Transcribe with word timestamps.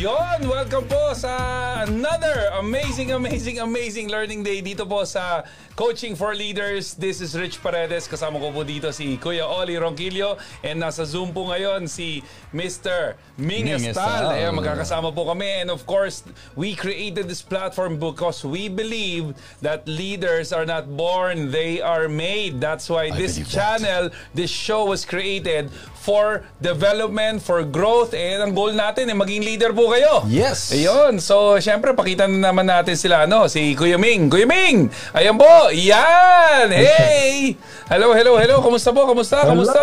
Yon, 0.00 0.48
welcome 0.48 0.88
po 0.88 1.12
sa 1.12 1.84
another 1.84 2.48
amazing, 2.56 3.12
amazing, 3.12 3.60
amazing 3.60 4.08
learning 4.08 4.40
day 4.40 4.64
dito 4.64 4.88
po 4.88 5.04
sa 5.04 5.44
Coaching 5.76 6.16
for 6.16 6.32
Leaders. 6.32 6.96
This 6.96 7.20
is 7.20 7.36
Rich 7.36 7.60
Paredes. 7.60 8.08
Kasama 8.08 8.40
ko 8.40 8.48
po 8.48 8.64
dito 8.64 8.88
si 8.96 9.20
Kuya 9.20 9.44
Oli 9.44 9.76
Ronquillo 9.76 10.40
and 10.64 10.80
nasa 10.80 11.04
Zoom 11.04 11.36
po 11.36 11.52
ngayon 11.52 11.84
si 11.84 12.24
Mr. 12.56 13.20
Ming, 13.36 13.68
Ming 13.68 13.92
Estal. 13.92 13.92
Estal. 13.92 14.40
Ayan, 14.40 14.56
magkakasama 14.56 15.12
po 15.12 15.28
kami. 15.28 15.64
And 15.64 15.68
of 15.68 15.84
course, 15.84 16.24
we 16.56 16.72
created 16.72 17.28
this 17.28 17.44
platform 17.44 18.00
because 18.00 18.40
we 18.40 18.72
believe 18.72 19.36
that 19.60 19.84
leaders 19.84 20.48
are 20.48 20.64
not 20.64 20.88
born, 20.96 21.52
they 21.52 21.84
are 21.84 22.08
made. 22.08 22.56
That's 22.56 22.88
why 22.88 23.12
I 23.12 23.20
this 23.20 23.36
believe 23.36 23.52
that. 23.52 23.84
channel, 23.84 24.04
this 24.32 24.48
show 24.48 24.88
was 24.88 25.04
created 25.04 25.68
for 26.00 26.48
development, 26.64 27.44
for 27.44 27.60
growth, 27.60 28.16
and 28.16 28.40
ang 28.40 28.56
goal 28.56 28.72
natin 28.72 29.12
ay 29.12 29.16
maging 29.16 29.44
leader 29.44 29.68
po 29.76 29.89
kayo. 29.90 30.22
Yes. 30.30 30.70
Ayun. 30.70 31.18
So, 31.18 31.58
syempre, 31.58 31.90
pakita 31.92 32.30
na 32.30 32.50
naman 32.50 32.64
natin 32.64 32.94
sila, 32.94 33.26
ano, 33.26 33.50
si 33.50 33.74
Kuya 33.74 33.98
Ming. 33.98 34.30
Kuya 34.30 34.46
Ming! 34.46 34.86
Ayan 35.12 35.34
po! 35.34 35.68
Yan! 35.74 36.70
Hey! 36.70 37.58
Hello, 37.90 38.14
hello, 38.14 38.38
hello. 38.38 38.62
Kumusta 38.62 38.94
po? 38.94 39.02
Kumusta? 39.04 39.42
Kumusta? 39.42 39.82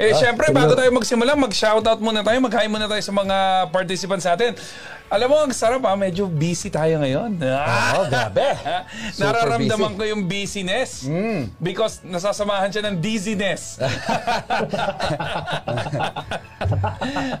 Eh, 0.00 0.16
syempre, 0.16 0.48
bago 0.50 0.72
tayo 0.72 0.88
magsimula, 0.96 1.36
mag-shoutout 1.36 2.00
muna 2.00 2.24
tayo, 2.24 2.40
mag-hi 2.40 2.64
muna 2.66 2.88
tayo 2.88 3.04
sa 3.04 3.12
mga 3.12 3.68
participants 3.68 4.24
natin. 4.24 4.56
Alam 5.12 5.28
mo, 5.28 5.36
ang 5.44 5.52
sarap 5.52 5.84
ha, 5.84 5.92
medyo 5.92 6.24
busy 6.24 6.72
tayo 6.72 6.96
ngayon. 6.96 7.36
Ah, 7.44 8.00
Oo, 8.00 8.08
grabe. 8.08 8.48
Nararamdaman 9.20 9.92
busy. 9.92 9.98
ko 10.00 10.04
yung 10.08 10.22
busyness 10.24 11.04
because 11.60 12.00
nasasamahan 12.00 12.72
siya 12.72 12.88
ng 12.88 12.96
dizziness. 12.96 13.76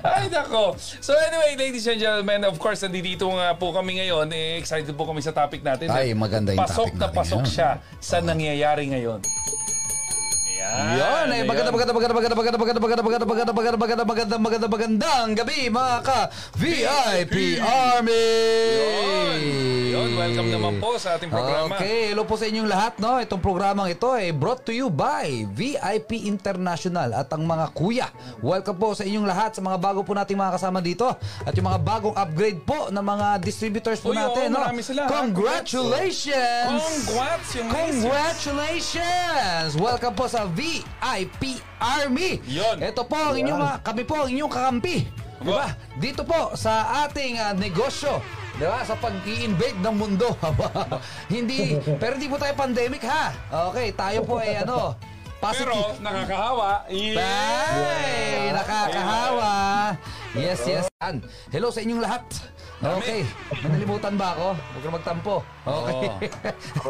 Ay, 0.04 0.28
nako. 0.28 0.76
So 1.00 1.16
anyway, 1.16 1.56
ladies 1.56 1.88
and 1.88 1.96
gentlemen, 1.96 2.44
of 2.44 2.60
course, 2.60 2.84
nandito 2.84 3.24
nga 3.32 3.56
po 3.56 3.72
kami 3.72 4.04
ngayon. 4.04 4.28
Eh, 4.36 4.60
excited 4.60 4.92
po 4.92 5.08
kami 5.08 5.24
sa 5.24 5.32
topic 5.32 5.64
natin. 5.64 5.88
Ay, 5.88 6.12
maganda 6.12 6.52
yung 6.52 6.60
pasok 6.60 6.92
topic 6.92 7.00
na 7.00 7.08
natin 7.08 7.16
pasok 7.24 7.40
ngayon. 7.40 7.54
siya 7.56 7.70
sa 8.04 8.20
nangyayari 8.20 8.84
ngayon. 8.92 9.24
Yan. 10.72 11.28
Ay 11.28 11.44
maganda 11.44 11.68
maganda 11.68 11.92
maganda 11.92 12.16
maganda 12.16 12.32
maganda 12.32 12.56
maganda 12.56 12.80
maganda 12.80 12.80
maganda 12.80 13.52
maganda 13.52 13.52
maganda 13.52 13.76
maganda 13.76 14.04
maganda 14.08 14.36
maganda 14.40 14.66
magandang 14.72 15.36
gabi 15.36 15.68
mga 15.68 15.96
ka 16.00 16.32
VIP 16.56 17.60
Army. 17.60 18.24
Yon, 19.92 20.16
welcome 20.16 20.48
naman 20.48 20.80
po 20.80 20.96
sa 20.96 21.20
ating 21.20 21.28
programa. 21.28 21.76
Okay, 21.76 22.16
hello 22.16 22.24
po 22.24 22.40
sa 22.40 22.48
inyong 22.48 22.64
lahat, 22.64 22.96
no? 22.96 23.20
Itong 23.20 23.44
programang 23.44 23.92
ito 23.92 24.08
ay 24.08 24.32
brought 24.32 24.64
to 24.64 24.72
you 24.72 24.88
by 24.88 25.44
VIP 25.52 26.24
International 26.24 27.12
at 27.12 27.28
ang 27.28 27.44
mga 27.44 27.76
kuya. 27.76 28.08
Welcome 28.40 28.80
po 28.80 28.96
sa 28.96 29.04
inyong 29.04 29.28
lahat 29.28 29.52
sa 29.52 29.60
mga 29.60 29.76
bago 29.76 30.00
po 30.00 30.16
nating 30.16 30.40
mga 30.40 30.56
kasama 30.56 30.80
dito 30.80 31.04
at 31.20 31.52
yung 31.52 31.68
mga 31.68 31.84
bagong 31.84 32.16
upgrade 32.16 32.64
po 32.64 32.88
ng 32.88 33.04
mga 33.04 33.44
distributors 33.44 34.00
po 34.00 34.16
natin, 34.16 34.56
no? 34.56 34.64
Congratulations! 35.04 36.80
Congrats 37.04 37.60
Congratulations! 37.60 39.76
Welcome 39.76 40.16
po 40.16 40.32
sa 40.32 40.48
VIP 40.48 40.61
Army. 41.82 42.38
Yon. 42.46 42.76
Ito 42.78 43.02
po 43.04 43.18
ang 43.18 43.36
inyong 43.36 43.60
mga- 43.60 43.78
kami 43.82 44.02
po 44.06 44.14
ang 44.22 44.28
inyong 44.30 44.52
kakampi. 44.52 44.96
Di 45.42 45.50
ba? 45.50 45.74
Dito 45.98 46.22
po 46.22 46.54
sa 46.54 47.04
ating 47.06 47.34
ah, 47.38 47.50
negosyo. 47.50 48.22
Di 48.54 48.64
ba? 48.64 48.86
Sa 48.86 48.94
pag-i-invade 48.94 49.82
ng 49.82 49.96
mundo. 49.96 50.30
hindi, 51.34 51.76
pero 52.00 52.14
hindi 52.14 52.30
po 52.30 52.38
tayo 52.38 52.54
pandemic 52.54 53.02
ha. 53.02 53.34
Okay, 53.70 53.90
tayo 53.92 54.22
po 54.22 54.38
ay 54.38 54.62
ano, 54.62 54.94
Pero 55.42 55.74
positive. 55.74 55.98
nakakahawa. 55.98 56.86
Ay, 56.86 58.54
nakakahawa. 58.54 59.50
Yes, 60.38 60.62
yes. 60.70 60.86
An. 61.02 61.18
Hello 61.50 61.74
sa 61.74 61.82
inyong 61.82 61.98
lahat. 61.98 62.22
Okay. 62.82 63.22
Manalimutan 63.62 64.18
ba 64.18 64.34
ako? 64.34 64.48
Huwag 64.58 64.82
ka 64.82 64.90
magtampo. 64.90 65.34
Okay. 65.62 66.28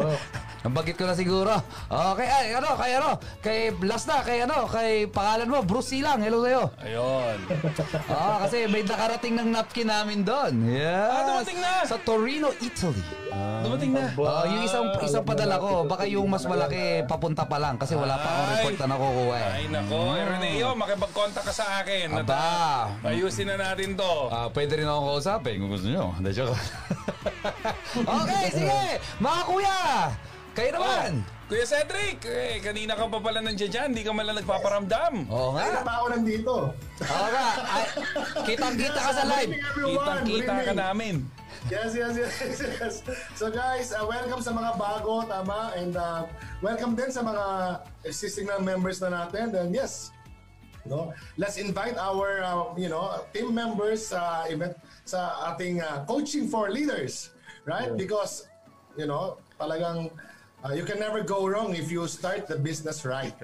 Nabagit 0.63 0.95
ko 0.97 1.05
na 1.05 1.13
siguro. 1.13 1.53
Okay, 1.91 2.23
ay, 2.25 2.47
ano, 2.55 2.69
kay 2.79 2.91
ano, 2.97 3.09
kay 3.43 3.59
last 3.83 4.09
na, 4.09 4.23
kay 4.25 4.47
ano, 4.47 4.65
kay 4.65 5.05
pangalan 5.11 5.51
mo, 5.51 5.59
Bruce 5.61 5.93
Silang. 5.93 6.23
Hello 6.23 6.41
sa'yo. 6.41 6.71
Ayun. 6.81 7.37
Ah, 8.13 8.45
kasi 8.45 8.69
may 8.69 8.85
nakarating 8.85 9.33
ng 9.35 9.49
napkin 9.51 9.89
namin 9.89 10.21
doon. 10.21 10.69
Yes. 10.69 11.09
Ah, 11.09 11.23
dumating 11.25 11.59
na. 11.59 11.71
Sa 11.83 11.97
Torino, 11.99 12.53
Italy. 12.61 13.03
Dumating 13.33 13.91
na. 13.95 14.05
Ah, 14.21 14.45
yung 14.45 14.63
isang 14.63 14.85
isang 15.01 15.25
padala 15.25 15.57
ko, 15.57 15.83
baka 15.83 16.05
yung 16.05 16.29
mas 16.29 16.45
malaki 16.45 17.03
papunta 17.09 17.43
pa 17.43 17.57
lang 17.57 17.75
kasi 17.75 17.97
wala 17.97 18.15
pa 18.19 18.27
akong 18.29 18.45
Ay. 18.45 18.53
report 18.53 18.75
na 18.77 18.85
nakukuha 18.93 19.35
eh. 19.35 19.49
Ay 19.57 19.65
nako, 19.71 19.99
eh, 20.13 20.23
Reneo, 20.29 20.69
makipag-contact 20.77 21.45
ka 21.49 21.53
sa 21.53 21.65
akin. 21.81 22.07
Aba. 22.13 22.35
ah, 22.37 22.81
ayusin 23.09 23.49
na 23.49 23.57
natin 23.57 23.97
to. 23.97 24.13
Ah, 24.29 24.47
pwede 24.53 24.77
rin 24.77 24.85
akong 24.85 25.07
kausapin 25.17 25.57
kung 25.57 25.71
gusto 25.73 25.82
nyo. 25.87 26.15
Hindi, 26.15 26.31
joke. 26.31 26.59
okay, 28.03 28.45
sige! 28.51 28.83
Mga 29.19 29.41
kuya! 29.47 29.81
Kayo 30.53 30.69
naman! 30.77 31.11
Kuya 31.49 31.65
Cedric, 31.67 32.23
eh, 32.25 32.57
kanina 32.63 32.95
ka 32.95 33.05
pa 33.05 33.19
pala 33.19 33.43
nandiyan 33.43 33.69
dyan, 33.69 33.87
hindi 33.91 34.01
ka 34.01 34.15
man 34.15 34.25
lang 34.25 34.37
nagpaparamdam. 34.39 35.27
Oo 35.27 35.53
Kaya 35.53 35.69
nga. 35.69 35.81
pa 35.85 35.93
ako 35.99 36.05
nandito. 36.15 36.53
Oo 37.03 37.27
nga. 37.29 37.47
Ay, 37.67 37.85
kitang-kita 38.47 38.99
ka 38.99 39.11
sa 39.11 39.23
live. 39.27 39.51
Kitang-kita 39.75 40.53
ka 40.71 40.73
namin. 40.73 41.15
Yes, 41.71 41.95
yes, 41.95 42.13
yes, 42.19 42.33
yes. 42.79 42.95
So 43.39 43.47
guys, 43.47 43.95
uh, 43.95 44.03
welcome 44.03 44.43
sa 44.43 44.51
mga 44.51 44.75
bago, 44.75 45.23
tama, 45.23 45.71
and 45.79 45.95
uh, 45.95 46.27
welcome 46.59 46.91
din 46.91 47.07
sa 47.07 47.23
mga 47.23 47.45
existing 48.03 48.51
na 48.51 48.59
members 48.59 48.99
na 48.99 49.13
natin. 49.13 49.55
And 49.55 49.71
yes, 49.71 50.11
no, 50.83 51.15
let's 51.39 51.55
invite 51.55 51.95
our, 51.95 52.43
uh, 52.43 52.75
you 52.75 52.91
know, 52.91 53.15
team 53.31 53.55
members 53.55 54.11
sa 54.11 54.43
event 54.51 54.75
sa 55.05 55.51
ating 55.51 55.83
uh, 55.83 56.03
coaching 56.07 56.47
for 56.47 56.71
leaders, 56.71 57.31
right? 57.65 57.91
Because, 57.95 58.47
you 58.95 59.05
know, 59.05 59.37
talagang 59.59 60.11
uh, 60.63 60.71
you 60.71 60.83
can 60.83 60.99
never 60.99 61.21
go 61.21 61.47
wrong 61.47 61.75
if 61.75 61.91
you 61.91 62.07
start 62.07 62.47
the 62.47 62.55
business 62.55 63.03
right. 63.05 63.35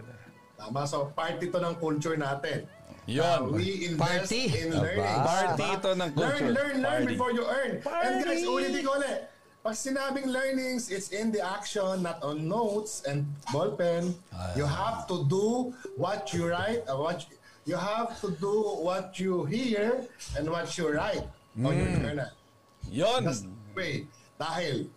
Tama, 0.60 0.88
so 0.88 1.12
part 1.16 1.40
ito 1.40 1.60
ng 1.60 1.76
culture 1.80 2.16
natin. 2.20 2.68
Yon. 3.08 3.24
Uh, 3.24 3.42
we 3.56 3.88
invest 3.90 4.30
Party. 4.30 4.52
in 4.54 4.70
Aba. 4.76 4.84
learning. 4.84 5.20
Party 5.24 5.64
Diba? 5.64 5.78
ito 5.80 5.90
ng 5.96 6.10
culture. 6.14 6.52
Learn, 6.52 6.54
learn, 6.54 6.76
learn 6.84 7.02
Party. 7.04 7.12
before 7.16 7.32
you 7.32 7.44
earn. 7.48 7.72
And 7.84 8.14
guys, 8.24 8.44
ulitin 8.44 8.82
ko 8.84 8.92
ulit. 9.00 9.20
Pag 9.60 9.76
sinabing 9.76 10.32
learnings, 10.32 10.88
it's 10.88 11.12
in 11.12 11.36
the 11.36 11.44
action, 11.44 12.00
not 12.00 12.24
on 12.24 12.48
notes 12.48 13.04
and 13.04 13.28
ballpen. 13.52 14.16
You 14.56 14.64
have 14.64 15.04
to 15.12 15.28
do 15.28 15.76
what 16.00 16.32
you 16.32 16.48
write, 16.48 16.88
uh, 16.88 16.96
what 16.96 17.28
you, 17.28 17.36
you 17.76 17.76
have 17.76 18.16
to 18.24 18.32
do 18.40 18.80
what 18.80 19.20
you 19.20 19.44
hear 19.44 20.08
and 20.40 20.48
what 20.48 20.72
you 20.80 20.88
write 20.96 21.28
on 21.66 21.74
your 21.78 21.92
journal. 22.00 22.32
Yon. 22.90 23.22
That's 23.26 23.42
the 23.42 23.52
way. 23.76 24.08
Dahil 24.40 24.88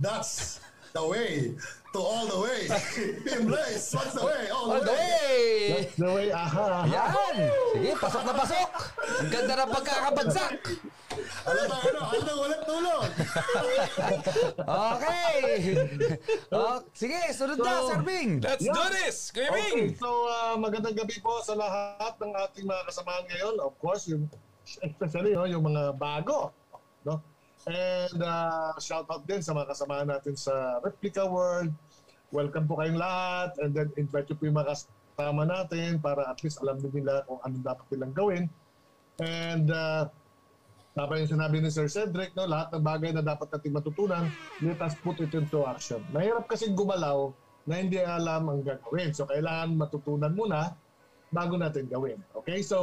that's 0.00 0.60
the 0.92 1.04
way 1.04 1.52
to 1.92 1.98
all 2.00 2.26
the 2.28 2.40
way. 2.40 2.60
Team 3.24 3.48
Blaze, 3.48 3.92
what's 3.92 4.12
the 4.12 4.24
way? 4.24 4.48
All, 4.52 4.72
All 4.72 4.80
the 4.80 4.92
way! 4.92 5.88
The 5.96 6.08
way, 6.12 6.28
aha. 6.32 6.84
Yan! 6.88 7.36
Sige, 7.72 7.92
pasok 7.96 8.22
na 8.28 8.32
pasok! 8.36 8.70
Ang 9.20 9.30
ganda 9.32 9.52
ng 9.64 9.70
pagkakabagsak! 9.72 10.56
Ano 11.48 11.60
ba, 11.72 11.76
ano? 11.80 12.00
Ano 12.04 12.20
na 12.20 12.34
ulit 12.36 12.60
tulog? 12.68 13.08
Okay! 14.60 15.40
Oh, 16.56 16.80
sige, 16.92 17.16
sunod 17.32 17.60
na, 17.60 17.72
So, 17.80 17.88
Sir 17.92 18.00
Bing! 18.04 18.40
Let's 18.40 18.64
do 18.64 18.84
this, 18.92 19.32
Kuya 19.32 19.52
Ming! 19.52 19.96
Okay, 19.96 20.00
so 20.00 20.28
uh, 20.28 20.56
magandang 20.56 20.96
gabi 20.96 21.16
po 21.20 21.40
sa 21.44 21.56
lahat 21.56 22.16
ng 22.20 22.32
ating 22.32 22.64
mga 22.68 22.82
kasamahan 22.88 23.24
ngayon. 23.28 23.54
Of 23.60 23.74
course, 23.80 24.08
yung, 24.08 24.28
especially 24.66 25.32
no, 25.32 25.46
yung 25.46 25.64
mga 25.64 25.94
bago. 25.96 26.50
No? 27.06 27.22
And 27.66 28.18
uh, 28.22 28.74
shout 28.78 29.06
out 29.10 29.26
din 29.26 29.42
sa 29.42 29.54
mga 29.54 29.74
kasamahan 29.74 30.08
natin 30.10 30.34
sa 30.38 30.78
Replica 30.82 31.26
World. 31.26 31.74
Welcome 32.34 32.66
po 32.66 32.78
kayong 32.78 32.98
lahat. 32.98 33.58
And 33.62 33.74
then 33.74 33.90
invite 33.98 34.30
nyo 34.30 34.36
po 34.38 34.44
yung 34.46 34.58
mga 34.58 34.70
kasama 34.74 35.42
natin 35.46 35.98
para 35.98 36.26
at 36.26 36.38
least 36.42 36.62
alam 36.62 36.78
din 36.78 37.02
nila 37.02 37.26
kung 37.26 37.38
ano 37.42 37.54
dapat 37.62 37.86
nilang 37.90 38.14
gawin. 38.14 38.44
And 39.22 39.70
uh, 39.72 40.10
Tama 40.96 41.20
yung 41.20 41.28
sinabi 41.28 41.60
ni 41.60 41.68
Sir 41.68 41.92
Cedric, 41.92 42.32
no? 42.32 42.48
lahat 42.48 42.72
ng 42.72 42.80
bagay 42.80 43.12
na 43.12 43.20
dapat 43.20 43.52
natin 43.52 43.68
matutunan, 43.68 44.32
let 44.64 44.80
us 44.80 44.96
put 45.04 45.20
it 45.20 45.28
into 45.36 45.60
action. 45.68 46.00
Mahirap 46.08 46.48
kasing 46.48 46.72
gumalaw 46.72 47.36
na 47.68 47.84
hindi 47.84 48.00
alam 48.00 48.48
ang 48.48 48.64
gagawin. 48.64 49.12
So, 49.12 49.28
kailangan 49.28 49.76
matutunan 49.76 50.32
muna 50.32 50.72
bago 51.36 51.54
natin 51.54 51.84
gawin. 51.84 52.16
Okay? 52.34 52.64
So, 52.64 52.80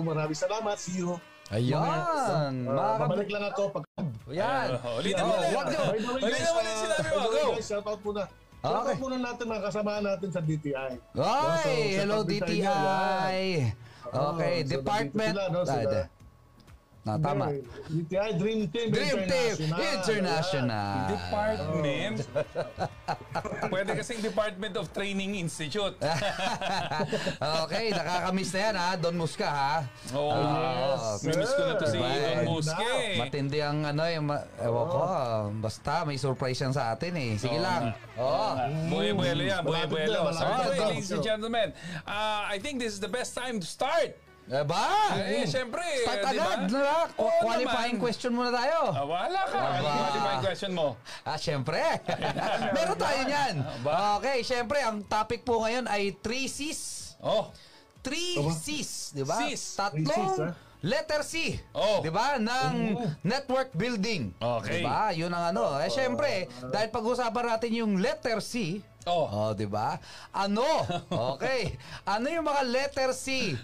maraming 0.00 0.38
salamat. 0.38 0.78
See 0.78 1.02
you. 1.02 1.18
Ayan! 1.48 2.68
Uh, 2.68 2.70
Mga 2.70 2.92
babalik 3.00 3.28
lang 3.28 3.44
ako 3.48 3.62
pag... 3.72 3.82
Yan! 4.30 4.78
Uh, 4.78 5.00
ulitin 5.00 5.18
Oh, 5.18 5.26
mo 5.26 5.34
ulit. 5.34 5.50
wag 5.50 5.66
nyo. 5.66 5.82
Ulitin 6.20 6.44
mo 6.46 6.58
ulit 6.60 6.70
uh, 6.70 6.78
sinabi 6.78 7.08
mo. 7.08 7.18
way, 7.26 7.42
Go. 7.42 7.48
shout 7.58 7.86
out 7.88 8.00
muna. 8.04 8.22
Shout 8.60 8.84
out 8.84 8.98
muna 9.00 9.16
natin 9.18 9.44
mga 9.48 9.62
kasamahan 9.64 10.04
natin 10.04 10.28
sa 10.28 10.40
DTI. 10.40 10.92
Ay, 11.16 11.58
So, 11.58 11.70
hello. 11.98 12.18
DTI! 12.22 13.38
Okay, 14.08 14.54
so 14.62 14.70
department... 14.70 15.32
sila, 15.34 15.44
no? 15.48 15.58
Ah, 15.58 15.66
Sila- 15.66 16.08
Na, 17.08 17.16
tama. 17.16 17.48
DTI, 17.88 18.36
Dream 18.36 18.68
Team 18.68 18.92
Dream 18.92 19.16
Team 19.24 19.24
International. 19.24 19.80
International. 19.80 20.92
Department. 21.08 22.16
Pwede 23.72 23.90
kasing 23.96 24.20
Department 24.20 24.76
of 24.76 24.92
Training 24.92 25.40
Institute. 25.40 25.96
okay, 27.64 27.96
nakakamiss 27.96 28.52
na 28.52 28.60
yan 28.60 28.74
ha, 28.76 28.88
Don 29.00 29.16
Musca 29.16 29.48
ha. 29.48 29.74
Oo. 30.12 30.36
Yes, 30.36 31.24
Mimiss 31.24 31.52
ko 31.56 31.62
na 31.64 31.74
to 31.80 31.86
si 31.88 31.96
sir. 31.96 32.20
Don 32.20 32.40
Musque. 32.44 32.92
Matindi 33.16 33.58
ang 33.64 33.78
ano, 33.88 34.04
yung, 34.04 34.26
ma- 34.28 34.44
ewan 34.60 34.84
ko, 34.92 35.00
basta 35.64 36.04
may 36.04 36.20
surprise 36.20 36.60
yan 36.60 36.76
sa 36.76 36.92
atin 36.92 37.16
eh. 37.16 37.40
Sige 37.40 37.56
Oo 37.56 37.64
lang. 37.64 37.96
Oo. 38.20 38.48
Buhay 38.92 39.16
buelo 39.16 39.42
yan, 39.48 39.64
buhay 39.64 39.88
na, 40.12 40.28
So 40.36 40.44
ladies 40.76 41.08
and 41.08 41.24
gentlemen, 41.24 41.72
uh, 42.04 42.44
I 42.44 42.60
think 42.60 42.84
this 42.84 42.92
is 42.92 43.00
the 43.00 43.08
best 43.08 43.32
time 43.32 43.64
to 43.64 43.68
start. 43.68 44.27
Eh 44.48 44.64
ba? 44.64 45.12
Eh, 45.20 45.44
syempre, 45.44 45.84
Start 46.08 46.24
di 46.24 46.40
ba? 46.40 46.56
agad. 46.56 46.72
na. 46.72 47.04
Qu- 47.12 47.20
Oo 47.20 47.40
qualifying 47.44 48.00
naman. 48.00 48.04
question 48.08 48.32
muna 48.32 48.48
tayo. 48.48 48.96
Ah, 48.96 49.04
wala 49.04 49.40
ka. 49.44 49.58
Ano 49.60 49.84
Aba. 49.84 49.92
qualifying 50.08 50.40
question 50.40 50.72
mo? 50.72 50.86
Ah, 51.20 51.36
syempre. 51.36 51.84
Meron 52.76 52.96
tayo 52.96 53.20
niyan. 53.28 53.54
Ba? 53.84 54.16
Okay, 54.16 54.40
syempre, 54.40 54.80
ang 54.80 55.04
topic 55.04 55.44
po 55.44 55.60
ngayon 55.60 55.84
ay 55.84 56.16
3 56.16 56.48
C's. 56.48 56.80
Oh, 57.20 57.52
3 58.00 58.40
C's, 58.56 59.12
di 59.12 59.20
ba? 59.20 59.36
Cs. 59.36 59.62
Tatlong 59.76 60.32
ah. 60.40 60.52
letter 60.80 61.20
C. 61.20 61.52
Oh. 61.76 62.00
Di 62.00 62.08
ba? 62.08 62.40
Ng 62.40 62.96
network 63.20 63.76
building. 63.76 64.32
Okay. 64.32 64.80
Di 64.80 64.88
ba? 64.88 65.12
Yun 65.12 65.28
ang 65.28 65.52
ano. 65.52 65.76
Eh, 65.76 65.92
syempre, 65.92 66.48
dahil 66.72 66.88
pag-usapan 66.88 67.52
natin 67.52 67.84
yung 67.84 68.00
letter 68.00 68.40
C, 68.40 68.80
Oh. 69.08 69.24
Oh, 69.24 69.50
di 69.56 69.64
ba? 69.64 69.96
Ano? 70.36 70.84
Okay. 71.36 71.80
Ano 72.04 72.28
yung 72.28 72.44
mga 72.44 72.62
letter 72.64 73.10
C? 73.16 73.56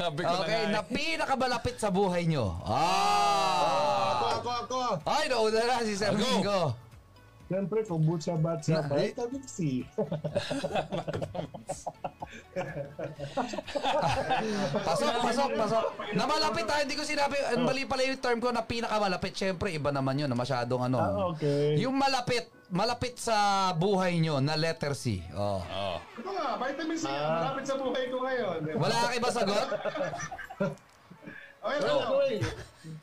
Sabi 0.00 0.24
ko 0.24 0.32
Okay, 0.40 0.64
na 0.64 0.72
na 0.72 0.80
eh. 0.80 0.88
pinakamalapit 0.88 1.76
sa 1.76 1.92
buhay 1.92 2.24
nyo. 2.24 2.56
Ako, 2.64 2.72
Ah! 2.72 4.40
ako, 4.40 4.50
ako. 4.64 4.80
Ay, 5.04 5.28
nauna 5.28 5.60
na 5.60 5.84
si 5.84 5.92
Sir 5.92 6.16
Go. 6.16 6.24
Mingo. 6.24 6.60
Siyempre, 7.50 7.82
kombucha 7.82 8.38
batsa, 8.38 8.78
Na- 8.78 8.94
vitamin 8.94 9.42
C. 9.42 9.82
Pasok, 14.86 15.14
pasok, 15.18 15.50
pasok. 15.58 15.84
Na 16.14 16.30
malapit 16.30 16.62
ha, 16.70 16.86
hindi 16.86 16.94
ko 16.94 17.02
sinabi, 17.02 17.34
ang 17.42 17.66
mali 17.66 17.90
pala 17.90 18.06
yung 18.06 18.22
term 18.22 18.38
ko 18.38 18.54
na 18.54 18.62
pinakamalapit. 18.62 19.34
Siyempre, 19.34 19.74
iba 19.74 19.90
naman 19.90 20.22
yun, 20.22 20.30
masyadong 20.30 20.86
ano. 20.86 20.98
Ah, 21.02 21.34
okay. 21.34 21.74
Yung 21.82 21.98
malapit, 21.98 22.46
malapit 22.70 23.18
sa 23.18 23.74
buhay 23.74 24.22
nyo 24.22 24.38
na 24.38 24.54
letter 24.54 24.94
C. 24.94 25.18
Oh. 25.34 25.58
Oh. 25.58 25.98
Ito 26.22 26.30
nga, 26.30 26.54
vitamin 26.54 26.96
C. 27.02 27.10
Ah. 27.10 27.50
Malapit 27.50 27.64
sa 27.66 27.74
buhay 27.82 28.04
ko 28.14 28.16
ngayon. 28.22 28.58
Wala 28.78 28.94
ka 28.94 29.08
iba 29.18 29.30
sagot? 29.34 29.66
Okay, 31.60 31.76
ano? 31.84 32.16
wait. 32.16 32.42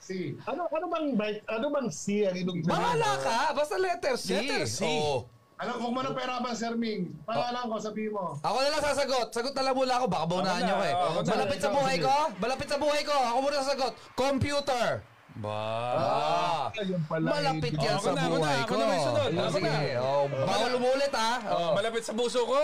C. 0.01 0.33
Ano, 0.49 0.65
ano 0.65 0.85
bang 0.89 1.07
bite, 1.13 1.41
ano 1.45 1.65
bang 1.69 1.87
C 1.93 2.25
ang 2.25 2.33
ibig 2.33 2.65
sabihin? 2.65 2.73
Bahala 2.73 3.11
ka, 3.21 3.37
basta 3.53 3.75
letter 3.77 4.15
C. 4.17 4.27
Letter 4.33 4.65
C. 4.65 4.81
Oo. 4.83 5.29
Alam 5.57 5.73
kung 5.81 5.93
ano 5.97 6.13
pera 6.13 6.37
ba, 6.37 6.53
Sir 6.53 6.77
Ming? 6.77 7.17
Pangalan 7.25 7.65
ko, 7.65 7.81
sabihin 7.81 8.13
mo. 8.13 8.37
Ako 8.45 8.57
na 8.61 8.69
lang 8.69 8.83
sasagot. 8.83 9.27
Sagot 9.33 9.53
na 9.57 9.65
lang 9.65 9.73
mula 9.73 9.93
ako. 9.97 10.05
Baka 10.05 10.25
baunahan 10.29 10.53
Ako 10.53 10.61
na, 10.61 10.67
niyo 10.69 10.75
ko 10.77 10.83
eh. 10.85 10.93
ako 10.93 11.09
na. 11.09 11.33
Malapit 11.33 11.57
sa 11.57 11.69
buhay 11.73 11.97
ko? 11.97 12.15
Malapit 12.37 12.67
sa 12.69 12.77
buhay 12.77 13.01
ko. 13.01 13.15
Ako 13.17 13.37
muna 13.41 13.55
sasagot. 13.65 13.93
Computer. 14.13 14.87
Ba? 15.37 15.57
Ah. 15.97 16.65
Ayun 16.77 17.01
pala. 17.05 17.25
Malapit 17.29 17.73
yan 17.73 17.97
Ako 17.97 18.05
sa 18.05 18.13
na, 18.13 18.21
ako 18.21 18.29
na, 18.29 18.37
buhay 18.37 18.57
ako 18.57 18.69
ko. 18.69 18.73
na 18.77 18.85
may 18.85 19.01
sunod. 19.01 19.29
Oh, 19.33 19.41
Ako 19.49 19.57
Sige. 19.57 19.69
na. 19.69 19.97
Oh, 19.97 20.23
bawal 20.29 20.71
umulit 20.77 21.13
ha. 21.13 21.31
Oh, 21.49 21.71
malapit 21.73 22.03
sa 22.05 22.13
puso 22.13 22.41
ko, 22.45 22.61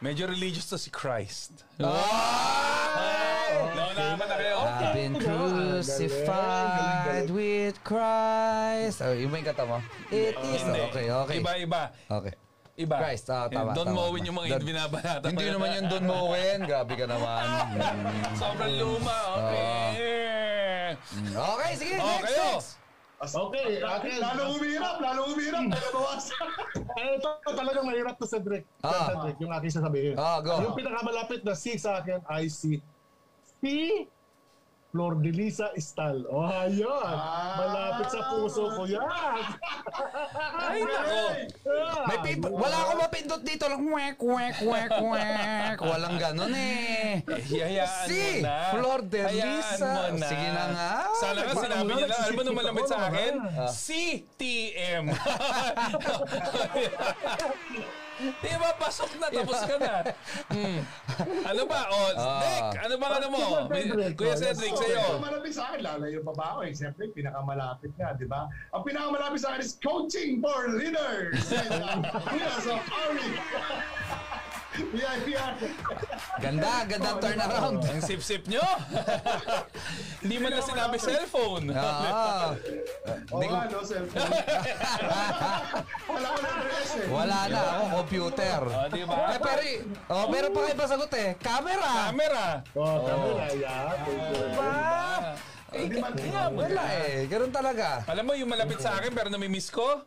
medyo 0.00 0.24
religious 0.24 0.68
to 0.68 0.76
si 0.76 0.88
Christ. 0.88 1.64
Nauna 1.80 1.96
ka 4.16 4.24
na 4.24 4.36
kayo. 4.36 4.47
Crucified 5.78 7.30
with 7.30 7.76
Christ. 7.86 8.98
Oh, 9.02 9.14
yung 9.14 9.30
may 9.30 9.46
kata 9.46 9.62
mo. 9.62 9.78
It 10.10 10.34
is. 10.50 10.62
Hindi. 10.66 10.80
Okay, 10.90 11.06
okay. 11.06 11.36
Iba, 11.38 11.52
iba. 11.54 11.82
Okay. 12.10 12.34
Iba. 12.78 12.96
Christ, 12.98 13.26
ah, 13.30 13.50
tama, 13.50 13.74
Don 13.74 13.90
tama, 13.90 14.06
tama. 14.06 14.22
yung 14.22 14.36
mga 14.38 14.48
Don- 14.58 14.66
binabanata. 14.66 15.26
Hindi 15.30 15.46
naman 15.50 15.68
yung 15.74 15.88
Don 15.90 16.04
Moen. 16.06 16.58
Grabe 16.62 16.94
ka 16.94 17.06
naman. 17.10 17.44
Sobrang 18.42 18.74
luma. 18.78 19.18
Okay. 19.38 20.94
Okay, 21.30 21.72
sige. 21.74 21.94
Oh, 21.98 22.06
Next, 22.22 22.38
next. 22.38 22.70
Okay, 23.18 23.82
akin. 23.82 24.18
Lalo 24.22 24.42
umirap, 24.54 24.96
lalo 25.02 25.20
umirap. 25.34 25.66
Lalo 25.66 25.88
bawasan. 25.94 26.48
Eh, 26.98 27.14
ito 27.14 27.30
talagang 27.54 27.86
mahirap 27.86 28.18
to 28.18 28.26
Cedric. 28.26 28.66
Ah. 28.82 29.14
Cedric, 29.14 29.38
yung 29.38 29.54
aking 29.54 29.70
sasabihin. 29.70 30.14
Ah, 30.18 30.42
go. 30.42 30.58
Yung 30.66 30.74
pinakamalapit 30.74 31.46
na 31.46 31.54
C 31.54 31.78
sa 31.78 32.02
akin 32.02 32.18
ay 32.26 32.50
si 32.50 32.82
C. 33.62 33.62
Flor 34.88 35.20
de 35.20 35.28
Lisa 35.28 35.68
Istal. 35.76 36.24
Oh, 36.32 36.48
ayun. 36.48 36.88
Ah. 36.88 37.60
Malapit 37.60 38.08
sa 38.08 38.24
puso 38.32 38.72
ko 38.72 38.88
yan. 38.88 39.04
Ay, 40.64 40.80
nako. 40.80 41.22
Ah, 41.68 42.08
May 42.08 42.18
pip- 42.24 42.48
wala 42.48 42.76
akong 42.88 43.00
mapindot 43.04 43.42
dito 43.44 43.68
lang. 43.68 43.84
Wek, 43.84 44.16
wek, 44.16 44.56
wek, 44.64 44.92
wek. 44.96 45.76
Walang 45.84 46.16
ganun 46.16 46.48
eh. 46.56 47.20
Hayaan 47.20 48.08
Si 48.08 48.40
mo 48.40 48.48
na. 48.48 48.56
Flor 48.72 49.00
de 49.04 49.20
Hayaan 49.28 49.60
Lisa. 49.60 49.84
mo 49.84 50.02
na. 50.16 50.24
Sige 50.24 50.48
na 50.48 50.64
nga. 50.72 50.90
Sana 51.20 51.38
nga 51.44 51.54
sinabi 51.54 51.90
niya 51.92 52.06
lang. 52.08 52.20
Alam 52.24 52.32
mo 52.32 52.42
nung 52.48 52.56
ako, 52.56 52.88
sa 52.88 52.98
akin? 53.12 53.32
wala. 53.44 53.66
CTM. 53.84 55.04
Di 58.18 58.50
ba, 58.58 58.74
pasok 58.74 59.10
na, 59.22 59.30
tapos 59.30 59.60
ka 59.62 59.76
na. 59.78 59.94
Hmm. 60.50 60.78
Ano 61.46 61.62
ba? 61.70 61.80
O, 61.86 61.96
Ah. 62.18 62.40
Nick, 62.42 62.66
ano 62.82 62.94
bang 62.98 63.14
ano 63.14 63.26
mo? 63.30 63.42
Kuya 64.18 64.34
oh, 64.34 64.38
Cedric, 64.38 64.74
So, 64.74 64.82
sa'yo. 64.82 65.22
malapit 65.22 65.52
sa 65.54 65.70
akin, 65.70 65.80
lalayo 65.86 66.18
pa 66.26 66.32
ba 66.34 66.44
ako 66.54 66.60
eh. 66.66 66.72
Siyempre, 66.74 67.14
pinakamalapit 67.14 67.94
nga, 67.94 68.18
di 68.18 68.26
ba? 68.26 68.50
Ang 68.74 68.82
pinakamalapit 68.82 69.38
sa 69.38 69.54
akin 69.54 69.62
is 69.62 69.78
coaching 69.78 70.42
for 70.42 70.66
leaders. 70.74 71.38
And, 71.54 71.78
uh, 71.78 72.02
yeah, 72.34 72.58
so, 74.78 74.84
Ari. 74.86 75.20
VIP 75.20 75.28
Ganda, 76.38 76.72
ganda 76.86 77.10
turnaround. 77.18 77.82
Ang 77.82 78.00
sip-sip 78.00 78.46
nyo. 78.46 78.62
Hindi 80.22 80.36
man 80.38 80.50
na 80.54 80.62
sinabi 80.62 80.96
cellphone. 80.96 81.66
Ah, 81.74 82.54
Oo 83.34 83.42
nga, 83.42 83.66
no, 83.66 83.78
cellphone. 83.82 84.30
Wala 86.08 86.26
ko 86.30 86.38
na 86.38 86.50
address 86.54 86.90
eh. 86.98 87.06
wala 87.10 87.38
na 87.50 87.60
ako, 87.60 87.84
computer. 88.02 88.60
Oh, 88.62 88.86
di 88.88 89.02
ba? 89.02 89.16
Eh, 89.34 89.40
pero, 89.42 89.60
oh, 90.08 90.24
meron 90.30 90.50
pa 90.54 90.60
kayo 90.62 90.76
ba 90.76 90.86
sagot 90.86 91.12
eh? 91.14 91.30
Camera. 91.38 91.90
Camera. 92.08 92.44
Oh, 92.74 92.96
kami 93.02 93.28
na 93.34 93.46
yan. 93.50 93.96
Ah, 94.58 95.20
Hindi 95.68 96.00
man 96.00 96.12
wala 96.56 96.82
eh, 96.96 97.28
ganun 97.28 97.52
talaga. 97.52 98.00
Alam 98.08 98.24
mo, 98.24 98.32
yung 98.32 98.48
malapit 98.48 98.80
sa 98.80 98.96
akin 98.96 99.12
pero 99.12 99.28
namimiss 99.28 99.68
ko, 99.68 100.00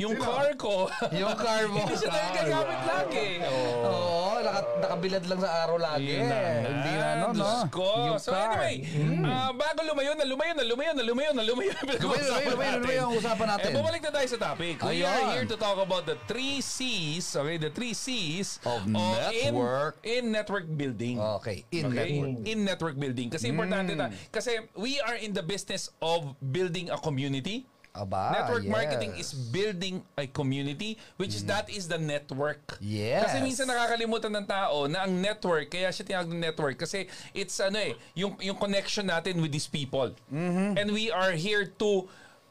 yung 0.00 0.16
car 0.16 0.48
ko. 0.56 0.88
Yung 1.12 1.36
car 1.36 1.68
mo. 1.68 1.80
Hindi 1.84 1.94
siya 1.94 2.08
tayo 2.08 2.28
gagamit 2.32 2.80
lagi. 2.82 3.26
Oh. 3.44 3.84
Oo, 3.84 4.32
naka, 4.40 4.60
nakabilad 4.80 5.24
lang 5.28 5.38
sa 5.38 5.50
araw 5.62 5.76
lagi. 5.76 6.08
Yun 6.08 6.24
na. 6.24 6.40
Hindi 6.64 6.92
na, 6.96 7.08
no, 7.12 7.26
no? 7.26 7.34
Diyos 7.36 7.60
ko. 7.68 7.88
Yung 8.08 8.18
so 8.18 8.32
car. 8.32 8.56
anyway, 8.56 8.76
ah, 9.22 9.52
bago 9.52 9.80
lumayo 9.84 10.16
na 10.16 10.24
lumayo 10.24 10.52
na 10.56 10.64
lumayo 10.64 10.92
na 10.96 11.04
lumayo 11.04 11.30
na 11.30 11.42
lumayo 11.44 11.72
Lumayo, 12.00 12.22
lumayo, 12.24 12.48
lumayo, 12.50 12.72
lumayo 12.80 13.00
ang 13.04 13.14
usapan 13.14 13.46
natin. 13.48 13.68
Eh, 13.68 13.76
bumalik 13.76 14.00
na 14.00 14.10
tayo 14.10 14.26
sa 14.26 14.38
topic. 14.40 14.74
We 14.80 14.88
Ayun. 14.96 15.06
are 15.06 15.24
here 15.34 15.46
to 15.46 15.56
talk 15.56 15.76
about 15.76 16.04
the 16.04 16.16
three 16.24 16.58
C's, 16.60 17.36
okay, 17.36 17.60
the 17.60 17.68
three 17.68 17.92
C's 17.92 18.56
Of 18.64 18.86
in- 18.86 18.96
network. 18.96 20.00
in, 20.00 20.24
network 20.30 20.66
building. 20.70 21.20
Okay, 21.40 21.68
in 21.70 21.84
Okay? 21.86 21.96
network. 22.16 22.32
In 22.46 22.58
network 22.64 22.96
building. 22.96 23.28
Kasi 23.28 23.52
importante 23.52 23.92
na. 23.92 24.08
Kasi 24.30 24.64
we 24.72 24.96
are 25.02 25.16
in 25.16 25.32
the 25.32 25.42
business 25.42 25.92
of 26.00 26.32
building 26.40 26.88
a 26.88 26.96
community. 26.96 27.66
Aba, 27.90 28.30
network 28.38 28.64
yes. 28.64 28.70
marketing 28.70 29.12
is 29.18 29.34
building 29.34 30.02
a 30.14 30.26
community 30.30 30.94
which 31.18 31.34
is 31.34 31.42
that 31.50 31.66
is 31.66 31.90
the 31.90 31.98
network. 31.98 32.78
Yes. 32.78 33.26
Kasi 33.26 33.42
minsan 33.42 33.66
nakakalimutan 33.66 34.30
ng 34.30 34.46
tao 34.46 34.86
na 34.86 35.02
ang 35.02 35.18
network, 35.18 35.74
kaya 35.74 35.90
siya 35.90 36.06
tinawag 36.06 36.30
ng 36.30 36.38
network 36.38 36.78
kasi 36.78 37.10
it's 37.34 37.58
ano 37.58 37.82
eh, 37.82 37.98
yung 38.14 38.38
yung 38.38 38.54
connection 38.54 39.10
natin 39.10 39.42
with 39.42 39.50
these 39.50 39.66
people. 39.66 40.14
Mm-hmm. 40.30 40.78
And 40.78 40.94
we 40.94 41.10
are 41.10 41.34
here 41.34 41.66
to 41.82 42.06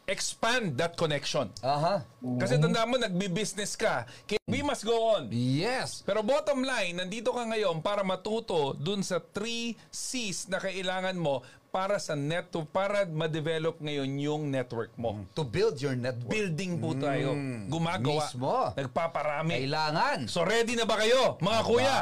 expand 0.09 0.73
that 0.81 0.97
connection. 0.97 1.53
Aha. 1.61 2.01
Kasi 2.41 2.57
tanda 2.57 2.83
mo, 2.89 2.97
nagbi-business 2.97 3.77
ka. 3.77 4.09
We 4.49 4.65
must 4.65 4.81
go 4.81 5.15
on. 5.15 5.29
Yes. 5.29 6.01
Pero 6.01 6.25
bottom 6.25 6.65
line, 6.65 6.97
nandito 6.97 7.29
ka 7.29 7.45
ngayon 7.45 7.85
para 7.85 8.01
matuto 8.01 8.73
dun 8.73 9.05
sa 9.05 9.21
3 9.21 9.77
C's 9.93 10.49
na 10.49 10.57
kailangan 10.57 11.13
mo 11.13 11.45
para 11.69 12.01
sa 12.01 12.17
net 12.17 12.49
para 12.73 13.05
ma-develop 13.05 13.77
ngayon 13.77 14.09
yung 14.17 14.43
network 14.49 14.89
mo. 14.97 15.21
To 15.37 15.45
build 15.45 15.77
your 15.77 15.93
network. 15.93 16.33
Building 16.33 16.81
po 16.81 16.97
tayo. 16.97 17.37
Gumagawa. 17.69 18.25
Mismo. 18.25 18.73
Nagpaparami. 18.73 19.53
Kailangan. 19.53 20.25
So 20.25 20.41
ready 20.41 20.73
na 20.73 20.89
ba 20.89 20.97
kayo, 20.97 21.37
mga 21.37 21.61
kuya? 21.61 21.97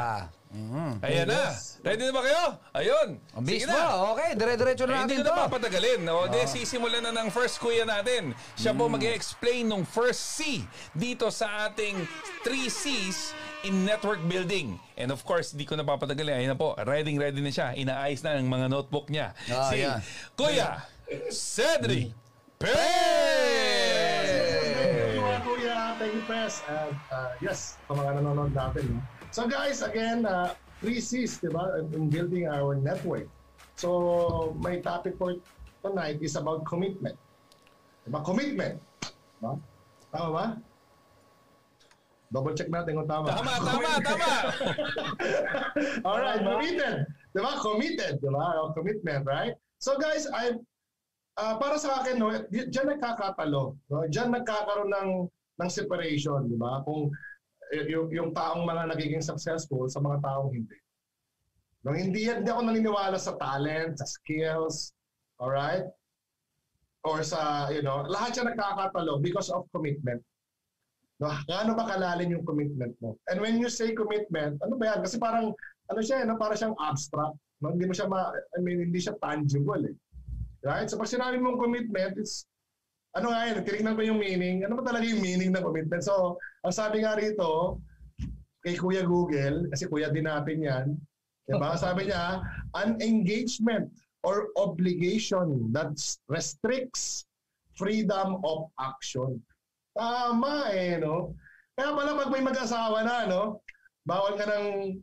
Mhm. 0.48 1.04
Ayan 1.04 1.28
na. 1.28 1.52
Ready 1.84 2.02
na 2.08 2.12
ba 2.12 2.22
kayo? 2.24 2.44
Ayun. 2.72 3.08
Sige 3.44 3.68
Mismo. 3.68 3.76
na. 3.76 4.16
Okay, 4.16 4.30
dire-diretso 4.32 4.84
na 4.88 5.04
hindi 5.04 5.20
natin 5.20 5.28
ko 5.28 5.30
na 5.30 5.36
to. 5.36 5.42
papatagalin. 5.44 6.00
O, 6.08 6.24
de, 6.24 6.40
sisimulan 6.48 7.04
na 7.04 7.12
ng 7.12 7.28
first 7.28 7.60
kuya 7.60 7.84
natin. 7.84 8.32
Siya 8.56 8.72
po 8.72 8.88
mag-explain 8.88 9.68
ng 9.68 9.84
first 9.84 10.40
C 10.40 10.64
dito 10.96 11.28
sa 11.28 11.68
ating 11.68 12.00
3 12.48 12.64
C's 12.72 13.36
in 13.68 13.84
network 13.84 14.24
building. 14.24 14.80
And 14.96 15.12
of 15.12 15.20
course, 15.20 15.52
di 15.52 15.68
ko 15.68 15.76
na 15.76 15.84
papatagalin. 15.84 16.40
Ayun 16.40 16.50
na 16.54 16.58
po, 16.58 16.72
ready 16.80 17.12
ready 17.20 17.44
na 17.44 17.52
siya. 17.52 17.76
Inaayos 17.76 18.24
na 18.24 18.40
ang 18.40 18.48
mga 18.48 18.72
notebook 18.72 19.12
niya. 19.12 19.36
Ah, 19.52 19.68
si 19.68 19.84
yan. 19.84 20.00
Kuya 20.32 20.80
Cedric 21.28 22.12
Thank 22.58 22.74
you, 25.14 25.22
Pay! 25.22 25.46
Kuya. 25.46 25.94
Thank 25.94 26.10
you, 26.18 26.22
Pres. 26.26 26.58
And 26.66 26.90
uh, 27.06 27.30
yes, 27.38 27.78
sa 27.86 27.94
mga 27.94 28.18
nanonood 28.18 28.50
natin. 28.50 28.98
No? 28.98 29.17
So 29.30 29.46
guys, 29.46 29.82
again, 29.82 30.24
uh, 30.24 30.54
three 30.80 31.00
C's, 31.00 31.38
di 31.38 31.52
ba, 31.52 31.84
in 31.92 32.08
building 32.08 32.48
our 32.48 32.74
network. 32.78 33.28
So, 33.78 34.56
my 34.58 34.82
topic 34.82 35.14
for 35.18 35.38
tonight 35.84 36.18
is 36.18 36.34
about 36.34 36.66
commitment. 36.66 37.14
Diba? 38.02 38.24
Commitment. 38.24 38.82
Diba? 39.38 39.54
Tama 40.10 40.28
ba? 40.32 40.46
Double 42.28 42.52
check 42.58 42.68
natin 42.68 42.98
kung 42.98 43.08
tama. 43.08 43.32
Tama, 43.32 43.54
tama, 43.62 43.90
tama! 44.04 44.32
Alright, 46.08 46.42
committed. 46.44 46.96
Diba? 47.36 47.52
Committed. 47.62 48.12
Diba? 48.20 48.44
Commitment, 48.74 49.22
right? 49.28 49.54
So 49.78 49.94
guys, 49.94 50.26
I 50.34 50.58
ah, 51.38 51.54
para 51.60 51.78
sa 51.78 52.02
akin, 52.02 52.18
no, 52.18 52.34
di- 52.50 52.66
diyan 52.66 52.98
nagkakatalo. 52.98 53.78
No? 53.92 53.98
Diyan 54.10 54.34
nagkakaroon 54.34 54.90
ng, 54.90 55.10
ng 55.30 55.70
separation. 55.70 56.50
Diba? 56.50 56.82
Kung 56.82 57.14
yung, 57.72 58.08
yung 58.12 58.30
taong 58.32 58.64
mga 58.64 58.94
nagiging 58.94 59.24
successful 59.24 59.88
sa 59.88 60.00
mga 60.00 60.24
taong 60.24 60.52
hindi. 60.52 60.78
No, 61.86 61.94
hindi, 61.94 62.26
hindi 62.26 62.50
ako 62.50 62.62
naniniwala 62.68 63.16
sa 63.16 63.38
talent, 63.38 63.96
sa 64.02 64.06
skills, 64.08 64.92
alright? 65.38 65.86
Or 67.06 67.22
sa, 67.22 67.70
you 67.70 67.80
know, 67.80 68.02
lahat 68.04 68.34
siya 68.34 68.50
nagkakatalo 68.50 69.22
because 69.22 69.48
of 69.48 69.64
commitment. 69.70 70.20
No, 71.18 71.30
gaano 71.50 71.74
ba 71.74 71.86
kalalim 71.86 72.30
yung 72.34 72.46
commitment 72.46 72.94
mo? 73.02 73.18
And 73.26 73.42
when 73.42 73.58
you 73.58 73.70
say 73.70 73.94
commitment, 73.94 74.58
ano 74.62 74.78
ba 74.78 74.94
yan? 74.94 75.00
Kasi 75.02 75.18
parang, 75.18 75.50
ano 75.90 76.00
siya, 76.02 76.26
no? 76.26 76.38
para 76.38 76.54
siyang 76.54 76.78
abstract. 76.78 77.34
No? 77.58 77.74
Hindi 77.74 77.90
mo 77.90 77.94
siya, 77.94 78.06
ma, 78.06 78.30
I 78.54 78.58
mean, 78.62 78.82
hindi 78.90 79.02
siya 79.02 79.18
tangible 79.18 79.82
eh. 79.88 79.96
Right? 80.62 80.86
So 80.90 80.98
pag 80.98 81.10
sinabi 81.10 81.38
mong 81.38 81.58
commitment, 81.58 82.18
it's, 82.18 82.46
ano 83.18 83.34
nga 83.34 83.42
yun, 83.50 83.66
tinignan 83.66 83.96
ko 83.98 84.02
yung 84.06 84.20
meaning. 84.22 84.62
Ano 84.62 84.78
ba 84.78 84.86
talaga 84.86 85.04
yung 85.04 85.22
meaning 85.22 85.50
ng 85.50 85.64
commitment? 85.66 86.02
So, 86.06 86.38
ang 86.62 86.74
sabi 86.74 87.02
nga 87.02 87.18
rito, 87.18 87.82
kay 88.62 88.78
Kuya 88.78 89.02
Google, 89.06 89.70
kasi 89.70 89.86
kuya 89.86 90.10
din 90.10 90.26
natin 90.26 90.58
yan, 90.62 90.86
diba? 91.46 91.74
sabi 91.80 92.10
niya, 92.10 92.42
an 92.78 92.98
engagement 93.02 93.90
or 94.26 94.50
obligation 94.58 95.70
that 95.70 95.94
restricts 96.26 97.24
freedom 97.78 98.42
of 98.42 98.66
action. 98.82 99.38
Tama 99.94 100.74
eh, 100.74 100.98
no? 100.98 101.34
Kaya 101.78 101.94
pala 101.94 102.18
pag 102.18 102.30
may 102.34 102.42
mag-asawa 102.42 103.06
na, 103.06 103.30
no? 103.30 103.62
Bawal 104.02 104.34
ka 104.34 104.46
ng, 104.50 104.98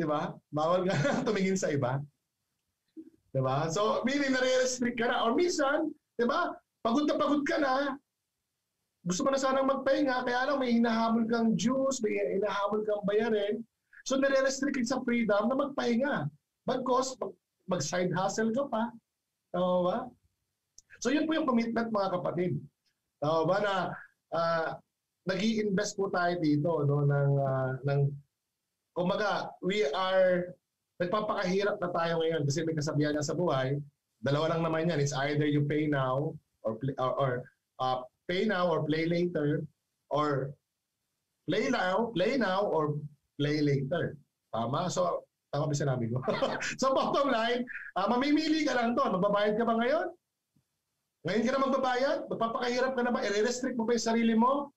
di 0.00 0.06
ba? 0.08 0.32
Bawal 0.48 0.88
ka 0.88 0.96
nang 0.96 1.24
tumingin 1.28 1.60
sa 1.60 1.68
iba. 1.68 2.00
Di 3.28 3.40
ba? 3.44 3.68
So, 3.68 4.00
meaning 4.08 4.32
nare-restrict 4.32 4.96
ka 4.96 5.12
na. 5.12 5.28
Or 5.28 5.36
minsan, 5.36 5.92
di 6.16 6.24
ba? 6.24 6.56
Pagod 6.88 7.04
na 7.04 7.20
pagod 7.20 7.44
ka 7.44 7.60
na, 7.60 8.00
gusto 9.04 9.20
mo 9.20 9.28
na 9.28 9.36
sanang 9.36 9.68
magpahinga, 9.68 10.24
kaya 10.24 10.48
lang 10.48 10.56
may 10.56 10.72
hinahabol 10.72 11.28
kang 11.28 11.52
dues, 11.52 12.00
may 12.00 12.16
hinahabol 12.16 12.80
kang 12.88 13.04
bayarin. 13.04 13.60
So, 14.08 14.16
nare-restrict 14.16 14.88
sa 14.88 15.04
freedom 15.04 15.52
na 15.52 15.68
magpahinga. 15.68 16.32
Bagkos, 16.64 17.20
mag, 17.20 17.36
mag-side 17.68 18.08
hustle 18.16 18.56
ka 18.56 18.64
pa. 18.72 18.88
Tama 19.52 19.78
ba? 19.84 19.98
So, 21.04 21.12
yun 21.12 21.28
po 21.28 21.36
yung 21.36 21.44
commitment 21.44 21.92
mga 21.92 22.08
kapatid. 22.08 22.56
Tama 23.20 23.44
ba 23.44 23.56
na 23.60 23.74
uh, 24.32 24.68
nag 25.28 25.40
invest 25.44 25.92
po 26.00 26.08
tayo 26.08 26.40
dito 26.40 26.88
no, 26.88 27.04
ng, 27.04 27.32
ah, 27.36 27.72
ng 27.84 28.00
kumbaga, 28.96 29.52
we 29.60 29.84
are 29.92 30.56
nagpapakahirap 31.04 31.76
na 31.84 31.92
tayo 31.92 32.24
ngayon 32.24 32.48
kasi 32.48 32.64
may 32.64 32.72
kasabihan 32.72 33.12
na 33.12 33.20
sa 33.20 33.36
buhay. 33.36 33.76
Dalawa 34.24 34.56
lang 34.56 34.64
naman 34.64 34.88
yan. 34.88 35.04
It's 35.04 35.12
either 35.12 35.44
you 35.44 35.68
pay 35.68 35.84
now 35.84 36.32
or 36.68 36.76
or, 37.00 37.12
or 37.16 37.32
uh, 37.80 38.04
pay 38.28 38.44
now 38.44 38.68
or 38.68 38.84
play 38.84 39.08
later 39.08 39.64
or 40.12 40.52
play 41.48 41.72
now, 41.72 42.12
play 42.12 42.36
now 42.36 42.68
or 42.68 43.00
play 43.40 43.64
later. 43.64 44.20
Tama? 44.52 44.92
So, 44.92 45.24
tama 45.48 45.72
ba 45.72 45.74
sinabi 45.74 46.12
ko? 46.12 46.20
so, 46.80 46.92
bottom 46.92 47.32
line, 47.32 47.64
uh, 47.96 48.06
mamimili 48.12 48.68
ka 48.68 48.76
lang 48.76 48.92
doon. 48.92 49.16
Magbabayad 49.16 49.56
ka 49.56 49.64
ba 49.64 49.80
ngayon? 49.80 50.06
Ngayon 51.24 51.44
ka 51.44 51.52
na 51.56 51.64
magbabayad? 51.64 52.18
Magpapakahirap 52.28 52.92
ka 52.92 53.02
na 53.04 53.12
ba? 53.12 53.24
I-restrict 53.24 53.80
mo 53.80 53.88
ba 53.88 53.96
yung 53.96 54.08
sarili 54.12 54.34
mo? 54.36 54.72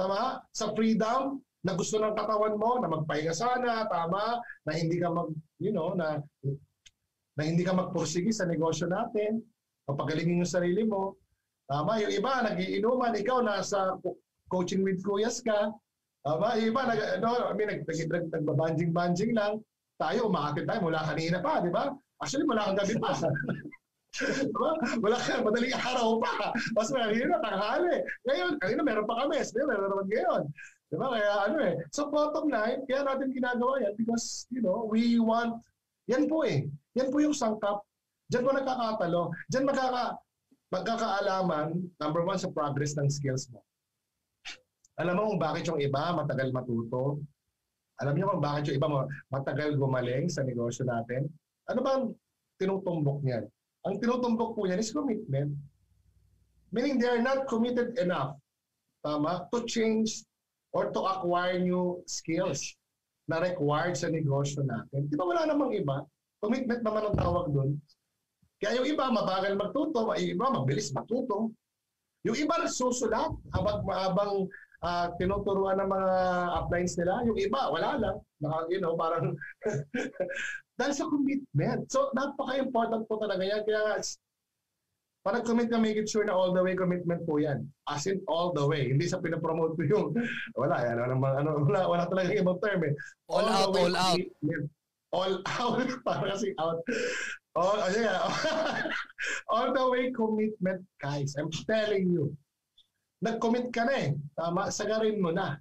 Tama? 0.00 0.40
Sa 0.56 0.72
freedom 0.72 1.44
na 1.60 1.76
gusto 1.76 2.00
ng 2.00 2.16
katawan 2.16 2.56
mo, 2.56 2.80
na 2.80 2.88
magpahinga 2.88 3.36
sana, 3.36 3.84
tama? 3.90 4.40
Na 4.64 4.72
hindi 4.72 4.96
ka 4.96 5.12
mag, 5.12 5.28
you 5.60 5.74
know, 5.74 5.92
na 5.92 6.24
na 7.38 7.46
hindi 7.46 7.62
ka 7.62 7.70
magpursigi 7.70 8.34
sa 8.34 8.50
negosyo 8.50 8.90
natin, 8.90 9.38
papagalingin 9.88 10.44
yung 10.44 10.48
sarili 10.48 10.84
mo. 10.84 11.16
Tama? 11.64 12.04
Yung 12.04 12.12
iba, 12.12 12.44
nagiinuman, 12.44 13.16
ikaw 13.16 13.40
nasa 13.40 13.96
co- 14.04 14.20
coaching 14.52 14.84
with 14.84 15.00
kuyas 15.00 15.40
ka. 15.40 15.72
Tama? 16.20 16.60
Yung 16.60 16.76
iba, 16.76 16.82
nag, 16.84 17.00
ano, 17.20 17.48
I 17.48 17.52
mean, 17.56 17.68
nag, 17.72 17.82
nag, 17.88 17.98
nag, 18.12 18.24
nagbabanjing-banjing 18.36 19.32
lang. 19.32 19.64
Tayo, 19.96 20.28
umakit 20.28 20.68
tayo 20.68 20.84
mula 20.84 21.00
kanina 21.02 21.40
pa, 21.40 21.64
di 21.64 21.72
ba? 21.72 21.90
Actually, 22.20 22.46
mula 22.46 22.68
kang 22.68 22.78
gabi 22.78 22.94
pa. 23.00 23.12
diba? 24.48 24.70
Wala 25.04 25.18
ka, 25.18 25.40
madaling 25.40 25.74
araw 25.74 26.18
pa. 26.20 26.52
Mas 26.76 26.88
mahirap, 26.92 27.40
tanghali. 27.40 27.96
Ngayon, 28.28 28.52
kanina 28.60 28.80
meron 28.84 29.08
pa 29.08 29.24
kami. 29.24 29.40
Sabi, 29.40 29.64
meron 29.64 29.90
naman 29.90 30.06
ngayon. 30.08 30.42
Diba? 30.88 31.06
Kaya 31.12 31.32
ano 31.48 31.56
eh. 31.60 31.74
So 31.92 32.08
bottom 32.08 32.48
line, 32.48 32.80
kaya 32.88 33.04
natin 33.04 33.28
ginagawa 33.28 33.84
yan 33.84 33.92
because, 34.00 34.48
you 34.48 34.64
know, 34.64 34.88
we 34.88 35.20
want, 35.20 35.60
yan 36.08 36.24
po 36.24 36.48
eh. 36.48 36.64
Yan 36.96 37.12
po 37.12 37.20
yung 37.20 37.36
sangkap. 37.36 37.84
Diyan 38.28 38.44
po 38.44 38.50
nagkakatalo. 38.52 39.22
Diyan 39.48 39.64
magkaka, 39.64 40.04
magkakaalaman, 40.68 41.68
number 41.96 42.22
one, 42.28 42.36
sa 42.36 42.52
progress 42.52 42.92
ng 42.96 43.08
skills 43.08 43.48
mo. 43.48 43.64
Alam 45.00 45.14
mo 45.16 45.22
kung 45.32 45.40
bakit 45.40 45.64
yung 45.70 45.80
iba 45.80 46.12
matagal 46.12 46.52
matuto? 46.52 47.22
Alam 47.98 48.14
niyo 48.14 48.30
kung 48.30 48.44
bakit 48.44 48.70
yung 48.70 48.78
iba 48.78 48.88
matagal 49.30 49.78
gumaling 49.78 50.26
sa 50.28 50.42
negosyo 50.44 50.84
natin? 50.84 51.26
Ano 51.70 51.80
ba 51.82 51.90
ang 51.98 52.04
tinutumbok 52.58 53.22
niyan? 53.24 53.46
Ang 53.86 53.94
tinutumbok 54.02 54.58
po 54.58 54.66
niyan 54.66 54.82
is 54.82 54.90
commitment. 54.90 55.54
Meaning 56.74 57.00
they 57.00 57.08
are 57.08 57.22
not 57.22 57.48
committed 57.48 57.96
enough 57.96 58.36
tama, 59.02 59.48
to 59.54 59.64
change 59.64 60.26
or 60.74 60.90
to 60.90 61.00
acquire 61.00 61.56
new 61.56 62.02
skills 62.04 62.76
na 63.30 63.40
required 63.40 63.96
sa 63.96 64.10
negosyo 64.12 64.66
natin. 64.66 65.08
Di 65.08 65.16
ba 65.16 65.24
wala 65.24 65.48
namang 65.48 65.72
iba? 65.72 66.04
Commitment 66.42 66.82
naman 66.84 67.02
ang 67.08 67.16
tawag 67.16 67.50
doon. 67.54 67.70
Kaya 68.58 68.82
yung 68.82 68.88
iba 68.90 69.06
mabagal 69.06 69.54
magtuto, 69.54 70.10
yung 70.18 70.32
iba 70.34 70.46
mabilis 70.50 70.90
matuto. 70.90 71.54
Yung 72.26 72.34
iba 72.34 72.66
susulat 72.66 73.30
habang, 73.54 73.78
habang 73.86 74.32
uh, 74.82 75.06
tinuturuan 75.18 75.78
ng 75.78 75.90
mga 75.90 76.12
uplines 76.58 76.94
nila. 76.98 77.22
Yung 77.26 77.38
iba, 77.38 77.70
wala 77.70 77.98
lang. 77.98 78.16
Naka, 78.42 78.58
you 78.70 78.82
know, 78.82 78.98
parang 78.98 79.34
dahil 80.78 80.94
sa 80.94 81.06
commitment. 81.10 81.86
So, 81.90 82.10
napaka-important 82.14 83.06
po 83.10 83.18
talaga 83.18 83.42
yan. 83.42 83.62
Kaya 83.66 83.98
pag 85.26 85.42
nag-commit 85.42 85.68
ka, 85.68 85.78
make 85.82 85.98
it 85.98 86.06
sure 86.06 86.22
na 86.22 86.32
all 86.32 86.54
the 86.54 86.62
way 86.62 86.78
commitment 86.78 87.26
po 87.26 87.42
yan. 87.42 87.66
As 87.90 88.06
in 88.06 88.22
all 88.30 88.54
the 88.54 88.62
way. 88.62 88.94
Hindi 88.94 89.10
sa 89.10 89.18
pinapromote 89.18 89.74
ko 89.74 89.82
yung, 89.84 90.06
wala, 90.54 90.78
yan, 90.78 90.96
ano, 91.02 91.14
ano, 91.18 91.50
wala, 91.66 91.80
wala 91.90 92.04
talaga 92.06 92.38
ibang 92.38 92.62
term 92.62 92.86
eh. 92.86 92.94
All, 93.26 93.44
all 93.44 93.74
out, 93.74 93.74
all 93.74 93.96
out. 93.98 94.22
All 95.10 95.34
out, 95.58 95.88
para 96.06 96.32
kasi 96.32 96.54
out. 96.62 96.78
All, 97.56 97.80
oh, 97.80 97.90
yeah. 97.96 98.20
all 99.52 99.72
the 99.72 99.84
way 99.88 100.12
commitment, 100.12 100.84
guys. 101.00 101.34
I'm 101.38 101.50
telling 101.50 102.12
you. 102.12 102.36
Nag-commit 103.24 103.74
ka 103.74 103.88
na 103.88 103.94
eh. 103.98 104.10
Tama, 104.38 104.70
sagarin 104.70 105.18
mo 105.18 105.34
na. 105.34 105.58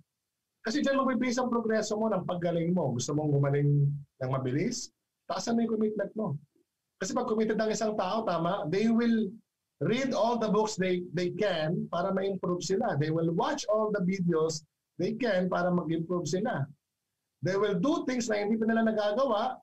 Kasi 0.62 0.84
dyan 0.84 1.00
magbibase 1.00 1.40
ang 1.40 1.48
progreso 1.48 1.96
mo 1.96 2.12
ng 2.12 2.28
paggaling 2.28 2.76
mo. 2.76 2.92
Gusto 2.92 3.16
mong 3.16 3.32
gumaling 3.32 3.88
ng 4.20 4.32
mabilis, 4.32 4.92
taasan 5.26 5.56
mo 5.56 5.64
yung 5.64 5.74
commitment 5.80 6.12
mo. 6.14 6.36
Kasi 7.00 7.16
pag 7.16 7.30
committed 7.30 7.56
ang 7.56 7.72
isang 7.72 7.96
tao, 7.96 8.28
tama, 8.28 8.68
they 8.68 8.92
will 8.92 9.32
read 9.86 10.12
all 10.12 10.42
the 10.42 10.50
books 10.50 10.74
they 10.74 11.06
they 11.14 11.30
can 11.38 11.86
para 11.94 12.10
ma-improve 12.10 12.66
sila. 12.66 12.98
They 12.98 13.14
will 13.14 13.30
watch 13.32 13.64
all 13.70 13.94
the 13.94 14.02
videos 14.02 14.66
they 14.98 15.14
can 15.14 15.48
para 15.48 15.70
mag-improve 15.70 16.26
sila. 16.26 16.66
They 17.46 17.56
will 17.56 17.78
do 17.78 18.02
things 18.10 18.26
na 18.28 18.42
hindi 18.42 18.58
pa 18.58 18.66
nila 18.66 18.90
nagagawa, 18.90 19.62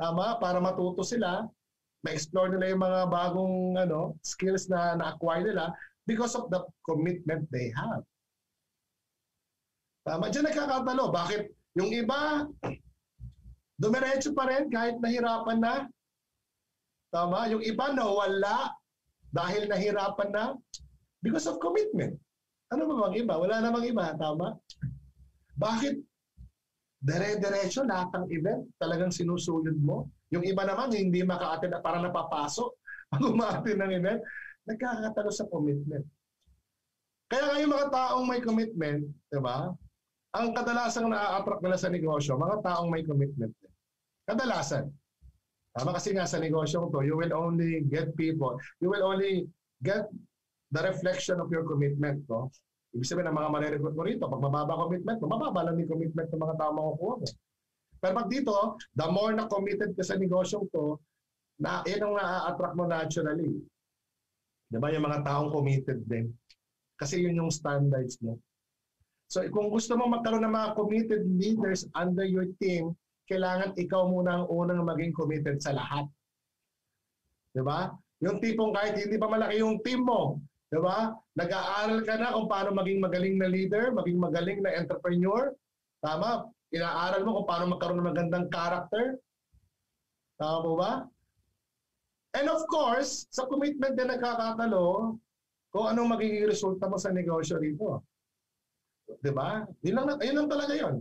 tama, 0.00 0.40
para 0.40 0.56
matuto 0.56 1.04
sila, 1.04 1.44
ma-explore 2.00 2.56
nila 2.56 2.72
yung 2.72 2.80
mga 2.80 3.00
bagong 3.12 3.56
ano, 3.76 4.16
skills 4.24 4.72
na 4.72 4.96
na-acquire 4.96 5.44
nila 5.52 5.68
because 6.08 6.32
of 6.32 6.48
the 6.48 6.64
commitment 6.88 7.44
they 7.52 7.68
have. 7.76 8.00
Tama, 10.08 10.32
diyan 10.32 10.48
nagkakatalo. 10.48 11.12
Bakit 11.12 11.52
yung 11.76 11.92
iba, 11.92 12.48
dumiretso 13.76 14.32
pa 14.32 14.48
rin 14.48 14.72
kahit 14.72 14.96
nahirapan 14.96 15.60
na. 15.60 15.74
Tama, 17.12 17.52
yung 17.52 17.60
iba 17.60 17.92
nawala 17.92 18.72
dahil 19.30 19.68
nahirapan 19.68 20.30
na 20.32 20.44
because 21.20 21.44
of 21.44 21.60
commitment. 21.60 22.16
Ano 22.72 22.88
ba 22.88 23.06
bang 23.06 23.20
iba? 23.20 23.34
Wala 23.36 23.60
namang 23.60 23.84
iba, 23.84 24.16
tama? 24.16 24.56
Bakit 25.60 26.00
dire-diretso 27.00 27.82
lahat 27.88 28.12
ng 28.12 28.26
event 28.28 28.62
talagang 28.76 29.08
sinusulod 29.08 29.76
mo? 29.80 30.08
Yung 30.30 30.44
iba 30.44 30.62
naman 30.68 30.92
hindi 30.92 31.24
maka-attend 31.24 31.80
para 31.80 31.98
napapaso. 31.98 32.76
ang 33.14 33.34
umati 33.34 33.74
ng 33.74 33.90
event, 33.90 34.22
nagkakatalo 34.70 35.30
sa 35.34 35.48
commitment. 35.50 36.06
Kaya 37.30 37.42
nga 37.46 37.56
yung 37.62 37.74
mga 37.74 37.88
taong 37.90 38.26
may 38.26 38.38
commitment, 38.42 39.02
di 39.30 39.40
ba? 39.42 39.70
Ang 40.34 40.54
kadalasang 40.54 41.10
na-attract 41.10 41.62
nila 41.62 41.78
sa 41.78 41.90
negosyo, 41.90 42.38
mga 42.38 42.62
taong 42.62 42.90
may 42.90 43.02
commitment. 43.02 43.50
Kadalasan. 44.26 44.86
Tama 45.74 45.94
kasi 45.94 46.14
nga 46.14 46.26
sa 46.26 46.38
negosyo 46.38 46.90
to, 46.90 47.02
you 47.02 47.18
will 47.18 47.34
only 47.34 47.82
get 47.86 48.14
people, 48.14 48.58
you 48.82 48.90
will 48.90 49.02
only 49.02 49.46
get 49.82 50.06
the 50.70 50.82
reflection 50.82 51.38
of 51.38 51.50
your 51.50 51.66
commitment. 51.66 52.22
No? 52.30 52.50
Ibig 52.90 53.06
sabihin 53.06 53.30
ng 53.30 53.38
mga 53.38 53.52
marirecruit 53.54 53.94
mo 53.94 54.02
rito, 54.02 54.24
pag 54.26 54.42
mababa 54.42 54.82
commitment 54.86 55.18
mo, 55.22 55.26
mababa 55.30 55.60
lang 55.70 55.78
yung 55.78 55.90
commitment 55.94 56.26
ng 56.26 56.42
mga 56.42 56.56
tao 56.58 56.70
makukuha 56.74 57.14
mo. 57.22 57.26
Pero 58.00 58.12
pag 58.16 58.28
dito, 58.32 58.54
the 58.96 59.06
more 59.06 59.32
na 59.36 59.46
committed 59.46 59.94
ka 59.94 60.02
sa 60.02 60.18
negosyo 60.18 60.66
to, 60.74 60.98
na 61.60 61.84
yun 61.84 62.02
ang 62.02 62.14
na-attract 62.16 62.74
mo 62.74 62.88
naturally. 62.88 63.60
Di 64.66 64.78
ba 64.80 64.88
yung 64.90 65.04
mga 65.04 65.22
taong 65.22 65.52
committed 65.52 66.00
din? 66.08 66.32
Kasi 66.96 67.20
yun 67.20 67.36
yung 67.36 67.52
standards 67.52 68.16
mo. 68.24 68.40
So 69.30 69.44
kung 69.54 69.70
gusto 69.70 69.94
mo 69.94 70.10
magkaroon 70.10 70.42
ng 70.42 70.56
mga 70.56 70.70
committed 70.74 71.22
leaders 71.22 71.86
under 71.94 72.26
your 72.26 72.48
team, 72.58 72.96
kailangan 73.30 73.76
ikaw 73.78 74.10
muna 74.10 74.42
ang 74.42 74.46
unang 74.50 74.82
maging 74.82 75.14
committed 75.14 75.62
sa 75.62 75.70
lahat. 75.70 76.08
Di 77.54 77.62
ba? 77.62 77.94
Yung 78.24 78.42
tipong 78.42 78.74
kahit 78.74 78.98
hindi 78.98 79.14
pa 79.14 79.30
malaki 79.30 79.62
yung 79.62 79.78
team 79.86 80.02
mo, 80.02 80.42
di 80.70 80.78
ba? 80.78 81.10
Nag-aaral 81.34 82.00
ka 82.06 82.14
na 82.14 82.34
kung 82.34 82.46
paano 82.46 82.70
maging 82.78 83.02
magaling 83.02 83.36
na 83.36 83.50
leader, 83.50 83.90
maging 83.90 84.18
magaling 84.22 84.58
na 84.62 84.78
entrepreneur. 84.78 85.50
Tama? 85.98 86.46
Inaaral 86.70 87.26
mo 87.26 87.42
kung 87.42 87.48
paano 87.50 87.64
magkaroon 87.74 87.98
ng 87.98 88.10
magandang 88.14 88.46
character. 88.46 89.18
Tama 90.38 90.58
po 90.62 90.72
ba? 90.78 90.92
And 92.38 92.46
of 92.46 92.62
course, 92.70 93.26
sa 93.34 93.50
commitment 93.50 93.98
din 93.98 94.06
nagkakatalo, 94.06 95.18
kung 95.74 95.86
anong 95.90 96.14
magiging 96.14 96.46
resulta 96.46 96.86
mo 96.86 96.94
sa 96.98 97.10
negosyo 97.10 97.58
dito. 97.58 98.06
Di 99.18 99.34
ba? 99.34 99.66
Yun 99.82 99.94
lang, 99.98 100.06
yun 100.22 100.36
lang 100.38 100.48
talaga 100.50 100.74
yun. 100.78 100.96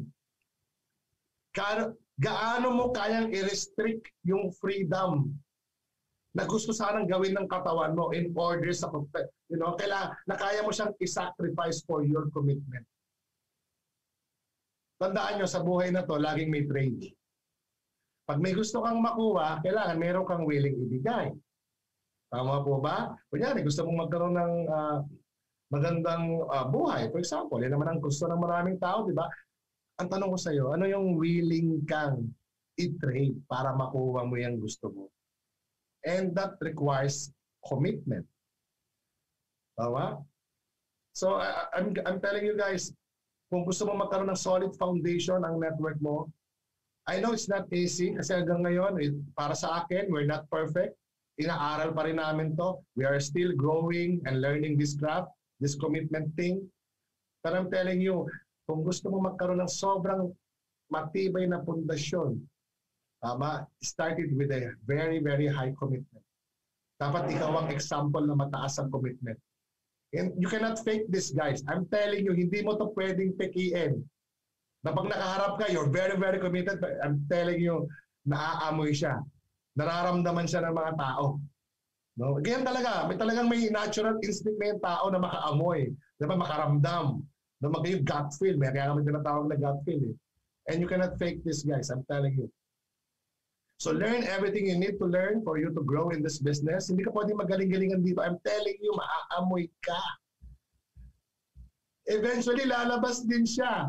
Ka- 1.54 1.94
gaano 2.18 2.68
mo 2.74 2.86
kayang 2.90 3.30
i-restrict 3.30 4.10
yung 4.26 4.50
freedom 4.58 5.30
na 6.39 6.48
gusto 6.48 6.72
sanang 6.72 7.03
gawin 7.03 7.36
ng 7.36 7.51
katawan 7.51 7.91
mo 7.91 8.15
in 8.15 8.31
order 8.31 8.72
sa 8.72 8.88
you 9.51 9.60
know, 9.60 9.75
kailangan 9.75 10.15
na 10.24 10.39
kaya 10.39 10.63
mo 10.63 10.72
siyang 10.72 10.96
i-sacrifice 11.03 11.84
for 11.84 12.08
your 12.08 12.31
commitment. 12.31 12.88
Tandaan 14.96 15.43
nyo, 15.43 15.48
sa 15.48 15.60
buhay 15.60 15.91
na 15.91 16.08
to, 16.08 16.15
laging 16.15 16.48
may 16.48 16.63
trade. 16.63 17.12
Pag 18.24 18.39
may 18.39 18.55
gusto 18.55 18.79
kang 18.79 19.03
makuha, 19.03 19.60
kailangan 19.60 20.00
meron 20.00 20.24
kang 20.24 20.48
willing 20.48 20.79
ibigay. 20.79 21.36
Tama 22.31 22.63
po 22.63 22.79
ba? 22.79 23.12
Kunyari, 23.27 23.60
gusto 23.60 23.84
mong 23.84 24.08
magkaroon 24.08 24.36
ng 24.39 24.53
uh, 24.69 24.98
magandang 25.75 26.39
uh, 26.48 26.67
buhay. 26.72 27.12
For 27.12 27.19
example, 27.19 27.60
yan 27.60 27.75
naman 27.75 27.91
ang 27.91 28.00
gusto 28.00 28.31
ng 28.31 28.39
maraming 28.39 28.79
tao, 28.79 29.03
di 29.03 29.12
ba? 29.12 29.27
Ang 30.00 30.08
tanong 30.08 30.31
ko 30.31 30.39
sa 30.39 30.55
iyo, 30.55 30.72
ano 30.72 30.88
yung 30.88 31.19
willing 31.19 31.84
kang 31.84 32.31
i-trade 32.79 33.43
para 33.43 33.75
makuha 33.75 34.24
mo 34.24 34.36
yung 34.39 34.55
gusto 34.55 34.88
mo? 34.88 35.12
And 36.10 36.34
that 36.34 36.58
requires 36.58 37.30
commitment. 37.62 38.25
Tama? 39.78 40.25
So, 41.13 41.38
uh, 41.38 41.70
I'm, 41.78 41.94
I'm 42.10 42.18
telling 42.18 42.50
you 42.50 42.58
guys, 42.58 42.89
kung 43.54 43.62
gusto 43.66 43.86
mo 43.86 43.94
magkaroon 43.94 44.34
ng 44.34 44.39
solid 44.39 44.74
foundation 44.74 45.46
ang 45.46 45.62
network 45.62 46.01
mo, 46.01 46.25
I 47.10 47.18
know 47.22 47.34
it's 47.34 47.50
not 47.50 47.70
easy 47.74 48.13
kasi 48.13 48.38
hanggang 48.38 48.62
ngayon, 48.66 48.94
para 49.34 49.58
sa 49.58 49.82
akin, 49.82 50.13
we're 50.13 50.30
not 50.30 50.46
perfect. 50.50 50.94
Inaaral 51.42 51.96
pa 51.96 52.06
rin 52.06 52.22
namin 52.22 52.54
to. 52.54 52.78
We 52.94 53.08
are 53.10 53.18
still 53.18 53.58
growing 53.58 54.22
and 54.30 54.44
learning 54.44 54.78
this 54.78 54.94
craft, 54.94 55.34
this 55.58 55.74
commitment 55.74 56.36
thing. 56.38 56.62
But 57.42 57.58
I'm 57.58 57.72
telling 57.72 58.04
you, 58.04 58.30
kung 58.70 58.86
gusto 58.86 59.10
mo 59.10 59.24
magkaroon 59.24 59.63
ng 59.63 59.72
sobrang 59.72 60.30
matibay 60.92 61.50
na 61.50 61.63
pundasyon, 61.63 62.38
tama, 63.20 63.68
started 63.84 64.32
with 64.36 64.52
a 64.52 64.74
very, 64.88 65.20
very 65.20 65.48
high 65.48 65.76
commitment. 65.76 66.26
Dapat 67.00 67.32
ikaw 67.32 67.63
ang 67.63 67.70
example 67.72 68.24
na 68.28 68.36
mataas 68.36 68.80
ang 68.80 68.91
commitment. 68.91 69.39
And 70.12 70.34
you 70.36 70.50
cannot 70.50 70.82
fake 70.82 71.08
this, 71.08 71.30
guys. 71.32 71.62
I'm 71.70 71.86
telling 71.88 72.26
you, 72.26 72.34
hindi 72.34 72.65
mo 72.65 72.76
to 72.76 72.91
pwedeng 72.98 73.38
pekiin. 73.38 74.02
Na 74.82 74.96
pag 74.96 75.08
nakaharap 75.12 75.54
ka, 75.62 75.65
you're 75.70 75.91
very, 75.91 76.17
very 76.17 76.41
committed. 76.41 76.82
But 76.82 76.98
I'm 77.04 77.24
telling 77.30 77.62
you, 77.62 77.86
naaamoy 78.26 78.96
siya. 78.96 79.22
Nararamdaman 79.78 80.50
siya 80.50 80.65
ng 80.65 80.76
mga 80.76 80.93
tao. 80.98 81.38
No? 82.20 82.36
Ganyan 82.41 82.65
talaga. 82.67 83.06
May 83.06 83.15
talagang 83.15 83.48
may 83.48 83.70
natural 83.70 84.17
instinct 84.26 84.60
na 84.60 84.76
yung 84.76 84.84
tao 84.84 85.06
na 85.08 85.22
makaamoy. 85.22 85.93
Diba? 86.20 86.36
Makaramdam. 86.36 87.22
Na 87.60 87.67
mag 87.70 87.86
gut 87.86 88.30
feel. 88.39 88.58
May 88.58 88.74
kaya 88.74 88.91
kami 88.91 89.06
tinatawag 89.06 89.46
na 89.48 89.56
gut 89.56 89.80
feel. 89.86 90.04
Eh. 90.04 90.15
And 90.74 90.84
you 90.84 90.88
cannot 90.89 91.15
fake 91.22 91.46
this, 91.46 91.62
guys. 91.62 91.93
I'm 91.93 92.04
telling 92.10 92.34
you. 92.34 92.50
So 93.80 93.96
learn 93.96 94.28
everything 94.28 94.68
you 94.68 94.76
need 94.76 95.00
to 95.00 95.08
learn 95.08 95.39
for 95.39 95.56
you 95.56 95.72
to 95.72 95.82
grow 95.88 96.12
in 96.12 96.20
this 96.20 96.44
business. 96.44 96.92
Hindi 96.92 97.08
ka 97.08 97.15
pwedeng 97.15 97.39
magaling-galingan 97.39 98.04
dito. 98.04 98.20
I'm 98.20 98.36
telling 98.44 98.76
you, 98.76 98.92
maaamoy 98.92 99.72
ka. 99.80 100.04
Eventually, 102.12 102.68
lalabas 102.68 103.24
din 103.24 103.48
siya. 103.48 103.88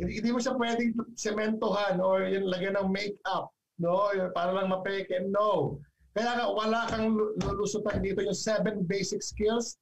Hindi, 0.00 0.16
hindi 0.16 0.30
mo 0.32 0.40
siya 0.40 0.56
pwedeng 0.56 0.96
sementohan 1.12 2.00
or 2.00 2.24
yung 2.24 2.48
lagyan 2.48 2.80
ng 2.80 2.88
make-up. 2.88 3.52
No? 3.76 4.08
Para 4.32 4.56
lang 4.56 4.72
mapeke. 4.72 5.20
No. 5.28 5.76
Kaya 6.16 6.48
wala 6.48 6.88
kang 6.88 7.20
lulusutan 7.44 8.00
dito 8.00 8.24
yung 8.24 8.32
seven 8.32 8.80
basic 8.88 9.20
skills. 9.20 9.76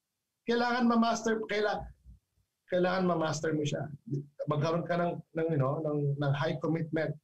Kailangan 0.51 0.91
ma-master, 0.91 1.39
kailangan, 1.47 1.87
kailangan 2.67 3.15
ma-master 3.15 3.55
mo 3.55 3.63
siya. 3.63 3.87
Magkaroon 4.51 4.83
ka 4.91 4.99
ng, 4.99 5.15
ng, 5.39 5.49
you 5.55 5.61
know, 5.63 5.79
ng, 5.87 6.19
ng 6.19 6.33
high 6.35 6.59
commitment 6.59 7.15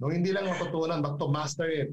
No, 0.00 0.08
hindi 0.08 0.32
lang 0.32 0.48
matutunan, 0.48 1.04
but 1.04 1.20
to 1.20 1.28
master 1.28 1.68
it. 1.68 1.92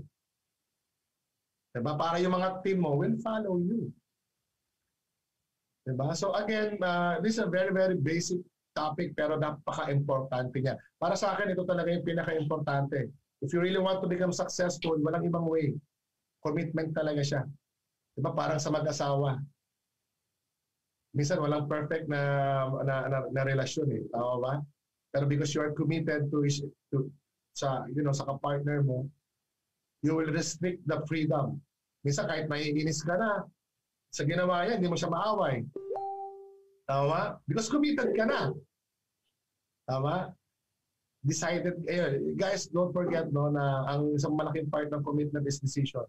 Diba? 1.76 2.00
Para 2.00 2.18
yung 2.24 2.34
mga 2.34 2.64
team 2.64 2.82
mo 2.82 2.96
will 2.96 3.20
follow 3.20 3.60
you. 3.60 3.92
Diba? 5.84 6.16
So 6.16 6.32
again, 6.40 6.80
uh, 6.80 7.20
this 7.20 7.36
is 7.36 7.44
a 7.44 7.52
very, 7.52 7.76
very 7.76 8.00
basic 8.00 8.40
topic 8.72 9.12
pero 9.12 9.36
napaka-importante 9.36 10.56
niya. 10.64 10.80
Para 10.96 11.20
sa 11.20 11.36
akin, 11.36 11.52
ito 11.52 11.68
talaga 11.68 11.92
yung 11.92 12.08
pinaka-importante. 12.08 13.12
If 13.44 13.52
you 13.52 13.60
really 13.60 13.84
want 13.84 14.00
to 14.02 14.10
become 14.10 14.32
successful, 14.32 14.98
walang 15.04 15.28
ibang 15.28 15.46
way. 15.46 15.76
Commitment 16.42 16.96
talaga 16.96 17.22
siya. 17.22 17.42
Diba? 18.16 18.32
Parang 18.32 18.58
sa 18.58 18.72
mag-asawa. 18.72 19.36
Minsan 21.12 21.44
walang 21.44 21.68
perfect 21.68 22.08
na 22.08 22.22
na, 22.88 22.96
na, 23.12 23.18
na 23.36 23.42
relasyon 23.44 23.88
eh. 23.92 24.04
Tama 24.16 24.36
ba? 24.40 24.54
Pero 25.12 25.28
because 25.28 25.52
you 25.52 25.60
are 25.60 25.76
committed 25.76 26.32
to, 26.32 26.46
to 26.94 27.12
sa 27.58 27.90
you 27.90 28.06
know 28.06 28.14
sa 28.14 28.30
kapartner 28.30 28.86
mo, 28.86 29.10
you 30.06 30.14
will 30.14 30.30
restrict 30.30 30.86
the 30.86 31.02
freedom. 31.10 31.58
Minsan 32.06 32.30
kahit 32.30 32.46
maiinis 32.46 33.02
ka 33.02 33.18
na 33.18 33.50
sa 34.14 34.22
ginawa 34.24 34.64
niya, 34.64 34.78
hindi 34.78 34.90
mo 34.94 34.98
siya 34.98 35.10
maaway. 35.10 35.66
Tama? 36.88 37.42
Because 37.50 37.68
committed 37.68 38.14
ka 38.16 38.26
na. 38.30 38.54
Tama? 39.90 40.32
Decided, 41.26 41.84
ayun, 41.90 42.40
guys, 42.40 42.72
don't 42.72 42.96
forget 42.96 43.28
no, 43.34 43.52
na 43.52 43.84
ang 43.92 44.16
isang 44.16 44.38
malaking 44.38 44.72
part 44.72 44.88
ng 44.88 45.04
commitment 45.04 45.44
is 45.44 45.60
decision. 45.60 46.08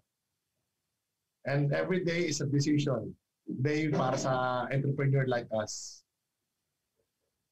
And 1.48 1.74
every 1.74 2.06
day 2.06 2.30
is 2.30 2.38
a 2.44 2.46
decision. 2.46 3.16
Day 3.48 3.88
para 3.90 4.14
sa 4.14 4.64
entrepreneur 4.70 5.26
like 5.26 5.48
us. 5.50 6.04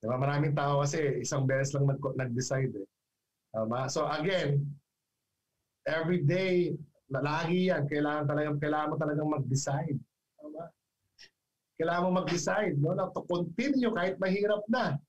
Diba? 0.04 0.20
Maraming 0.20 0.54
tao 0.54 0.84
kasi 0.84 1.24
isang 1.24 1.48
beses 1.48 1.74
lang 1.74 1.88
nag- 1.88 2.16
nag-decide 2.20 2.70
eh. 2.76 2.86
Tama? 3.56 3.88
So 3.88 4.04
again, 4.04 4.60
every 5.88 6.20
day, 6.20 6.76
lagi 7.08 7.72
yan, 7.72 7.88
kailangan 7.88 8.28
talagang 8.28 8.60
kailangan 8.60 8.88
mo 8.92 8.96
talagang 9.00 9.28
mag-decide. 9.32 9.96
Tama? 10.36 10.68
Kailangan 11.80 12.04
mo 12.04 12.10
mag-decide 12.20 12.76
no, 12.76 12.92
to 12.92 13.24
continue 13.24 13.88
kahit 13.96 14.20
mahirap 14.20 14.60
na. 14.68 15.00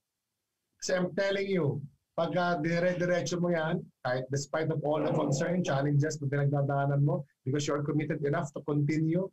Kasi 0.80 0.96
I'm 0.96 1.12
telling 1.12 1.44
you, 1.44 1.84
pag 2.16 2.32
uh, 2.32 2.56
dire-diretso 2.64 3.36
mo 3.36 3.52
yan, 3.52 3.84
kahit 4.00 4.24
despite 4.32 4.72
of 4.72 4.80
all 4.80 5.04
the 5.04 5.12
concern, 5.12 5.60
challenges 5.60 6.16
na 6.18 6.26
pinagdadaanan 6.32 7.04
mo, 7.04 7.28
because 7.44 7.68
you're 7.68 7.84
committed 7.84 8.24
enough 8.24 8.48
to 8.56 8.64
continue, 8.64 9.28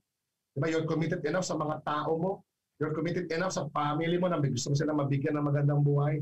diba, 0.54 0.68
you're 0.70 0.90
committed 0.90 1.24
enough 1.24 1.48
sa 1.48 1.56
mga 1.56 1.82
tao 1.88 2.20
mo, 2.20 2.32
you're 2.78 2.92
committed 2.92 3.32
enough 3.32 3.56
sa 3.56 3.66
family 3.72 4.20
mo 4.20 4.28
na 4.28 4.44
gusto 4.44 4.70
mo 4.70 4.76
sila 4.76 4.92
mabigyan 4.92 5.40
ng 5.40 5.48
magandang 5.48 5.82
buhay. 5.82 6.20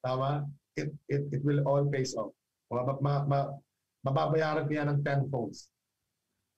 Tama? 0.00 0.46
It, 0.80 0.90
it, 1.12 1.22
it 1.30 1.42
will 1.44 1.60
all 1.68 1.84
pays 1.86 2.16
off. 2.16 2.32
Ma, 2.72 2.82
ma, 2.98 3.14
ma, 3.28 3.38
mababayaran 4.06 4.64
ko 4.64 4.72
yan 4.72 4.88
ng 4.88 5.00
tenfold. 5.04 5.52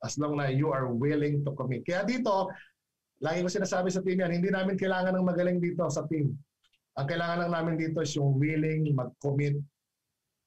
As 0.03 0.19
long 0.19 0.39
na 0.39 0.51
you 0.51 0.71
are 0.71 0.91
willing 0.91 1.43
to 1.47 1.51
commit. 1.55 1.87
Kaya 1.87 2.03
dito, 2.07 2.51
lagi 3.23 3.43
ko 3.43 3.49
sinasabi 3.51 3.91
sa 3.91 4.03
team 4.03 4.19
yan, 4.19 4.35
hindi 4.35 4.51
namin 4.51 4.75
kailangan 4.79 5.15
ng 5.15 5.27
magaling 5.27 5.59
dito 5.63 5.87
sa 5.91 6.07
team. 6.11 6.35
Ang 6.99 7.07
kailangan 7.09 7.47
lang 7.47 7.53
namin 7.55 7.75
dito 7.79 8.03
is 8.03 8.13
yung 8.19 8.37
willing 8.37 8.91
mag-commit 8.93 9.57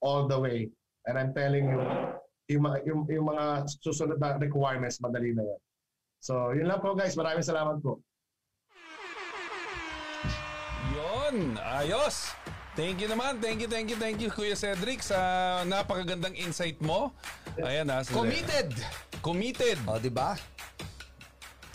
all 0.04 0.28
the 0.28 0.38
way. 0.38 0.70
And 1.08 1.18
I'm 1.18 1.32
telling 1.34 1.72
you, 1.72 1.82
yung, 2.52 2.64
yung, 2.86 3.02
yung 3.10 3.26
mga 3.26 3.66
susunod 3.82 4.22
na 4.22 4.38
requirements, 4.38 5.02
madali 5.02 5.34
na 5.34 5.42
yan. 5.42 5.62
So, 6.22 6.54
yun 6.54 6.70
lang 6.70 6.82
po 6.82 6.94
guys. 6.94 7.18
Maraming 7.18 7.46
salamat 7.46 7.82
po. 7.82 8.02
Yon, 10.94 11.58
ayos. 11.58 12.30
Thank 12.76 13.00
you 13.00 13.08
naman. 13.08 13.40
Thank 13.40 13.64
you, 13.64 13.70
thank 13.72 13.88
you, 13.88 13.96
thank 13.96 14.20
you, 14.20 14.28
Kuya 14.28 14.52
Cedric, 14.54 15.00
sa 15.00 15.16
napakagandang 15.64 16.36
insight 16.36 16.76
mo. 16.84 17.16
Ayan 17.56 17.88
ha. 17.88 18.04
sila- 18.04 18.20
Committed! 18.20 18.68
Committed. 19.24 19.78
O, 19.88 19.96
di 19.96 20.12
ba? 20.12 20.36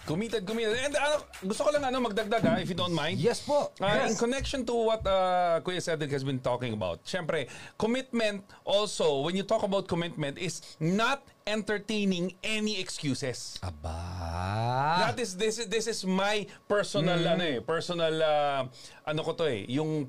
Committed, 0.05 0.43
committed. 0.45 0.75
And 0.77 0.93
ano, 0.93 1.25
gusto 1.41 1.65
ko 1.65 1.71
lang 1.71 1.87
ano, 1.87 2.03
magdagdag 2.03 2.43
ha, 2.43 2.59
if 2.59 2.69
you 2.69 2.75
don't 2.75 2.93
mind. 2.93 3.17
Yes 3.17 3.41
po. 3.41 3.73
Uh, 3.79 4.11
In 4.11 4.17
connection 4.19 4.67
to 4.67 4.75
what 4.75 5.01
uh, 5.07 5.65
Kuya 5.65 5.81
Cedric 5.81 6.11
has 6.11 6.21
been 6.21 6.43
talking 6.43 6.77
about, 6.77 7.01
syempre, 7.07 7.49
commitment 7.79 8.45
also, 8.69 9.23
when 9.23 9.33
you 9.33 9.43
talk 9.43 9.63
about 9.63 9.89
commitment, 9.89 10.37
is 10.37 10.61
not 10.77 11.25
entertaining 11.47 12.37
any 12.45 12.77
excuses. 12.77 13.57
Aba. 13.65 13.97
That 15.09 15.17
is 15.17 15.33
this 15.33 15.57
is 15.57 15.67
this 15.73 15.87
is 15.89 16.05
my 16.05 16.45
personal 16.69 17.17
ano 17.17 17.45
eh, 17.47 17.59
personal 17.65 18.15
uh, 18.21 18.61
ano 19.07 19.21
ko 19.25 19.33
to 19.33 19.49
eh, 19.49 19.65
yung 19.71 20.05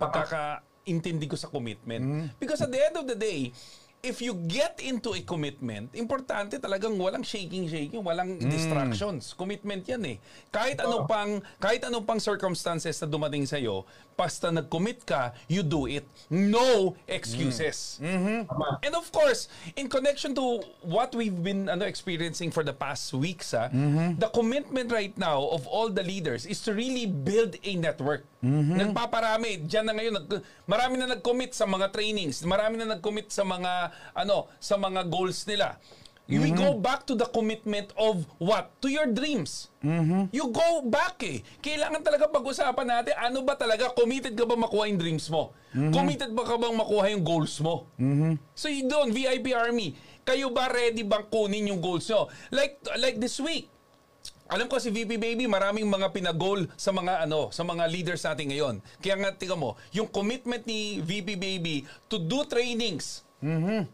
pagkakaintindi 0.81 1.29
ko 1.29 1.35
sa 1.37 1.47
commitment. 1.47 2.31
Because 2.39 2.61
at 2.61 2.71
the 2.71 2.81
end 2.81 2.97
of 2.97 3.05
the 3.07 3.15
day, 3.15 3.53
if 4.01 4.17
you 4.17 4.33
get 4.33 4.81
into 4.81 5.13
a 5.13 5.21
commitment, 5.21 5.93
importante 5.93 6.57
talagang 6.57 6.97
walang 6.97 7.21
shaking 7.21 7.69
shaking, 7.69 8.01
walang 8.01 8.41
distractions. 8.49 9.37
Commitment 9.37 9.85
'yan 9.85 10.01
eh. 10.05 10.17
Kahit 10.49 10.81
ano 10.81 11.05
pang 11.05 11.37
kahit 11.61 11.85
ano 11.85 12.01
pang 12.01 12.17
circumstances 12.17 12.97
na 12.97 13.05
dumating 13.05 13.45
sa 13.45 13.61
iyo, 13.61 13.85
basta 14.17 14.49
nag-commit 14.49 15.05
ka, 15.05 15.37
you 15.45 15.61
do 15.61 15.85
it. 15.85 16.05
No 16.33 16.97
excuses. 17.05 18.01
Tama. 18.01 18.81
And 18.81 18.97
of 18.97 19.05
course, 19.13 19.45
in 19.77 19.85
connection 19.85 20.33
to 20.33 20.65
what 20.81 21.13
we've 21.13 21.37
been 21.37 21.69
ano, 21.69 21.85
experiencing 21.85 22.49
for 22.49 22.65
the 22.65 22.73
past 22.73 23.13
weeks, 23.13 23.53
ah, 23.53 23.69
the 24.17 24.29
commitment 24.33 24.89
right 24.89 25.13
now 25.13 25.45
of 25.53 25.69
all 25.69 25.93
the 25.93 26.01
leaders 26.01 26.49
is 26.49 26.57
to 26.65 26.73
really 26.73 27.05
build 27.05 27.53
a 27.61 27.77
network. 27.77 28.25
Nagpaparami. 28.41 29.63
Diyan 29.63 29.85
na 29.85 29.93
ngayon, 29.93 30.13
nag, 30.17 30.27
marami 30.65 30.95
na 30.97 31.07
nag-commit 31.13 31.53
sa 31.53 31.69
mga 31.69 31.93
trainings. 31.93 32.41
Marami 32.43 32.81
na 32.81 32.97
nag-commit 32.97 33.29
sa 33.29 33.45
mga, 33.45 33.93
ano, 34.17 34.49
sa 34.57 34.75
mga 34.75 35.05
goals 35.07 35.45
nila. 35.45 35.77
We 36.31 36.47
go 36.55 36.79
back 36.79 37.03
to 37.05 37.13
the 37.13 37.27
commitment 37.27 37.91
of 37.99 38.23
what? 38.39 38.71
To 38.79 38.87
your 38.87 39.03
dreams. 39.05 39.67
You 40.31 40.47
go 40.47 40.79
back 40.81 41.19
eh. 41.27 41.43
Kailangan 41.59 41.99
talaga 42.01 42.31
pag-usapan 42.31 42.87
natin, 42.87 43.13
ano 43.19 43.43
ba 43.43 43.59
talaga, 43.59 43.91
committed 43.91 44.31
ka 44.33 44.47
ba 44.47 44.55
makuha 44.55 44.87
yung 44.87 44.95
dreams 44.95 45.27
mo? 45.27 45.51
Committed 45.91 46.31
ba 46.31 46.43
ka 46.43 46.55
bang 46.55 46.75
makuha 46.75 47.11
yung 47.11 47.23
goals 47.23 47.59
mo? 47.59 47.87
So 48.55 48.71
you 48.71 48.87
doon, 48.87 49.11
VIP 49.11 49.51
Army, 49.51 49.91
kayo 50.23 50.51
ba 50.51 50.67
ready 50.67 51.03
bang 51.03 51.27
kunin 51.27 51.67
yung 51.67 51.79
goals 51.79 52.07
nyo? 52.07 52.31
Like, 52.47 52.79
like 52.95 53.19
this 53.19 53.35
week, 53.39 53.70
alam 54.51 54.67
ko 54.67 54.75
si 54.83 54.91
VP 54.91 55.15
Baby, 55.15 55.47
maraming 55.47 55.87
mga 55.87 56.11
pinagol 56.11 56.67
sa 56.75 56.91
mga 56.91 57.23
ano, 57.23 57.47
sa 57.55 57.63
mga 57.63 57.87
leaders 57.87 58.19
natin 58.27 58.51
ngayon. 58.51 58.75
Kaya 58.99 59.15
nga 59.15 59.31
tingnan 59.31 59.63
mo, 59.63 59.79
yung 59.95 60.11
commitment 60.11 60.67
ni 60.67 60.99
VP 60.99 61.39
Baby 61.39 61.87
to 62.11 62.19
do 62.19 62.43
trainings, 62.43 63.23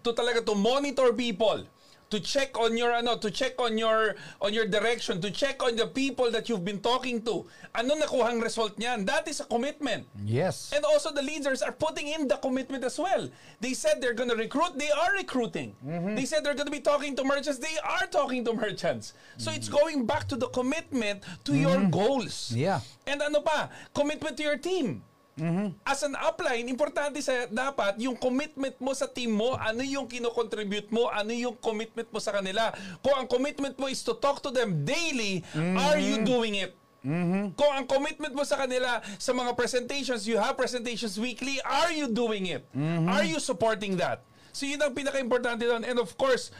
to 0.01 0.09
talaga 0.17 0.41
to 0.41 0.57
monitor 0.57 1.13
people, 1.13 1.61
to 2.09 2.19
check 2.19 2.57
on 2.57 2.77
your 2.77 2.91
ano, 2.91 3.17
to 3.17 3.29
check 3.31 3.59
on 3.59 3.77
your 3.77 4.15
on 4.41 4.53
your 4.53 4.65
direction, 4.65 5.19
to 5.21 5.31
check 5.31 5.61
on 5.63 5.75
the 5.75 5.87
people 5.87 6.31
that 6.31 6.49
you've 6.49 6.63
been 6.63 6.79
talking 6.79 7.21
to. 7.23 7.45
Ano 7.75 7.95
nakuhang 7.95 8.41
result 8.41 8.79
niyan? 8.79 9.05
That 9.05 9.27
is 9.27 9.39
a 9.39 9.45
commitment. 9.45 10.07
Yes. 10.23 10.71
And 10.75 10.85
also 10.85 11.11
the 11.11 11.21
leaders 11.21 11.61
are 11.61 11.71
putting 11.71 12.07
in 12.07 12.27
the 12.27 12.37
commitment 12.37 12.83
as 12.83 12.97
well. 12.99 13.29
They 13.59 13.73
said 13.73 14.01
they're 14.01 14.15
going 14.15 14.29
to 14.29 14.35
recruit, 14.35 14.77
they 14.77 14.91
are 14.91 15.13
recruiting. 15.13 15.75
They 15.83 16.25
said 16.25 16.43
they're 16.43 16.55
going 16.55 16.67
to 16.67 16.71
be 16.71 16.79
talking 16.81 17.15
to 17.15 17.23
merchants, 17.23 17.59
they 17.59 17.77
are 17.83 18.07
talking 18.07 18.45
to 18.45 18.53
merchants. 18.53 19.13
So 19.37 19.51
it's 19.51 19.69
going 19.69 20.05
back 20.05 20.27
to 20.29 20.35
the 20.35 20.47
commitment 20.47 21.23
to 21.45 21.55
your 21.55 21.85
goals. 21.89 22.51
Yeah. 22.55 22.81
And 23.05 23.21
ano 23.21 23.41
pa, 23.41 23.69
commitment 23.93 24.37
to 24.37 24.43
your 24.43 24.57
team. 24.57 25.03
As 25.85 26.01
an 26.01 26.17
upline, 26.17 26.65
importante 26.65 27.21
sa 27.21 27.45
dapat 27.47 28.01
yung 28.01 28.17
commitment 28.17 28.73
mo 28.81 28.91
sa 28.97 29.05
team 29.05 29.37
mo, 29.37 29.53
ano 29.53 29.85
yung 29.85 30.09
kino-contribute 30.09 30.89
mo, 30.89 31.07
ano 31.13 31.29
yung 31.29 31.53
commitment 31.61 32.09
mo 32.09 32.17
sa 32.17 32.33
kanila. 32.33 32.73
Kung 33.05 33.13
ang 33.13 33.27
commitment 33.29 33.77
mo 33.77 33.85
is 33.87 34.01
to 34.01 34.17
talk 34.17 34.41
to 34.41 34.49
them 34.49 34.83
daily, 34.83 35.45
are 35.55 36.01
you 36.01 36.25
doing 36.25 36.57
it? 36.57 36.75
Kung 37.55 37.71
ang 37.71 37.87
commitment 37.87 38.35
mo 38.35 38.43
sa 38.43 38.59
kanila 38.59 38.99
sa 39.15 39.31
mga 39.31 39.55
presentations, 39.55 40.27
you 40.27 40.35
have 40.35 40.59
presentations 40.59 41.15
weekly, 41.15 41.61
are 41.63 41.93
you 41.95 42.11
doing 42.11 42.51
it? 42.51 42.67
Are 43.07 43.23
you 43.23 43.39
supporting 43.39 43.95
that? 44.01 44.27
So 44.51 44.65
yun 44.65 44.81
ang 44.81 44.97
pinaka-importante 44.97 45.63
doon. 45.63 45.85
And 45.87 46.01
of 46.01 46.17
course, 46.17 46.51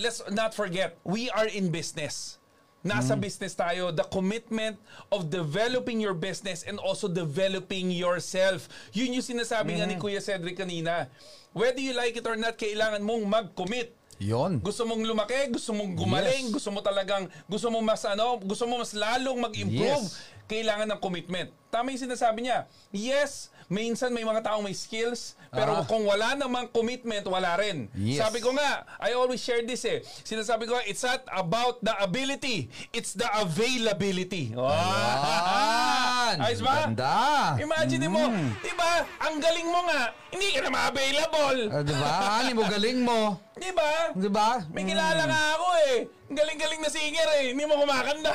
let's 0.00 0.24
not 0.32 0.56
forget, 0.56 0.96
we 1.04 1.28
are 1.34 1.50
in 1.50 1.68
business. 1.68 2.39
Nasa 2.80 3.12
business 3.12 3.52
tayo, 3.52 3.92
the 3.92 4.04
commitment 4.08 4.80
of 5.12 5.28
developing 5.28 6.00
your 6.00 6.16
business 6.16 6.64
and 6.64 6.80
also 6.80 7.12
developing 7.12 7.92
yourself. 7.92 8.72
Yun 8.96 9.20
yung 9.20 9.26
sinasabi 9.26 9.76
nga 9.76 9.84
ni 9.84 10.00
Kuya 10.00 10.16
Cedric 10.24 10.56
kanina. 10.56 11.12
Whether 11.52 11.84
you 11.84 11.92
like 11.92 12.16
it 12.16 12.24
or 12.24 12.40
not, 12.40 12.56
kailangan 12.56 13.04
mong 13.04 13.28
mag-commit. 13.28 13.92
Yon. 14.16 14.60
Gusto 14.64 14.88
mong 14.88 15.00
lumaki, 15.04 15.48
gusto 15.52 15.76
mong 15.76 15.92
gumaling, 15.96 16.48
Yes. 16.48 16.52
gusto 16.56 16.68
mo 16.72 16.80
talagang, 16.80 17.28
gusto 17.48 17.68
mo 17.72 17.80
mas 17.84 18.04
ano, 18.04 18.36
gusto 18.40 18.64
mo 18.68 18.80
mas 18.80 18.92
lalong 18.96 19.44
mag-improve, 19.44 20.04
Yes. 20.08 20.20
kailangan 20.48 20.88
ng 20.92 21.00
commitment. 21.00 21.48
Tama 21.68 21.92
yung 21.92 22.04
sinasabi 22.04 22.44
niya. 22.48 22.64
Yes, 22.92 23.48
minsan 23.70 24.10
may 24.10 24.26
mga 24.26 24.42
taong 24.42 24.66
may 24.66 24.74
skills, 24.74 25.38
pero 25.48 25.80
Ah. 25.80 25.86
kung 25.86 26.02
wala 26.02 26.34
namang 26.34 26.66
commitment, 26.68 27.22
wala 27.24 27.54
rin. 27.54 27.86
Yes. 27.94 28.18
Sabi 28.18 28.42
ko 28.42 28.50
nga, 28.50 28.82
I 28.98 29.14
always 29.14 29.38
share 29.38 29.62
this 29.62 29.86
eh. 29.86 30.02
Sinasabi 30.26 30.66
ko, 30.66 30.74
it's 30.82 31.00
not 31.00 31.22
about 31.30 31.78
the 31.80 31.94
ability, 32.02 32.66
it's 32.90 33.14
the 33.14 33.30
availability. 33.32 34.50
Yan. 34.52 36.34
Ayos 36.46 36.62
ba? 36.62 36.90
Ganda. 36.90 37.14
Imagine 37.58 38.06
mo, 38.06 38.22
di 38.58 38.72
ba, 38.74 39.06
ang 39.22 39.38
galing 39.38 39.66
mo 39.66 39.80
nga, 39.86 40.00
hindi 40.30 40.48
ka 40.50 40.60
na 40.62 40.70
ma-available. 40.70 41.58
Ah, 41.70 41.82
di 41.82 41.94
ba? 41.94 42.10
Ano 42.42 42.50
mo 42.52 42.62
galing 42.66 42.98
mo? 43.02 43.20
Di 43.54 43.70
ba? 43.70 43.90
Di 44.14 44.28
ba? 44.28 44.48
May 44.70 44.82
kilala 44.82 45.22
nga 45.26 45.42
ako 45.54 45.68
eh. 45.90 45.96
Galing-galing 46.30 46.78
na 46.78 46.86
singer 46.86 47.26
eh. 47.36 47.50
Hindi 47.50 47.66
mo 47.66 47.74
kumakanta. 47.76 48.30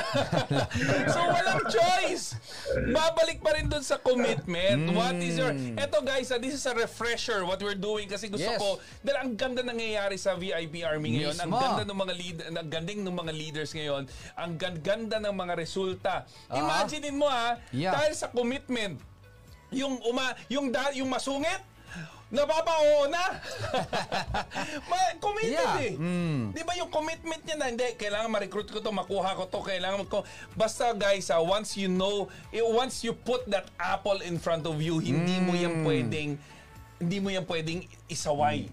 so 1.14 1.20
walang 1.24 1.64
choice. 1.64 2.36
Babalik 2.92 3.40
pa 3.40 3.56
rin 3.56 3.66
dun 3.66 3.80
sa 3.80 3.96
commitment. 3.96 4.92
What 4.92 5.16
is 5.16 5.40
your... 5.40 5.56
Eto 5.74 6.04
guys, 6.04 6.28
ah, 6.28 6.36
this 6.36 6.52
is 6.52 6.64
a 6.64 6.76
refresher 6.76 7.42
what 7.42 7.56
we're 7.58 7.72
doing 7.72 8.04
kasi 8.04 8.28
gusto 8.28 8.44
Yes. 8.46 8.60
ko... 8.60 8.76
Dahil 9.00 9.16
ang 9.16 9.32
ganda 9.32 9.64
nangyayari 9.64 10.14
sa 10.14 10.36
VIP 10.36 10.84
Army 10.84 11.16
ngayon. 11.16 11.40
Ang 11.40 11.48
Mismo. 11.48 11.64
ganda 11.64 11.84
ng 11.88 11.98
mga 11.98 12.14
lead, 12.14 12.36
ang 12.46 12.68
ganding 12.68 13.00
ng 13.00 13.16
mga 13.16 13.32
leaders 13.32 13.70
ngayon. 13.72 14.02
Ang 14.36 14.50
gan- 14.54 14.80
ganda 14.84 15.16
ng 15.16 15.32
mga 15.32 15.52
resulta. 15.56 16.28
Ah. 16.46 16.60
Imaginein 16.60 17.16
mo 17.16 17.26
ha, 17.26 17.56
Yeah. 17.72 17.96
dahil 17.96 18.12
sa 18.12 18.28
commitment, 18.28 19.00
yung 19.72 19.98
uma 20.04 20.30
yung 20.46 20.70
da, 20.70 20.94
yung 20.94 21.10
masungit 21.10 21.58
napapao 22.26 23.06
na. 23.06 23.22
Ma- 24.90 25.14
committed 25.22 25.54
Yeah. 25.56 25.86
eh. 25.86 25.94
Di 26.50 26.62
ba 26.62 26.74
yung 26.74 26.90
commitment 26.90 27.42
niya 27.46 27.56
na 27.56 27.70
hindi 27.70 27.86
kailangan 27.94 28.28
ma-recruit 28.28 28.66
ko 28.66 28.82
to, 28.82 28.90
makuha 28.90 29.38
ko 29.38 29.46
to, 29.46 29.62
kailangan 29.62 30.02
ko 30.06 30.26
basta 30.52 30.90
guys, 30.92 31.30
ah, 31.30 31.38
once 31.38 31.78
you 31.78 31.86
know, 31.86 32.26
eh, 32.50 32.62
once 32.62 33.06
you 33.06 33.14
put 33.14 33.46
that 33.46 33.70
apple 33.78 34.18
in 34.22 34.36
front 34.36 34.66
of 34.66 34.82
you, 34.82 34.98
hindi 34.98 35.38
mo 35.38 35.54
yan 35.54 35.86
pwedeng 35.86 36.30
hindi 36.96 37.20
mo 37.20 37.28
yan 37.28 37.44
pwedeng 37.44 37.84
isaway. 38.06 38.70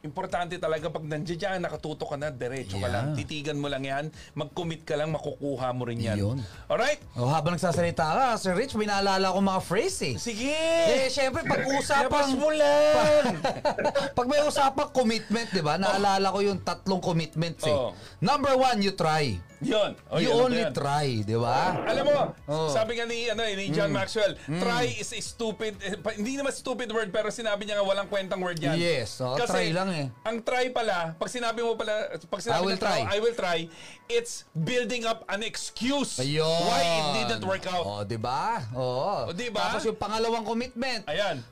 Importante 0.00 0.56
talaga 0.56 0.88
pag 0.88 1.02
nandiyan 1.02 1.38
dyan, 1.38 1.58
nakatuto 1.60 2.04
ka 2.04 2.16
na, 2.16 2.28
diretso 2.28 2.76
ka 2.76 2.82
Yeah. 2.82 2.92
lang. 2.92 3.06
Titigan 3.14 3.56
mo 3.56 3.66
lang 3.66 3.82
yan, 3.82 4.04
mag-commit 4.32 4.82
ka 4.82 4.94
lang, 4.94 5.10
makukuha 5.10 5.70
mo 5.70 5.84
rin 5.84 5.98
yan. 5.98 6.16
Yun. 6.16 6.38
Alright? 6.66 7.00
Oh, 7.14 7.28
habang 7.28 7.52
nagsasalita 7.52 8.02
ka, 8.02 8.26
Sir 8.36 8.52
Rich, 8.52 8.74
may 8.74 8.86
naalala 8.86 9.30
ko 9.30 9.38
mga 9.38 9.62
phrase 9.62 9.98
eh. 10.02 10.14
Sige! 10.16 10.56
Eh, 10.88 11.08
syempre, 11.08 11.42
pag 11.42 11.62
usapang... 11.68 12.32
mo 12.34 12.48
lang! 12.48 13.38
pag 14.18 14.26
may 14.26 14.40
usapang 14.42 14.90
commitment, 14.90 15.48
di 15.48 15.60
ba? 15.60 15.76
Naalala 15.76 16.28
ko 16.28 16.40
yung 16.40 16.60
tatlong 16.60 17.00
commitments 17.00 17.62
eh. 17.62 17.72
Oh. 17.72 17.92
Number 18.18 18.54
one, 18.54 18.80
you 18.80 18.92
try. 18.92 19.36
Yun. 19.62 19.94
Oh, 20.10 20.18
you 20.18 20.26
yun, 20.26 20.42
only 20.42 20.58
yan. 20.60 20.74
try, 20.74 21.22
di 21.22 21.38
ba? 21.38 21.86
Alam 21.86 22.04
mo, 22.04 22.18
Oh. 22.44 22.66
sabi 22.68 22.98
nga 22.98 23.06
ni, 23.06 23.30
ano, 23.30 23.42
eh, 23.42 23.54
ni 23.54 23.70
John 23.70 23.94
Maxwell, 23.94 24.34
try 24.58 24.90
is 24.90 25.14
a 25.14 25.20
stupid, 25.20 25.78
eh, 25.78 25.94
pa- 25.94 26.18
hindi 26.18 26.34
naman 26.34 26.50
stupid 26.50 26.90
word, 26.90 27.10
pero 27.10 27.30
sinabi 27.30 27.62
niya 27.62 27.78
nga 27.78 27.86
walang 27.86 28.10
kwentang 28.10 28.42
word 28.42 28.58
yan. 28.62 28.76
Yes, 28.78 29.18
oh, 29.18 29.34
try 29.42 29.74
lang 29.74 29.90
eh. 29.90 30.06
Ang 30.22 30.38
try 30.46 30.70
pala, 30.70 31.18
pag 31.18 31.28
sinabi 31.28 31.60
mo 31.66 31.74
pala, 31.74 32.14
pag 32.16 32.40
sinabi 32.40 32.58
I 32.58 32.62
will 32.62 32.78
ng 32.78 32.82
tao, 32.82 32.86
try. 32.86 33.00
I 33.02 33.18
will 33.18 33.36
try, 33.36 33.58
it's 34.06 34.46
building 34.54 35.02
up 35.02 35.26
an 35.26 35.42
excuse 35.42 36.22
Ayun. 36.22 36.46
why 36.46 36.82
it 36.86 37.06
didn't 37.18 37.42
work 37.42 37.66
out. 37.66 37.84
Oh, 37.84 38.02
di 38.06 38.16
ba? 38.16 38.62
Oo. 38.78 39.28
Oh, 39.28 39.34
di 39.34 39.50
ba? 39.50 39.74
Tapos 39.74 39.90
yung 39.90 39.98
pangalawang 39.98 40.46
commitment, 40.46 41.02
Ayan. 41.10 41.42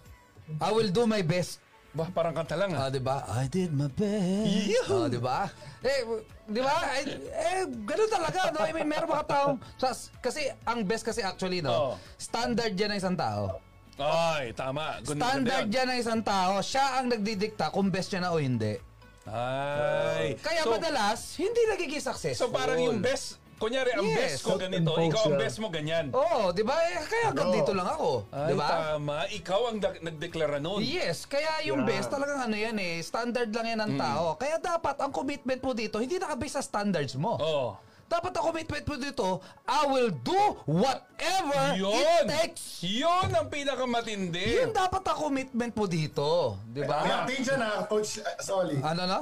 I 0.59 0.71
will 0.71 0.91
do 0.91 1.07
my 1.07 1.23
best. 1.23 1.63
Bah, 1.91 2.07
parang 2.15 2.31
kanta 2.31 2.55
lang 2.55 2.71
ah. 2.71 2.87
Ah, 2.87 2.91
di 2.91 3.03
ba? 3.03 3.27
I 3.27 3.51
did 3.51 3.75
my 3.75 3.91
best. 3.91 4.47
Yuhu! 4.47 4.95
Ah, 4.95 5.09
di 5.11 5.19
ba? 5.19 5.39
Eh, 5.83 6.07
di 6.47 6.63
ba? 6.63 6.75
Eh, 6.95 7.03
eh, 7.35 7.63
ganun 7.67 8.11
talaga, 8.11 8.55
no? 8.55 8.63
I 8.63 8.71
mean, 8.71 8.87
meron 8.87 9.11
mga 9.11 9.27
taong, 9.27 9.59
kasi, 10.23 10.55
ang 10.63 10.87
best 10.87 11.03
kasi 11.03 11.19
actually, 11.19 11.59
no? 11.59 11.71
Oo. 11.75 11.93
Standard 12.15 12.79
yan 12.79 12.95
ng 12.95 12.99
isang 13.03 13.19
tao. 13.19 13.59
Ay, 14.01 14.53
tama. 14.53 14.99
Ganda- 14.99 15.29
Standard 15.29 15.69
yan 15.69 15.87
ng 15.87 15.99
isang 15.99 16.23
tao. 16.23 16.59
Siya 16.61 16.99
ang 16.99 17.07
nagdidikta 17.07 17.69
kung 17.69 17.89
best 17.89 18.11
niya 18.11 18.21
na 18.23 18.31
o 18.31 18.41
hindi. 18.41 18.75
Ay. 19.25 20.35
Kaya 20.37 20.65
so, 20.65 20.73
madalas, 20.73 21.19
hindi 21.37 21.61
nagiging 21.67 22.03
successful. 22.03 22.41
So 22.43 22.51
parang 22.51 22.81
yung 22.81 22.99
best, 22.99 23.37
kunyari 23.57 23.93
ang 23.93 24.03
Yes. 24.03 24.17
best 24.17 24.41
ko 24.43 24.57
ganito, 24.57 24.91
ikaw 24.91 25.23
ang 25.23 25.37
best 25.37 25.57
mo 25.61 25.69
ganyan. 25.69 26.09
Oo, 26.11 26.49
di 26.51 26.65
ba? 26.65 26.81
Eh, 26.83 26.97
kaya 27.05 27.25
hanggang 27.29 27.53
Oo. 27.53 27.55
dito 27.55 27.73
lang 27.73 27.87
ako. 27.87 28.11
Ay, 28.33 28.49
Di 28.49 28.55
ba? 28.57 28.67
tama. 28.67 29.17
Ikaw 29.29 29.61
ang 29.69 29.79
da- 29.79 30.01
nagdeklara 30.01 30.59
nun. 30.59 30.81
Yes, 30.81 31.29
kaya 31.29 31.61
yung 31.63 31.85
Yeah. 31.85 31.91
best 31.93 32.09
talagang 32.09 32.41
ano 32.41 32.57
yan 32.57 32.75
eh, 32.75 32.99
standard 33.01 33.53
lang 33.53 33.67
yan 33.69 33.81
ng 33.83 33.93
Mm. 33.95 34.01
tao. 34.01 34.25
Kaya 34.35 34.57
dapat 34.57 34.97
ang 34.99 35.13
commitment 35.13 35.61
mo 35.61 35.73
dito, 35.73 36.01
hindi 36.01 36.17
nakabase 36.17 36.57
sa 36.57 36.65
standards 36.65 37.15
mo. 37.15 37.37
Oh. 37.37 37.77
Dapat 38.11 38.35
ang 38.35 38.45
commitment 38.51 38.83
mo 38.83 38.95
dito, 38.99 39.27
I 39.71 39.87
will 39.87 40.11
do 40.11 40.41
whatever 40.67 41.79
Yun! 41.79 41.95
it 41.95 42.27
takes. 42.27 42.83
Yun 42.83 43.31
ang 43.31 43.47
pinakamatindi. 43.47 44.67
Yun 44.67 44.75
dapat 44.75 45.07
ang 45.07 45.31
commitment 45.31 45.71
mo 45.71 45.87
dito. 45.87 46.59
Di 46.67 46.83
May 46.83 46.91
ba? 46.91 47.23
update 47.23 47.47
dyan 47.47 47.61
ha, 47.63 47.87
Coach 47.87 48.19
uh, 48.19 48.27
Solly. 48.43 48.83
Ano 48.83 49.07
na? 49.07 49.19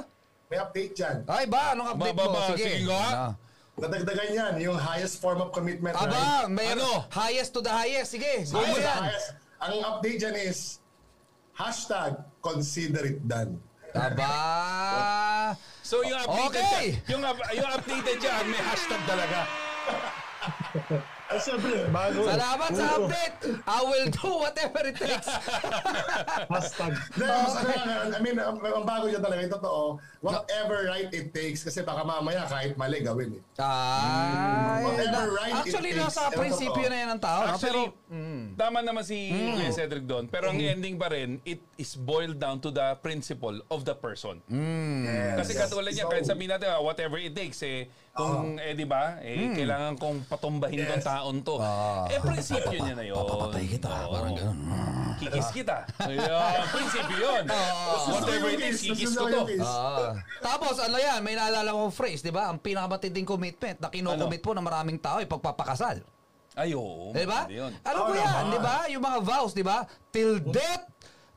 May 0.49 0.57
update 0.57 0.97
dyan. 0.97 1.17
Ay 1.29 1.45
ba, 1.45 1.77
anong 1.77 1.93
update 1.93 2.17
Ba, 2.17 2.25
ba, 2.25 2.33
mo? 2.33 2.39
Sige. 2.49 2.65
sige 2.65 2.89
nga. 2.89 3.03
Ano? 3.05 3.27
Nadagdagan 3.79 4.29
yan, 4.33 4.53
yung 4.59 4.75
highest 4.75 5.21
form 5.21 5.39
of 5.39 5.53
commitment. 5.53 5.93
Aba, 5.93 6.09
right? 6.09 6.49
may 6.49 6.73
Ano? 6.73 7.05
highest 7.13 7.53
to 7.53 7.61
the 7.61 7.69
highest. 7.71 8.11
Sige, 8.11 8.43
go 8.49 8.57
mo 8.57 8.65
Highest, 8.65 8.81
yan. 8.81 8.99
highest. 9.05 9.27
Ang 9.61 9.73
update 9.85 10.17
dyan 10.17 10.35
is, 10.35 10.81
hashtag, 11.53 12.17
consider 12.41 13.05
it 13.05 13.21
done. 13.23 13.61
Aba. 13.93 15.53
So 15.89 16.05
yung 16.05 16.21
updated 16.21 16.53
Okay. 16.53 17.01
dyan, 17.01 17.17
yung, 17.17 17.21
yung 17.57 17.69
updated 17.73 18.21
dyan, 18.21 18.45
may 18.45 18.61
hashtag 18.61 19.01
talaga. 19.09 19.49
Siyempre, 21.29 21.85
bago. 21.93 22.25
Salamat 22.25 22.69
sa 22.73 22.85
update. 22.97 23.37
I 23.69 23.79
will 23.85 24.09
do 24.09 24.29
whatever 24.33 24.81
it 24.81 24.97
takes. 24.97 25.29
Hashtag. 26.49 26.97
Mas 27.13 27.53
yan, 27.69 28.09
I 28.09 28.19
mean, 28.25 28.33
ang, 28.41 28.57
ang 28.57 28.81
bago 28.81 29.05
dyan 29.05 29.21
talaga, 29.21 29.45
yung 29.45 29.53
totoo, 29.53 29.81
whatever 30.25 30.89
right 30.89 31.05
it 31.13 31.29
takes, 31.29 31.61
kasi 31.61 31.85
baka 31.85 32.01
mamaya 32.01 32.49
kahit 32.49 32.73
mali 32.81 33.05
gawin 33.05 33.37
eh. 33.37 33.61
Ay, 33.61 34.81
Whatever 34.89 35.25
na- 35.29 35.37
right 35.37 35.53
it 35.53 35.61
actually, 35.69 35.91
takes, 35.93 36.17
nasa 36.17 36.33
ewan 36.33 36.39
prinsipyo 36.41 36.85
na 36.89 36.97
yan 36.97 37.09
ng 37.13 37.21
tao. 37.21 37.41
Actually, 37.45 37.85
pero, 37.93 38.57
tama 38.57 38.77
naman 38.81 39.03
si 39.05 39.17
Kuya 39.29 39.69
Cedric 39.69 40.09
doon. 40.09 40.25
Pero 40.25 40.49
ang 40.49 40.57
ending 40.57 40.97
pa 40.97 41.13
rin, 41.13 41.37
it 41.45 41.61
is 41.77 41.93
boiled 41.93 42.41
down 42.41 42.57
to 42.57 42.73
the 42.73 42.97
principle 43.05 43.53
of 43.69 43.85
the 43.85 43.93
person. 43.93 44.41
Yes. 44.49 45.45
Kasi 45.45 45.51
katulad 45.53 45.93
niya, 45.93 46.09
So, 46.09 46.11
kahit 46.11 46.25
sabihin 46.25 46.57
natin, 46.57 46.73
ah, 46.73 46.81
whatever 46.81 47.21
it 47.21 47.37
takes, 47.37 47.61
eh, 47.61 47.85
kung, 48.19 48.59
eh, 48.59 48.75
di 48.75 48.83
ba, 48.83 49.15
eh, 49.23 49.55
kailangan 49.55 49.93
kong 49.95 50.17
patumbahin 50.27 50.83
tong 50.83 50.99
Yes. 50.99 51.07
taon 51.07 51.35
to. 51.39 51.55
Eh, 52.11 52.19
prinsipyo 52.19 52.77
niya 52.77 52.95
na 52.95 53.03
yun. 53.07 53.15
Papapatay 53.15 53.63
kita, 53.65 53.87
Oo. 53.87 54.11
parang 54.11 54.33
ganun. 54.35 54.59
Kikis 55.19 55.49
kita. 55.51 55.77
Ayun, 56.09 56.63
prinsipyo 56.69 57.15
yun. 57.17 57.43
Whatever 58.09 58.49
it 58.51 58.59
takes, 58.59 58.81
kikis 58.83 59.13
ko 59.15 59.25
to. 59.25 59.41
Ah. 59.63 60.15
Tapos 60.39 60.75
ano 60.79 60.95
yan, 60.95 61.19
may 61.23 61.35
naalala 61.35 61.71
ko 61.71 61.87
phrase, 61.89 62.19
'di 62.19 62.31
ba? 62.31 62.47
Ang 62.47 62.59
pinakamatinding 62.59 63.23
commitment 63.23 63.77
na 63.79 63.87
kino-commit 63.87 64.39
po 64.39 64.51
ng 64.51 64.63
maraming 64.63 64.99
tao 64.99 65.19
ay 65.19 65.27
pagpapakasal. 65.27 66.03
Ay, 66.55 66.75
oo. 66.75 67.11
'Di 67.11 67.23
ba? 67.23 67.47
Alam 67.83 68.01
ko 68.03 68.11
Oo 68.11 68.19
yan. 68.19 68.43
'di 68.51 68.59
ba? 68.59 68.75
Yung 68.91 69.03
mga 69.03 69.19
vows, 69.23 69.51
'di 69.51 69.63
ba? 69.63 69.83
Till 70.11 70.39
death 70.39 70.87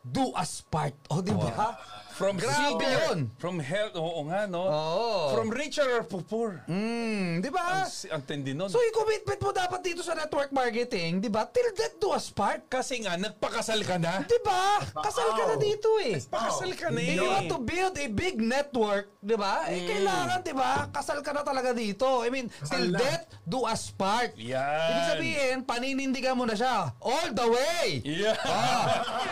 do 0.02 0.34
us 0.34 0.66
part. 0.66 0.94
O, 1.10 1.22
'di 1.22 1.30
ba? 1.30 1.78
From 2.12 2.36
Grabe 2.36 2.76
seeker, 2.76 2.92
yun. 3.08 3.18
From 3.40 3.56
health, 3.56 3.96
oo 3.96 4.20
nga, 4.28 4.44
no? 4.44 4.68
Oo. 4.68 5.32
From 5.32 5.48
richer 5.48 5.88
or 5.88 6.04
poor. 6.04 6.60
Mm, 6.68 7.40
'di 7.40 7.48
ba? 7.48 7.88
Ang, 7.88 8.20
ang 8.20 8.22
tindi 8.28 8.52
nun. 8.52 8.68
So, 8.68 8.76
yung 8.78 8.96
commitment 8.96 9.40
mo 9.40 9.50
dapat 9.50 9.80
dito 9.80 10.04
sa 10.04 10.12
network 10.12 10.52
marketing, 10.52 11.24
'di 11.24 11.32
ba? 11.32 11.48
Till 11.48 11.72
death 11.72 11.96
do 11.96 12.12
us 12.12 12.28
part. 12.28 12.68
Kasi 12.68 13.08
nga, 13.08 13.16
nagpakasal 13.16 13.80
ka 13.80 13.96
na. 13.96 14.20
'Di 14.28 14.38
ba? 14.44 14.84
Kasal 15.00 15.28
ka 15.32 15.44
na 15.48 15.56
dito 15.56 15.88
eh. 16.04 16.20
Pakasal 16.28 16.70
ka 16.76 16.92
na 16.92 17.00
eh. 17.00 17.16
you 17.16 17.24
want 17.24 17.48
to 17.48 17.58
build 17.58 17.96
a 17.96 18.08
big 18.12 18.36
network, 18.38 19.08
di 19.24 19.36
ba? 19.36 19.64
Eh, 19.72 19.88
kailangan, 19.88 20.44
di 20.44 20.54
ba? 20.54 20.92
Kasal 20.92 21.24
ka 21.24 21.32
na 21.32 21.40
talaga 21.40 21.72
dito. 21.72 22.20
I 22.20 22.28
mean, 22.28 22.52
till 22.68 22.92
na. 22.92 23.00
death, 23.00 23.24
do 23.48 23.64
us 23.64 23.88
part. 23.88 24.36
Yan. 24.36 24.60
Ibig 24.92 25.08
sabihin, 25.16 25.56
paninindigan 25.64 26.36
mo 26.36 26.44
na 26.44 26.52
siya. 26.52 26.92
All 27.00 27.28
the 27.32 27.46
way! 27.48 28.04
Yeah. 28.04 28.36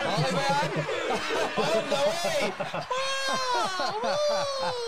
Okay 0.01 0.31
ba 0.33 0.43
yan? 0.43 0.69
all 1.55 1.81
the 1.87 2.01
way! 2.09 2.41
Mom! 2.73 2.83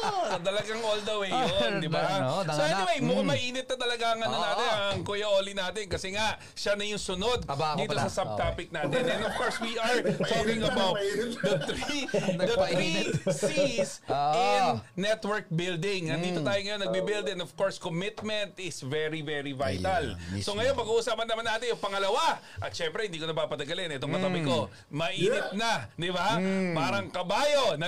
Ah, 0.03 0.37
Talagang 0.45 0.81
all 0.83 1.01
the 1.01 1.15
way 1.17 1.31
yun, 1.31 1.79
di 1.79 1.87
ba? 1.87 2.01
Ano, 2.19 2.43
So 2.45 2.61
anyway, 2.61 2.97
mukhang 2.99 3.21
Mm. 3.23 3.31
mainit 3.31 3.65
na 3.65 3.77
talaga 3.77 4.05
ang 4.11 4.19
ano 4.21 4.35
Oo. 4.35 4.43
natin, 4.43 4.69
ang 4.91 5.01
Kuya 5.03 5.27
Oli 5.29 5.53
natin. 5.53 5.85
Kasi 5.87 6.11
nga, 6.11 6.35
siya 6.53 6.73
na 6.75 6.83
yung 6.83 6.99
sunod 6.99 7.45
Aba, 7.45 7.75
dito 7.75 7.93
pala. 7.93 8.03
sa 8.05 8.11
subtopic 8.11 8.67
natin. 8.69 8.99
And 9.03 9.23
of 9.23 9.33
course, 9.35 9.57
we 9.59 9.77
are 9.77 9.99
talking 10.33 10.61
about 10.61 10.95
the 10.97 11.55
three, 11.69 12.03
the 12.39 12.55
three. 12.67 12.95
C's 13.29 14.01
Oo. 14.05 14.33
in 14.35 14.63
network 14.97 15.47
building. 15.49 16.09
Nandito 16.09 16.41
Mm. 16.41 16.47
tayo 16.47 16.59
ngayon 16.59 16.81
nagbi-build 16.83 17.25
and 17.29 17.39
of 17.39 17.51
course, 17.55 17.77
commitment 17.77 18.57
is 18.57 18.81
very, 18.81 19.21
very 19.21 19.53
vital. 19.53 20.17
Mismo. 20.29 20.43
So 20.43 20.57
ngayon, 20.57 20.75
pag-uusapan 20.75 21.25
naman 21.25 21.45
natin 21.45 21.71
yung 21.71 21.81
pangalawa. 21.81 22.41
At 22.59 22.73
syempre, 22.73 23.07
hindi 23.07 23.17
ko 23.17 23.25
na 23.25 23.35
papatagalin. 23.35 23.95
Itong 23.95 24.11
Mm. 24.13 24.45
ko, 24.45 24.57
mainit 24.89 25.53
na, 25.53 25.87
di 25.93 26.09
ba? 26.09 26.37
Parang 26.73 27.07
kabayo 27.09 27.77
na 27.77 27.87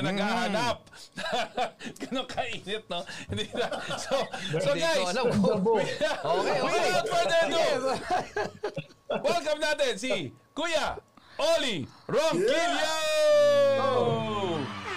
naghahanap. 0.49 0.77
Ganun 2.01 2.25
kainit, 2.29 2.83
no? 2.89 3.01
Hindi 3.29 3.45
na. 3.53 3.67
So, 3.97 4.15
so 4.61 4.71
guys. 4.75 5.15
Okay, 5.15 5.91
okay. 6.25 6.59
without 6.61 7.07
further 7.07 7.39
ado, 7.45 7.65
welcome 9.23 9.59
natin 9.61 9.93
si 9.97 10.33
Kuya 10.53 10.97
Oli 11.37 11.85
Ronquillo! 12.07 12.95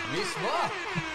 Mismo. 0.09 0.55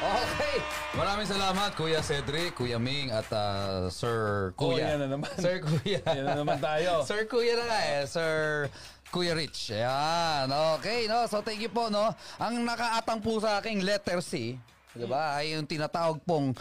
Okay. 0.03 0.57
Maraming 0.93 1.25
salamat, 1.25 1.73
Kuya 1.73 2.05
Cedric, 2.05 2.53
Kuya 2.53 2.77
Ming, 2.77 3.09
at 3.09 3.25
ah, 3.33 3.89
Sir 3.89 4.53
Oh, 4.61 4.69
Kuya. 4.77 4.93
yan 4.93 4.97
na 5.01 5.17
naman. 5.17 5.33
Sir 5.41 5.65
Kuya. 5.65 5.97
Yan 6.05 6.29
na 6.29 6.37
naman 6.37 6.61
tayo. 6.61 7.01
Sir 7.09 7.25
Kuya 7.25 7.57
na 7.57 7.65
nga 7.65 7.79
eh. 7.89 8.03
Sir 8.05 8.69
Kuya 9.13 9.37
Rich. 9.37 9.77
Ayan. 9.77 10.49
Okay, 10.81 11.05
no? 11.05 11.29
So, 11.29 11.45
thank 11.45 11.61
you 11.61 11.69
po, 11.69 11.93
no? 11.93 12.09
Ang 12.41 12.65
nakaatang 12.65 13.21
po 13.21 13.37
sa 13.37 13.61
aking 13.61 13.85
letter 13.85 14.17
C, 14.25 14.57
di 14.89 15.05
ba, 15.05 15.37
ay 15.37 15.53
yung 15.53 15.69
tinatawag 15.69 16.17
pong 16.25 16.57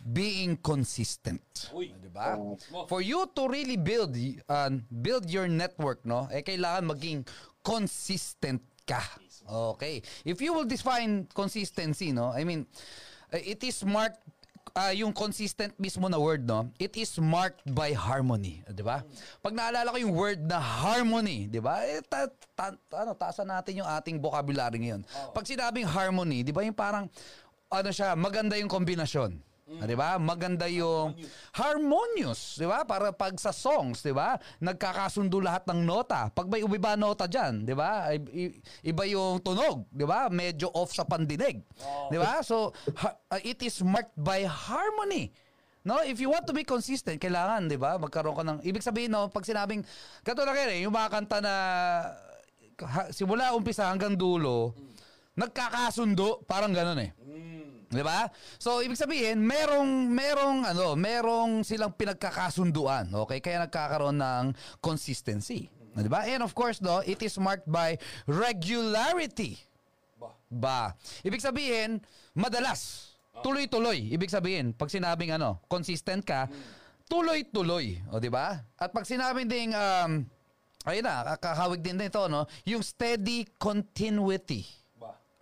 being 0.00 0.56
consistent. 0.56 1.44
Uy. 1.76 1.92
Di 1.92 2.08
ba? 2.08 2.40
For 2.88 3.04
you 3.04 3.28
to 3.36 3.44
really 3.44 3.76
build 3.76 4.16
uh, 4.48 4.72
build 4.88 5.28
your 5.28 5.46
network, 5.52 6.00
no? 6.08 6.32
Eh 6.32 6.40
kailangan 6.40 6.96
maging 6.96 7.28
consistent 7.60 8.64
ka. 8.88 9.04
Okay. 9.76 10.00
If 10.24 10.40
you 10.40 10.56
will 10.56 10.66
define 10.66 11.28
consistency, 11.30 12.10
no? 12.10 12.32
I 12.32 12.42
mean, 12.42 12.64
uh, 13.30 13.38
it 13.38 13.60
is 13.62 13.84
marked 13.84 14.24
uh, 14.76 14.92
yung 14.92 15.12
consistent 15.12 15.72
mismo 15.76 16.08
na 16.08 16.16
word, 16.16 16.44
no? 16.44 16.68
It 16.80 16.96
is 16.96 17.12
marked 17.20 17.64
by 17.68 17.92
harmony, 17.92 18.64
'di 18.66 18.84
ba? 18.84 19.04
Pag 19.44 19.52
naalala 19.56 19.92
ko 19.92 19.98
yung 20.00 20.14
word 20.16 20.40
na 20.44 20.58
harmony, 20.58 21.48
'di 21.48 21.60
ba? 21.60 21.84
Eh, 21.84 22.00
ta, 22.04 22.28
ta, 22.56 22.72
ano, 22.96 23.12
taasan 23.16 23.48
natin 23.48 23.84
yung 23.84 23.88
ating 23.88 24.18
vocabulary 24.18 24.80
ngayon. 24.80 25.02
Pag 25.32 25.44
sinabing 25.44 25.88
harmony, 25.88 26.44
'di 26.44 26.52
ba, 26.52 26.64
yung 26.64 26.76
parang 26.76 27.06
ano 27.72 27.88
siya, 27.88 28.12
maganda 28.12 28.56
yung 28.60 28.68
kombinasyon. 28.68 29.51
Ah, 29.80 29.86
'Di 29.86 29.96
ba? 29.96 30.18
Maganda 30.18 30.66
yung 30.66 31.16
harmonious, 31.54 32.58
'di 32.58 32.66
ba? 32.66 32.84
Para 32.84 33.14
pag 33.14 33.32
sa 33.38 33.54
songs, 33.54 34.02
'di 34.02 34.12
ba? 34.12 34.36
Nagkakasundo 34.58 35.38
lahat 35.38 35.64
ng 35.70 35.80
nota. 35.86 36.28
Pag 36.28 36.50
may 36.50 36.60
iba 36.60 36.92
nota 36.98 37.24
diyan, 37.24 37.64
'di 37.64 37.74
ba? 37.76 38.12
Iba 38.82 39.02
yung 39.06 39.40
tunog, 39.40 39.88
'di 39.88 40.04
ba? 40.04 40.28
Medyo 40.28 40.68
off 40.74 40.92
sa 40.92 41.06
pandinig. 41.06 41.62
'Di 42.10 42.18
ba? 42.18 42.42
So 42.42 42.74
ha- 42.98 43.16
uh, 43.30 43.40
it 43.40 43.62
is 43.62 43.80
marked 43.80 44.16
by 44.18 44.44
harmony. 44.44 45.32
No, 45.82 45.98
if 45.98 46.22
you 46.22 46.30
want 46.30 46.46
to 46.46 46.54
be 46.54 46.62
consistent, 46.62 47.18
kailangan, 47.18 47.66
'di 47.66 47.78
ba? 47.78 47.98
Magkaroon 47.98 48.36
ka 48.36 48.44
ng 48.44 48.58
ibig 48.62 48.82
sabihin 48.82 49.10
no, 49.10 49.26
pag 49.26 49.42
sinabing 49.42 49.82
katulad 50.22 50.54
kaya 50.54 50.78
yung 50.78 50.94
mga 50.94 51.10
kanta 51.10 51.38
na 51.42 51.54
ha- 52.82 53.10
simula 53.10 53.50
umpisa 53.54 53.90
hanggang 53.90 54.14
dulo, 54.14 54.74
nagkakasundo, 55.34 56.44
parang 56.44 56.70
ganoon 56.70 57.00
eh. 57.02 57.10
'Di 57.92 58.00
ba? 58.00 58.32
So 58.56 58.80
ibig 58.80 58.96
sabihin, 58.96 59.44
merong 59.44 60.08
merong 60.08 60.64
ano, 60.64 60.96
merong 60.96 61.60
silang 61.60 61.92
pinagkakasunduan, 61.92 63.12
okay? 63.12 63.44
Kaya 63.44 63.68
nagkakaroon 63.68 64.16
ng 64.16 64.44
consistency. 64.80 65.68
'Di 65.92 66.08
ba? 66.08 66.24
And 66.24 66.40
of 66.40 66.56
course, 66.56 66.80
no, 66.80 67.04
it 67.04 67.20
is 67.20 67.36
marked 67.36 67.68
by 67.68 68.00
regularity. 68.24 69.60
Ba. 70.52 70.92
Ibig 71.24 71.40
sabihin, 71.40 72.00
madalas, 72.36 73.12
tuloy-tuloy. 73.40 74.12
Ibig 74.12 74.28
sabihin, 74.28 74.76
pag 74.76 74.92
sinabing 74.92 75.32
ano, 75.32 75.64
consistent 75.64 76.24
ka, 76.24 76.48
tuloy-tuloy, 77.08 78.00
o 78.08 78.16
'di 78.16 78.32
ba? 78.32 78.60
At 78.80 78.92
pag 78.92 79.04
sinabing 79.04 79.48
ding 79.48 79.76
um 79.76 80.24
ayun 80.88 81.04
na, 81.06 81.36
kakahawig 81.36 81.84
din 81.84 82.00
nito, 82.00 82.24
no, 82.26 82.48
yung 82.64 82.82
steady 82.82 83.46
continuity. 83.60 84.81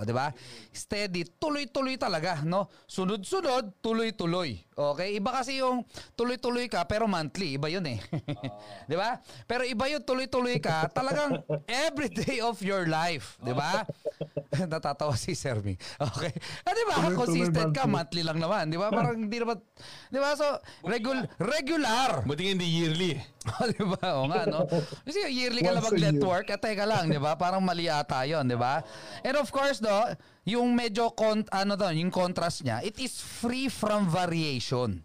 'Di 0.04 0.12
ba? 0.12 0.32
Steady, 0.72 1.24
tuloy-tuloy 1.38 1.96
talaga, 2.00 2.42
no? 2.44 2.68
Sunod-sunod, 2.86 3.80
tuloy-tuloy. 3.84 4.69
Okay? 4.96 5.16
Iba 5.20 5.30
kasi 5.36 5.60
yung 5.60 5.84
tuloy-tuloy 6.16 6.66
ka 6.72 6.88
pero 6.88 7.04
monthly, 7.04 7.60
iba 7.60 7.68
'yun 7.68 7.84
eh. 7.86 7.98
'Di 8.88 8.96
ba? 8.96 9.20
Pero 9.44 9.62
iba 9.68 9.84
yung 9.92 10.04
tuloy-tuloy 10.04 10.56
ka 10.58 10.88
talagang 10.90 11.44
every 11.68 12.08
day 12.08 12.40
of 12.40 12.56
your 12.64 12.88
life, 12.88 13.36
'di 13.44 13.52
ba? 13.52 13.84
Natatawa 14.70 15.14
si 15.14 15.38
Sir 15.38 15.62
Ming. 15.62 15.78
Okay. 15.96 16.32
Ah, 16.66 16.74
di 16.74 16.84
ba? 16.88 16.94
Consistent 17.14 17.70
ka, 17.70 17.86
monthly. 17.86 17.94
monthly 17.94 18.22
lang 18.26 18.38
naman. 18.42 18.64
Di 18.66 18.76
ba? 18.76 18.90
Parang 18.96 19.14
hindi 19.14 19.38
naman, 19.38 19.62
di 20.10 20.18
ba? 20.18 20.34
So, 20.34 20.58
regul- 20.82 21.28
regular. 21.38 22.26
Buti 22.26 22.50
hindi 22.50 22.66
yearly. 22.66 23.14
Oh, 23.46 23.66
di 23.70 23.82
ba? 23.86 24.20
O 24.20 24.28
nga, 24.28 24.44
no? 24.44 24.66
Kasi 25.06 25.24
yearly 25.30 25.64
ka 25.64 25.72
lang 25.72 25.86
mag-network, 25.86 26.50
at 26.50 26.60
teka 26.60 26.84
lang, 26.84 27.08
di 27.08 27.16
ba? 27.16 27.38
Parang 27.38 27.62
mali 27.62 27.88
ata 27.88 28.26
yun, 28.26 28.44
di 28.44 28.58
ba? 28.58 28.82
And 29.24 29.38
of 29.38 29.48
course, 29.54 29.80
no, 29.80 30.12
yung 30.50 30.74
medyo, 30.74 31.14
con- 31.14 31.46
ano 31.48 31.72
to, 31.78 31.86
yung 31.94 32.10
contrast 32.10 32.66
niya, 32.66 32.82
it 32.82 32.98
is 32.98 33.22
free 33.22 33.70
from 33.70 34.10
variation. 34.10 35.00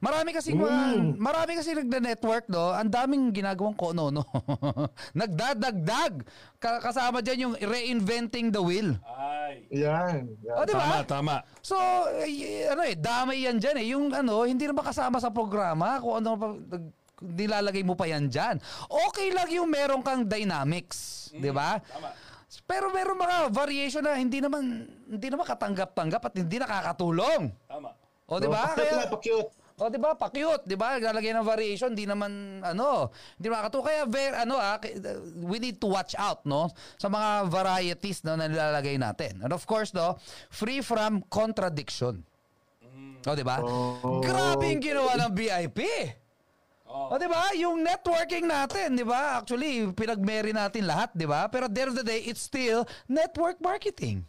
Marami 0.00 0.32
kasi 0.32 0.56
mga, 0.56 1.12
marami 1.20 1.60
kasi 1.60 1.76
nagda-network 1.76 2.48
do, 2.48 2.72
ang 2.72 2.88
daming 2.88 3.36
ginagawang 3.36 3.76
kono 3.76 4.08
no. 4.08 4.24
Nagdadagdag. 5.20 6.24
Ka- 6.56 6.80
kasama 6.80 7.20
diyan 7.20 7.44
yung 7.44 7.54
reinventing 7.60 8.48
the 8.48 8.64
wheel. 8.64 8.96
Ay. 9.04 9.60
Yan. 9.68 10.24
yan. 10.40 10.56
O 10.56 10.64
di 10.64 10.72
ba? 10.72 11.04
Tama, 11.04 11.04
tama. 11.04 11.34
So, 11.60 11.76
eh, 12.24 12.64
ano 12.72 12.80
eh, 12.80 12.96
damay 12.96 13.44
yan 13.44 13.60
dyan 13.60 13.76
eh. 13.76 13.86
Yung 13.92 14.08
ano, 14.16 14.48
hindi 14.48 14.64
naman 14.64 14.88
kasama 14.88 15.20
sa 15.20 15.28
programa 15.28 16.00
kung 16.00 16.24
ano 16.24 16.30
pa, 16.32 16.48
nag- 16.56 16.96
nilalagay 17.20 17.84
mo 17.84 17.92
pa 17.92 18.08
yan 18.08 18.32
dyan. 18.32 18.56
Okay 18.88 19.28
lang 19.36 19.52
yung 19.52 19.68
meron 19.68 20.00
kang 20.00 20.24
dynamics. 20.24 21.28
Di 21.28 21.52
ba? 21.52 21.76
Tama. 21.76 22.29
Pero 22.66 22.90
meron 22.90 23.14
mga 23.14 23.54
variation 23.54 24.02
na 24.02 24.18
hindi 24.18 24.42
naman 24.42 24.90
hindi 25.06 25.28
naman 25.30 25.46
katanggap-tanggap 25.46 26.22
at 26.26 26.34
hindi 26.34 26.56
nakakatulong. 26.58 27.54
Tama. 27.70 27.90
O 28.30 28.38
di 28.38 28.46
ba? 28.46 28.74
Cute 28.74 28.86
Kaya 28.86 29.10
pa-cute. 29.10 29.50
o 29.78 29.82
di 29.90 29.98
ba? 29.98 30.10
Pa-cute, 30.14 30.62
di 30.66 30.76
ba? 30.78 30.98
Lalagay 30.98 31.34
ng 31.34 31.46
variation, 31.46 31.90
hindi 31.94 32.06
naman 32.06 32.62
ano, 32.62 33.10
hindi 33.38 33.48
makakatulong. 33.50 33.86
Kaya 33.86 34.02
ver, 34.06 34.32
ano 34.38 34.54
ah, 34.58 34.78
we 35.46 35.58
need 35.58 35.82
to 35.82 35.90
watch 35.90 36.14
out 36.14 36.46
no 36.46 36.70
sa 36.98 37.10
mga 37.10 37.50
varieties 37.50 38.22
no 38.22 38.38
na 38.38 38.46
nilalagay 38.46 38.98
natin. 38.98 39.42
And 39.42 39.50
of 39.50 39.66
course, 39.66 39.90
no, 39.94 40.18
free 40.50 40.82
from 40.82 41.26
contradiction. 41.26 42.22
O 43.26 43.36
di 43.36 43.44
ba? 43.44 43.60
Oh. 43.60 44.22
Grabe 44.24 44.72
yung 44.72 44.82
ginawa 44.82 45.12
ng 45.26 45.30
VIP. 45.36 45.80
Oh. 46.90 47.14
O 47.14 47.18
di 47.22 47.30
ba? 47.30 47.54
Yung 47.54 47.86
networking 47.86 48.50
natin, 48.50 48.98
di 48.98 49.06
ba? 49.06 49.38
Actually, 49.38 49.86
pinag-marry 49.94 50.50
natin 50.50 50.90
lahat, 50.90 51.14
di 51.14 51.22
ba? 51.22 51.46
Pero 51.46 51.70
at 51.70 51.72
the 51.72 51.80
end 51.86 51.90
of 51.94 51.96
the 51.96 52.02
day, 52.02 52.18
it's 52.26 52.42
still 52.42 52.82
network 53.06 53.62
marketing. 53.62 54.26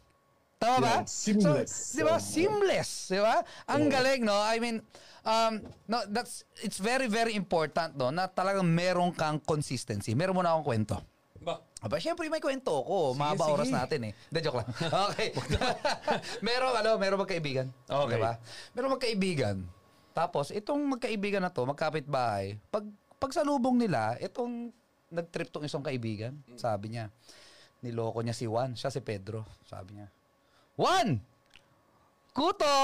Tama 0.61 0.77
ba? 0.77 0.95
Yeah, 1.01 1.09
seamless. 1.09 1.71
So, 1.73 1.97
di 1.97 2.03
ba? 2.05 2.15
Seamless, 2.21 2.89
di 3.09 3.17
ba? 3.17 3.41
Ang 3.65 3.89
galing, 3.89 4.21
no? 4.21 4.37
I 4.37 4.61
mean, 4.61 4.77
um, 5.25 5.65
no, 5.89 6.05
that's, 6.05 6.45
it's 6.61 6.77
very, 6.77 7.09
very 7.09 7.33
important, 7.33 7.97
no? 7.97 8.13
Na 8.13 8.29
talagang 8.29 8.69
meron 8.69 9.09
kang 9.09 9.41
consistency. 9.41 10.13
Meron 10.13 10.37
mo 10.37 10.45
na 10.45 10.53
akong 10.53 10.77
kwento. 10.77 11.01
Ba? 11.41 11.57
Aba, 11.81 11.97
syempre 11.97 12.29
may 12.29 12.37
kwento 12.37 12.69
ko. 12.69 13.17
Mahaba 13.17 13.41
sige. 13.41 13.53
oras 13.57 13.69
natin 13.73 13.99
eh. 14.05 14.13
Hindi, 14.29 14.39
joke 14.45 14.61
lang. 14.61 14.69
Okay. 15.09 15.33
meron, 16.45 16.77
ano, 16.77 17.01
meron 17.01 17.17
magkaibigan. 17.25 17.73
Okay. 17.89 18.21
Diba? 18.21 18.37
Meron 18.77 18.93
magkaibigan. 18.93 19.57
Tapos, 20.11 20.51
itong 20.51 20.79
magkaibigan 20.97 21.39
na 21.39 21.51
to, 21.51 21.63
magkapit 21.63 22.03
bahay, 22.03 22.59
pag, 22.67 22.83
pag 23.15 23.31
salubong 23.31 23.79
nila, 23.79 24.19
itong 24.19 24.71
nag-trip 25.11 25.51
tong 25.51 25.67
isang 25.67 25.83
kaibigan, 25.83 26.35
sabi 26.55 26.95
niya, 26.95 27.11
niloko 27.83 28.23
niya 28.23 28.35
si 28.35 28.45
Juan, 28.47 28.77
siya 28.77 28.93
si 28.93 29.01
Pedro. 29.03 29.43
Sabi 29.67 29.99
niya, 29.99 30.07
Juan! 30.79 31.19
Kuto! 32.31 32.77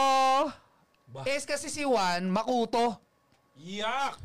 Ba? 1.08 1.24
Es 1.24 1.48
kasi 1.48 1.72
si 1.72 1.88
Juan, 1.88 2.28
makuto. 2.28 3.00
Yak! 3.58 4.22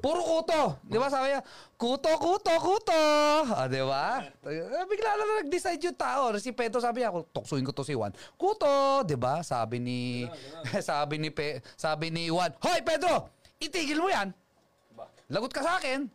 Puro 0.00 0.24
kuto. 0.24 0.80
Di 0.88 0.96
ba 0.96 1.12
sabi 1.12 1.36
niya, 1.36 1.44
kuto, 1.76 2.08
kuto, 2.16 2.52
kuto. 2.56 3.02
Ah, 3.52 3.68
di 3.68 3.84
ba? 3.84 4.24
Eh, 4.48 4.84
Bigla 4.88 5.20
lang 5.20 5.30
nag-decide 5.44 5.92
yung 5.92 5.98
tao. 6.00 6.32
Si 6.40 6.48
Pedro 6.56 6.80
sabi 6.80 7.04
niya, 7.04 7.12
tuksuin 7.28 7.60
ko 7.60 7.76
to 7.76 7.84
si 7.84 7.92
Juan. 7.92 8.08
Kuto, 8.40 9.04
di 9.04 9.20
ba? 9.20 9.44
Sabi 9.44 9.76
ni, 9.76 10.24
sabi 10.88 11.20
ni, 11.20 11.28
Pe, 11.28 11.60
sabi 11.76 12.08
ni 12.08 12.32
Juan, 12.32 12.56
Hoy 12.64 12.80
Pedro, 12.80 13.28
itigil 13.60 14.00
mo 14.00 14.08
yan. 14.08 14.32
Lagot 15.28 15.52
ka 15.52 15.60
sa 15.60 15.76
akin. 15.76 16.08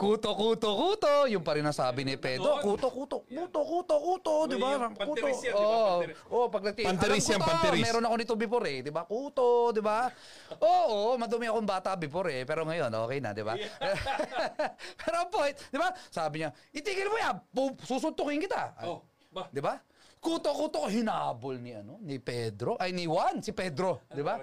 Kuto, 0.00 0.32
kuto, 0.32 0.68
kuto. 0.72 1.28
Yung 1.28 1.44
pa 1.44 1.52
rin 1.60 1.66
ang 1.68 1.76
sabi 1.76 2.08
ni 2.08 2.16
Pedro. 2.16 2.56
Kuto, 2.64 2.88
kuto, 2.88 3.16
kuto, 3.28 3.60
kuto, 3.60 3.94
kuto. 4.00 4.32
Di 4.48 4.56
ba? 4.56 4.80
Yung 4.80 4.96
panteris 4.96 5.44
yan, 5.44 5.52
di 5.52 5.66
ba? 5.68 5.76
Oo. 6.32 6.48
Panteris. 6.48 6.72
Nagti- 6.72 6.86
Panteris 6.88 7.24
ko 7.28 7.32
yan, 7.36 7.42
panteris. 7.44 7.84
Meron 7.84 8.04
ako 8.08 8.14
nito 8.16 8.34
before 8.40 8.64
eh. 8.64 8.78
Di 8.80 8.88
ba? 8.88 9.04
Kuto, 9.04 9.76
di 9.76 9.84
ba? 9.84 10.08
Oo, 10.64 11.20
madumi 11.20 11.52
akong 11.52 11.68
bata 11.68 11.92
before 12.00 12.32
eh. 12.32 12.48
Pero 12.48 12.64
ngayon, 12.64 12.88
okay 12.88 13.20
na, 13.20 13.36
di 13.36 13.44
ba? 13.44 13.52
Pero 15.04 15.14
ang 15.20 15.28
point, 15.28 15.56
di 15.68 15.76
ba? 15.76 15.92
Sabi 16.08 16.40
niya, 16.40 16.50
itigil 16.72 17.12
mo 17.12 17.20
yan. 17.20 17.36
Susuntukin 17.84 18.40
kita. 18.40 18.72
Oh. 18.88 19.04
Ba? 19.28 19.52
Di 19.52 19.60
ba? 19.60 19.76
Kuto-kuto 20.20 20.84
hinabol 20.88 21.60
ni 21.60 21.76
ano, 21.76 21.96
ni 22.00 22.20
Pedro, 22.20 22.76
ay 22.76 22.92
ni 22.92 23.08
Juan, 23.08 23.40
si 23.40 23.52
Pedro, 23.56 24.04
di 24.12 24.20
ba? 24.20 24.36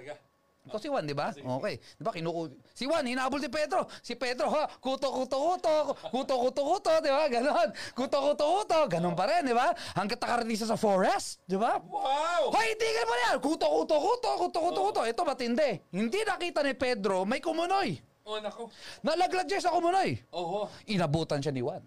Ito 0.68 0.78
si 0.84 0.88
Juan, 0.92 1.08
di 1.08 1.16
ba? 1.16 1.32
Okay. 1.32 1.80
Di 1.80 2.04
ba? 2.04 2.12
Kinuku... 2.12 2.52
Si 2.76 2.84
Juan, 2.84 3.08
hinabol 3.08 3.40
si 3.40 3.48
Pedro. 3.48 3.88
Si 4.04 4.14
Pedro, 4.20 4.52
ha? 4.52 4.68
Kuto, 4.68 5.08
kuto, 5.10 5.38
kuto. 5.40 5.74
Kuto, 6.12 6.34
kuto, 6.36 6.62
kuto. 6.62 6.92
Di 7.00 7.08
ba? 7.08 7.26
Ganon. 7.32 7.70
Kuto, 7.96 8.18
kuto, 8.20 8.44
kuto. 8.44 8.80
Ganon 8.92 9.16
pa 9.16 9.26
rin, 9.32 9.48
di 9.48 9.56
ba? 9.56 9.72
Hanggat 9.96 10.20
nakarating 10.20 10.60
siya 10.60 10.76
sa 10.76 10.78
forest. 10.78 11.40
Di 11.48 11.56
ba? 11.56 11.80
Wow! 11.80 12.52
Hoy, 12.52 12.76
tigil 12.76 13.08
mo 13.08 13.16
na 13.16 13.22
yan! 13.32 13.38
Kuto, 13.40 13.66
kuto, 13.66 13.96
kuto, 13.96 14.30
kuto, 14.36 14.60
kuto, 14.60 14.80
kuto. 14.92 15.02
Ito 15.08 15.22
matindi. 15.24 15.72
Hindi 15.96 16.20
nakita 16.28 16.60
ni 16.62 16.76
Pedro, 16.76 17.24
may 17.24 17.40
kumunoy. 17.40 17.96
Oh, 18.28 18.44
nako. 18.44 18.68
Nalaglag 19.08 19.48
siya 19.48 19.64
sa 19.64 19.72
kumunoy. 19.72 20.20
Oho. 20.36 20.68
Inabutan 20.92 21.40
siya 21.40 21.56
ni 21.56 21.64
Juan. 21.64 21.80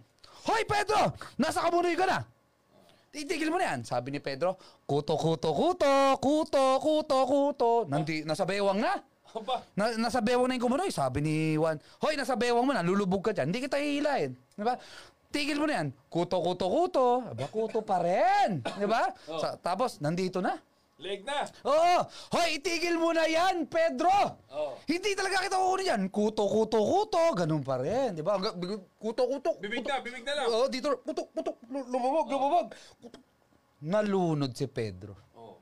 Hoy, 0.49 0.64
Pedro! 0.64 1.12
Nasa 1.37 1.61
kumunoy 1.69 1.93
ka 1.93 2.09
na! 2.09 2.25
Titigil 3.11 3.51
mo 3.51 3.59
na 3.59 3.75
yan. 3.75 3.81
Sabi 3.83 4.14
ni 4.14 4.23
Pedro, 4.23 4.55
kuto, 4.87 5.18
kuto, 5.18 5.51
kuto, 5.51 5.94
kuto, 6.23 6.64
kuto, 6.79 7.18
kuto. 7.27 7.70
Nandi, 7.90 8.23
nasa 8.23 8.46
bewang 8.46 8.79
na. 8.79 9.03
Aba. 9.35 9.62
Na, 9.75 9.94
nasa 9.99 10.23
bewang 10.23 10.46
na 10.46 10.55
yung 10.55 10.70
kumunoy. 10.70 10.94
Sabi 10.94 11.18
ni 11.18 11.35
Juan, 11.59 11.83
Hoy, 11.99 12.14
nasa 12.14 12.38
bewang 12.38 12.62
mo 12.62 12.70
na, 12.70 12.87
lulubog 12.87 13.27
ka 13.27 13.35
dyan. 13.35 13.51
Hindi 13.51 13.66
kita 13.66 13.83
hihilahin. 13.83 14.31
Di 14.55 14.62
ba? 14.62 14.79
Tigil 15.31 15.59
mo 15.59 15.66
na 15.66 15.83
yan. 15.83 15.88
Kuto, 16.07 16.38
kuto, 16.38 16.66
kuto. 16.70 17.07
Aba, 17.35 17.46
kuto 17.51 17.83
pa 17.83 17.99
rin. 17.99 18.62
Di 18.62 18.87
ba? 18.87 19.11
Oh. 19.27 19.42
Sa- 19.42 19.59
tapos, 19.59 19.99
nandito 19.99 20.38
na. 20.38 20.55
Leg 21.01 21.25
na. 21.25 21.49
Oo! 21.65 22.05
Hoy, 22.37 22.61
itigil 22.61 23.01
mo 23.01 23.11
na 23.11 23.25
yan, 23.25 23.65
Pedro! 23.65 24.13
Oo. 24.53 24.77
Hindi 24.85 25.17
talaga 25.17 25.41
kita 25.41 25.57
kukunin 25.57 25.89
yan. 25.89 26.03
Kuto, 26.13 26.45
kuto, 26.45 26.77
kuto. 26.77 27.23
Ganun 27.33 27.65
pa 27.65 27.81
rin. 27.81 28.13
Di 28.13 28.21
ba? 28.21 28.37
Big- 28.37 28.85
Kuto, 29.01 29.25
kuto. 29.25 29.57
Bibig 29.57 29.81
na, 29.83 30.05
bibig 30.05 30.21
na 30.23 30.33
lang. 30.37 30.47
Oo, 30.47 30.69
dito. 30.69 31.01
Kuto, 31.01 31.25
kuto. 31.33 31.57
lu- 31.73 31.89
Lumabog, 31.89 32.29
lumabog. 32.29 32.67
Kuto. 33.01 33.17
Nalunod 33.81 34.53
si 34.53 34.69
Pedro. 34.69 35.17
Oh. 35.33 35.57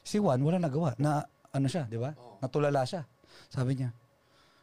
Si 0.00 0.16
Juan, 0.16 0.40
wala 0.40 0.56
nagawa. 0.56 0.96
Na, 0.96 1.20
ano 1.52 1.68
siya, 1.68 1.84
di 1.84 2.00
ba? 2.00 2.16
Oo. 2.16 2.40
Natulala 2.40 2.88
siya. 2.88 3.04
Sabi 3.52 3.76
niya, 3.76 3.92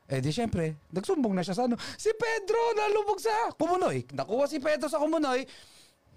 eh 0.05 0.17
di 0.17 0.29
syempre, 0.29 0.81
nagsumbong 0.89 1.33
na 1.33 1.45
siya 1.45 1.53
sa 1.53 1.69
ano. 1.69 1.77
Si 1.93 2.09
Pedro, 2.09 2.57
nalubog 2.73 3.21
sa 3.21 3.53
kumunoy. 3.53 4.01
Nakuha 4.09 4.49
si 4.49 4.57
Pedro 4.57 4.89
sa 4.89 4.97
kumunoy. 4.97 5.45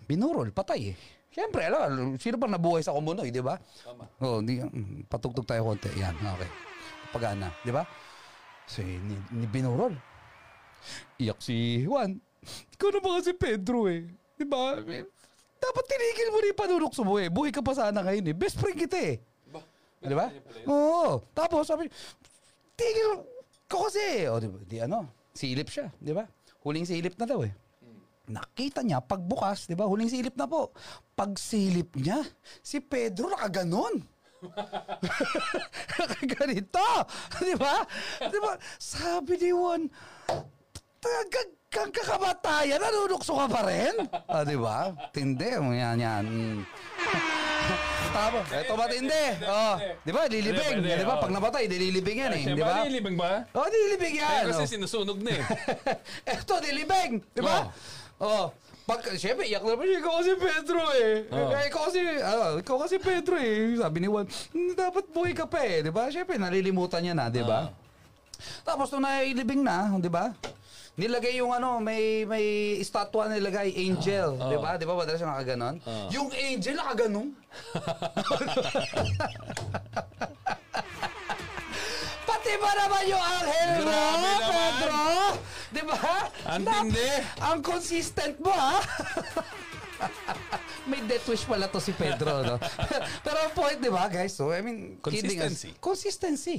Binurol, 0.08 0.56
patay 0.56 0.92
eh. 0.92 0.98
Siyempre, 1.38 1.70
alam, 1.70 2.18
sino 2.18 2.34
bang 2.34 2.50
nabuhay 2.50 2.82
sa 2.82 2.90
kumunoy, 2.90 3.30
di 3.30 3.38
ba? 3.38 3.62
Tama. 3.86 4.10
Oo, 4.26 4.42
di, 4.42 4.58
mm, 4.58 5.06
patugtog 5.06 5.46
tayo 5.46 5.70
konti. 5.70 5.86
Yan, 5.94 6.18
okay. 6.18 6.50
Pagana, 7.14 7.54
di 7.62 7.70
ba? 7.70 7.86
So, 8.66 8.82
ni, 8.82 9.14
ni 9.30 9.46
binurol. 9.46 9.94
Iyak 11.14 11.38
si 11.38 11.86
Juan. 11.86 12.18
Ikaw 12.74 12.90
na 12.90 12.98
ba 12.98 13.22
kasi 13.22 13.38
Pedro 13.38 13.86
eh? 13.86 14.10
Di 14.34 14.42
ba? 14.42 14.82
Dapat 15.62 15.84
tinigil 15.86 16.28
mo 16.34 16.42
rin 16.42 16.50
yung 16.50 16.58
panunok 16.58 16.92
mo 17.06 17.14
eh. 17.22 17.30
Buhay 17.30 17.54
ka 17.54 17.62
pa 17.62 17.70
sana 17.70 18.02
ngayon 18.02 18.34
eh. 18.34 18.34
Best 18.34 18.58
friend 18.58 18.74
kita 18.74 18.98
eh. 18.98 19.22
Ba? 19.46 19.62
Di 20.02 20.14
ba? 20.18 20.34
Oo. 20.66 21.22
Tapos 21.38 21.70
sabi, 21.70 21.86
tigil 22.74 23.22
ko 23.70 23.86
kasi. 23.86 24.26
O, 24.26 24.42
di, 24.42 24.50
ba? 24.50 24.58
di 24.66 24.76
ano, 24.82 25.06
silip 25.38 25.70
siya. 25.70 25.86
Di 26.02 26.10
ba? 26.10 26.26
Huling 26.66 26.82
silip 26.82 27.14
na 27.14 27.30
daw 27.30 27.46
eh. 27.46 27.54
Nakita 28.28 28.84
niya, 28.84 29.00
pagbukas, 29.00 29.64
di 29.64 29.72
ba? 29.72 29.88
Huling 29.88 30.12
silip 30.12 30.36
na 30.36 30.44
po. 30.44 30.72
Pagsilip 31.16 31.96
niya, 31.96 32.20
si 32.60 32.78
Pedro 32.84 33.32
nakaganon. 33.32 34.04
Nakaganito. 35.98 36.88
Di 37.40 37.54
ba? 37.56 37.82
Di 38.28 38.38
ba? 38.38 38.52
Sabi 38.76 39.34
ni 39.40 39.50
Juan, 39.50 39.88
tagag 41.00 41.48
kang 41.68 41.92
kakamatayan, 41.92 42.80
nanunukso 42.80 43.32
ka 43.34 43.46
pa 43.48 43.60
rin? 43.66 43.96
Ah, 44.32 44.44
di 44.44 44.56
ba? 44.60 44.92
Tindi, 45.10 45.48
yan, 45.48 45.96
yan. 45.96 46.24
Tapos, 48.08 48.44
eto 48.52 48.72
matindi. 48.76 49.24
Oh, 49.44 49.76
di 50.04 50.12
ba? 50.12 50.24
Lilibing. 50.28 50.80
Di 50.80 51.04
ba? 51.04 51.16
oh. 51.16 51.20
Pag 51.20 51.32
napatay, 51.32 51.68
dililibing 51.68 52.18
yan 52.24 52.32
eh. 52.32 52.44
Di 52.56 52.62
ba? 52.64 52.80
ano 52.80 52.88
yung 52.88 52.96
libing 52.96 53.16
ba? 53.20 53.44
Oh, 53.52 53.68
dililibing 53.68 54.16
Eh, 54.16 54.24
yan. 54.24 54.42
kasi 54.48 54.64
oh. 54.64 54.68
sinusunog 54.68 55.18
na 55.20 55.36
eh. 55.36 55.44
Eto, 56.24 56.56
dilibing. 56.60 57.20
Di 57.36 57.40
ba? 57.44 57.68
Oh. 57.68 57.72
Pag, 58.88 59.04
siyempre, 59.20 59.44
iyak 59.44 59.60
naman 59.60 59.84
siya, 59.84 60.00
ikaw 60.00 60.14
kasi 60.16 60.32
Pedro 60.40 60.80
eh. 60.96 61.28
Oh. 61.28 61.52
Eh, 61.52 61.64
ikaw 61.68 61.82
kasi, 61.92 62.00
ah, 62.24 62.56
ikaw 62.56 62.76
kasi 62.80 62.96
Pedro 62.96 63.36
eh. 63.36 63.76
Sabi 63.76 64.00
ni 64.00 64.08
Juan, 64.08 64.24
"Hmm, 64.24 64.72
dapat 64.72 65.04
buhay 65.12 65.36
ka 65.36 65.44
pa 65.44 65.60
eh. 65.60 65.84
Di 65.84 65.92
ba? 65.92 66.08
Siyempre, 66.08 66.40
nalilimutan 66.40 67.04
niya 67.04 67.12
na, 67.12 67.28
di 67.28 67.44
ba? 67.44 67.68
Tapos 68.64 68.88
nung 68.88 69.04
nailibing 69.04 69.60
na, 69.60 69.92
di 70.00 70.08
ba? 70.08 70.32
Nilagay 70.98 71.38
yung 71.38 71.54
ano, 71.54 71.78
may 71.78 72.26
may 72.26 72.74
estatwa 72.82 73.30
nilagay, 73.30 73.70
angel. 73.70 74.34
Ah, 74.34 74.50
Di 74.50 74.56
ba? 74.58 74.70
Di 74.74 74.82
ba 74.82 74.98
madalas 74.98 75.22
yung 75.22 75.30
nakaganon? 75.30 75.78
Yung 76.10 76.26
angel 76.34 76.74
nakaganon. 76.74 77.28
Pati 82.48 82.64
ba 82.64 82.72
naman 82.80 83.02
yung 83.04 83.20
anghel 83.20 83.72
mo, 83.84 83.92
naman. 83.92 84.40
Pedro? 84.48 85.00
Di 85.68 85.82
ba? 85.84 86.00
Ang 86.48 86.62
Nap- 86.64 86.80
tindi. 86.80 87.10
Ang 87.44 87.58
consistent 87.60 88.40
mo, 88.40 88.48
ha? 88.48 88.80
May 90.88 91.04
death 91.04 91.28
wish 91.28 91.44
pala 91.44 91.68
to 91.68 91.76
si 91.76 91.92
Pedro, 91.92 92.40
no? 92.40 92.56
Pero 93.28 93.36
ang 93.36 93.52
point, 93.52 93.76
di 93.76 93.92
ba, 93.92 94.08
guys? 94.08 94.32
So, 94.32 94.48
I 94.48 94.64
mean, 94.64 94.96
kidding 95.04 95.36
Consistency. 95.36 95.76
us- 95.76 95.80
Consistency. 95.84 96.58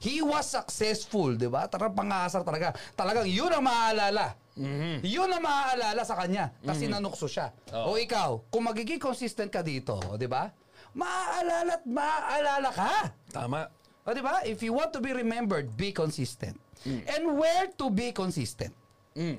He 0.00 0.24
was 0.24 0.48
successful, 0.48 1.36
di 1.36 1.52
ba? 1.52 1.68
Talagang 1.68 1.92
pangasar 1.92 2.40
talaga. 2.40 2.72
Talagang 2.96 3.28
yun 3.28 3.52
ang 3.52 3.60
maaalala. 3.60 4.32
Yun 5.04 5.28
ang 5.28 5.44
maaalala 5.44 6.00
sa 6.00 6.16
kanya 6.16 6.48
kasi 6.64 6.88
nanukso 6.88 7.28
siya. 7.28 7.52
O 7.76 8.00
ikaw, 8.00 8.40
kung 8.48 8.64
magiging 8.64 8.96
consistent 8.96 9.52
ka 9.52 9.60
dito, 9.60 10.00
di 10.16 10.24
ba? 10.24 10.48
Maaalala 10.96 11.76
at 11.76 11.84
maaalala 11.84 12.70
ka. 12.72 13.12
Tama. 13.28 13.83
O, 14.04 14.12
di 14.12 14.20
ba? 14.20 14.44
If 14.44 14.60
you 14.60 14.76
want 14.76 14.92
to 14.92 15.00
be 15.00 15.16
remembered, 15.16 15.76
be 15.80 15.88
consistent. 15.88 16.60
And 16.84 17.40
where 17.40 17.72
to 17.80 17.88
be 17.88 18.12
consistent? 18.12 18.76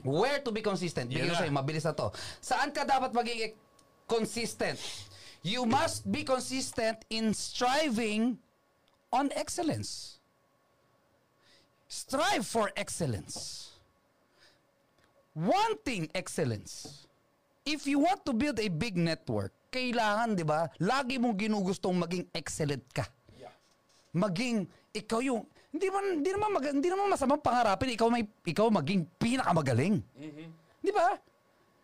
Where 0.01 0.41
to 0.41 0.49
be 0.49 0.66
consistent? 0.66 1.13
Yan 1.13 1.30
Bigyan 1.30 1.30
ko 1.30 1.34
na. 1.34 1.39
sa'yo, 1.45 1.53
mabilis 1.53 1.86
na 1.86 1.93
to. 1.93 2.09
Saan 2.41 2.74
ka 2.74 2.82
dapat 2.82 3.13
maging 3.13 3.53
consistent? 4.09 4.82
You 5.45 5.70
must 5.70 6.09
be 6.09 6.26
consistent 6.26 7.05
in 7.13 7.38
striving 7.38 8.41
on 9.13 9.30
excellence. 9.38 10.18
Strive 11.86 12.49
for 12.49 12.74
excellence. 12.74 13.70
Wanting 15.38 16.09
excellence. 16.18 17.05
If 17.61 17.86
you 17.86 18.01
want 18.01 18.26
to 18.26 18.34
build 18.34 18.57
a 18.57 18.70
big 18.74 18.97
network, 18.97 19.53
kailangan, 19.70 20.34
di 20.34 20.45
ba, 20.47 20.74
lagi 20.82 21.22
mong 21.22 21.38
ginugustong 21.38 21.93
maging 22.01 22.26
excellent 22.34 22.82
ka 22.89 23.05
maging 24.16 24.63
ikaw 24.95 25.20
yung 25.20 25.43
hindi 25.76 25.91
man 25.91 26.24
hindi 26.24 26.32
naman 26.32 26.49
mag, 26.55 26.66
hindi 26.72 26.88
naman 26.88 27.11
masamang 27.11 27.43
pangarapin 27.43 27.91
ikaw 27.91 28.07
may 28.07 28.24
ikaw 28.47 28.72
maging 28.72 29.03
pinakamagaling. 29.20 29.99
Di 30.80 30.91
ba? 30.95 31.20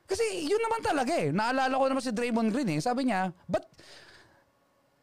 Kasi 0.07 0.47
yun 0.47 0.63
naman 0.63 0.79
talaga 0.79 1.11
eh. 1.11 1.35
Naalala 1.35 1.75
ko 1.75 1.85
naman 1.91 2.03
si 2.03 2.15
Draymond 2.15 2.55
Green 2.55 2.71
eh. 2.71 2.79
Sabi 2.79 3.11
niya, 3.11 3.35
but 3.51 3.67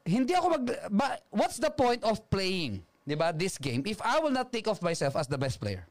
hindi 0.08 0.32
ako 0.32 0.46
mag 0.56 0.64
ba, 0.88 1.20
what's 1.28 1.60
the 1.60 1.68
point 1.68 2.00
of 2.00 2.16
playing, 2.32 2.80
'di 3.04 3.12
ba, 3.12 3.28
this 3.36 3.60
game 3.60 3.84
if 3.84 4.00
I 4.00 4.16
will 4.24 4.32
not 4.32 4.48
take 4.48 4.64
off 4.64 4.80
myself 4.80 5.20
as 5.20 5.28
the 5.28 5.36
best 5.36 5.60
player? 5.60 5.84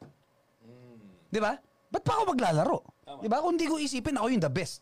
'Di 1.30 1.38
ba? 1.38 1.62
Ba't 1.94 2.02
pa 2.02 2.18
ako 2.18 2.34
maglalaro? 2.34 2.82
'Di 3.22 3.30
ba? 3.30 3.46
Kung 3.46 3.62
hindi 3.62 3.70
ko 3.70 3.78
isipin 3.78 4.18
ako 4.18 4.28
yung 4.34 4.42
the 4.42 4.50
best. 4.50 4.82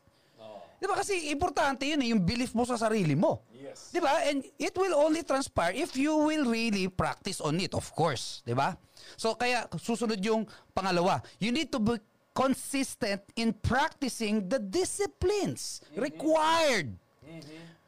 Di 0.85 0.93
ba? 0.93 1.01
Kasi 1.01 1.33
importante 1.33 1.89
yun 1.89 1.97
eh, 2.05 2.13
yung 2.13 2.21
belief 2.21 2.53
mo 2.53 2.61
sa 2.61 2.77
sarili 2.77 3.17
mo. 3.17 3.41
Yes. 3.57 3.89
Di 3.89 3.97
ba? 3.97 4.21
And 4.29 4.45
it 4.61 4.77
will 4.77 4.93
only 4.93 5.25
transpire 5.25 5.73
if 5.73 5.97
you 5.97 6.13
will 6.13 6.45
really 6.45 6.85
practice 6.93 7.41
on 7.41 7.57
it, 7.57 7.73
of 7.73 7.89
course. 7.97 8.45
Di 8.45 8.53
ba? 8.53 8.77
So, 9.17 9.33
kaya 9.33 9.65
susunod 9.81 10.21
yung 10.21 10.45
pangalawa. 10.77 11.25
You 11.41 11.49
need 11.49 11.73
to 11.73 11.81
be 11.81 11.97
consistent 12.37 13.25
in 13.33 13.57
practicing 13.65 14.45
the 14.45 14.61
disciplines 14.61 15.81
required. 15.97 16.93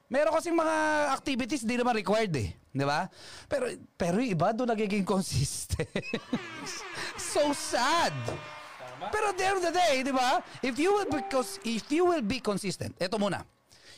Meron 0.10 0.34
kasing 0.34 0.58
mga 0.58 0.76
activities 1.14 1.62
di 1.62 1.78
naman 1.78 1.94
required 2.02 2.34
eh. 2.34 2.50
Di 2.74 2.82
ba? 2.82 3.06
Pero, 3.46 3.78
pero 3.94 4.18
iba 4.18 4.58
doon 4.58 4.74
nagiging 4.74 5.06
consistent. 5.06 5.86
so 7.22 7.54
sad. 7.54 8.18
Pero 9.12 9.30
at 9.30 9.38
the 9.38 9.46
end 9.46 9.58
of 9.58 9.64
the 9.64 9.72
day, 9.72 10.02
di 10.04 10.12
ba? 10.12 10.44
If 10.62 10.80
you 10.80 10.94
will 10.94 11.06
be 11.10 11.22
cons- 11.30 11.60
if 11.64 11.86
you 11.92 12.06
will 12.06 12.22
be 12.26 12.40
consistent, 12.40 12.98
eto 13.00 13.18
muna. 13.20 13.46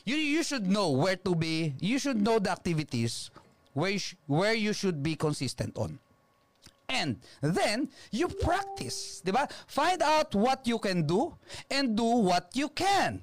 You 0.04 0.16
you 0.16 0.42
should 0.42 0.66
know 0.68 0.90
where 0.90 1.16
to 1.16 1.34
be. 1.34 1.74
You 1.80 1.98
should 1.98 2.20
know 2.20 2.38
the 2.38 2.50
activities 2.50 3.30
where 3.72 3.90
you 3.90 3.98
sh- 4.00 4.16
where 4.26 4.54
you 4.54 4.72
should 4.72 5.02
be 5.02 5.16
consistent 5.16 5.76
on. 5.76 5.98
And 6.90 7.22
then 7.40 7.88
you 8.10 8.26
practice, 8.26 9.22
di 9.22 9.30
ba? 9.30 9.46
Find 9.70 10.02
out 10.02 10.34
what 10.34 10.66
you 10.66 10.78
can 10.82 11.06
do 11.06 11.36
and 11.70 11.94
do 11.94 12.26
what 12.26 12.50
you 12.54 12.68
can. 12.68 13.22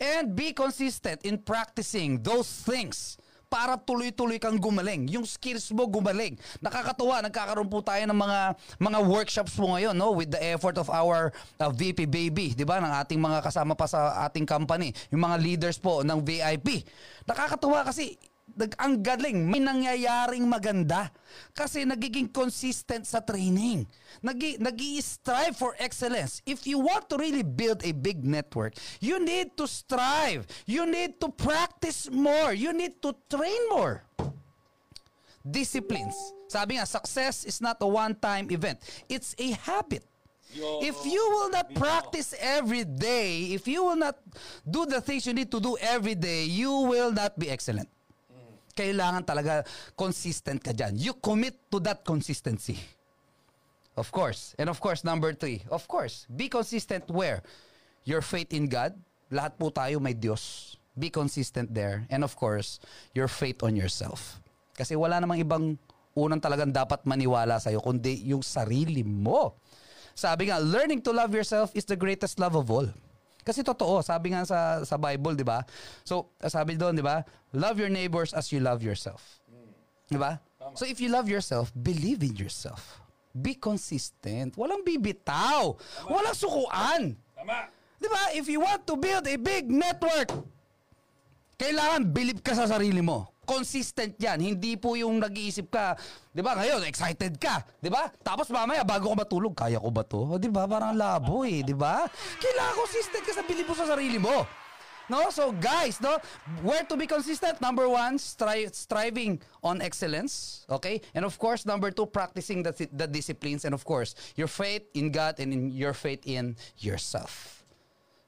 And 0.00 0.36
be 0.36 0.52
consistent 0.52 1.20
in 1.24 1.38
practicing 1.44 2.22
those 2.24 2.48
things 2.48 3.19
para 3.50 3.74
tuloy-tuloy 3.74 4.38
kang 4.38 4.56
gumaling. 4.62 5.10
Yung 5.10 5.26
skills 5.26 5.74
mo 5.74 5.90
gumaling. 5.90 6.38
Nakakatuwa, 6.62 7.18
nagkakaroon 7.26 7.66
po 7.66 7.82
tayo 7.82 8.06
ng 8.06 8.14
mga 8.14 8.40
mga 8.78 8.98
workshops 9.02 9.58
po 9.58 9.74
ngayon, 9.74 9.98
no, 9.98 10.14
with 10.14 10.30
the 10.30 10.38
effort 10.38 10.78
of 10.78 10.86
our 10.86 11.34
uh, 11.58 11.68
VP 11.74 12.06
baby, 12.06 12.54
'di 12.54 12.62
ba, 12.62 12.78
ng 12.78 12.94
ating 13.02 13.18
mga 13.18 13.42
kasama 13.42 13.74
pa 13.74 13.90
sa 13.90 14.22
ating 14.30 14.46
company, 14.46 14.94
yung 15.10 15.26
mga 15.26 15.36
leaders 15.42 15.82
po 15.82 16.06
ng 16.06 16.22
VIP. 16.22 16.86
Nakakatuwa 17.26 17.82
kasi 17.82 18.14
ang 18.78 19.00
galing, 19.00 19.46
may 19.46 19.62
nangyayaring 19.62 20.44
maganda 20.44 21.10
kasi 21.54 21.86
nagiging 21.86 22.26
consistent 22.28 23.06
sa 23.06 23.22
training. 23.22 23.86
Nagi 24.20 24.58
nagi-strive 24.58 25.54
for 25.54 25.72
excellence. 25.78 26.42
If 26.44 26.66
you 26.66 26.82
want 26.82 27.08
to 27.12 27.16
really 27.16 27.46
build 27.46 27.86
a 27.86 27.92
big 27.94 28.26
network, 28.26 28.74
you 28.98 29.22
need 29.22 29.54
to 29.56 29.68
strive. 29.68 30.48
You 30.66 30.88
need 30.88 31.22
to 31.22 31.30
practice 31.30 32.10
more. 32.10 32.52
You 32.52 32.74
need 32.74 32.98
to 33.06 33.14
train 33.30 33.62
more. 33.70 34.02
Disciplines. 35.40 36.16
Sabi 36.50 36.76
nga, 36.76 36.84
success 36.84 37.46
is 37.46 37.62
not 37.62 37.78
a 37.80 37.88
one-time 37.88 38.50
event. 38.50 38.82
It's 39.06 39.38
a 39.38 39.54
habit. 39.54 40.04
If 40.82 40.98
you 41.06 41.22
will 41.30 41.54
not 41.54 41.70
practice 41.78 42.34
every 42.34 42.82
day, 42.82 43.54
if 43.54 43.70
you 43.70 43.86
will 43.86 43.94
not 43.94 44.18
do 44.66 44.82
the 44.82 44.98
things 44.98 45.22
you 45.22 45.30
need 45.30 45.46
to 45.54 45.62
do 45.62 45.78
every 45.78 46.18
day, 46.18 46.42
you 46.50 46.90
will 46.90 47.14
not 47.14 47.38
be 47.38 47.46
excellent 47.46 47.86
kailangan 48.80 49.28
talaga 49.28 49.68
consistent 49.92 50.64
ka 50.64 50.72
dyan. 50.72 50.96
You 50.96 51.12
commit 51.20 51.68
to 51.68 51.76
that 51.84 52.00
consistency. 52.00 52.80
Of 54.00 54.08
course. 54.08 54.56
And 54.56 54.72
of 54.72 54.80
course, 54.80 55.04
number 55.04 55.36
three, 55.36 55.60
of 55.68 55.84
course, 55.84 56.24
be 56.32 56.48
consistent 56.48 57.04
where? 57.12 57.44
Your 58.08 58.24
faith 58.24 58.56
in 58.56 58.72
God. 58.72 58.96
Lahat 59.28 59.60
po 59.60 59.68
tayo 59.68 60.00
may 60.00 60.16
Diyos. 60.16 60.74
Be 60.96 61.12
consistent 61.12 61.68
there. 61.76 62.08
And 62.08 62.24
of 62.24 62.32
course, 62.32 62.80
your 63.12 63.28
faith 63.28 63.60
on 63.60 63.76
yourself. 63.76 64.40
Kasi 64.72 64.96
wala 64.96 65.20
namang 65.20 65.44
ibang 65.44 65.76
unang 66.16 66.40
talagang 66.40 66.72
dapat 66.72 67.04
maniwala 67.04 67.60
sa'yo, 67.60 67.84
kundi 67.84 68.24
yung 68.26 68.42
sarili 68.42 69.04
mo. 69.04 69.54
Sabi 70.16 70.50
nga, 70.50 70.58
learning 70.58 71.04
to 71.04 71.14
love 71.14 71.30
yourself 71.30 71.70
is 71.76 71.86
the 71.86 71.94
greatest 71.94 72.40
love 72.40 72.56
of 72.58 72.66
all. 72.72 72.88
Kasi 73.50 73.66
totoo, 73.66 73.98
sabi 73.98 74.30
nga 74.30 74.46
sa 74.46 74.86
sa 74.86 74.94
Bible, 74.94 75.34
'di 75.34 75.42
ba? 75.42 75.66
So, 76.06 76.30
sabi 76.46 76.78
doon, 76.78 76.94
'di 76.94 77.02
ba? 77.02 77.26
Love 77.50 77.82
your 77.82 77.90
neighbors 77.90 78.30
as 78.30 78.54
you 78.54 78.62
love 78.62 78.78
yourself. 78.78 79.42
'Di 80.06 80.14
ba? 80.14 80.38
So 80.78 80.86
if 80.86 81.02
you 81.02 81.10
love 81.10 81.26
yourself, 81.26 81.74
believe 81.74 82.22
in 82.22 82.38
yourself. 82.38 83.02
Be 83.34 83.58
consistent. 83.58 84.54
Walang 84.54 84.86
bibitaw. 84.86 85.74
Walang 86.06 86.38
sukuan. 86.38 87.18
Tama. 87.34 87.66
'Di 87.98 88.06
ba? 88.06 88.22
If 88.38 88.46
you 88.46 88.62
want 88.62 88.86
to 88.86 88.94
build 88.94 89.26
a 89.26 89.34
big 89.34 89.66
network, 89.66 90.30
kailangan 91.58 92.06
believe 92.14 92.38
ka 92.46 92.54
sa 92.54 92.70
sarili 92.70 93.02
mo. 93.02 93.34
Consistent 93.50 94.14
yan. 94.22 94.38
Hindi 94.38 94.78
po 94.78 94.94
yung 94.94 95.18
nag-iisip 95.18 95.66
ka, 95.74 95.98
di 96.30 96.38
ba, 96.38 96.54
ngayon, 96.54 96.86
excited 96.86 97.34
ka, 97.42 97.66
di 97.82 97.90
ba? 97.90 98.06
Tapos 98.22 98.46
mamaya, 98.54 98.86
bago 98.86 99.10
ka 99.10 99.26
matulog, 99.26 99.58
kaya 99.58 99.82
ko 99.82 99.90
ba 99.90 100.06
to? 100.06 100.38
Di 100.38 100.46
ba, 100.46 100.70
parang 100.70 100.94
labo 100.94 101.42
eh, 101.42 101.66
di 101.66 101.74
ba? 101.74 102.06
Kailangan 102.38 102.74
consistent 102.78 103.26
ka 103.26 103.32
sa 103.34 103.42
believe 103.42 103.66
mo 103.66 103.74
sa 103.74 103.90
sarili 103.90 104.22
mo. 104.22 104.46
No? 105.10 105.26
So, 105.34 105.50
guys, 105.50 105.98
no? 105.98 106.22
Where 106.62 106.86
to 106.86 106.94
be 106.94 107.10
consistent? 107.10 107.58
Number 107.58 107.90
one, 107.90 108.14
stri- 108.22 108.70
striving 108.70 109.42
on 109.58 109.82
excellence. 109.82 110.64
Okay? 110.70 111.02
And 111.12 111.26
of 111.26 111.34
course, 111.34 111.66
number 111.66 111.90
two, 111.90 112.06
practicing 112.06 112.62
the, 112.62 112.70
the 112.94 113.10
disciplines. 113.10 113.66
And 113.66 113.74
of 113.74 113.82
course, 113.82 114.14
your 114.38 114.46
faith 114.46 114.86
in 114.94 115.10
God 115.10 115.42
and 115.42 115.52
in 115.52 115.74
your 115.74 115.92
faith 115.98 116.22
in 116.22 116.54
yourself. 116.78 117.59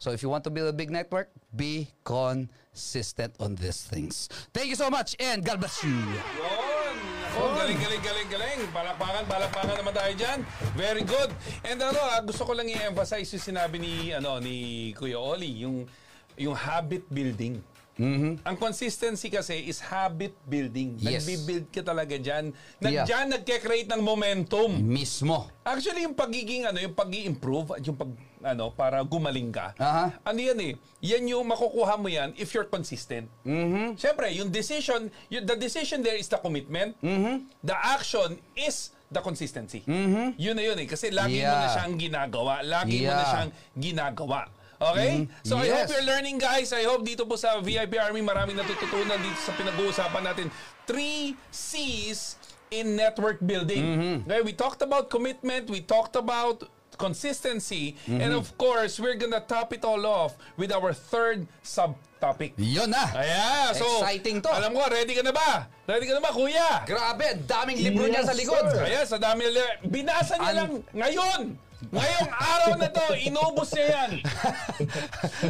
So 0.02 0.10
if 0.10 0.18
you 0.18 0.26
want 0.26 0.42
to 0.42 0.50
build 0.50 0.66
a 0.66 0.74
big 0.74 0.90
network, 0.90 1.30
be 1.54 1.86
consistent 2.02 3.38
on 3.38 3.54
these 3.54 3.86
things. 3.86 4.26
Thank 4.50 4.74
you 4.74 4.74
so 4.74 4.90
much 4.90 5.14
and 5.22 5.46
God 5.46 5.62
bless 5.62 5.78
you. 5.86 5.94
Yun! 5.94 6.94
Oh, 7.38 7.54
galing, 7.54 7.78
galing, 7.78 8.02
galing, 8.02 8.26
galing. 8.26 8.58
Palakpakan, 8.74 9.30
palakpakan 9.30 9.78
naman 9.78 9.94
tayo 9.94 10.12
dyan. 10.18 10.38
Very 10.74 11.06
good. 11.06 11.30
And 11.62 11.78
ano, 11.78 12.02
ah, 12.02 12.18
gusto 12.18 12.42
ko 12.42 12.50
lang 12.50 12.66
i-emphasize 12.66 13.30
yung 13.30 13.46
sinabi 13.54 13.78
ni, 13.78 14.10
ano, 14.10 14.42
ni 14.42 14.90
Kuya 14.98 15.22
Oli, 15.22 15.62
yung, 15.62 15.86
yung 16.34 16.58
habit 16.58 17.06
building. 17.06 17.62
Ang 18.00 18.56
consistency 18.56 19.28
kasi 19.28 19.68
is 19.68 19.76
habit 19.78 20.32
building. 20.48 20.96
Yes. 20.96 21.22
Nagbi-build 21.22 21.66
ka 21.68 21.82
talaga 21.84 22.16
dyan. 22.16 22.56
Nag, 22.80 22.92
Yeah. 22.92 23.04
Dyan 23.04 23.26
nagke-create 23.32 23.88
ng 23.88 24.00
momentum. 24.00 24.80
Mismo. 24.80 25.48
Actually, 25.60 26.04
yung 26.04 26.16
pagiging 26.16 26.64
ano, 26.64 26.80
yung 26.80 26.96
pag 26.96 27.12
improve 27.12 27.76
at 27.76 27.82
yung 27.84 27.96
pag 27.96 28.10
ano 28.42 28.74
para 28.74 28.98
gumaling 29.06 29.54
ka. 29.54 29.70
Aha. 29.78 30.18
Ano 30.24 30.40
yan 30.40 30.58
eh? 30.58 30.72
Yan 31.04 31.22
yung 31.30 31.46
makukuha 31.46 31.94
mo 31.94 32.10
yan 32.10 32.34
if 32.34 32.50
you're 32.50 32.66
consistent. 32.66 33.30
Mm-hmm. 33.46 33.94
Siyempre, 33.94 34.26
yung 34.34 34.50
decision, 34.50 35.06
yung, 35.30 35.46
the 35.46 35.54
decision 35.54 36.02
there 36.02 36.18
is 36.18 36.26
the 36.26 36.40
commitment. 36.42 36.98
Mm-hmm. 36.98 37.46
The 37.62 37.76
action 37.76 38.34
is 38.58 38.90
the 39.06 39.20
consistency. 39.20 39.84
Mm-hmm. 39.86 40.40
Yun 40.40 40.54
na 40.56 40.62
yun 40.64 40.76
eh. 40.80 40.88
Kasi 40.88 41.12
lagi 41.12 41.38
mo 41.38 41.46
na 41.46 41.68
Yeah. 41.68 41.74
siyang 41.76 41.94
ginagawa. 42.00 42.54
Lagi 42.64 43.04
mo 43.04 43.12
na 43.12 43.20
Yeah. 43.20 43.30
siyang 43.30 43.50
ginagawa. 43.78 44.40
Okay? 44.82 45.12
So 45.42 45.56
I 45.56 45.66
Yes. 45.66 45.74
hope 45.86 45.88
you're 45.94 46.08
learning 46.08 46.36
guys. 46.36 46.72
I 46.72 46.82
hope 46.82 47.06
dito 47.06 47.22
po 47.22 47.36
sa 47.36 47.58
VIP 47.58 47.94
Army 47.96 48.18
maraming 48.20 48.58
natututunan 48.58 49.14
dito 49.16 49.38
sa 49.38 49.54
pinag-uusapan 49.54 50.22
natin. 50.24 50.46
Three 50.84 51.38
C's 51.48 52.34
in 52.68 52.96
network 52.96 53.38
building. 53.38 54.24
Okay, 54.26 54.42
we 54.42 54.50
talked 54.50 54.80
about 54.80 55.06
commitment, 55.06 55.70
we 55.70 55.78
talked 55.78 56.16
about 56.16 56.66
consistency, 56.96 57.94
and 58.06 58.32
of 58.32 58.50
course, 58.56 58.98
we're 58.98 59.14
gonna 59.14 59.40
top 59.40 59.72
it 59.72 59.82
all 59.82 60.02
off 60.02 60.34
with 60.56 60.70
our 60.70 60.92
third 60.92 61.44
subtopic. 61.62 62.52
Yun 62.56 62.90
na. 62.90 63.04
Ayan, 63.12 63.74
so 63.74 63.86
Exciting 64.00 64.40
to. 64.40 64.48
Alam 64.48 64.72
ko, 64.72 64.82
ready 64.88 65.12
ka 65.12 65.22
na 65.22 65.32
ba? 65.32 65.66
Ready 65.84 66.06
ka 66.06 66.14
na 66.16 66.22
ba, 66.22 66.30
kuya? 66.30 66.84
Grabe, 66.84 67.42
daming 67.44 67.78
libro 67.80 68.06
niya 68.06 68.22
Yes, 68.22 68.28
sa 68.28 68.34
likod. 68.34 68.64
sir. 68.70 68.82
Ayan, 68.86 69.04
sa 69.04 69.18
dami 69.18 69.46
nila. 69.46 69.62
Binasa 69.82 70.34
niya 70.36 70.50
An- 70.52 70.56
lang 70.56 70.70
ngayon. 70.94 71.40
Ngayong 71.82 72.30
araw 72.30 72.72
na 72.76 72.88
to, 72.88 73.04
inubos 73.18 73.74
niya 73.74 73.86
yan. 73.90 74.10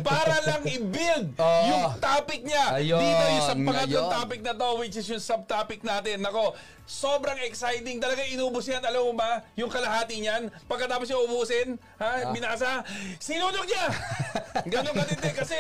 Para 0.01 0.41
lang 0.41 0.63
i-build 0.65 1.37
Oo. 1.37 1.65
yung 1.69 1.85
topic 1.99 2.41
niya. 2.43 2.65
Ayun, 2.73 2.97
Dito 2.99 3.25
yung 3.29 3.45
sa 3.45 3.55
pangatlong 3.55 4.09
topic 4.11 4.41
na 4.41 4.53
to, 4.55 4.69
which 4.77 4.97
is 4.97 5.05
yung 5.05 5.21
subtopic 5.21 5.81
natin. 5.83 6.25
Nako, 6.25 6.57
sobrang 6.83 7.37
exciting. 7.45 8.01
Talaga 8.01 8.25
inubos 8.25 8.65
yan. 8.65 8.81
Alam 8.81 9.13
mo 9.13 9.21
ba, 9.21 9.45
yung 9.55 9.69
kalahati 9.69 10.19
niyan, 10.19 10.49
pagkatapos 10.65 11.05
yung 11.07 11.29
ubusin, 11.29 11.69
ha, 11.97 12.25
Ah. 12.25 12.33
binasa, 12.33 12.81
sinunog 13.19 13.69
niya. 13.69 13.87
Ganon 14.73 14.95
katindi 14.95 15.31
kasi 15.33 15.59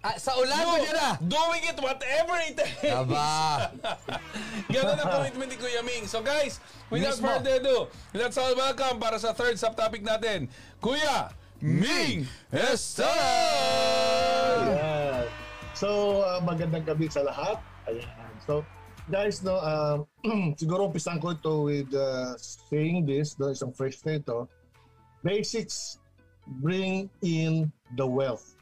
Ah, 0.00 0.16
sa 0.16 0.32
ulan 0.34 0.64
mo 0.64 0.76
niya 0.76 0.92
na. 0.92 1.08
doing 1.20 1.60
it 1.62 1.76
whatever 1.76 2.36
it 2.40 2.56
takes. 2.56 2.88
Aba. 2.88 3.68
Ganun 4.72 4.96
ang 4.96 5.10
commitment 5.10 5.48
ni 5.48 5.56
Kuya 5.56 5.80
Ming. 5.80 6.04
So 6.04 6.20
guys, 6.20 6.56
without 6.90 7.16
Mismo. 7.16 7.26
further 7.30 7.56
ado, 7.62 7.86
let's 8.12 8.36
all 8.36 8.52
welcome 8.58 8.98
para 8.98 9.16
sa 9.16 9.32
third 9.32 9.54
subtopic 9.56 10.02
natin, 10.02 10.50
Kuya 10.82 11.30
Ming 11.62 12.26
Estrada! 12.50 13.14
Ayan. 14.66 15.24
So, 15.78 16.20
uh, 16.26 16.42
magandang 16.42 16.84
gabi 16.84 17.06
sa 17.08 17.22
lahat. 17.22 17.62
Ayan. 17.86 18.32
So, 18.44 18.66
guys, 19.08 19.40
no, 19.46 19.56
um, 19.62 19.98
siguro 20.60 20.90
umpisan 20.90 21.22
ko 21.22 21.32
ito 21.32 21.70
with 21.70 21.90
uh, 21.94 22.34
saying 22.68 23.06
this, 23.06 23.38
no, 23.38 23.54
isang 23.54 23.70
phrase 23.72 24.02
na 24.04 24.18
ito. 24.18 24.50
Basics 25.22 26.00
bring 26.64 27.12
in 27.22 27.70
the 27.94 28.06
wealth 28.06 28.56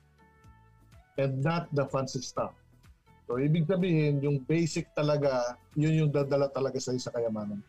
and 1.16 1.40
not 1.40 1.70
the 1.72 1.86
fancy 1.88 2.20
stuff. 2.20 2.52
So, 3.28 3.36
ibig 3.36 3.68
sabihin, 3.68 4.24
yung 4.24 4.42
basic 4.48 4.88
talaga, 4.96 5.54
yun 5.76 6.06
yung 6.06 6.10
dadala 6.10 6.48
talaga 6.50 6.80
sa 6.80 6.96
sa 6.96 7.12
kayamanan. 7.12 7.60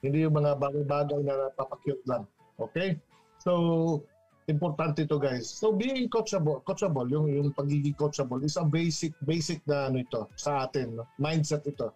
Hindi 0.00 0.24
yung 0.24 0.36
mga 0.36 0.56
bagay-bagay 0.56 1.20
na 1.24 1.48
napapakyut 1.48 2.00
lang. 2.08 2.24
Okay? 2.56 2.96
So, 3.40 4.04
importante 4.50 5.06
ito 5.06 5.16
guys. 5.16 5.46
So 5.46 5.70
being 5.70 6.10
coachable, 6.10 6.66
coachable, 6.66 7.06
yung 7.06 7.30
yung 7.30 7.48
pagiging 7.54 7.94
coachable 7.94 8.42
is 8.42 8.58
a 8.58 8.66
basic 8.66 9.14
basic 9.22 9.62
na 9.70 9.86
ano 9.86 10.02
ito 10.02 10.26
sa 10.34 10.66
atin, 10.66 10.98
no? 10.98 11.06
mindset 11.22 11.62
ito. 11.70 11.94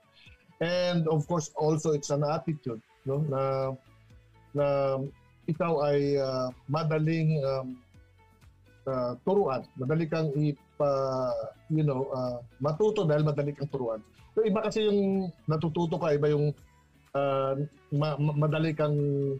And 0.62 1.10
of 1.10 1.26
course 1.26 1.50
also 1.58 1.92
it's 1.98 2.14
an 2.14 2.22
attitude, 2.22 2.78
no? 3.02 3.26
Na 3.26 3.74
na 4.54 4.66
ikaw 5.50 5.82
ay 5.82 6.14
uh, 6.16 6.48
madaling 6.70 7.42
um, 7.42 7.68
uh, 8.86 9.18
turuan, 9.26 9.66
madali 9.74 10.06
kang 10.06 10.30
ipa, 10.38 10.90
you 11.68 11.82
know, 11.82 12.06
uh, 12.14 12.38
matuto 12.62 13.02
dahil 13.04 13.26
madali 13.26 13.52
kang 13.52 13.68
turuan. 13.68 14.00
So 14.38 14.46
iba 14.46 14.62
kasi 14.62 14.86
yung 14.86 15.30
natututo 15.50 15.98
ka, 15.98 16.14
iba 16.14 16.30
yung 16.30 16.54
uh, 17.14 17.54
ma- 17.94 18.18
ma- 18.18 18.36
madali 18.36 18.74
kang 18.74 18.94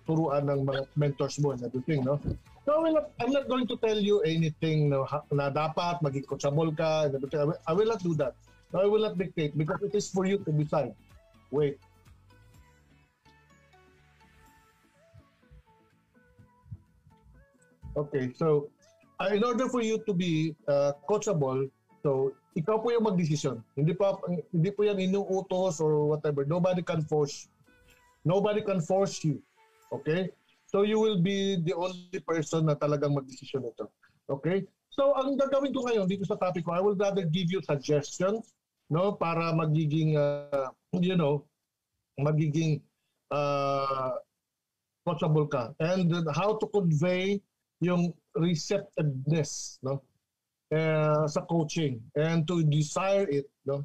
turuan 0.07 0.47
ng 0.47 0.63
mga 0.65 0.83
mentors 0.97 1.37
mo 1.43 1.53
and 1.53 1.63
everything, 1.67 2.07
no? 2.07 2.17
So 2.65 2.73
I 2.73 2.79
will 2.81 2.95
not, 2.97 3.07
I'm 3.21 3.33
not 3.35 3.47
going 3.51 3.67
to 3.69 3.77
tell 3.77 3.99
you 3.99 4.23
anything 4.25 4.89
no, 4.89 5.05
ha- 5.05 5.27
na 5.29 5.51
dapat 5.53 6.01
maging 6.01 6.25
coachable 6.25 6.73
ka. 6.73 7.11
and 7.11 7.19
everything. 7.19 7.41
I 7.43 7.45
will, 7.45 7.61
I 7.69 7.73
will 7.77 7.91
not 7.91 8.01
do 8.01 8.15
that. 8.17 8.33
No, 8.73 8.81
I 8.81 8.89
will 8.89 9.05
not 9.05 9.19
dictate 9.19 9.53
because 9.59 9.83
it 9.85 9.93
is 9.95 10.09
for 10.09 10.25
you 10.25 10.41
to 10.41 10.51
decide. 10.51 10.95
Wait. 11.51 11.77
Okay, 17.95 18.35
so 18.35 18.67
uh, 19.23 19.31
in 19.31 19.45
order 19.45 19.71
for 19.71 19.79
you 19.79 20.03
to 20.03 20.13
be 20.13 20.57
uh, 20.67 20.99
coachable, 21.07 21.71
so 22.03 22.35
ikaw 22.59 22.83
po 22.83 22.91
yung 22.91 23.07
magdesisyon. 23.07 23.63
Hindi 23.79 23.95
pa 23.95 24.19
hindi 24.51 24.71
po 24.75 24.83
yan 24.83 24.99
inuutos 24.99 25.79
or 25.79 26.11
whatever. 26.11 26.43
Nobody 26.43 26.83
can 26.83 27.07
force. 27.07 27.47
Nobody 28.25 28.65
can 28.65 28.81
force 28.81 29.23
you. 29.23 29.41
Okay? 29.93 30.33
So 30.67 30.83
you 30.83 30.99
will 30.99 31.21
be 31.21 31.61
the 31.61 31.77
only 31.77 32.19
person 32.25 32.67
na 32.67 32.75
talagang 32.75 33.15
magdesisyon 33.15 33.69
nito. 33.69 33.93
Okay? 34.27 34.65
So 34.91 35.15
ang 35.15 35.37
gagawin 35.37 35.71
ko 35.71 35.87
ngayon 35.87 36.09
dito 36.09 36.25
sa 36.27 36.41
topic 36.41 36.65
ko, 36.67 36.75
I 36.75 36.83
will 36.83 36.99
rather 36.99 37.23
give 37.23 37.53
you 37.53 37.61
suggestions 37.63 38.55
no 38.93 39.17
para 39.17 39.53
magiging 39.57 40.17
uh, 40.17 40.69
you 40.93 41.17
know 41.17 41.45
magiging 42.21 42.81
uh, 43.33 44.13
coachable 45.03 45.49
ka 45.49 45.73
and 45.81 46.13
how 46.33 46.57
to 46.57 46.67
convey 46.69 47.41
yung 47.81 48.13
receptiveness 48.37 49.83
no 49.83 50.05
uh, 50.73 51.25
sa 51.27 51.43
coaching 51.49 52.01
and 52.17 52.47
to 52.47 52.63
desire 52.69 53.29
it 53.29 53.49
no 53.65 53.85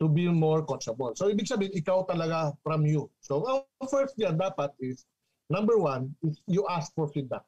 to 0.00 0.08
be 0.08 0.26
more 0.32 0.64
coachable. 0.64 1.12
So 1.12 1.28
ibig 1.28 1.44
sabihin 1.44 1.76
ikaw 1.76 2.08
talaga 2.08 2.56
from 2.64 2.88
you. 2.88 3.12
So 3.20 3.44
ang 3.44 3.88
first 3.92 4.16
niya 4.16 4.32
dapat 4.32 4.72
is 4.80 5.04
number 5.52 5.76
one 5.76 6.16
is 6.24 6.40
you 6.48 6.64
ask 6.72 6.88
for 6.96 7.06
feedback. 7.12 7.44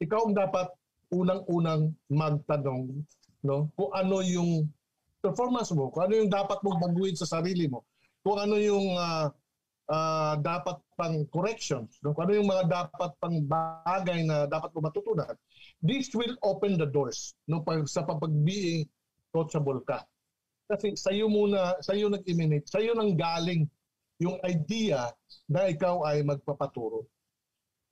Ikaw 0.00 0.32
ang 0.32 0.34
dapat 0.34 0.72
unang-unang 1.12 1.92
magtanong 2.08 3.04
no 3.44 3.68
kung 3.76 3.92
ano 3.92 4.24
yung 4.24 4.64
performance 5.20 5.68
mo, 5.76 5.92
kung 5.92 6.08
ano 6.08 6.24
yung 6.24 6.32
dapat 6.32 6.56
mong 6.64 6.80
baguhin 6.80 7.12
sa 7.12 7.28
sarili 7.28 7.68
mo, 7.68 7.84
kung 8.24 8.40
ano 8.40 8.56
yung 8.56 8.96
ah, 8.96 9.28
ah, 9.92 10.34
dapat 10.40 10.80
pang 10.96 11.20
corrections, 11.28 12.00
no? 12.00 12.16
kung 12.16 12.24
ano 12.28 12.40
yung 12.40 12.48
mga 12.48 12.64
dapat 12.64 13.12
pang 13.20 13.36
bagay 13.44 14.24
na 14.24 14.48
dapat 14.48 14.72
mo 14.72 14.88
matutunan. 14.88 15.36
This 15.84 16.08
will 16.16 16.32
open 16.40 16.80
the 16.80 16.88
doors 16.88 17.36
no 17.44 17.60
pag 17.60 17.84
sa 17.84 18.08
pag-being 18.08 18.88
coachable 19.36 19.84
ka. 19.84 20.00
Kasi 20.70 20.94
sa 20.94 21.10
iyo 21.10 21.26
muna, 21.26 21.74
sa 21.82 21.98
iyo 21.98 22.06
nag-emanate, 22.06 22.70
sa 22.70 22.78
iyo 22.78 22.94
nang 22.94 23.18
galing 23.18 23.66
yung 24.22 24.38
idea 24.46 25.10
na 25.50 25.66
ikaw 25.66 26.06
ay 26.06 26.22
magpapaturo. 26.22 27.10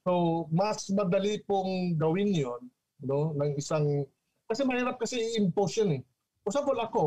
So, 0.06 0.46
mas 0.54 0.86
madali 0.94 1.42
pong 1.42 1.98
gawin 1.98 2.30
'yon, 2.30 2.62
no, 3.02 3.34
ng 3.34 3.58
isang 3.58 4.06
kasi 4.46 4.62
mahirap 4.62 4.94
kasi 4.96 5.18
i-impose 5.18 5.82
yun 5.82 5.98
eh. 5.98 6.02
For 6.46 6.54
example, 6.54 6.78
ako, 6.78 7.02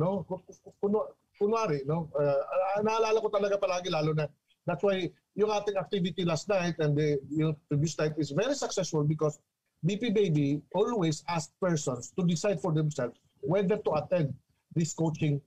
no, 0.00 0.24
ku- 0.24 0.42
ku- 0.42 0.74
kuno, 0.80 1.12
kunwari, 1.36 1.84
no, 1.84 2.08
uh, 2.16 2.80
naalala 2.80 3.20
ko 3.20 3.28
talaga 3.28 3.60
palagi 3.60 3.92
lalo 3.92 4.16
na 4.16 4.26
that's 4.64 4.82
why 4.82 5.06
yung 5.36 5.52
ating 5.52 5.76
activity 5.76 6.24
last 6.24 6.48
night 6.48 6.74
and 6.80 6.96
the 6.96 7.20
yung 7.30 7.52
previous 7.68 7.94
night 8.00 8.16
is 8.16 8.32
very 8.32 8.56
successful 8.56 9.04
because 9.04 9.36
BP 9.82 10.14
Baby 10.14 10.62
always 10.72 11.20
ask 11.26 11.50
persons 11.58 12.14
to 12.14 12.22
decide 12.24 12.62
for 12.62 12.70
themselves 12.70 13.18
whether 13.42 13.76
to 13.76 13.90
attend 13.98 14.30
this 14.74 14.92
coaching 14.92 15.40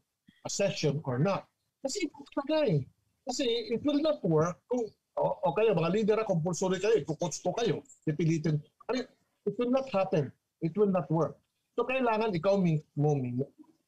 session 0.47 1.01
or 1.03 1.17
not. 1.17 1.49
Kasi 1.82 2.05
ito 2.05 2.17
talaga 2.34 2.69
eh. 2.69 2.82
Kasi 3.26 3.45
it 3.73 3.82
will 3.82 4.01
not 4.01 4.21
work 4.21 4.61
kung 4.69 4.86
o, 5.17 5.23
o 5.41 5.47
mga 5.55 5.91
leader, 5.91 6.19
compulsory 6.28 6.78
kayo, 6.78 6.99
kukoach 7.07 7.39
ko 7.39 7.55
kayo, 7.55 7.82
pipilitin. 8.03 8.59
It 9.45 9.55
will 9.57 9.71
not 9.71 9.88
happen. 9.89 10.30
It 10.61 10.76
will 10.76 10.91
not 10.91 11.07
work. 11.09 11.39
So 11.76 11.88
kailangan 11.88 12.36
ikaw 12.36 12.59
mi- 12.59 12.84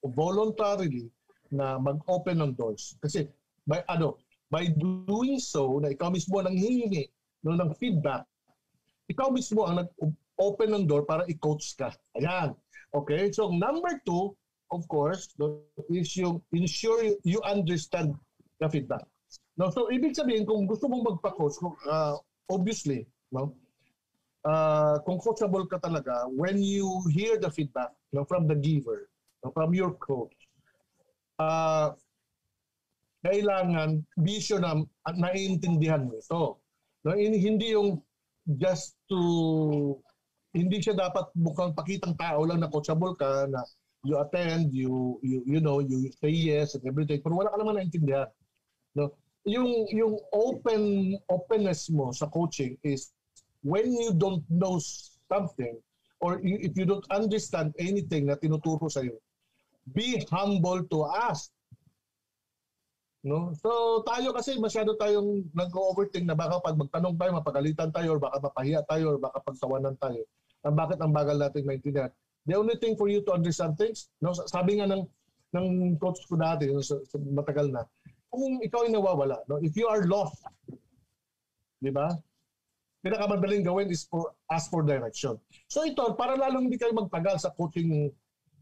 voluntarily 0.03 1.09
na 1.51 1.79
mag-open 1.79 2.43
ng 2.43 2.51
doors. 2.55 2.95
Kasi 2.99 3.27
by 3.67 3.83
ano, 3.88 4.19
by 4.47 4.71
doing 4.75 5.39
so 5.39 5.79
na 5.83 5.91
ikaw 5.91 6.11
mismo 6.11 6.39
nang 6.39 6.55
hihingi 6.55 7.11
no, 7.43 7.55
ng 7.55 7.75
feedback, 7.75 8.23
ikaw 9.07 9.31
mismo 9.31 9.67
ang 9.67 9.83
nag-open 9.83 10.69
ng 10.71 10.83
door 10.88 11.03
para 11.07 11.23
i-coach 11.31 11.75
ka. 11.75 11.91
Ayan. 12.19 12.55
Okay? 12.91 13.31
So 13.31 13.51
number 13.51 13.99
two, 14.03 14.35
of 14.72 14.88
course, 14.88 15.32
no, 15.39 15.63
is 15.89 16.15
yung 16.18 16.41
ensure 16.51 17.03
you, 17.03 17.15
you 17.24 17.39
understand 17.43 18.15
the 18.59 18.68
feedback. 18.70 19.03
No, 19.57 19.70
so 19.74 19.89
ibig 19.89 20.13
sabihin 20.13 20.45
kung 20.45 20.70
gusto 20.70 20.86
mong 20.86 21.03
magpa-coach, 21.03 21.57
uh, 21.89 22.15
obviously, 22.51 23.07
no, 23.34 23.55
uh, 24.45 25.01
kung 25.03 25.18
coachable 25.20 25.65
ka 25.65 25.82
talaga 25.82 26.30
when 26.32 26.61
you 26.61 26.88
hear 27.11 27.39
the 27.41 27.49
feedback 27.49 27.91
no, 28.13 28.24
from 28.24 28.45
the 28.45 28.55
giver, 28.55 29.09
from 29.53 29.74
your 29.74 29.95
coach, 29.97 30.36
uh, 31.39 31.91
kailangan 33.26 34.05
vision 34.22 34.61
na 34.61 34.86
at 35.09 35.15
naiintindihan 35.18 36.05
mo 36.05 36.15
ito. 36.15 36.61
No, 37.03 37.15
hindi 37.15 37.74
yung 37.74 37.99
just 38.55 38.95
to 39.11 39.99
hindi 40.55 40.80
siya 40.80 40.95
dapat 40.95 41.30
mukhang 41.36 41.76
pakitang 41.76 42.15
tao 42.15 42.47
lang 42.47 42.63
na 42.63 42.72
coachable 42.72 43.13
ka 43.20 43.45
na 43.49 43.61
you 44.03 44.19
attend, 44.19 44.73
you 44.73 45.17
you 45.23 45.41
you 45.45 45.59
know, 45.59 45.79
you 45.79 46.11
say 46.21 46.29
yes 46.29 46.75
and 46.75 46.83
everything 46.85 47.21
pero 47.23 47.37
wala 47.37 47.49
ka 47.49 47.57
naman 47.57 47.81
naintindihan. 47.81 48.29
No? 48.93 49.13
Yung 49.47 49.87
yung 49.89 50.19
open 50.35 51.15
openness 51.31 51.87
mo 51.89 52.11
sa 52.11 52.27
coaching 52.27 52.75
is 52.83 53.15
when 53.63 53.89
you 53.95 54.13
don't 54.13 54.43
know 54.51 54.77
something 55.31 55.79
or 56.19 56.41
you, 56.41 56.57
if 56.61 56.73
you 56.75 56.85
don't 56.85 57.05
understand 57.13 57.73
anything 57.77 58.27
na 58.27 58.37
tinuturo 58.37 58.89
sa 58.89 59.01
iyo, 59.05 59.17
be 59.93 60.21
humble 60.29 60.83
to 60.89 61.05
ask. 61.07 61.49
No? 63.25 63.51
So 63.59 64.03
tayo 64.07 64.31
kasi 64.31 64.55
masyado 64.61 64.95
tayong 64.95 65.51
nag-overthink 65.51 66.25
na 66.27 66.37
baka 66.37 66.63
pag 66.63 66.79
magtanong 66.79 67.15
tayo, 67.17 67.31
mapagalitan 67.35 67.91
tayo 67.91 68.15
or 68.15 68.19
baka 68.21 68.39
mapahiya 68.39 68.81
tayo 68.87 69.15
or 69.15 69.17
baka 69.19 69.41
pagtawanan 69.43 69.95
tayo. 69.99 70.23
Ang 70.63 70.75
bakit 70.75 70.97
ang 70.99 71.11
bagal 71.11 71.37
natin 71.39 71.63
maintindihan. 71.67 72.11
The 72.47 72.55
only 72.55 72.79
thing 72.79 72.95
for 72.95 73.11
you 73.11 73.19
to 73.27 73.35
understand 73.35 73.75
things, 73.75 74.07
no, 74.23 74.31
sabi 74.31 74.79
nga 74.79 74.87
ng 74.87 75.03
ng 75.51 75.67
coach 75.99 76.23
ko 76.27 76.39
dati, 76.39 76.71
no, 76.71 76.79
so, 76.79 77.03
so 77.07 77.19
matagal 77.19 77.67
na, 77.71 77.83
kung 78.31 78.63
ikaw 78.63 78.87
ay 78.87 78.91
nawawala, 78.91 79.43
no, 79.51 79.59
if 79.59 79.75
you 79.75 79.87
are 79.87 80.07
lost, 80.07 80.43
di 81.83 81.91
ba? 81.91 82.11
Pinakamadaling 83.03 83.63
gawin 83.63 83.87
is 83.91 84.07
for 84.07 84.35
ask 84.51 84.71
for 84.71 84.83
direction. 84.83 85.35
So 85.67 85.83
ito, 85.83 86.15
para 86.15 86.35
lalong 86.35 86.71
hindi 86.71 86.79
kayo 86.79 86.95
magtagal 86.95 87.39
sa 87.39 87.53
coaching 87.55 88.11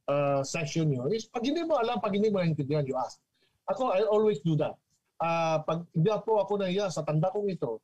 uh, 0.10 0.42
session 0.46 0.90
nyo, 0.90 1.10
is 1.10 1.30
pag 1.30 1.46
hindi 1.46 1.62
mo 1.66 1.78
alam, 1.78 2.02
pag 2.02 2.14
hindi 2.14 2.30
mo 2.30 2.42
naintindihan, 2.42 2.86
you 2.86 2.98
ask. 2.98 3.22
Ako, 3.70 3.94
I 3.94 4.06
always 4.06 4.42
do 4.46 4.54
that. 4.62 4.78
Uh, 5.18 5.62
pag 5.66 5.86
hindi 5.94 6.12
po 6.26 6.42
ako 6.42 6.62
nahiya 6.62 6.92
sa 6.94 7.02
tanda 7.02 7.34
kong 7.34 7.50
ito, 7.50 7.82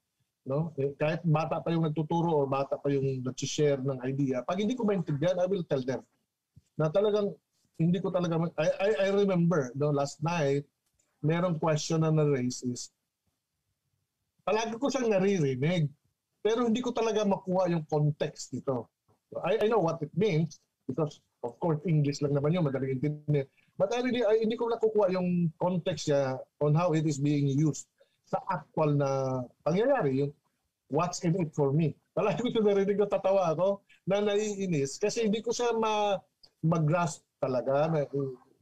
no? 0.47 0.73
Eh, 0.77 0.93
kahit 0.97 1.21
bata 1.25 1.61
pa 1.61 1.69
yung 1.69 1.85
nagtuturo 1.85 2.43
o 2.43 2.49
bata 2.49 2.77
pa 2.77 2.89
yung 2.89 3.21
nag-share 3.21 3.81
ng 3.81 3.99
idea, 4.05 4.41
pag 4.45 4.57
hindi 4.57 4.73
ko 4.73 4.85
maintindihan, 4.85 5.37
I 5.37 5.47
will 5.49 5.65
tell 5.65 5.81
them 5.81 6.01
na 6.79 6.89
talagang 6.89 7.33
hindi 7.77 7.97
ko 7.99 8.13
talaga 8.13 8.37
I, 8.57 8.69
I, 8.77 8.89
I 9.05 9.07
remember 9.13 9.73
no 9.73 9.89
last 9.89 10.21
night 10.21 10.65
merong 11.21 11.57
question 11.57 12.01
na 12.01 12.13
na-raise 12.13 12.61
is 12.65 12.93
palagi 14.45 14.77
ko 14.77 14.89
siyang 14.89 15.13
naririnig 15.13 15.89
pero 16.41 16.65
hindi 16.65 16.81
ko 16.81 16.89
talaga 16.89 17.21
makuha 17.21 17.69
yung 17.69 17.85
context 17.85 18.51
nito. 18.57 18.89
I, 19.45 19.65
I 19.65 19.67
know 19.69 19.79
what 19.79 20.01
it 20.01 20.09
means 20.17 20.57
because 20.89 21.21
of 21.45 21.53
course 21.61 21.79
English 21.85 22.19
lang 22.25 22.33
naman 22.33 22.57
yun, 22.57 22.65
madaling 22.65 22.97
intindihan. 22.97 23.45
But 23.77 23.93
I 23.93 24.01
really, 24.01 24.25
I, 24.25 24.41
hindi 24.41 24.57
ko 24.57 24.67
nakukuha 24.67 25.13
yung 25.13 25.53
context 25.61 26.09
niya 26.09 26.41
on 26.59 26.73
how 26.73 26.97
it 26.97 27.05
is 27.05 27.21
being 27.21 27.45
used 27.45 27.85
sa 28.32 28.39
actual 28.47 28.95
na 28.95 29.43
pangyayari, 29.67 30.23
yung 30.23 30.32
what's 30.88 31.19
in 31.27 31.36
it 31.36 31.51
for 31.51 31.75
me. 31.75 31.91
Palagi 32.15 32.47
ko 32.55 32.63
narinig 32.63 32.95
ko, 32.95 33.03
tatawa 33.11 33.51
ako 33.51 33.84
na 34.07 34.23
naiinis 34.23 34.95
kasi 34.95 35.27
hindi 35.27 35.43
ko 35.43 35.51
siya 35.51 35.75
ma, 35.75 36.15
mag-grasp 36.63 37.27
talaga 37.43 37.91
na, 37.91 38.07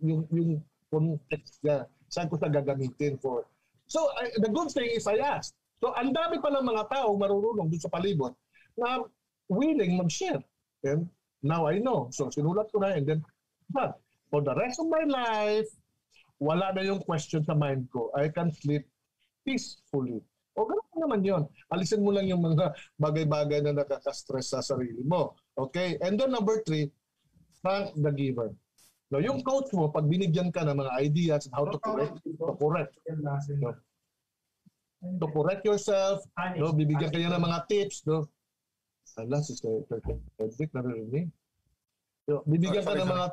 yung, 0.02 0.26
yung 0.34 0.58
context 0.90 1.62
niya. 1.62 1.86
Saan 2.10 2.26
ko 2.34 2.42
siya 2.42 2.50
gagamitin 2.50 3.22
for. 3.22 3.46
So, 3.86 4.10
I, 4.18 4.34
the 4.42 4.50
good 4.50 4.74
thing 4.74 4.90
is 4.90 5.06
I 5.06 5.22
asked. 5.22 5.54
So, 5.78 5.94
ang 5.94 6.18
dami 6.18 6.42
palang 6.42 6.66
mga 6.66 6.90
tao 6.90 7.14
marurunong 7.14 7.70
dun 7.70 7.82
sa 7.82 7.94
palibot 7.94 8.34
na 8.74 9.06
willing 9.50 10.02
mag-share. 10.02 10.42
And 10.82 11.06
now 11.46 11.70
I 11.70 11.78
know. 11.78 12.10
So, 12.10 12.34
sinulat 12.34 12.74
ko 12.74 12.82
na 12.82 12.98
and 12.98 13.06
then, 13.06 13.22
but 13.70 14.02
for 14.34 14.42
the 14.42 14.58
rest 14.58 14.82
of 14.82 14.90
my 14.90 15.06
life, 15.06 15.70
wala 16.42 16.74
na 16.74 16.82
yung 16.82 17.02
question 17.06 17.46
sa 17.46 17.54
mind 17.54 17.86
ko. 17.94 18.10
I 18.18 18.34
can 18.34 18.50
sleep 18.50 18.88
peacefully. 19.44 20.22
O 20.60 20.68
ganun 20.68 21.00
naman 21.00 21.22
yon. 21.24 21.44
Alisin 21.72 22.04
mo 22.04 22.12
lang 22.12 22.28
yung 22.28 22.44
mga 22.44 22.76
bagay-bagay 23.00 23.64
na 23.64 23.72
nakaka-stress 23.80 24.52
sa 24.52 24.60
sarili 24.60 25.00
mo. 25.08 25.38
Okay? 25.56 25.96
And 26.04 26.20
then 26.20 26.36
number 26.36 26.60
three, 26.68 26.92
thank 27.64 27.96
the 27.96 28.12
giver. 28.12 28.52
No, 29.10 29.18
yung 29.18 29.42
coach 29.42 29.74
mo, 29.74 29.90
pag 29.90 30.06
binigyan 30.06 30.54
ka 30.54 30.62
ng 30.62 30.78
mga 30.78 30.92
ideas 31.02 31.50
how 31.50 31.66
to 31.66 31.82
correct, 31.82 32.22
to 32.22 32.54
correct. 32.62 32.94
No? 33.58 33.74
To 35.02 35.28
correct 35.34 35.66
yourself, 35.66 36.22
no, 36.60 36.76
bibigyan 36.76 37.10
kayo 37.10 37.32
ng 37.34 37.42
mga 37.42 37.60
tips, 37.66 38.06
no? 38.06 38.30
Ala, 39.18 39.42
si 39.42 39.58
Sir 39.58 39.82
Frederick, 39.90 40.72
naririnig. 40.78 41.34
So, 42.30 42.46
bibigyan 42.46 42.86
ka 42.86 42.94
ng 42.94 43.10
mga 43.10 43.26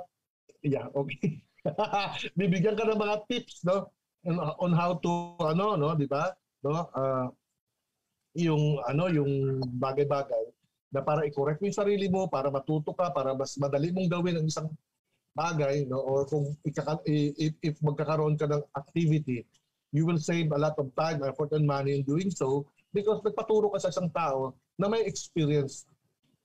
yeah, 0.64 0.86
okay. 0.96 1.44
bibigyan 2.40 2.78
ka 2.78 2.88
ng 2.88 2.96
mga 2.96 3.16
tips, 3.28 3.60
no? 3.68 3.92
On, 4.26 4.72
how 4.74 4.98
to 4.98 5.38
ano, 5.38 5.78
no, 5.78 5.94
di 5.94 6.10
ba? 6.10 6.34
No? 6.66 6.90
Uh, 6.90 7.30
yung 8.34 8.82
ano, 8.84 9.06
yung 9.06 9.62
bagay-bagay 9.78 10.44
na 10.90 11.00
para 11.02 11.22
i-correct 11.26 11.62
mo 11.62 11.70
yung 11.70 11.80
sarili 11.82 12.06
mo, 12.10 12.26
para 12.26 12.50
matuto 12.50 12.90
ka, 12.90 13.14
para 13.14 13.32
mas 13.38 13.54
madali 13.58 13.94
mong 13.94 14.10
gawin 14.10 14.36
ang 14.38 14.46
isang 14.46 14.68
bagay, 15.36 15.84
no? 15.86 16.00
or 16.00 16.24
kung 16.26 16.56
ikaka- 16.64 17.04
if, 17.06 17.54
if 17.60 17.74
magkakaroon 17.84 18.34
ka 18.34 18.48
ng 18.48 18.62
activity, 18.74 19.44
you 19.92 20.02
will 20.08 20.18
save 20.18 20.50
a 20.50 20.58
lot 20.58 20.74
of 20.80 20.90
time, 20.96 21.22
effort, 21.22 21.52
and 21.54 21.68
money 21.68 22.00
in 22.00 22.02
doing 22.02 22.32
so 22.32 22.66
because 22.90 23.20
nagpaturo 23.22 23.68
ka 23.72 23.78
sa 23.78 23.92
isang 23.92 24.08
tao 24.10 24.56
na 24.80 24.88
may 24.88 25.04
experience 25.04 25.84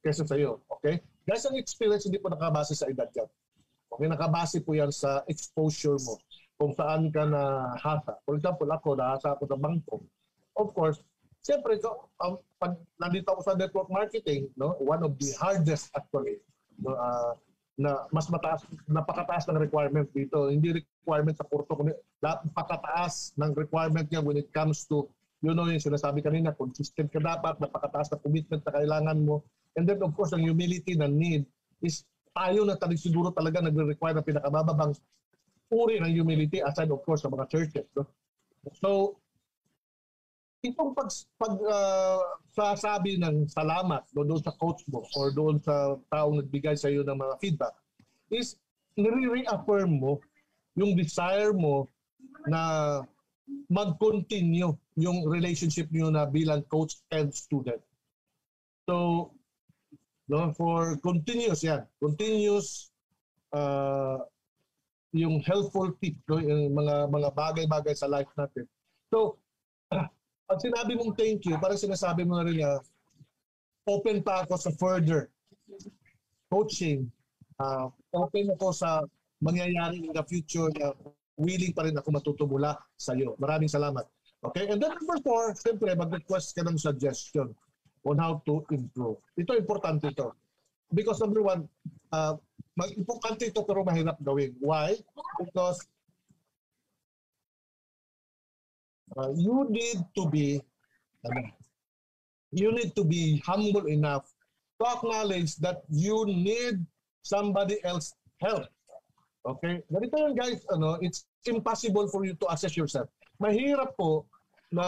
kaysa 0.04 0.28
sa 0.28 0.36
iyo. 0.36 0.60
Okay? 0.80 1.00
Guys, 1.24 1.46
ang 1.48 1.56
experience 1.56 2.04
hindi 2.04 2.20
po 2.20 2.28
nakabase 2.28 2.76
sa 2.76 2.90
edad 2.90 3.08
yan. 3.14 3.30
Okay, 3.92 4.08
nakabase 4.08 4.58
po 4.64 4.72
yan 4.72 4.90
sa 4.90 5.22
exposure 5.28 6.00
mo. 6.02 6.16
Kung 6.62 6.78
saan 6.78 7.10
ka 7.10 7.26
na 7.26 7.74
hasa. 7.82 8.22
For 8.22 8.38
example, 8.38 8.70
ako, 8.70 8.94
nahasa 8.94 9.34
ako 9.34 9.50
sa 9.50 9.58
bangko. 9.58 10.06
Of 10.54 10.78
course, 10.78 11.02
siyempre, 11.42 11.82
um, 12.22 12.38
pag 12.62 12.78
nandito 13.02 13.34
ako 13.34 13.42
sa 13.42 13.58
network 13.58 13.90
marketing, 13.90 14.54
no, 14.54 14.78
one 14.78 15.02
of 15.02 15.18
the 15.18 15.34
hardest 15.42 15.90
actually, 15.98 16.38
no, 16.78 16.94
uh, 16.94 17.34
na 17.82 18.06
mas 18.14 18.30
mataas, 18.30 18.62
napakataas 18.86 19.50
ng 19.50 19.58
requirement 19.58 20.06
dito. 20.14 20.54
Hindi 20.54 20.86
requirement 20.86 21.34
sa 21.34 21.50
kurso, 21.50 21.74
kundi 21.74 21.98
napakataas 22.22 23.34
ng 23.42 23.58
requirement 23.58 24.06
niya 24.06 24.22
when 24.22 24.38
it 24.38 24.54
comes 24.54 24.86
to, 24.86 25.10
you 25.42 25.58
know, 25.58 25.66
yung 25.66 25.82
sinasabi 25.82 26.22
kanina, 26.22 26.54
consistent 26.54 27.10
ka 27.10 27.18
dapat, 27.18 27.58
napakataas 27.58 28.14
na 28.14 28.22
commitment 28.22 28.62
na 28.62 28.72
kailangan 28.78 29.18
mo. 29.18 29.42
And 29.74 29.90
then, 29.90 29.98
of 30.06 30.14
course, 30.14 30.30
ang 30.38 30.46
humility 30.46 30.94
na 30.94 31.10
need 31.10 31.50
is 31.82 32.06
tayo 32.38 32.70
na 32.70 32.78
talagang 32.78 33.02
siguro 33.02 33.34
talaga 33.34 33.66
nagre-require 33.66 34.22
ng 34.22 34.30
pinakamababang 34.30 34.94
uri 35.72 36.04
ng 36.04 36.12
humility 36.12 36.60
aside, 36.60 36.92
of 36.92 37.00
course, 37.08 37.24
sa 37.24 37.32
mga 37.32 37.48
churches. 37.48 37.88
No? 37.96 38.04
So, 38.78 39.18
itong 40.62 40.94
pag, 40.94 41.10
pag 41.42 41.56
uh, 41.58 42.22
sasabi 42.54 43.18
ng 43.18 43.50
salamat 43.50 44.06
no, 44.14 44.22
doon 44.28 44.44
sa 44.44 44.54
coach 44.62 44.86
mo 44.92 45.02
or 45.18 45.34
doon 45.34 45.58
sa 45.64 45.98
taong 46.14 46.38
nagbigay 46.44 46.78
sa 46.78 46.92
iyo 46.92 47.02
ng 47.02 47.18
mga 47.18 47.36
feedback 47.42 47.74
is 48.30 48.60
nire-reaffirm 48.94 49.98
mo 49.98 50.22
yung 50.78 50.94
desire 50.94 51.56
mo 51.56 51.90
na 52.46 52.62
mag-continue 53.68 54.72
yung 54.96 55.18
relationship 55.28 55.90
niyo 55.90 56.14
na 56.14 56.30
bilang 56.30 56.62
coach 56.70 57.02
and 57.10 57.34
student. 57.34 57.82
So, 58.86 59.32
no, 60.30 60.54
for 60.54 60.96
continuous 61.02 61.66
yan, 61.66 61.88
continuous 62.00 62.92
uh, 63.56 64.24
yung 65.12 65.44
helpful 65.44 65.92
tip, 66.00 66.16
yung 66.32 66.72
mga 66.72 67.12
mga 67.12 67.30
bagay-bagay 67.36 67.96
sa 67.96 68.08
life 68.08 68.32
natin. 68.40 68.64
So, 69.12 69.36
pag 70.48 70.60
sinabi 70.60 70.96
mong 70.96 71.20
thank 71.20 71.44
you, 71.44 71.60
parang 71.60 71.80
sinasabi 71.80 72.24
mo 72.24 72.40
na 72.40 72.48
rin 72.48 72.64
na 72.64 72.80
open 73.88 74.24
pa 74.24 74.48
ako 74.48 74.56
sa 74.56 74.72
further 74.80 75.28
coaching. 76.52 77.08
Uh, 77.60 77.92
open 78.16 78.52
ako 78.56 78.72
sa 78.72 79.04
mangyayari 79.44 80.04
in 80.04 80.14
the 80.16 80.24
future 80.28 80.68
na 80.76 80.96
willing 81.40 81.74
pa 81.74 81.88
rin 81.88 81.96
ako 81.96 82.08
matuto 82.12 82.44
mula 82.48 82.76
sa 82.96 83.16
iyo. 83.16 83.36
Maraming 83.40 83.72
salamat. 83.72 84.06
Okay? 84.42 84.70
And 84.70 84.82
then 84.82 84.94
number 84.96 85.18
four, 85.22 85.54
siyempre, 85.58 85.94
mag-request 85.94 86.54
ka 86.58 86.66
ng 86.66 86.78
suggestion 86.78 87.54
on 88.06 88.18
how 88.18 88.42
to 88.46 88.66
improve. 88.74 89.22
Ito, 89.38 89.58
importante 89.58 90.10
ito. 90.10 90.34
Because 90.92 91.22
number 91.22 91.46
one, 91.46 91.70
uh, 92.12 92.36
importante 92.80 93.48
ito 93.48 93.62
pero 93.68 93.84
mahirap 93.84 94.18
gawin. 94.24 94.56
Why? 94.64 94.96
Because 95.40 95.80
uh, 99.18 99.32
you 99.36 99.68
need 99.70 100.00
to 100.16 100.24
be 100.32 100.62
ano, 101.26 101.42
you 102.52 102.72
need 102.72 102.96
to 102.96 103.04
be 103.04 103.40
humble 103.46 103.86
enough 103.88 104.28
to 104.80 104.84
acknowledge 104.88 105.56
that 105.62 105.84
you 105.92 106.26
need 106.26 106.82
somebody 107.22 107.78
else 107.86 108.16
help. 108.42 108.66
Okay? 109.46 109.82
Ganito 109.90 110.16
yun 110.18 110.34
guys, 110.34 110.62
ano, 110.74 110.98
it's 111.02 111.26
impossible 111.46 112.08
for 112.10 112.26
you 112.26 112.34
to 112.38 112.46
assess 112.50 112.74
yourself. 112.78 113.10
Mahirap 113.42 113.94
po 113.98 114.26
na 114.74 114.86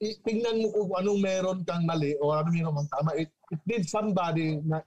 i- 0.00 0.18
tingnan 0.24 0.60
mo 0.64 0.68
kung 0.72 0.92
anong 0.96 1.20
meron 1.20 1.58
kang 1.64 1.84
mali 1.84 2.16
o 2.20 2.32
ano 2.32 2.48
meron 2.52 2.76
kang 2.84 2.90
tama. 2.92 3.10
It, 3.16 3.28
it 3.52 3.60
needs 3.68 3.88
somebody 3.92 4.60
na 4.64 4.80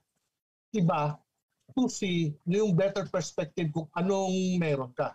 iba 0.74 1.18
to 1.78 1.86
see 1.86 2.34
yung 2.50 2.74
better 2.74 3.06
perspective 3.06 3.70
kung 3.70 3.86
anong 3.94 4.58
meron 4.58 4.90
ka. 4.98 5.14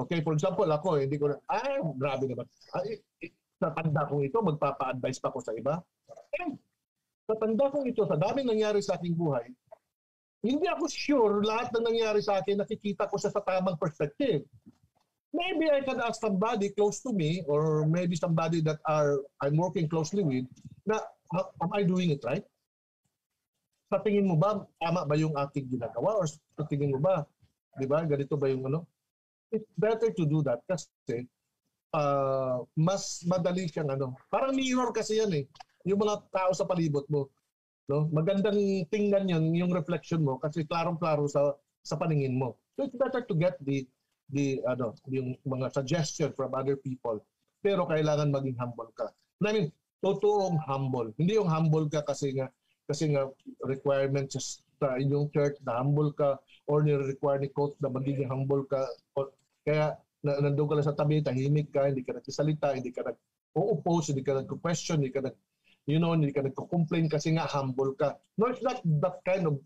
Okay, 0.00 0.24
for 0.24 0.32
example, 0.32 0.64
ako, 0.64 0.96
hindi 0.96 1.20
ko 1.20 1.28
na, 1.28 1.36
ay, 1.52 1.84
grabe 2.00 2.24
naman. 2.24 2.48
Ay, 2.72 3.04
sa 3.60 3.74
tanda 3.76 4.08
kong 4.08 4.24
ito, 4.24 4.38
magpapa-advise 4.40 5.20
pa 5.20 5.34
ko 5.34 5.42
sa 5.44 5.52
iba. 5.52 5.82
Eh, 6.40 6.54
sa 7.28 7.34
tanda 7.36 7.68
kong 7.68 7.84
ito, 7.90 8.08
sa 8.08 8.16
daming 8.16 8.48
nangyari 8.48 8.80
sa 8.80 8.96
aking 8.96 9.12
buhay, 9.12 9.44
hindi 10.40 10.70
ako 10.70 10.86
sure 10.86 11.34
lahat 11.42 11.74
ng 11.74 11.84
nangyari 11.84 12.22
sa 12.22 12.38
akin, 12.38 12.62
nakikita 12.62 13.10
ko 13.10 13.18
siya 13.18 13.34
sa 13.34 13.42
tamang 13.42 13.74
perspective. 13.76 14.46
Maybe 15.34 15.68
I 15.68 15.84
can 15.84 16.00
ask 16.00 16.22
somebody 16.22 16.72
close 16.72 17.04
to 17.04 17.12
me 17.12 17.44
or 17.44 17.84
maybe 17.84 18.16
somebody 18.16 18.64
that 18.64 18.80
are 18.88 19.20
I'm 19.44 19.60
working 19.60 19.84
closely 19.90 20.24
with 20.24 20.48
na 20.88 21.04
am 21.36 21.70
I 21.74 21.84
doing 21.84 22.16
it 22.16 22.24
right? 22.24 22.46
Sa 23.88 23.98
tingin 24.04 24.28
mo 24.28 24.36
ba, 24.36 24.68
tama 24.76 25.08
ba 25.08 25.16
yung 25.16 25.32
aking 25.36 25.80
ginagawa? 25.80 26.20
Or 26.20 26.26
sa 26.28 26.64
tingin 26.68 26.92
mo 26.92 27.00
ba, 27.00 27.24
di 27.80 27.88
ba, 27.88 28.04
ganito 28.04 28.36
ba 28.36 28.52
yung 28.52 28.68
ano? 28.68 28.84
It's 29.48 29.68
better 29.80 30.12
to 30.12 30.28
do 30.28 30.44
that 30.44 30.60
kasi 30.68 31.24
uh, 31.96 32.60
mas 32.76 33.24
madali 33.24 33.64
siyang 33.64 33.96
ano. 33.96 34.12
Parang 34.28 34.52
mirror 34.52 34.92
kasi 34.92 35.24
yan 35.24 35.32
eh. 35.32 35.44
Yung 35.88 36.04
mga 36.04 36.20
tao 36.28 36.52
sa 36.52 36.68
palibot 36.68 37.08
mo. 37.08 37.32
No? 37.88 38.04
Magandang 38.12 38.60
tingnan 38.92 39.32
yan, 39.32 39.44
yung 39.56 39.72
reflection 39.72 40.20
mo 40.20 40.36
kasi 40.36 40.68
klarong-klaro 40.68 41.24
sa 41.24 41.56
sa 41.80 41.96
paningin 41.96 42.36
mo. 42.36 42.60
So 42.76 42.84
it's 42.84 42.98
better 43.00 43.24
to 43.24 43.34
get 43.34 43.56
the 43.64 43.88
the 44.28 44.60
ano, 44.68 44.92
yung 45.08 45.40
mga 45.48 45.72
suggestion 45.72 46.36
from 46.36 46.52
other 46.52 46.76
people. 46.76 47.16
Pero 47.64 47.88
kailangan 47.88 48.28
maging 48.28 48.60
humble 48.60 48.92
ka. 48.92 49.08
I 49.40 49.56
mean, 49.56 49.68
totoong 50.04 50.60
humble. 50.68 51.08
Hindi 51.16 51.40
yung 51.40 51.48
humble 51.48 51.88
ka 51.88 52.04
kasi 52.04 52.36
nga 52.36 52.52
kasi 52.88 53.12
nga 53.12 53.28
requirements 53.68 54.64
sa 54.80 54.96
inyong 54.96 55.28
church 55.30 55.60
na 55.62 55.84
humble 55.84 56.10
ka 56.16 56.40
or 56.64 56.80
ni-require 56.80 57.38
ni 57.38 57.52
coach 57.52 57.76
na 57.84 57.92
magiging 57.92 58.30
humble 58.30 58.64
ka. 58.64 58.82
Kaya 59.62 59.94
na, 60.24 60.40
nandun 60.40 60.66
ka 60.66 60.74
lang 60.78 60.88
sa 60.88 60.96
tabi, 60.96 61.20
tahimik 61.20 61.68
ka, 61.70 61.86
hindi 61.86 62.02
ka 62.02 62.16
nagsasalita, 62.16 62.74
hindi 62.74 62.90
ka 62.90 63.04
nag-oppose, 63.04 64.16
hindi 64.16 64.24
ka 64.24 64.40
nag-question, 64.40 65.04
hindi 65.04 65.12
ka 65.12 65.22
nag 65.28 65.36
you 65.88 65.96
know, 65.96 66.12
hindi 66.12 66.28
ka 66.36 66.44
nagko-complain 66.44 67.08
kasi 67.08 67.32
nga 67.32 67.48
humble 67.48 67.96
ka. 67.96 68.20
No, 68.36 68.52
it's 68.52 68.60
not 68.60 68.84
that 69.00 69.24
kind 69.24 69.48
of 69.48 69.56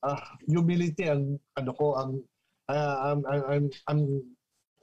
uh, 0.00 0.16
humility 0.48 1.04
ang 1.04 1.36
ano 1.60 1.70
ko 1.76 2.00
ang 2.00 2.10
uh, 2.72 2.96
I'm, 3.12 3.20
I'm, 3.28 3.68
I'm 3.84 4.02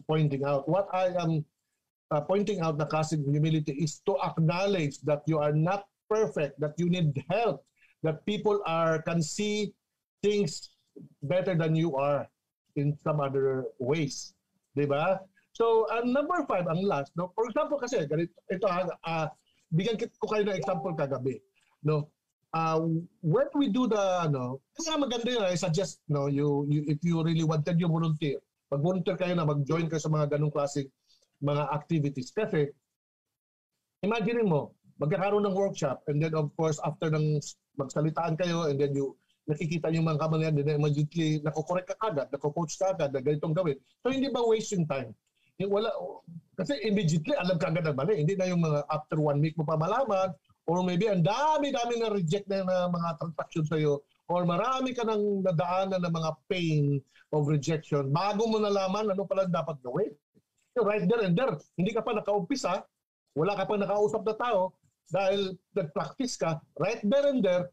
pointing 0.05 0.45
out. 0.45 0.69
What 0.69 0.87
I 0.93 1.17
am 1.17 1.41
uh, 2.13 2.21
pointing 2.21 2.61
out 2.61 2.77
na 2.77 2.85
kasi 2.85 3.17
humility 3.17 3.73
is 3.73 4.05
to 4.05 4.13
acknowledge 4.21 5.01
that 5.09 5.25
you 5.25 5.41
are 5.41 5.51
not 5.51 5.89
perfect, 6.05 6.61
that 6.61 6.77
you 6.77 6.93
need 6.93 7.17
help, 7.25 7.65
that 8.04 8.22
people 8.28 8.60
are 8.68 9.01
can 9.01 9.24
see 9.24 9.72
things 10.22 10.76
better 11.24 11.56
than 11.56 11.76
you 11.76 11.95
are 11.95 12.28
in 12.76 12.95
some 13.01 13.20
other 13.20 13.66
ways. 13.80 14.36
Di 14.76 14.86
ba? 14.86 15.20
So, 15.54 15.86
ang 15.93 16.10
uh, 16.10 16.22
number 16.22 16.43
five, 16.49 16.66
ang 16.66 16.82
last, 16.82 17.14
no? 17.14 17.30
for 17.38 17.45
example 17.45 17.78
kasi, 17.78 18.01
ganito, 18.10 18.34
ito, 18.49 18.66
uh, 18.66 19.28
bigyan 19.70 20.01
ko 20.18 20.26
kayo 20.26 20.43
ng 20.49 20.58
example 20.58 20.97
kagabi. 20.97 21.38
No? 21.86 22.10
Uh, 22.54 23.01
when 23.22 23.49
we 23.54 23.70
do 23.70 23.86
the, 23.86 24.01
ano, 24.26 24.62
kaya 24.74 24.97
maganda 24.97 25.30
yun, 25.30 25.45
I 25.45 25.54
suggest, 25.54 26.01
no, 26.10 26.26
you, 26.26 26.66
you, 26.70 26.82
if 26.89 27.01
you 27.06 27.22
really 27.22 27.45
wanted 27.45 27.78
you 27.78 27.86
volunteer, 27.86 28.41
mag-volunteer 28.74 29.18
kayo 29.18 29.38
na 29.38 29.45
mag-join 29.45 29.86
kayo 29.86 30.01
sa 30.01 30.10
mga 30.10 30.38
ganong 30.38 30.54
klaseng 30.54 30.89
mga 31.41 31.70
activities. 31.70 32.34
Kasi, 32.34 32.74
imagine 34.01 34.49
mo, 34.49 34.74
magkakaroon 35.01 35.45
ng 35.45 35.58
workshop 35.58 36.01
and 36.08 36.22
then 36.22 36.34
of 36.38 36.54
course 36.54 36.78
after 36.86 37.10
ng 37.10 37.41
magsalitaan 37.78 38.38
kayo 38.38 38.69
and 38.69 38.78
then 38.78 38.93
you 38.93 39.17
nakikita 39.43 39.91
yung 39.91 40.07
mga 40.07 40.19
kamalian, 40.24 40.53
then 40.55 40.80
immediately 40.80 41.43
nakokorek 41.43 41.91
ka 41.91 41.95
agad, 41.99 42.28
nakocoach 42.32 42.80
ka 42.80 42.95
agad 42.95 43.11
na 43.11 43.19
ganitong 43.19 43.51
gawin. 43.51 43.76
So 43.99 44.07
hindi 44.07 44.32
ba 44.32 44.39
wasting 44.39 44.88
time? 44.88 45.11
Yung 45.59 45.69
wala, 45.69 45.91
kasi 46.55 46.80
immediately 46.88 47.36
alam 47.36 47.59
ka 47.59 47.69
agad 47.69 47.84
na 47.84 47.93
mali. 47.93 48.24
Hindi 48.24 48.39
na 48.39 48.47
yung 48.47 48.63
mga 48.63 48.88
after 48.88 49.19
one 49.19 49.43
week 49.43 49.59
mo 49.59 49.67
pa 49.67 49.76
malaman 49.76 50.32
or 50.63 50.80
maybe 50.88 51.11
ang 51.11 51.21
dami-dami 51.21 51.99
na 51.99 52.09
reject 52.15 52.47
na, 52.47 52.63
na 52.63 52.88
mga 52.88 53.19
transaction 53.19 53.65
sa'yo 53.67 53.93
or 54.32 54.47
marami 54.47 54.95
ka 54.95 55.03
nang 55.03 55.43
nadaanan 55.43 55.99
ng 55.99 56.13
mga 56.15 56.32
pain 56.47 56.84
of 57.36 57.43
rejection 57.51 58.07
bago 58.15 58.47
mo 58.47 58.63
nalaman 58.63 59.11
ano 59.11 59.28
pala 59.28 59.43
dapat 59.43 59.76
gawin. 59.84 60.11
Right 60.74 61.05
there 61.05 61.21
and 61.21 61.38
there, 61.38 61.53
hindi 61.78 61.93
ka 61.93 62.01
pa 62.01 62.17
nakaumpisa, 62.17 62.82
wala 63.38 63.53
ka 63.53 63.69
pa 63.69 63.78
nakausap 63.78 64.26
na 64.26 64.34
tao 64.34 64.74
dahil 65.12 65.58
nag-practice 65.76 66.39
ka, 66.39 66.62
right 66.80 67.01
there 67.04 67.28
and 67.28 67.43
there, 67.43 67.72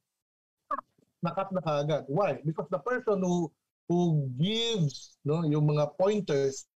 nakat 1.20 1.52
na 1.52 1.60
kaagad. 1.60 2.04
Why? 2.08 2.40
Because 2.42 2.66
the 2.72 2.80
person 2.80 3.20
who 3.20 3.52
who 3.90 4.30
gives 4.38 5.18
no 5.26 5.42
yung 5.44 5.66
mga 5.66 5.98
pointers, 5.98 6.70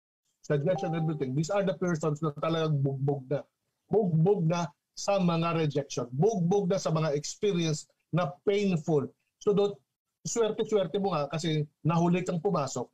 suggestion, 0.42 0.96
everything, 0.96 1.36
these 1.36 1.52
are 1.52 1.62
the 1.62 1.76
persons 1.78 2.18
na 2.24 2.34
talagang 2.42 2.82
bugbog 2.82 3.22
na. 3.30 3.46
Bugbog 3.92 4.48
na 4.48 4.66
sa 4.96 5.20
mga 5.20 5.56
rejection. 5.56 6.08
Bugbog 6.12 6.68
na 6.68 6.80
sa 6.80 6.90
mga 6.90 7.14
experience 7.14 7.86
na 8.12 8.32
painful. 8.44 9.08
So, 9.40 9.52
do, 9.52 9.76
swerte-swerte 10.22 11.00
mo 11.02 11.16
nga 11.16 11.26
kasi 11.32 11.66
nahuli 11.82 12.22
kang 12.22 12.38
pumasok 12.38 12.86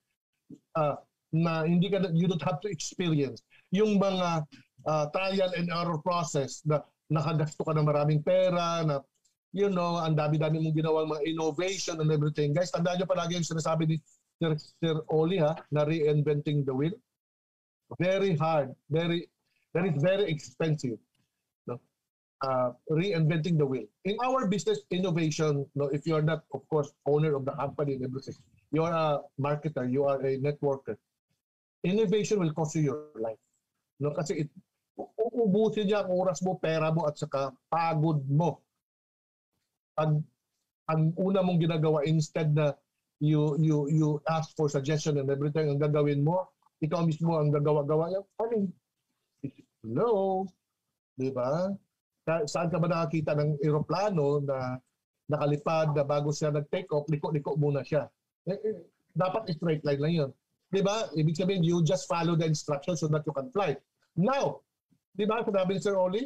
uh, 0.78 0.96
na 1.34 1.68
hindi 1.68 1.92
ka, 1.92 2.08
you 2.16 2.24
don't 2.24 2.44
have 2.44 2.60
to 2.64 2.72
experience 2.72 3.44
yung 3.68 4.00
mga 4.00 4.48
uh, 4.88 5.04
trial 5.12 5.50
and 5.52 5.68
error 5.68 6.00
process 6.00 6.64
na 6.64 6.80
nakagasto 7.08 7.64
ka 7.64 7.72
ng 7.72 7.88
maraming 7.88 8.20
pera, 8.20 8.84
na 8.84 9.00
you 9.52 9.72
know, 9.72 9.96
ang 9.96 10.12
dami-dami 10.12 10.60
mong 10.60 10.76
ginawang 10.76 11.08
mga 11.08 11.24
innovation 11.24 11.96
and 12.00 12.12
everything. 12.12 12.52
Guys, 12.52 12.68
tandaan 12.68 13.00
nyo 13.00 13.08
palagi 13.08 13.40
yung 13.40 13.48
sinasabi 13.48 13.88
ni 13.88 13.96
Sir, 14.38 14.54
Sir 14.78 14.96
Oli 15.10 15.40
ha, 15.40 15.56
na 15.72 15.88
reinventing 15.88 16.62
the 16.68 16.74
wheel. 16.74 16.94
Very 17.96 18.36
hard, 18.36 18.76
very, 18.92 19.24
that 19.72 19.88
is 19.88 19.96
very 20.04 20.28
expensive. 20.28 21.00
No? 21.64 21.80
Uh, 22.44 22.76
reinventing 22.92 23.56
the 23.56 23.64
wheel. 23.64 23.88
In 24.04 24.20
our 24.20 24.46
business 24.46 24.84
innovation, 24.92 25.64
no, 25.74 25.88
if 25.88 26.04
you 26.04 26.14
are 26.14 26.22
not, 26.22 26.44
of 26.52 26.62
course, 26.68 26.92
owner 27.08 27.34
of 27.34 27.48
the 27.48 27.56
company 27.56 27.96
and 27.96 28.04
everything, 28.04 28.36
you 28.70 28.84
are 28.84 28.92
a 28.92 29.24
marketer, 29.40 29.88
you 29.90 30.04
are 30.04 30.20
a 30.20 30.36
networker, 30.38 31.00
innovation 31.82 32.38
will 32.38 32.52
cost 32.52 32.76
you 32.76 32.82
your 32.82 33.08
life. 33.16 33.40
No, 33.98 34.12
kasi 34.12 34.44
it, 34.44 34.48
uubusin 34.98 35.86
niya 35.86 36.02
ang 36.02 36.10
oras 36.10 36.42
mo, 36.42 36.58
pera 36.58 36.90
mo, 36.90 37.06
at 37.06 37.14
saka 37.14 37.54
pagod 37.70 38.22
mo. 38.26 38.58
Ang 39.98 40.26
ang 40.88 41.12
una 41.20 41.44
mong 41.44 41.60
ginagawa 41.60 42.02
instead 42.08 42.50
na 42.56 42.72
you 43.20 43.58
you 43.60 43.86
you 43.92 44.08
ask 44.30 44.56
for 44.56 44.72
suggestion 44.72 45.20
and 45.20 45.28
everything 45.28 45.68
ang 45.68 45.76
gagawin 45.76 46.24
mo 46.24 46.48
ikaw 46.80 47.04
mismo 47.04 47.36
ang 47.36 47.52
gagawa-gawa 47.52 48.08
I 48.14 48.44
mean 48.48 48.72
hello 49.84 50.46
di 51.18 51.34
ba? 51.34 51.74
Saan 52.46 52.70
ka 52.70 52.78
ba 52.78 52.86
nakakita 52.86 53.34
ng 53.34 53.58
eroplano 53.60 54.38
na 54.38 54.78
nakalipad 55.26 55.92
na 55.92 56.06
bago 56.06 56.30
siya 56.30 56.54
nag-take 56.54 56.88
off 56.94 57.10
liko-liko 57.10 57.58
muna 57.58 57.82
siya? 57.82 58.06
Eh, 58.46 58.54
eh, 58.54 58.78
dapat 59.12 59.50
straight 59.50 59.82
line 59.82 59.98
lang 60.00 60.14
yun. 60.14 60.30
Di 60.70 60.78
ba? 60.78 61.10
Ibig 61.10 61.34
sabihin 61.34 61.66
you 61.66 61.82
just 61.82 62.06
follow 62.06 62.38
the 62.38 62.46
instructions 62.46 63.02
so 63.02 63.10
that 63.10 63.26
you 63.26 63.34
can 63.34 63.50
fly. 63.50 63.74
Now 64.14 64.62
di 65.14 65.24
ba 65.28 65.44
sinabi 65.44 65.76
ni 65.76 65.80
Sir 65.82 65.96
Oli 65.96 66.24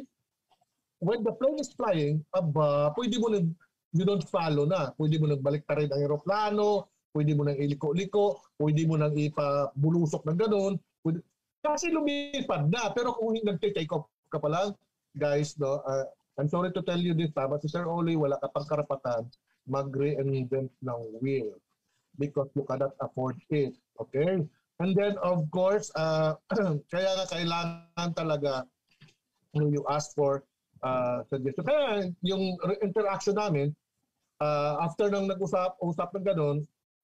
when 1.03 1.19
the 1.21 1.35
plane 1.35 1.59
is 1.59 1.75
flying, 1.75 2.23
aba, 2.31 2.95
pwede 2.95 3.19
mo 3.19 3.27
nang, 3.27 3.51
you 3.91 4.07
don't 4.07 4.23
follow 4.31 4.63
na. 4.63 4.95
Pwede 4.95 5.19
mo 5.19 5.27
nang 5.27 5.43
balik 5.43 5.67
rin 5.75 5.91
ang 5.91 5.99
aeroplano, 5.99 6.87
pwede 7.11 7.35
mo 7.35 7.43
nang 7.43 7.59
iliko-liko, 7.59 8.39
pwede 8.55 8.87
mo 8.87 8.95
nang 8.95 9.13
ipabulusok 9.13 10.23
ng 10.23 10.39
ganun. 10.39 10.73
Pwede, 11.03 11.19
kasi 11.59 11.91
lumipad 11.91 12.71
na. 12.71 12.89
Pero 12.95 13.13
kung 13.19 13.35
nag-take 13.35 13.91
off 13.91 14.07
ka 14.31 14.39
pa 14.39 14.49
lang, 14.49 14.67
guys, 15.19 15.59
no, 15.59 15.83
uh, 15.83 16.07
I'm 16.39 16.49
sorry 16.49 16.73
to 16.73 16.81
tell 16.81 16.97
you 16.97 17.13
this, 17.13 17.35
tama 17.35 17.59
si 17.59 17.67
Sir 17.69 17.85
Oli, 17.85 18.15
wala 18.15 18.39
ka 18.39 18.49
pang 18.49 18.65
karapatan 18.65 19.27
mag-reinvent 19.67 20.71
ng 20.83 21.01
wheel 21.21 21.55
because 22.17 22.49
you 22.55 22.65
cannot 22.65 22.95
afford 23.03 23.37
it. 23.51 23.75
Okay? 23.99 24.41
And 24.81 24.91
then, 24.97 25.15
of 25.21 25.45
course, 25.53 25.93
uh, 25.93 26.35
kaya 26.91 27.09
nga 27.13 27.25
kailangan 27.29 28.09
talaga 28.17 28.65
you 29.53 29.85
ask 29.89 30.15
for 30.17 30.43
uh, 30.81 31.21
suggestion. 31.29 31.63
Kaya 31.65 32.09
yung 32.25 32.57
interaction 32.81 33.37
namin, 33.37 33.75
uh, 34.41 34.81
after 34.81 35.07
nang 35.13 35.29
nag-usap 35.29 35.77
usap 35.79 36.09
ng 36.17 36.25
ganun, 36.25 36.57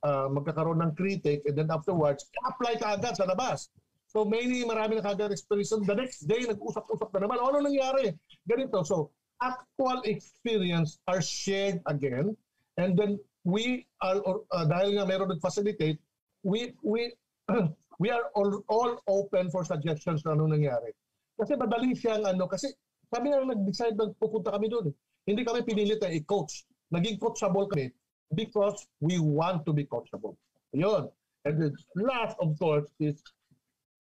uh, 0.04 0.28
magkakaroon 0.32 0.82
ng 0.82 0.94
critic 0.98 1.46
and 1.46 1.56
then 1.56 1.70
afterwards, 1.70 2.26
apply 2.48 2.76
ka 2.76 2.98
agad 2.98 3.14
sa 3.14 3.30
labas. 3.30 3.70
So 4.10 4.26
maybe 4.26 4.66
marami 4.66 4.98
na 4.98 5.06
kagad 5.06 5.30
experience. 5.30 5.70
The 5.70 5.94
next 5.94 6.26
day, 6.26 6.42
nag-usap-usap 6.50 7.14
na 7.14 7.30
naman. 7.30 7.38
Ano 7.38 7.62
nangyari? 7.62 8.18
Ganito. 8.50 8.82
So 8.82 9.14
actual 9.40 10.02
experience 10.04 11.00
are 11.08 11.22
shared 11.22 11.80
again 11.88 12.36
and 12.76 12.98
then 12.98 13.22
we 13.48 13.88
are, 14.04 14.20
or, 14.28 14.44
uh, 14.52 14.68
dahil 14.68 15.00
nga 15.00 15.06
meron 15.08 15.32
nag-facilitate, 15.32 16.02
we, 16.44 16.76
we, 16.84 17.14
we 18.02 18.10
are 18.10 18.28
all, 18.36 18.64
all 18.68 19.00
open 19.08 19.48
for 19.54 19.64
suggestions 19.64 20.26
na 20.26 20.36
ano 20.36 20.50
nangyari. 20.50 20.92
Kasi 21.40 21.56
madali 21.56 21.96
siyang 21.96 22.28
ano, 22.28 22.52
kasi 22.52 22.68
kami 23.08 23.32
na 23.32 23.48
nag-decide 23.48 23.96
na 23.96 24.12
pupunta 24.20 24.52
kami 24.52 24.68
doon. 24.68 24.92
Hindi 25.24 25.42
kami 25.48 25.64
pinilit 25.64 26.04
na 26.04 26.12
i-coach. 26.12 26.68
Naging 26.92 27.16
coachable 27.16 27.72
kami 27.72 27.96
because 28.36 28.86
we 29.00 29.18
want 29.18 29.64
to 29.64 29.72
be 29.72 29.88
coachable. 29.88 30.36
Yun. 30.76 31.08
And 31.48 31.56
the 31.56 31.70
last, 31.96 32.36
of 32.44 32.60
course, 32.60 32.92
is 33.00 33.24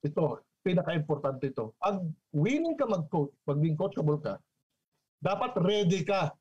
ito, 0.04 0.44
pinaka-importante 0.62 1.56
ito. 1.56 1.74
Ang 1.88 2.12
willing 2.36 2.76
ka 2.76 2.86
mag-coach, 2.86 3.32
maging 3.48 3.80
coachable 3.80 4.20
ka, 4.20 4.36
dapat 5.24 5.56
ready 5.64 6.04
ka 6.04 6.36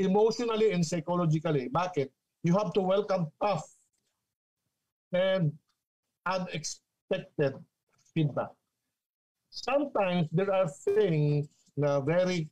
emotionally 0.00 0.72
and 0.72 0.82
psychologically. 0.82 1.68
Bakit? 1.68 2.08
You 2.46 2.56
have 2.56 2.72
to 2.72 2.82
welcome 2.82 3.28
tough 3.42 3.66
and 5.12 5.52
unexpected 6.24 7.58
feedback. 8.14 8.54
Sometimes 9.58 10.30
there 10.30 10.54
are 10.54 10.70
things 10.70 11.50
na 11.74 11.98
very 11.98 12.46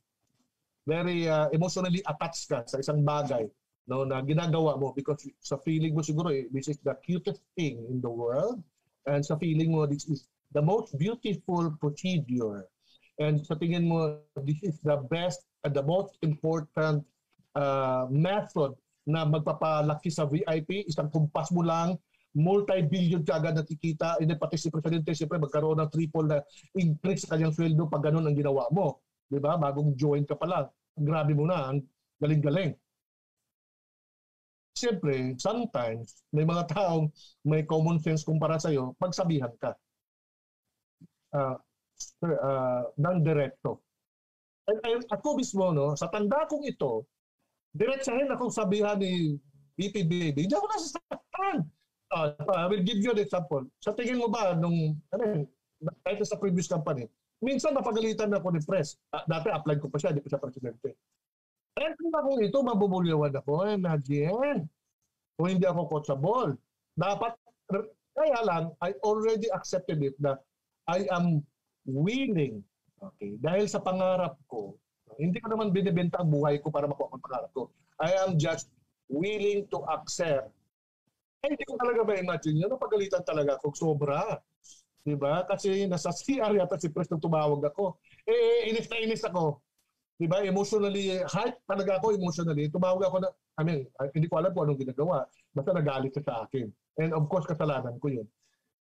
very 0.87 1.27
uh, 1.27 1.51
emotionally 1.51 1.99
attached 2.07 2.47
ka 2.47 2.63
sa 2.63 2.79
isang 2.79 3.03
bagay 3.03 3.43
no 3.87 4.03
na 4.03 4.19
ginagawa 4.23 4.75
mo 4.75 4.91
because 4.91 5.23
sa 5.39 5.59
feeling 5.63 5.95
mo 5.95 6.03
siguro 6.03 6.31
eh, 6.31 6.47
this 6.51 6.67
is 6.67 6.79
the 6.83 6.95
cutest 7.03 7.43
thing 7.55 7.79
in 7.87 8.03
the 8.03 8.11
world 8.11 8.59
and 9.07 9.23
sa 9.23 9.39
feeling 9.39 9.71
mo 9.71 9.87
this 9.87 10.07
is 10.07 10.27
the 10.55 10.63
most 10.63 10.95
beautiful 10.95 11.71
procedure. 11.79 12.67
And 13.19 13.41
sa 13.41 13.57
tingin 13.57 13.87
mo 13.87 14.21
this 14.43 14.61
is 14.63 14.79
the 14.83 15.01
best 15.09 15.43
and 15.63 15.73
the 15.73 15.83
most 15.83 16.15
important 16.21 17.03
uh, 17.57 18.05
method 18.11 18.77
na 19.07 19.23
magpapalaki 19.23 20.11
sa 20.11 20.27
VIP 20.27 20.85
isang 20.87 21.07
kumpas 21.11 21.49
mo 21.55 21.63
lang 21.63 21.95
multi-billion 22.37 23.25
ka 23.25 23.41
agad 23.41 23.57
nakikita 23.57 24.21
and 24.21 24.29
pati 24.37 24.61
si 24.61 24.69
Presidente 24.69 25.09
siyempre 25.17 25.41
magkaroon 25.41 25.81
ng 25.81 25.89
triple 25.89 26.29
na 26.29 26.37
increase 26.77 27.25
sa 27.25 27.33
kanyang 27.33 27.53
sweldo 27.53 27.89
pag 27.89 28.05
ganun 28.05 28.29
ang 28.29 28.37
ginawa 28.37 28.69
mo 28.69 29.01
di 29.25 29.41
ba 29.41 29.57
bagong 29.57 29.97
join 29.97 30.21
ka 30.21 30.37
pa 30.37 30.45
lang 30.45 30.65
grabe 31.01 31.33
mo 31.33 31.49
na 31.49 31.73
ang 31.73 31.81
galing-galing 32.21 32.77
Siyempre, 34.77 35.33
sometimes, 35.41 36.21
may 36.29 36.45
mga 36.45 36.69
taong 36.69 37.09
may 37.41 37.65
common 37.65 37.97
sense 37.97 38.21
kumpara 38.21 38.61
sa'yo, 38.61 38.93
pagsabihan 39.01 39.49
ka. 39.57 39.73
Uh, 41.33 41.57
uh, 42.21 42.85
ng 42.93 43.17
direkto. 43.25 43.81
And, 44.69 44.77
and 44.85 45.01
ako 45.09 45.41
mismo, 45.41 45.73
no, 45.73 45.97
sa 45.97 46.13
tanda 46.13 46.45
kong 46.45 46.61
ito, 46.69 47.09
diretsahin 47.73 48.29
akong 48.29 48.53
sabihan 48.53 49.01
ni 49.01 49.41
BP 49.81 50.05
Baby, 50.05 50.45
hindi 50.45 50.53
ako 50.53 50.67
nasasaktan. 50.69 51.57
Uh, 52.07 52.31
I 52.55 52.67
will 52.71 52.83
give 52.87 53.03
you 53.03 53.11
an 53.11 53.19
example. 53.19 53.67
Sa 53.83 53.91
tingin 53.91 54.19
mo 54.19 54.31
ba, 54.31 54.55
nung, 54.55 54.95
ano 55.11 55.43
kahit 56.07 56.23
sa 56.23 56.39
previous 56.39 56.71
company, 56.71 57.05
minsan 57.43 57.75
napagalitan 57.75 58.31
ako 58.31 58.55
ni 58.55 58.61
Press. 58.63 58.95
Uh, 59.11 59.21
dati 59.27 59.51
apply 59.51 59.75
ko 59.77 59.91
pa 59.91 59.99
siya, 59.99 60.15
hindi 60.15 60.23
pa 60.23 60.31
siya 60.31 60.41
presidente. 60.41 60.95
Eh, 61.77 61.93
kung 61.93 62.09
ako 62.09 62.41
ito, 62.41 62.57
mabubulyawan 62.65 63.37
ako. 63.37 63.69
Eh, 63.69 63.77
imagine. 63.77 64.65
Kung 65.37 65.47
hindi 65.53 65.65
ako 65.69 65.85
coachable. 65.85 66.57
Dapat, 66.97 67.37
kaya 68.17 68.39
lang, 68.41 68.73
I 68.81 68.97
already 69.05 69.45
accepted 69.53 70.01
it 70.01 70.17
that 70.17 70.41
I 70.89 71.05
am 71.13 71.45
willing. 71.85 72.65
Okay? 72.97 73.37
Dahil 73.37 73.69
sa 73.69 73.77
pangarap 73.77 74.41
ko, 74.49 74.73
hindi 75.21 75.37
ko 75.37 75.53
naman 75.53 75.69
binibenta 75.69 76.17
ang 76.17 76.33
buhay 76.33 76.57
ko 76.57 76.73
para 76.73 76.89
makuha 76.89 77.13
ang 77.13 77.21
pangarap 77.21 77.51
ko. 77.53 77.69
I 78.01 78.17
am 78.25 78.41
just 78.41 78.73
willing 79.05 79.69
to 79.69 79.85
accept. 79.93 80.49
Eh, 81.45 81.53
hindi 81.53 81.65
ko 81.69 81.77
talaga 81.77 82.01
ma-imagine 82.01 82.57
yun. 82.57 82.69
Napagalitan 82.71 83.21
talaga 83.21 83.61
ako. 83.61 83.73
Sobra. 83.77 84.41
Diba? 85.07 85.45
Kasi 85.47 85.87
nasa 85.87 86.11
CR 86.11 86.51
yata 86.57 86.75
si 86.75 86.91
Preston 86.91 87.21
tumawag 87.21 87.63
ako. 87.71 88.01
Eh, 88.27 88.67
inis 88.67 88.89
na 88.91 88.97
inis 88.99 89.23
ako. 89.23 89.63
Diba? 90.17 90.41
Emotionally, 90.43 91.21
hype 91.23 91.61
talaga 91.69 92.01
ako 92.01 92.17
emotionally. 92.17 92.67
Tumawag 92.67 93.05
ako 93.05 93.17
na, 93.23 93.29
I 93.55 93.63
mean, 93.63 93.79
hindi 94.11 94.27
ko 94.27 94.41
alam 94.41 94.51
kung 94.51 94.67
anong 94.67 94.81
ginagawa. 94.81 95.23
Basta 95.53 95.71
nagalit 95.71 96.11
siya 96.17 96.25
sa 96.25 96.35
akin. 96.43 96.67
And 96.97 97.13
of 97.13 97.29
course, 97.29 97.45
kasalanan 97.45 98.01
ko 98.01 98.09
yun. 98.09 98.27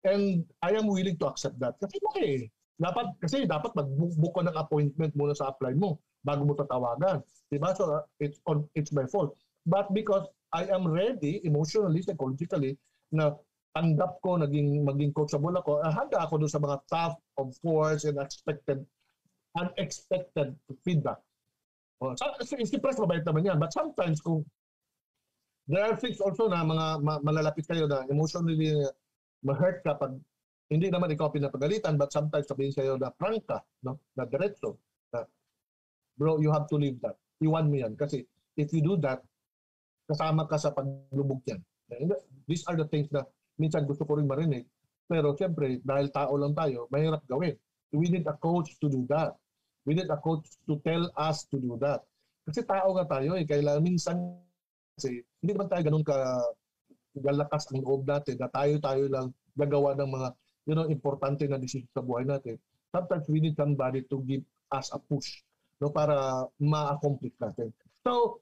And 0.02 0.42
I 0.64 0.74
am 0.74 0.88
willing 0.88 1.20
to 1.20 1.28
accept 1.28 1.60
that. 1.60 1.76
Kasi 1.78 2.00
okay. 2.10 2.48
Dapat, 2.76 3.16
kasi 3.20 3.48
dapat 3.48 3.72
mag-book 3.72 4.32
ko 4.36 4.42
ng 4.44 4.56
appointment 4.56 5.12
muna 5.16 5.32
sa 5.32 5.48
apply 5.48 5.72
mo 5.76 5.96
bago 6.20 6.44
mo 6.44 6.52
tatawagan. 6.52 7.22
Diba? 7.48 7.72
So, 7.72 7.88
uh, 7.88 8.04
it's, 8.20 8.42
on, 8.44 8.66
it's 8.74 8.90
my 8.90 9.06
fault. 9.08 9.38
But 9.64 9.94
because 9.94 10.26
I 10.54 10.70
am 10.70 10.86
ready 10.86 11.42
emotionally, 11.42 12.02
psychologically, 12.02 12.78
na 13.10 13.34
tanggap 13.76 14.22
ko, 14.24 14.40
naging, 14.40 14.86
maging 14.86 15.12
coachable 15.12 15.52
ako, 15.58 15.82
handa 15.84 16.22
ako 16.22 16.40
dun 16.40 16.52
sa 16.52 16.62
mga 16.62 16.76
tough, 16.88 17.16
of 17.36 17.52
course, 17.60 18.06
and 18.06 18.16
expected 18.22 18.86
unexpected 19.56 20.52
feedback. 20.84 21.16
Oh, 22.00 22.12
so, 22.12 22.28
si 22.44 22.76
press 22.76 23.00
mabait 23.00 23.24
naman 23.24 23.48
yan. 23.48 23.56
But 23.56 23.72
sometimes 23.72 24.20
kung 24.20 24.44
there 25.64 25.82
are 25.82 25.96
things 25.96 26.20
also 26.20 26.46
na 26.46 26.60
mga 26.60 26.86
ma- 27.00 27.22
malalapit 27.24 27.64
kayo 27.64 27.88
na 27.88 28.04
emotionally 28.06 28.84
ma-hurt 29.42 29.80
ka 29.82 29.96
pag 29.96 30.12
hindi 30.68 30.92
naman 30.92 31.10
ikaw 31.14 31.32
pinapagalitan 31.32 31.96
but 31.96 32.12
sometimes 32.12 32.46
sabihin 32.46 32.74
sa'yo 32.74 33.00
na 33.00 33.08
prank 33.14 33.46
ka, 33.48 33.62
no? 33.86 33.96
na 34.18 34.28
diretso. 34.28 34.76
Na, 35.14 35.24
bro, 36.18 36.36
you 36.42 36.52
have 36.52 36.68
to 36.68 36.76
leave 36.76 37.00
that. 37.00 37.16
Iwan 37.40 37.70
mo 37.70 37.80
yan. 37.80 37.94
Kasi 37.96 38.26
if 38.58 38.74
you 38.76 38.82
do 38.82 38.98
that, 39.00 39.22
kasama 40.06 40.46
ka 40.46 40.56
sa 40.56 40.70
paglubog 40.72 41.42
yan. 41.46 41.60
These 42.46 42.66
are 42.70 42.78
the 42.78 42.86
things 42.86 43.10
na 43.10 43.26
minsan 43.58 43.86
gusto 43.86 44.06
ko 44.06 44.18
rin 44.18 44.26
marinig. 44.26 44.66
Pero 45.06 45.34
siyempre, 45.38 45.78
dahil 45.86 46.10
tao 46.10 46.34
lang 46.34 46.54
tayo, 46.54 46.90
mahirap 46.90 47.22
gawin. 47.30 47.54
We 47.94 48.10
need 48.10 48.26
a 48.26 48.34
coach 48.34 48.74
to 48.82 48.90
do 48.90 49.06
that. 49.10 49.38
We 49.86 49.94
need 49.94 50.10
a 50.10 50.18
coach 50.18 50.50
to 50.66 50.82
tell 50.82 51.06
us 51.14 51.46
to 51.54 51.62
do 51.62 51.78
that. 51.78 52.02
Kasi 52.42 52.66
tao 52.66 52.90
nga 52.98 53.06
tayo 53.06 53.38
eh. 53.38 53.46
Kailangan 53.46 53.82
minsan 53.82 54.18
kasi 54.98 55.22
hindi 55.42 55.52
naman 55.54 55.70
tayo 55.70 55.82
ganun 55.86 56.06
ka 56.06 56.16
galakas 57.16 57.68
ang 57.72 57.80
loob 57.80 58.04
natin 58.04 58.36
na 58.36 58.48
tayo-tayo 58.50 59.08
lang 59.08 59.26
gagawa 59.56 59.96
ng 59.96 60.10
mga 60.10 60.28
you 60.66 60.74
know, 60.74 60.86
importante 60.90 61.46
na 61.46 61.56
decision 61.56 61.88
sa 61.94 62.02
buhay 62.02 62.26
natin. 62.26 62.58
Sometimes 62.90 63.24
we 63.30 63.38
need 63.40 63.56
somebody 63.56 64.02
to 64.10 64.20
give 64.26 64.42
us 64.74 64.90
a 64.92 64.98
push 64.98 65.46
no 65.78 65.92
para 65.92 66.48
ma-accomplish 66.58 67.36
natin. 67.38 67.70
So, 68.02 68.40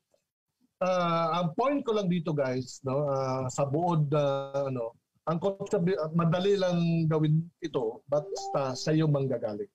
uh, 0.85 1.26
ang 1.41 1.57
point 1.57 1.80
ko 1.80 1.97
lang 1.97 2.12
dito 2.12 2.37
guys, 2.37 2.85
no, 2.85 3.09
uh, 3.09 3.49
sa 3.49 3.64
buod 3.64 4.12
uh, 4.12 4.68
ano, 4.68 4.93
ang 5.24 5.41
coach 5.41 5.72
madali 6.12 6.61
lang 6.61 7.09
gawin 7.09 7.49
ito 7.64 8.05
basta 8.05 8.76
sa 8.76 8.91
iyo 8.93 9.09
manggagaling. 9.09 9.70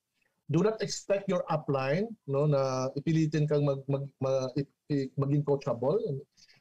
Do 0.50 0.62
not 0.62 0.82
expect 0.82 1.26
your 1.30 1.42
upline 1.50 2.10
no 2.26 2.46
na 2.46 2.90
ipilitin 2.94 3.50
kang 3.50 3.66
mag, 3.66 3.82
mag, 3.90 4.06
mag 4.22 4.54
maging 4.90 5.46
coachable 5.46 5.98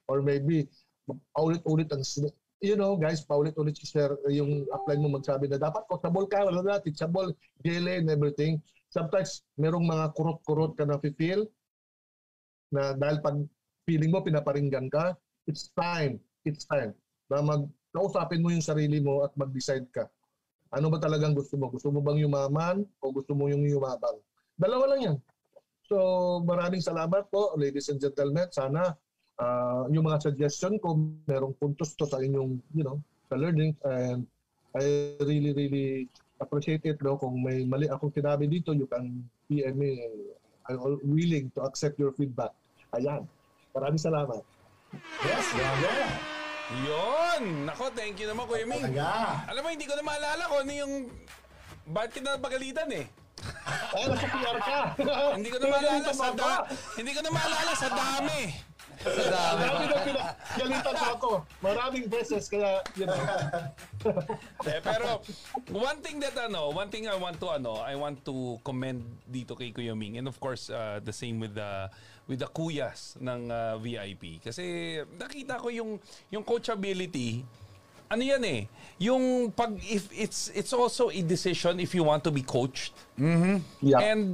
or 0.10 0.22
maybe 0.22 0.70
paulit-ulit 1.34 1.89
ang 1.89 2.06
you 2.62 2.78
know 2.78 2.93
guys 2.97 3.26
paulit-ulit 3.26 3.74
si 3.78 3.89
sir 3.89 4.14
yung 4.30 4.66
upline 4.74 5.02
mo 5.02 5.18
magsabi 5.18 5.50
na 5.50 5.58
dapat 5.58 5.86
coachable 5.89 6.30
ka 6.30 6.45
wala 6.45 6.62
na 6.62 6.82
teachable 6.82 7.34
gele 7.62 8.02
and 8.02 8.10
everything. 8.10 8.58
Sometimes 8.89 9.45
merong 9.54 9.86
mga 9.86 10.18
kurot-kurot 10.18 10.74
ka 10.74 10.86
na 10.86 10.97
feel 10.97 11.45
na 12.74 12.93
dahil 12.97 13.22
pag 13.22 13.38
feeling 13.90 14.14
mo 14.14 14.22
pinaparinggan 14.22 14.86
ka 14.94 15.18
it's 15.50 15.74
time 15.74 16.22
it's 16.46 16.70
time 16.70 16.94
na 17.26 17.42
mag 17.42 17.66
kausapin 17.90 18.46
mo 18.46 18.54
yung 18.54 18.62
sarili 18.62 19.02
mo 19.02 19.26
at 19.26 19.34
mag-decide 19.34 19.90
ka 19.90 20.06
ano 20.70 20.94
ba 20.94 21.02
talagang 21.02 21.34
gusto 21.34 21.58
mo? 21.58 21.70
Gusto 21.74 21.90
mo 21.90 22.00
bang 22.02 22.22
yumaman 22.22 22.86
o 23.02 23.10
gusto 23.10 23.34
mo 23.34 23.50
yung 23.50 23.66
yumabang? 23.66 24.22
Dalawa 24.54 24.94
lang 24.94 25.02
yan. 25.02 25.18
So 25.90 25.98
maraming 26.46 26.86
salamat 26.86 27.34
po, 27.34 27.58
ladies 27.58 27.90
and 27.90 27.98
gentlemen. 27.98 28.46
Sana 28.54 28.94
uh, 29.42 29.90
yung 29.90 30.06
mga 30.06 30.30
suggestion 30.30 30.78
ko, 30.78 30.94
merong 31.26 31.58
puntos 31.58 31.98
to 31.98 32.06
sa 32.06 32.22
inyong, 32.22 32.62
you 32.78 32.86
know, 32.86 33.02
sa 33.34 33.36
learning. 33.42 33.74
And 33.82 34.30
I 34.78 35.18
really, 35.26 35.58
really 35.58 36.06
appreciate 36.38 36.86
it. 36.86 37.02
No? 37.02 37.18
Kung 37.18 37.42
may 37.42 37.66
mali 37.66 37.90
akong 37.90 38.14
sinabi 38.14 38.46
dito, 38.46 38.70
you 38.78 38.86
can 38.86 39.26
PM 39.50 39.74
me. 39.74 40.06
I'm 40.70 41.02
willing 41.02 41.50
to 41.58 41.66
accept 41.66 41.98
your 41.98 42.14
feedback. 42.14 42.54
Ayan. 42.94 43.26
Maraming 43.80 44.04
salamat. 44.04 44.44
Yes, 45.24 45.48
grabe. 45.56 45.92
Yon! 46.84 47.64
Nako, 47.64 47.88
thank 47.96 48.20
you 48.20 48.28
naman, 48.28 48.44
Kuya 48.44 48.68
Ming. 48.68 48.92
Talaga. 48.92 49.48
Alam 49.48 49.62
mo, 49.64 49.70
hindi 49.72 49.88
ko 49.88 49.96
na 49.96 50.04
maalala 50.04 50.44
kung 50.52 50.60
ano 50.68 50.74
yung... 50.76 50.94
Bakit 51.88 52.12
kita 52.20 52.36
napagalitan 52.36 52.92
eh? 52.92 53.08
Ay, 53.96 54.04
nasa 54.12 54.28
PR 54.28 54.58
ka. 54.60 54.80
hindi 55.40 55.48
ko 55.48 55.58
na 55.64 55.68
maalala 55.72 56.12
sa 56.12 56.28
da... 56.36 56.68
Hindi 57.00 57.12
ko 57.16 57.22
na 57.24 57.32
maalala 57.32 57.72
sa 57.72 57.88
dami. 57.88 58.42
Sa 59.00 59.24
dami. 59.32 59.64
Marami 59.64 59.86
na 59.88 59.98
pinagalitan 60.04 60.94
mo 61.00 61.08
ako. 61.16 61.32
Maraming 61.64 62.06
beses, 62.12 62.52
kaya, 62.52 62.84
you 63.00 63.08
know. 63.08 63.16
eh, 64.70 64.80
pero, 64.84 65.24
one 65.72 66.04
thing 66.04 66.20
that, 66.20 66.36
ano, 66.36 66.76
one 66.76 66.92
thing 66.92 67.08
I 67.08 67.16
want 67.16 67.40
to, 67.40 67.48
ano, 67.56 67.80
I 67.80 67.96
want 67.96 68.28
to 68.28 68.60
commend 68.68 69.08
dito 69.24 69.56
kay 69.56 69.72
Kuya 69.72 69.96
Ming. 69.96 70.20
And 70.20 70.28
of 70.28 70.36
course, 70.44 70.68
uh, 70.68 71.00
the 71.00 71.16
same 71.16 71.40
with 71.40 71.56
the, 71.56 71.88
with 72.30 72.46
the 72.46 72.50
kuyas 72.54 73.18
ng 73.18 73.50
uh, 73.50 73.76
VIP. 73.82 74.38
Kasi, 74.46 75.02
nakita 75.18 75.58
ko 75.58 75.74
yung, 75.74 75.98
yung 76.30 76.46
coachability, 76.46 77.42
ano 78.10 78.22
yan 78.22 78.44
eh, 78.46 78.62
yung 78.98 79.54
pag 79.54 79.78
if 79.86 80.10
it's 80.10 80.50
it's 80.58 80.74
also 80.74 81.14
a 81.14 81.22
decision 81.22 81.78
if 81.78 81.94
you 81.94 82.02
want 82.02 82.26
to 82.26 82.34
be 82.34 82.42
coached. 82.42 82.90
Mm-hmm. 83.22 83.62
Yeah. 83.86 84.02
And 84.02 84.34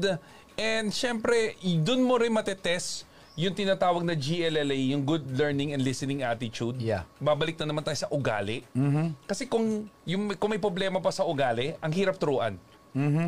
and 0.56 0.96
syempre, 0.96 1.60
doon 1.60 2.08
mo 2.08 2.16
rin 2.16 2.32
matetest 2.32 3.04
yung 3.36 3.52
tinatawag 3.52 4.08
na 4.08 4.16
GLLA, 4.16 4.96
yung 4.96 5.04
good 5.04 5.28
learning 5.36 5.76
and 5.76 5.84
listening 5.84 6.24
attitude. 6.24 6.80
Yeah. 6.80 7.04
Babalik 7.20 7.60
na 7.60 7.68
naman 7.68 7.84
tayo 7.84 8.00
sa 8.00 8.08
ugali. 8.08 8.64
Kasi 9.28 9.44
kung, 9.52 9.92
yung, 10.08 10.32
kung 10.40 10.50
may 10.56 10.60
problema 10.60 11.04
pa 11.04 11.12
sa 11.12 11.28
ugali, 11.28 11.76
ang 11.84 11.92
hirap 11.92 12.16
turuan. 12.16 12.56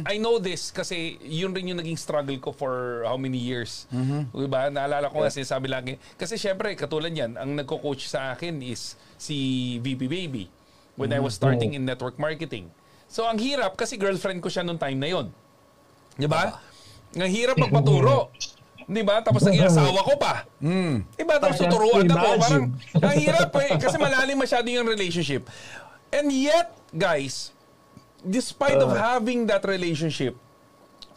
I 0.07 0.15
know 0.15 0.39
this 0.39 0.71
kasi 0.71 1.19
yun 1.19 1.51
rin 1.51 1.67
yung 1.67 1.79
naging 1.83 1.99
struggle 1.99 2.39
ko 2.39 2.55
for 2.55 3.03
how 3.03 3.19
many 3.19 3.35
years. 3.35 3.83
Diba? 4.31 4.71
Naalala 4.71 5.11
ko 5.11 5.19
nga 5.19 5.31
sinasabi 5.31 5.67
lagi. 5.67 5.93
Kasi 6.15 6.39
syempre, 6.39 6.71
katulad 6.73 7.11
yan, 7.11 7.35
ang 7.35 7.51
nagko-coach 7.51 8.07
sa 8.07 8.31
akin 8.31 8.63
is 8.63 8.95
si 9.19 9.35
VP 9.83 10.07
Baby 10.07 10.47
when 10.95 11.11
I 11.11 11.19
was 11.19 11.35
starting 11.35 11.75
in 11.75 11.83
network 11.83 12.15
marketing. 12.15 12.71
So 13.07 13.27
ang 13.27 13.39
hirap 13.39 13.75
kasi 13.75 13.95
girlfriend 13.95 14.39
ko 14.39 14.47
siya 14.47 14.63
nung 14.63 14.79
time 14.79 14.99
na 14.99 15.11
yon. 15.11 15.27
Di 16.15 16.27
ba? 16.27 16.59
Ang 17.15 17.31
hirap 17.31 17.59
magpaturo. 17.59 18.31
Di 18.87 19.03
ba? 19.03 19.19
Tapos 19.19 19.43
naging 19.43 19.67
asawa 19.67 19.99
ko 19.99 20.15
pa. 20.15 20.47
Diba? 21.19 21.35
Tapos 21.43 21.59
tuturuan 21.59 22.07
ako. 22.07 22.29
Parang, 22.39 22.65
ang 23.03 23.15
hirap 23.19 23.51
eh. 23.59 23.75
Kasi 23.83 23.99
malalim 23.99 24.39
masyado 24.39 24.63
yung 24.71 24.87
relationship. 24.87 25.43
And 26.07 26.31
yet, 26.31 26.71
guys, 26.95 27.51
despite 28.21 28.77
of 28.77 28.95
having 28.95 29.45
that 29.47 29.63
relationship, 29.63 30.35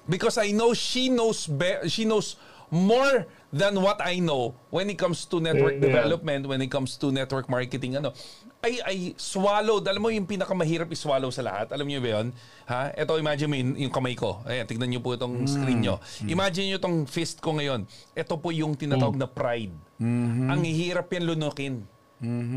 because 0.04 0.36
I 0.36 0.50
know 0.50 0.72
she 0.72 1.08
knows 1.08 1.46
be- 1.46 1.86
she 1.86 2.04
knows 2.04 2.36
more 2.70 3.26
than 3.50 3.82
what 3.82 3.98
I 3.98 4.22
know 4.22 4.54
when 4.70 4.86
it 4.86 4.94
comes 4.94 5.26
to 5.26 5.42
network 5.42 5.82
Yeah. 5.82 5.90
development, 5.90 6.46
when 6.46 6.62
it 6.62 6.70
comes 6.70 6.94
to 7.02 7.10
network 7.10 7.50
marketing, 7.50 7.98
ano, 7.98 8.14
I, 8.62 8.72
I 8.86 8.96
swallowed, 9.18 9.88
alam 9.88 9.98
mo 9.98 10.12
yung 10.12 10.22
pinakamahirap 10.22 10.86
i-swallow 10.86 11.34
sa 11.34 11.42
lahat, 11.42 11.72
alam 11.74 11.82
niyo 11.82 11.98
ba 11.98 12.20
yun? 12.20 12.26
Ha? 12.70 12.94
Ito, 12.94 13.18
imagine 13.18 13.48
mo 13.50 13.56
yung, 13.58 13.72
yung 13.74 13.90
kamay 13.90 14.14
ko. 14.14 14.38
Ayan, 14.46 14.68
tignan 14.70 14.86
niyo 14.86 15.02
po 15.02 15.16
itong 15.16 15.48
screen 15.50 15.82
niyo. 15.82 15.98
Imagine 16.28 16.70
niyo 16.70 16.76
itong 16.78 17.08
fist 17.10 17.40
ko 17.42 17.56
ngayon. 17.58 17.88
Ito 18.14 18.38
po 18.38 18.54
yung 18.54 18.78
tinatawag 18.78 19.18
na 19.18 19.26
pride. 19.26 19.74
Ang 19.98 20.60
hirap 20.62 21.10
yan 21.10 21.26
lunukin. 21.26 21.74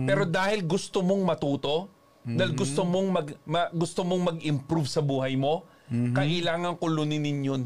Pero 0.06 0.28
dahil 0.28 0.62
gusto 0.62 1.02
mong 1.02 1.24
matuto, 1.26 1.88
dahil 2.26 2.51
gusto 2.53 2.82
mong 2.84 3.07
mag 3.09 3.28
ma- 3.43 3.67
gusto 3.69 4.01
mong 4.01 4.24
mag-improve 4.34 4.88
sa 4.88 4.99
buhay 4.99 5.36
mo, 5.36 5.67
kailangan 6.11 6.76
kuluninin 6.76 7.39
yun. 7.43 7.63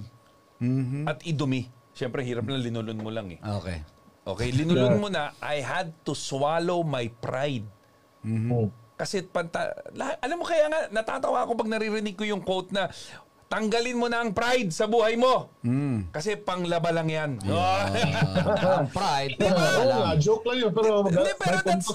At 1.05 1.21
idumi. 1.21 1.69
Siyempre, 1.91 2.21
hirap 2.21 2.43
na 2.43 2.57
linulun 2.57 2.97
mo 2.97 3.09
lang 3.09 3.29
eh. 3.29 3.39
Okay. 3.39 3.77
Okay, 4.23 4.49
linulun 4.51 4.97
mo 4.97 5.07
na, 5.07 5.31
I 5.39 5.61
had 5.61 5.93
to 6.03 6.11
swallow 6.11 6.81
my 6.81 7.07
pride. 7.13 7.63
Kasi 8.93 9.21
panta, 9.23 9.61
la- 9.93 10.17
alam 10.17 10.35
mo 10.35 10.43
kaya 10.43 10.65
nga, 10.67 10.89
natatawa 10.89 11.45
ako 11.45 11.53
pag 11.55 11.69
naririnig 11.69 12.13
ko 12.13 12.25
yung 12.25 12.41
quote 12.41 12.69
na, 12.69 12.89
tanggalin 13.47 13.95
mo 13.95 14.07
na 14.07 14.19
ang 14.19 14.31
pride 14.31 14.69
sa 14.69 14.85
buhay 14.85 15.15
mo. 15.15 15.51
Kasi 16.09 16.35
panglaba 16.35 16.91
lang 16.91 17.07
yan. 17.07 17.31
Ang 18.77 18.87
pride, 18.89 19.35
Diba? 19.35 19.51
pero 19.51 19.79
Oo 19.81 19.95
nga, 20.01 20.13
joke 20.15 20.45
lang 20.47 20.57
yun, 20.59 20.71
pero 20.71 20.91
Hindi, 21.03 21.31
pero 21.35 21.57
that's, 21.61 21.87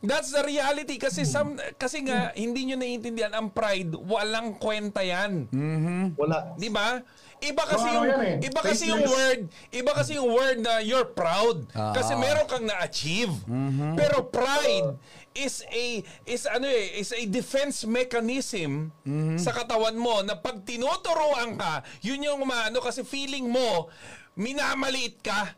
that's 0.00 0.30
the 0.30 0.42
reality. 0.42 0.96
Kasi, 0.96 1.22
some, 1.22 1.54
kasi 1.76 2.02
nga, 2.02 2.30
hindi 2.32 2.66
nyo 2.66 2.76
naiintindihan, 2.76 3.30
ang 3.30 3.48
pride, 3.48 3.94
walang 3.96 4.54
kwenta 4.56 4.98
yan. 5.00 5.46
Wala. 6.14 6.54
Di 6.56 6.66
ba? 6.68 6.98
Iba 7.40 7.64
kasi 7.64 7.88
Ano 7.88 7.96
yung 7.96 8.06
yan 8.06 8.20
eh? 8.20 8.36
iba 8.44 8.60
kasi 8.60 8.84
yung 8.84 9.00
word, 9.02 9.40
iba 9.72 9.92
kasi 9.96 10.10
yung 10.12 10.28
word 10.28 10.58
na 10.60 10.84
you're 10.84 11.08
proud 11.08 11.64
Ah. 11.72 11.96
kasi 11.96 12.12
meron 12.12 12.44
kang 12.44 12.68
na-achieve. 12.68 13.32
Pero 13.96 14.28
pride 14.28 14.92
is 15.34 15.62
a 15.70 16.02
is 16.26 16.44
ano 16.50 16.66
eh, 16.66 16.98
is 16.98 17.14
a 17.14 17.22
defense 17.26 17.86
mechanism 17.86 18.90
sa 19.38 19.54
katawan 19.54 19.94
mo 19.94 20.22
na 20.26 20.34
pag 20.34 20.62
tinuturuan 20.66 21.54
ka, 21.54 21.86
yun 22.02 22.22
yung 22.22 22.42
maano 22.42 22.82
kasi 22.82 23.06
feeling 23.06 23.46
mo 23.46 23.88
minamaliit 24.40 25.20
ka. 25.20 25.52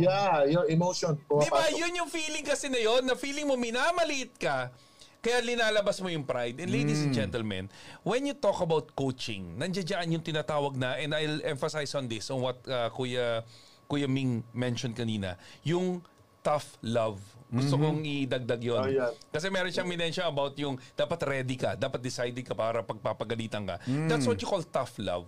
Yeah, 0.00 0.48
your 0.48 0.66
emotion. 0.66 1.14
Di 1.22 1.48
ba? 1.52 1.70
Yun 1.70 2.02
yung 2.02 2.10
feeling 2.10 2.42
kasi 2.42 2.66
na 2.66 2.80
yun, 2.82 3.06
na 3.06 3.14
feeling 3.14 3.46
mo 3.46 3.54
minamaliit 3.54 4.34
ka, 4.40 4.74
kaya 5.22 5.38
linalabas 5.42 6.02
mo 6.02 6.10
yung 6.10 6.26
pride. 6.26 6.58
And 6.58 6.70
ladies 6.72 7.02
and 7.02 7.14
gentlemen, 7.14 7.70
when 8.02 8.26
you 8.26 8.34
talk 8.34 8.58
about 8.62 8.90
coaching, 8.94 9.54
nandiyan 9.58 10.18
yung 10.18 10.24
tinatawag 10.24 10.74
na, 10.74 10.98
and 10.98 11.14
I'll 11.14 11.42
emphasize 11.46 11.94
on 11.94 12.10
this, 12.10 12.30
on 12.30 12.42
what 12.42 12.58
uh, 12.66 12.90
Kuya, 12.90 13.46
Kuya 13.86 14.10
Ming 14.10 14.42
mentioned 14.54 14.98
kanina, 14.98 15.38
yung 15.62 16.02
tough 16.42 16.78
love. 16.82 17.22
Gusto 17.56 17.80
kong 17.80 18.04
idagdag 18.04 18.60
yun. 18.60 18.78
Oh, 18.78 18.86
yan. 18.86 19.12
Kasi 19.32 19.48
meron 19.48 19.72
siyang 19.72 19.88
minention 19.88 20.28
about 20.28 20.52
yung 20.60 20.76
dapat 20.92 21.18
ready 21.24 21.56
ka, 21.56 21.72
dapat 21.74 22.04
decided 22.04 22.44
ka 22.44 22.52
para 22.52 22.84
pagpapagalitan 22.84 23.64
ka. 23.64 23.76
That's 24.06 24.28
what 24.28 24.36
you 24.38 24.48
call 24.48 24.60
tough 24.62 25.00
love. 25.00 25.26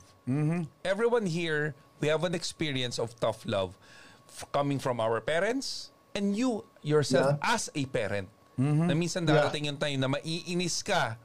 Everyone 0.84 1.24
here, 1.24 1.72
we 1.98 2.12
have 2.12 2.22
an 2.22 2.36
experience 2.36 3.00
of 3.00 3.16
tough 3.16 3.48
love 3.48 3.74
coming 4.52 4.76
from 4.76 5.00
our 5.00 5.24
parents 5.24 5.90
and 6.12 6.36
you 6.36 6.62
yourself 6.84 7.40
as 7.40 7.72
a 7.72 7.82
parent. 7.88 8.28
Na 8.58 8.92
minsan 8.92 9.22
darating 9.24 9.70
yung 9.70 9.78
time 9.80 9.96
na 9.96 10.10
maiinis 10.10 10.82
ka 10.82 11.16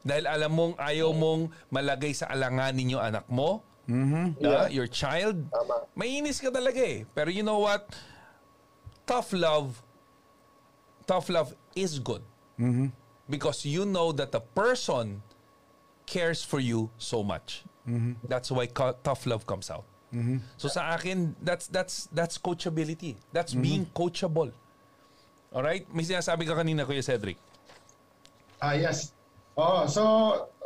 dahil 0.00 0.24
alam 0.24 0.52
mong 0.54 0.74
ayaw 0.80 1.12
mong 1.12 1.52
malagay 1.68 2.16
sa 2.16 2.30
alanganin 2.32 2.96
yung 2.96 3.04
anak 3.04 3.28
mo, 3.28 3.60
uh, 4.40 4.70
your 4.70 4.86
child. 4.88 5.36
Tama. 5.50 5.84
Maiinis 5.92 6.40
ka 6.40 6.48
talaga 6.48 6.80
eh. 6.80 7.04
Pero 7.10 7.28
you 7.28 7.42
know 7.44 7.60
what? 7.60 7.84
Tough 9.02 9.34
love, 9.34 9.82
tough 11.10 11.26
love 11.28 11.50
is 11.74 11.98
good. 11.98 12.22
Because 13.26 13.66
you 13.66 13.82
know 13.86 14.14
that 14.14 14.30
the 14.30 14.38
person 14.54 15.22
cares 16.06 16.42
for 16.46 16.62
you 16.62 16.90
so 16.98 17.22
much. 17.26 17.66
That's 18.30 18.50
why 18.54 18.66
co- 18.70 18.94
tough 19.02 19.26
love 19.26 19.42
comes 19.46 19.70
out. 19.74 19.82
So 20.58 20.66
sa 20.70 20.94
akin, 20.94 21.34
that's 21.42 21.66
that's 21.70 22.06
that's 22.14 22.34
coachability. 22.38 23.14
That's 23.34 23.54
being 23.54 23.86
coachable. 23.94 24.50
All 25.54 25.62
right? 25.66 25.82
May 25.90 26.06
sinasabi 26.06 26.46
ka 26.46 26.54
kanina, 26.54 26.86
Kuya 26.86 27.02
Cedric. 27.02 27.38
Ah, 28.62 28.74
yes. 28.78 29.10
Oh, 29.58 29.86
so 29.86 30.02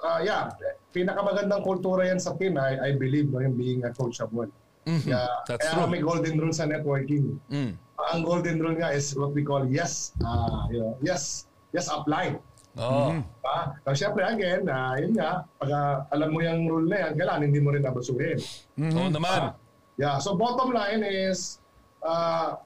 ah, 0.05 0.21
yeah, 0.21 0.53
pinakamagandang 0.93 1.65
kultura 1.65 2.05
yan 2.09 2.21
sa 2.21 2.37
team, 2.37 2.57
I, 2.61 2.93
I 2.93 3.01
believe, 3.01 3.33
no, 3.33 3.41
yung 3.41 3.57
being 3.57 3.81
a 3.85 3.93
coachable. 3.97 4.49
Yeah, 4.85 5.27
That's 5.49 5.65
kaya 5.65 5.81
true. 5.81 5.89
may 5.89 6.01
golden 6.05 6.37
rule 6.37 6.53
sa 6.53 6.69
networking. 6.69 7.41
Mm. 7.49 7.73
Ang 8.13 8.21
golden 8.21 8.61
rule 8.61 8.77
nga 8.77 8.93
is 8.93 9.17
what 9.17 9.33
we 9.33 9.41
call 9.41 9.65
yes, 9.65 10.13
ah, 10.21 10.69
you 10.69 10.81
know, 10.85 10.93
yes, 11.01 11.49
yes 11.73 11.89
apply. 11.89 12.37
Oh. 12.77 13.17
Ah, 13.47 13.73
so 13.87 13.97
syempre 13.97 14.27
again, 14.29 14.69
ah, 14.69 14.93
yun 15.01 15.17
nga, 15.17 15.49
pag 15.57 15.71
ah, 15.73 15.97
alam 16.13 16.37
mo 16.37 16.45
yung 16.45 16.69
rule 16.69 16.85
na 16.85 17.09
yan, 17.09 17.13
kailangan 17.17 17.43
hindi 17.49 17.61
mo 17.65 17.73
rin 17.73 17.85
abasuhin. 17.87 18.37
Oo 18.77 19.09
naman. 19.09 19.57
Yeah, 19.97 20.19
so 20.21 20.35
bottom 20.37 20.75
line 20.75 21.07
is, 21.07 21.63
uh, 22.03 22.59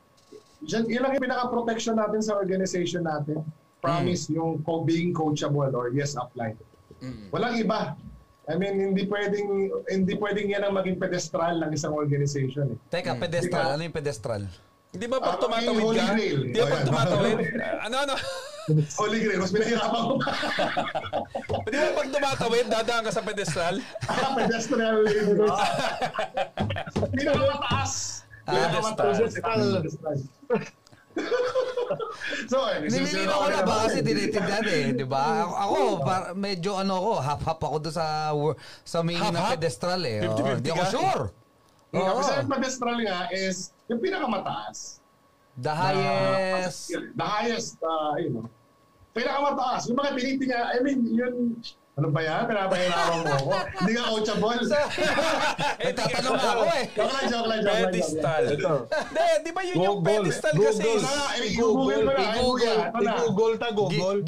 yun, 0.64 0.88
yun 0.88 1.04
lang 1.04 1.12
yung 1.12 1.28
pinaka-protection 1.28 2.00
natin 2.00 2.24
sa 2.24 2.34
organization 2.34 3.04
natin. 3.04 3.44
Promise 3.78 4.32
yung 4.32 4.64
co- 4.66 4.82
being 4.82 5.12
coachable 5.14 5.70
or 5.70 5.92
yes, 5.94 6.16
apply. 6.18 6.56
Walang 7.30 7.62
iba. 7.62 7.94
I 8.48 8.56
mean, 8.56 8.80
hindi 8.80 9.04
pwedeng 9.04 9.48
hindi 9.86 10.16
pwedeng 10.16 10.48
yan 10.48 10.64
ang 10.64 10.72
maging 10.72 10.96
pedestral 10.96 11.60
ng 11.60 11.70
isang 11.70 11.92
organization. 11.92 12.72
Eh. 12.72 12.76
Teka, 12.88 13.20
pedestral. 13.20 13.76
Ano 13.76 13.84
yung 13.84 13.92
pedestral? 13.92 14.48
Di 14.88 15.04
ba 15.04 15.20
pag 15.20 15.36
Ah, 15.36 15.40
tumatawid 15.44 15.84
ka? 15.92 16.04
Grail. 16.16 16.38
Di 16.48 16.58
ba 16.58 16.66
pag 16.66 16.80
Oh, 16.80 16.88
tumatawid? 16.88 17.36
ano, 17.84 17.96
ano? 18.08 18.14
Holy 18.98 19.18
Grail, 19.20 19.38
mas 19.38 19.52
pinahirapan 19.52 20.00
ko 20.02 20.14
pa. 20.16 20.32
Di 21.72 21.76
ba 21.76 21.88
pag 21.92 22.08
tumatawid, 22.08 22.66
dadaan 22.68 23.02
ka 23.04 23.12
sa 23.12 23.20
pedestal? 23.20 23.74
Ah, 24.08 24.32
pedestral. 24.32 24.96
Pinakamataas. 27.12 27.92
Pinakamataas. 28.44 29.16
pedestal. 29.20 29.60
So, 32.52 32.64
eh, 32.68 32.84
Nililino 32.84 33.32
ko 33.32 33.46
na 33.48 33.62
ba 33.64 33.74
kasi 33.88 34.00
tinitindihan 34.06 34.64
eh, 34.68 34.92
di 34.92 35.06
ba? 35.08 35.44
Ako, 35.44 35.52
ako 35.56 35.76
par- 36.04 36.30
medyo 36.36 36.76
ano 36.76 36.94
ko, 37.00 37.12
half-half 37.20 37.60
ako 37.60 37.76
doon 37.80 37.94
sa 37.94 38.06
sa 38.84 38.98
meaning 39.00 39.32
ng 39.32 39.46
pedestral 39.56 40.00
eh. 40.04 40.24
Oo, 40.28 40.36
50-50 40.36 40.60
Hindi 40.60 40.70
ako 40.72 40.84
sure. 40.92 41.24
Yung 41.96 42.04
Oo. 42.04 42.16
kasi 42.20 42.32
ang 42.36 42.50
pedestral 42.52 42.96
nga 43.00 43.18
is 43.32 43.72
yung 43.88 44.00
pinakamataas. 44.00 45.00
The 45.58 45.74
highest. 45.74 46.94
the 46.94 47.26
highest, 47.26 47.76
uh, 47.82 48.14
you 48.20 48.30
know, 48.30 48.46
pinakamataas. 49.16 49.90
Yung 49.90 49.98
mga 49.98 50.10
tinitingnan, 50.14 50.64
I 50.70 50.78
mean, 50.84 51.00
yun, 51.08 51.34
ano 51.98 52.14
ba 52.14 52.20
yan? 52.22 52.42
Pinapahirapan 52.46 53.18
mo 53.18 53.34
ako. 53.34 53.50
Hindi 53.82 53.92
nga 53.98 54.04
coachable. 54.06 54.60
Nagtatanong 55.82 56.34
nga 56.38 56.50
ako 56.54 56.64
eh. 56.70 56.84
Joke 56.94 57.10
lang, 57.10 57.26
joke 57.26 57.48
lang, 57.50 57.58
joke 57.58 57.74
lang. 57.74 57.90
Pedestal. 57.90 58.44
Hindi, 58.46 59.26
di 59.42 59.50
ba 59.50 59.60
yun 59.66 59.74
yung 59.74 59.98
Google. 59.98 60.06
pedestal 60.06 60.52
Google. 60.54 60.70
kasi? 60.70 60.86
Mo 60.86 61.02
na. 61.02 61.24
ay, 61.26 61.40
I-google. 61.50 62.04
kuya, 62.38 62.72
ito 62.78 63.02
na. 63.02 63.10
I-google 63.18 63.54
ta, 63.58 63.68
Google. 63.74 64.18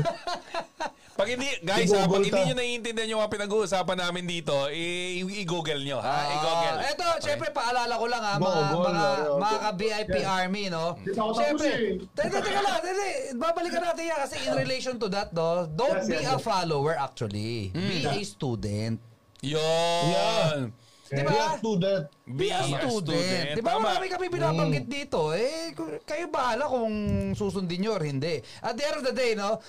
Pag 1.16 1.28
hindi, 1.32 1.48
guys 1.64 1.88
ha, 1.90 2.04
pag 2.04 2.20
hindi 2.20 2.40
nyo 2.44 2.54
naiintindihan 2.54 3.08
yung 3.08 3.20
mga 3.24 3.32
pinag-uusapan 3.32 3.96
namin 3.96 4.28
dito, 4.28 4.52
i- 4.68 5.24
i-google 5.40 5.80
nyo 5.80 5.96
ha, 5.98 6.28
i-google. 6.28 6.76
Ah, 6.76 6.90
Eto, 6.92 7.04
syempre 7.18 7.48
paalala 7.50 7.96
ko 7.96 8.04
lang 8.04 8.20
ha, 8.20 8.34
mga 8.36 8.60
Google, 8.68 8.92
mga 8.92 9.08
mga 9.40 9.56
ka-VIP 9.64 10.14
Army, 10.22 10.64
no? 10.68 10.92
Syempre, 11.32 11.68
eh. 11.72 12.04
teka, 12.12 12.38
teka 12.38 12.60
lang, 12.60 12.76
teka, 12.78 13.04
babalikan 13.34 13.82
natin 13.82 14.04
yan 14.06 14.18
kasi 14.20 14.36
in 14.44 14.52
relation 14.54 14.94
to 14.94 15.08
that, 15.08 15.32
no? 15.32 15.64
Don't 15.66 16.04
Yes, 16.04 16.06
be 16.06 16.20
yes, 16.20 16.28
a 16.28 16.38
follower 16.38 16.92
actually. 16.94 17.72
Be 17.72 18.04
a 18.04 18.20
student. 18.20 19.00
Yun. 19.40 20.68
Di 21.06 21.22
Be 21.22 21.30
a 21.30 21.32
ba? 21.32 21.56
student. 21.56 22.02
Be 22.26 22.46
a 22.50 22.60
student. 22.66 23.54
Di 23.54 23.62
ba 23.62 23.78
Tama. 23.78 23.94
marami 23.94 24.06
kami 24.10 24.26
binabanggit 24.26 24.84
dito. 24.84 25.30
Eh, 25.30 25.70
kayo 26.02 26.26
bahala 26.26 26.66
kung 26.66 26.90
susundin 27.32 27.78
nyo 27.78 27.94
or 27.94 28.02
hindi. 28.02 28.42
At 28.58 28.74
the 28.74 28.84
end 28.84 28.96
of 28.98 29.04
the 29.06 29.14
day, 29.14 29.32
no, 29.32 29.62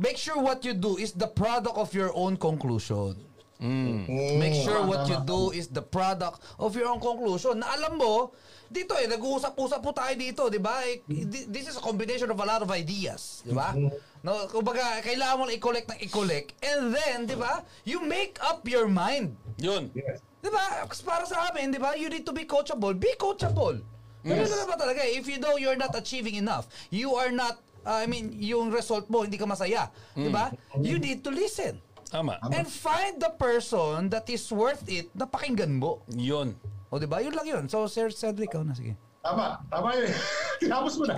make 0.00 0.16
sure 0.16 0.40
what 0.40 0.64
you 0.64 0.72
do 0.72 0.96
is 0.96 1.12
the 1.12 1.28
product 1.28 1.76
of 1.76 1.92
your 1.92 2.10
own 2.16 2.40
conclusion. 2.40 3.14
Make 3.60 4.56
sure 4.56 4.80
what 4.88 5.04
you 5.06 5.20
do 5.20 5.52
is 5.52 5.68
the 5.68 5.82
product 5.84 6.40
of 6.58 6.72
your 6.74 6.88
own 6.88 6.96
conclusion. 6.98 7.60
Na 7.60 7.76
alam 7.76 8.00
mo, 8.00 8.32
dito 8.72 8.96
eh, 8.96 9.04
nag-uusap-usap 9.04 9.84
po 9.84 9.92
tayo 9.92 10.16
dito, 10.16 10.48
di 10.48 10.56
ba? 10.56 10.80
Eh, 10.88 11.04
thi- 11.04 11.44
This 11.44 11.68
is 11.68 11.76
a 11.76 11.84
combination 11.84 12.32
of 12.32 12.40
a 12.40 12.46
lot 12.46 12.64
of 12.64 12.72
ideas, 12.72 13.44
di 13.44 13.52
ba? 13.52 13.76
No, 14.24 14.48
kumbaga, 14.48 15.04
kailangan 15.04 15.36
mo 15.36 15.42
lang 15.44 15.56
i-collect 15.60 15.86
ng 15.92 16.00
i-collect. 16.08 16.56
And 16.64 16.96
then, 16.96 17.28
di 17.28 17.36
ba, 17.36 17.60
you 17.84 18.00
make 18.00 18.40
up 18.40 18.64
your 18.64 18.88
mind. 18.88 19.36
Yun. 19.60 19.92
Yes. 19.92 20.24
Di 20.40 20.48
ba? 20.48 20.88
Kasi 20.88 21.04
Para 21.04 21.28
sa 21.28 21.52
amin, 21.52 21.68
di 21.68 21.76
ba? 21.76 21.92
You 21.92 22.08
need 22.08 22.24
to 22.24 22.32
be 22.32 22.48
coachable. 22.48 22.96
Be 22.96 23.12
coachable. 23.20 23.76
Yes. 24.24 24.48
Ano 24.56 24.72
ba 24.72 24.76
talaga? 24.80 25.04
eh, 25.04 25.20
If 25.20 25.28
you 25.28 25.36
know 25.36 25.60
you're 25.60 25.76
not 25.76 25.92
achieving 25.92 26.36
enough, 26.40 26.64
you 26.88 27.12
are 27.12 27.28
not, 27.28 27.60
uh, 27.84 27.98
I 28.00 28.06
mean, 28.06 28.34
yung 28.36 28.72
result 28.72 29.08
mo, 29.08 29.22
hindi 29.24 29.38
ka 29.38 29.46
masaya. 29.48 29.88
Di 30.16 30.28
ba? 30.28 30.52
You 30.80 31.00
need 31.00 31.24
to 31.24 31.30
listen. 31.32 31.80
Tama. 32.10 32.42
And 32.50 32.66
find 32.66 33.22
the 33.22 33.30
person 33.38 34.10
that 34.10 34.26
is 34.26 34.42
worth 34.50 34.82
it 34.90 35.14
na 35.14 35.30
pakinggan 35.30 35.78
mo. 35.78 36.02
Yun. 36.10 36.58
O 36.90 36.98
di 36.98 37.06
ba? 37.06 37.22
Yun 37.22 37.38
lang 37.38 37.46
yun. 37.46 37.64
So, 37.70 37.86
Sir 37.86 38.10
Cedric, 38.10 38.50
ikaw 38.50 38.66
na. 38.66 38.74
Sige. 38.74 38.98
Tama. 39.22 39.62
Tama 39.70 39.94
yun. 39.94 40.10
Tinapos 40.62 40.92
mo 40.98 41.04
na. 41.06 41.14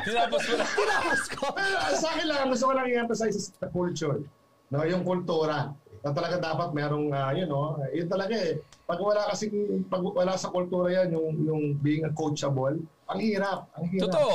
Tinapos 0.00 0.42
mo 0.48 0.54
na. 0.56 0.64
Tinapos 0.64 1.20
ko. 1.28 1.44
Sa 2.00 2.08
akin 2.16 2.26
lang, 2.30 2.48
gusto 2.48 2.64
ko 2.70 2.72
lang 2.72 2.86
i-emphasize 2.88 3.52
sa 3.52 3.68
culture. 3.68 4.24
No, 4.72 4.80
yung 4.88 5.04
kultura. 5.04 5.76
Na 6.00 6.12
talaga 6.12 6.40
dapat 6.40 6.72
merong, 6.72 7.12
uh, 7.12 7.32
you 7.36 7.44
know, 7.44 7.76
yun 7.92 8.08
talaga 8.08 8.32
eh. 8.32 8.60
Pag 8.88 9.00
wala 9.00 9.28
kasi, 9.28 9.52
pag 9.92 10.00
wala 10.00 10.36
sa 10.40 10.48
kultura 10.48 10.88
yan, 10.88 11.16
yung, 11.16 11.28
yung 11.44 11.62
being 11.84 12.04
a 12.08 12.12
coachable, 12.16 12.76
ang 13.10 13.20
hirap. 13.20 13.68
Ang 13.76 13.84
hirap. 13.92 14.04
Totoo. 14.08 14.34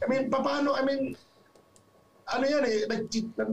I 0.00 0.06
mean, 0.08 0.32
paano, 0.32 0.72
I 0.76 0.82
mean, 0.84 1.02
ano 2.30 2.44
yan 2.46 2.64
eh, 2.64 2.78
nag, 2.88 3.02
nag, 3.10 3.52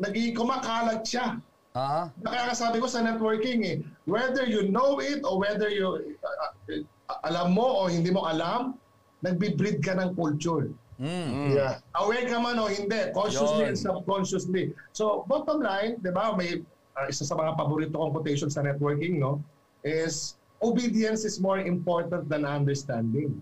naging 0.00 0.32
kumakalat 0.34 1.04
siya. 1.04 1.38
Ah, 1.70 2.10
Kaya 2.18 2.50
sabi 2.50 2.82
ko 2.82 2.90
sa 2.90 2.98
networking 2.98 3.62
eh, 3.62 3.76
whether 4.02 4.42
you 4.42 4.66
know 4.74 4.98
it 4.98 5.22
or 5.22 5.38
whether 5.38 5.70
you 5.70 6.18
uh, 6.18 6.50
uh, 6.66 7.18
alam 7.30 7.54
mo 7.54 7.62
o 7.62 7.86
hindi 7.86 8.10
mo 8.10 8.26
alam, 8.26 8.74
nagbi-breed 9.22 9.78
ka 9.78 9.94
ng 9.94 10.18
culture. 10.18 10.66
Yeah. 11.00 11.80
Aware 11.96 12.28
ka 12.28 12.42
man 12.42 12.60
o 12.60 12.68
hindi, 12.68 13.14
consciously 13.16 13.64
Yun. 13.64 13.72
and 13.72 13.78
subconsciously. 13.78 14.76
So, 14.92 15.24
bottom 15.30 15.62
line, 15.64 16.02
di 16.02 16.10
ba, 16.12 16.34
may 16.34 16.60
uh, 16.98 17.06
isa 17.08 17.24
sa 17.24 17.38
mga 17.38 17.56
paborito 17.56 17.96
kong 17.96 18.12
quotation 18.12 18.50
sa 18.52 18.66
networking, 18.66 19.22
no, 19.22 19.40
is 19.86 20.36
obedience 20.60 21.24
is 21.24 21.40
more 21.40 21.62
important 21.62 22.28
than 22.28 22.44
understanding. 22.44 23.40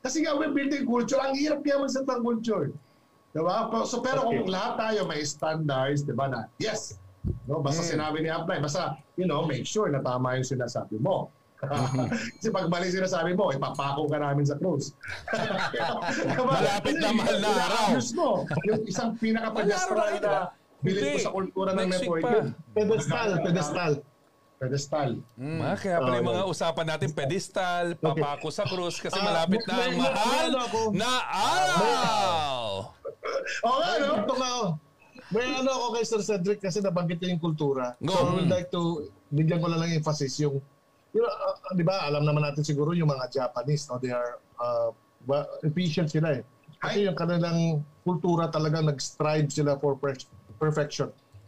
Kasi 0.00 0.24
nga, 0.24 0.32
we're 0.32 0.50
building 0.50 0.84
culture. 0.84 1.20
Ang 1.20 1.36
hirap 1.36 1.60
kaya 1.60 1.76
magset 1.78 2.08
ng 2.08 2.22
culture. 2.22 2.72
Di 3.30 3.40
ba? 3.40 3.68
Pero- 3.68 3.84
So, 3.84 4.00
pero 4.00 4.24
kung 4.24 4.48
lahat 4.48 4.74
tayo 4.80 5.04
may 5.04 5.22
standards, 5.22 6.02
di 6.02 6.10
ba, 6.10 6.26
na 6.26 6.48
yes, 6.56 6.98
no, 7.44 7.60
basta 7.60 7.84
sinabi 7.84 8.24
ni 8.24 8.28
Apply, 8.28 8.58
basta, 8.58 8.96
you 9.14 9.28
know, 9.28 9.44
make 9.44 9.62
sure 9.62 9.86
na 9.86 10.00
tama 10.00 10.34
yung 10.34 10.46
sinasabi 10.46 10.96
mo. 10.98 11.28
Kasi 12.40 12.48
pag 12.48 12.72
mali 12.72 12.88
sinasabi 12.88 13.36
mo, 13.36 13.52
ipapako 13.52 14.08
ka 14.08 14.16
namin 14.16 14.48
sa 14.48 14.56
cruise. 14.56 14.96
Diba? 15.76 16.00
Malapit 16.40 16.96
na 16.96 17.12
mahal 17.12 17.36
na 17.36 17.50
araw. 17.52 17.86
mo. 18.16 18.48
Yung 18.64 18.82
isang 18.88 19.12
pinaka-pedestral 19.20 20.16
na 20.18 20.56
bilid 20.80 21.04
ko 21.12 21.18
sa 21.20 21.30
kultura 21.30 21.76
ng 21.76 21.92
networking. 21.92 22.56
Pedestal, 22.72 23.30
pedestal. 23.44 23.92
Pedestal. 24.60 25.24
Ah, 25.40 25.72
kaya 25.72 25.96
pala 26.04 26.20
yung 26.20 26.28
Oh, 26.28 26.32
mga 26.36 26.44
usapan 26.52 26.84
natin, 26.92 27.08
pedestal, 27.16 27.96
papako 27.96 28.52
sa 28.52 28.68
krus, 28.68 29.00
kasi 29.00 29.16
Ah, 29.16 29.24
malapit 29.24 29.64
na 29.64 29.88
ang 29.88 29.96
mahal 29.96 30.52
ano 30.52 30.80
na 30.92 31.12
araw. 31.32 32.60
Oo 33.64 33.76
nga, 33.80 33.92
no? 34.04 34.12
Ito 34.20 34.34
nga 34.36 34.48
ako. 34.52 34.64
May 35.32 35.46
ano 35.48 35.70
ako 35.72 35.86
kay 35.96 36.04
Sir 36.04 36.20
Cedric 36.20 36.60
kasi 36.60 36.84
nabanggit 36.84 37.24
niya 37.24 37.32
yung 37.32 37.40
kultura. 37.40 37.96
Go. 38.04 38.12
So 38.12 38.20
I 38.20 38.32
would 38.36 38.52
like 38.52 38.68
to, 38.68 39.08
bigyan 39.32 39.64
ko 39.64 39.72
na 39.72 39.80
lang 39.80 39.96
emphasis 39.96 40.36
yung, 40.44 40.60
you 41.16 41.24
know, 41.24 41.32
uh, 41.32 41.56
di 41.72 41.80
ba, 41.80 42.04
alam 42.04 42.28
naman 42.28 42.44
natin 42.44 42.60
siguro 42.60 42.92
yung 42.92 43.08
mga 43.08 43.32
Japanese, 43.32 43.88
no? 43.88 43.96
they 43.96 44.12
are 44.12 44.36
uh, 44.60 44.92
efficient 45.64 46.12
sila 46.12 46.36
eh. 46.36 46.44
Kasi 46.76 47.08
yung 47.08 47.16
kanilang 47.16 47.80
kultura 48.04 48.52
talaga 48.52 48.84
nag-strive 48.84 49.48
sila 49.48 49.80
for 49.80 49.96
per- 49.96 50.20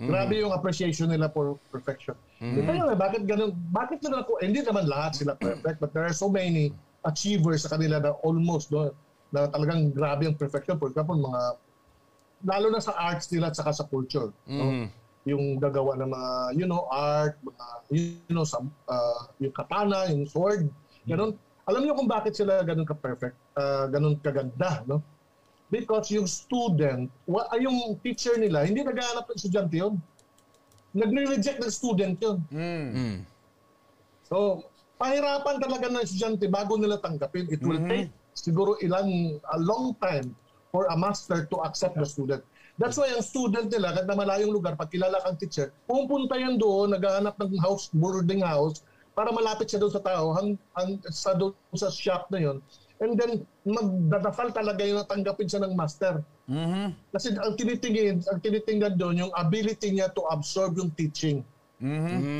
perfection. 0.02 0.10
Grabe 0.10 0.34
yung 0.42 0.52
appreciation 0.52 1.06
nila 1.08 1.30
for 1.30 1.56
perfection. 1.70 2.18
Di 2.42 2.60
ba 2.66 2.74
yun, 2.74 2.98
bakit 2.98 3.22
ganun? 3.24 3.54
Bakit 3.70 4.02
nila 4.02 4.26
ako? 4.26 4.42
Hindi 4.42 4.60
naman 4.66 4.90
lahat 4.90 5.22
sila 5.22 5.38
perfect, 5.38 5.78
but 5.78 5.94
there 5.94 6.02
are 6.02 6.16
so 6.16 6.26
many 6.26 6.74
achievers 7.06 7.62
sa 7.62 7.78
kanila 7.78 8.02
na 8.02 8.10
almost, 8.26 8.74
no, 8.74 8.90
na 9.30 9.46
talagang 9.48 9.94
grabe 9.94 10.26
yung 10.26 10.34
perfection. 10.36 10.76
For 10.76 10.90
example, 10.90 11.16
mga 11.16 11.42
lalo 12.42 12.66
na 12.74 12.82
sa 12.82 12.92
arts 12.98 13.30
nila 13.30 13.48
at 13.50 13.56
saka 13.56 13.70
sa 13.70 13.86
culture. 13.86 14.34
no? 14.50 14.64
Yung 15.22 15.62
gagawa 15.62 15.94
ng 16.02 16.10
mga, 16.10 16.30
you 16.58 16.66
know, 16.66 16.90
art, 16.90 17.38
mga, 17.38 17.64
you 17.94 18.34
know, 18.34 18.42
sa, 18.42 18.58
uh, 18.90 19.30
yung 19.38 19.54
katana, 19.54 20.10
yung 20.10 20.26
sword, 20.26 20.66
ganun. 21.06 21.38
Alam 21.70 21.86
niyo 21.86 21.94
kung 21.94 22.10
bakit 22.10 22.34
sila 22.34 22.58
ganun 22.66 22.82
ka-perfect, 22.82 23.38
uh, 23.54 23.86
ganun 23.86 24.18
kaganda, 24.18 24.82
no? 24.82 24.98
Because 25.72 26.12
yung 26.12 26.28
student, 26.28 27.08
wa, 27.24 27.48
ay, 27.48 27.64
yung 27.64 27.96
teacher 28.04 28.36
nila, 28.36 28.68
hindi 28.68 28.84
naghahanap 28.84 29.24
ng 29.24 29.36
estudyante 29.40 29.80
yun. 29.80 29.96
Nagre-reject 30.92 31.64
ng 31.64 31.72
student 31.72 32.20
yun. 32.20 32.38
Mm. 32.52 33.24
So, 34.28 34.68
pahirapan 35.00 35.56
talaga 35.64 35.88
ng 35.88 36.04
estudyante 36.04 36.44
bago 36.52 36.76
nila 36.76 37.00
tanggapin. 37.00 37.48
It 37.48 37.64
will 37.64 37.80
take 37.88 38.12
siguro 38.36 38.76
ilang, 38.84 39.40
a 39.52 39.58
long 39.60 39.96
time 40.00 40.36
for 40.72 40.88
a 40.88 40.96
master 40.96 41.48
to 41.48 41.56
accept 41.64 41.96
the 41.96 42.04
student. 42.04 42.44
That's 42.80 42.96
why 42.96 43.12
ang 43.12 43.20
student 43.20 43.68
nila, 43.68 43.92
kahit 43.92 44.08
na 44.08 44.16
malayong 44.16 44.52
lugar, 44.52 44.72
pag 44.76 44.88
kilala 44.88 45.20
kang 45.20 45.36
teacher, 45.36 45.72
pupunta 45.84 46.40
yan 46.40 46.56
doon, 46.56 46.96
naghahanap 46.96 47.36
ng 47.36 47.60
house, 47.60 47.92
boarding 47.92 48.40
house, 48.40 48.80
para 49.12 49.28
malapit 49.28 49.68
siya 49.68 49.80
doon 49.84 49.92
sa 49.92 50.00
tao, 50.00 50.32
hang, 50.32 50.56
hang, 50.72 50.96
sa, 51.12 51.36
doon 51.36 51.52
sa 51.76 51.92
shop 51.92 52.32
na 52.32 52.40
yon. 52.40 52.56
And 53.02 53.18
then, 53.18 53.42
magdadasal 53.66 54.54
talaga 54.54 54.86
yung 54.86 55.02
tanggapin 55.02 55.50
siya 55.50 55.66
ng 55.66 55.74
master. 55.74 56.22
Kasi 57.10 57.34
ang 57.34 57.58
tinitingin, 57.58 58.22
ang 58.30 58.38
tinitingnan 58.38 58.94
doon, 58.94 59.26
yung 59.26 59.32
ability 59.34 59.90
niya 59.90 60.06
to 60.14 60.22
absorb 60.30 60.78
yung 60.78 60.94
teaching 60.94 61.42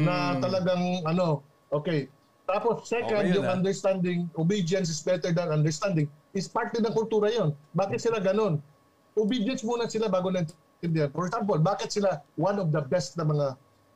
na 0.06 0.38
talagang 0.38 1.02
ano, 1.02 1.42
okay. 1.74 2.06
Tapos 2.46 2.86
second, 2.86 3.26
Okay 3.26 3.34
yun, 3.34 3.42
yung 3.42 3.48
ah. 3.50 3.56
understanding, 3.58 4.30
obedience 4.38 4.86
is 4.86 5.02
better 5.02 5.34
than 5.34 5.50
understanding, 5.50 6.06
is 6.30 6.46
part 6.46 6.70
din 6.70 6.86
ng 6.86 6.94
kultura 6.94 7.30
yon. 7.30 7.54
Bakit 7.74 7.98
sila 7.98 8.22
ganun? 8.22 8.62
Obedience 9.18 9.66
muna 9.66 9.90
sila 9.90 10.06
bago 10.06 10.30
naintindihan. 10.30 11.10
For 11.10 11.26
example, 11.26 11.58
bakit 11.58 11.90
sila 11.90 12.22
one 12.38 12.58
of 12.62 12.70
the 12.70 12.82
best 12.86 13.18
na 13.18 13.26
mga, 13.26 13.46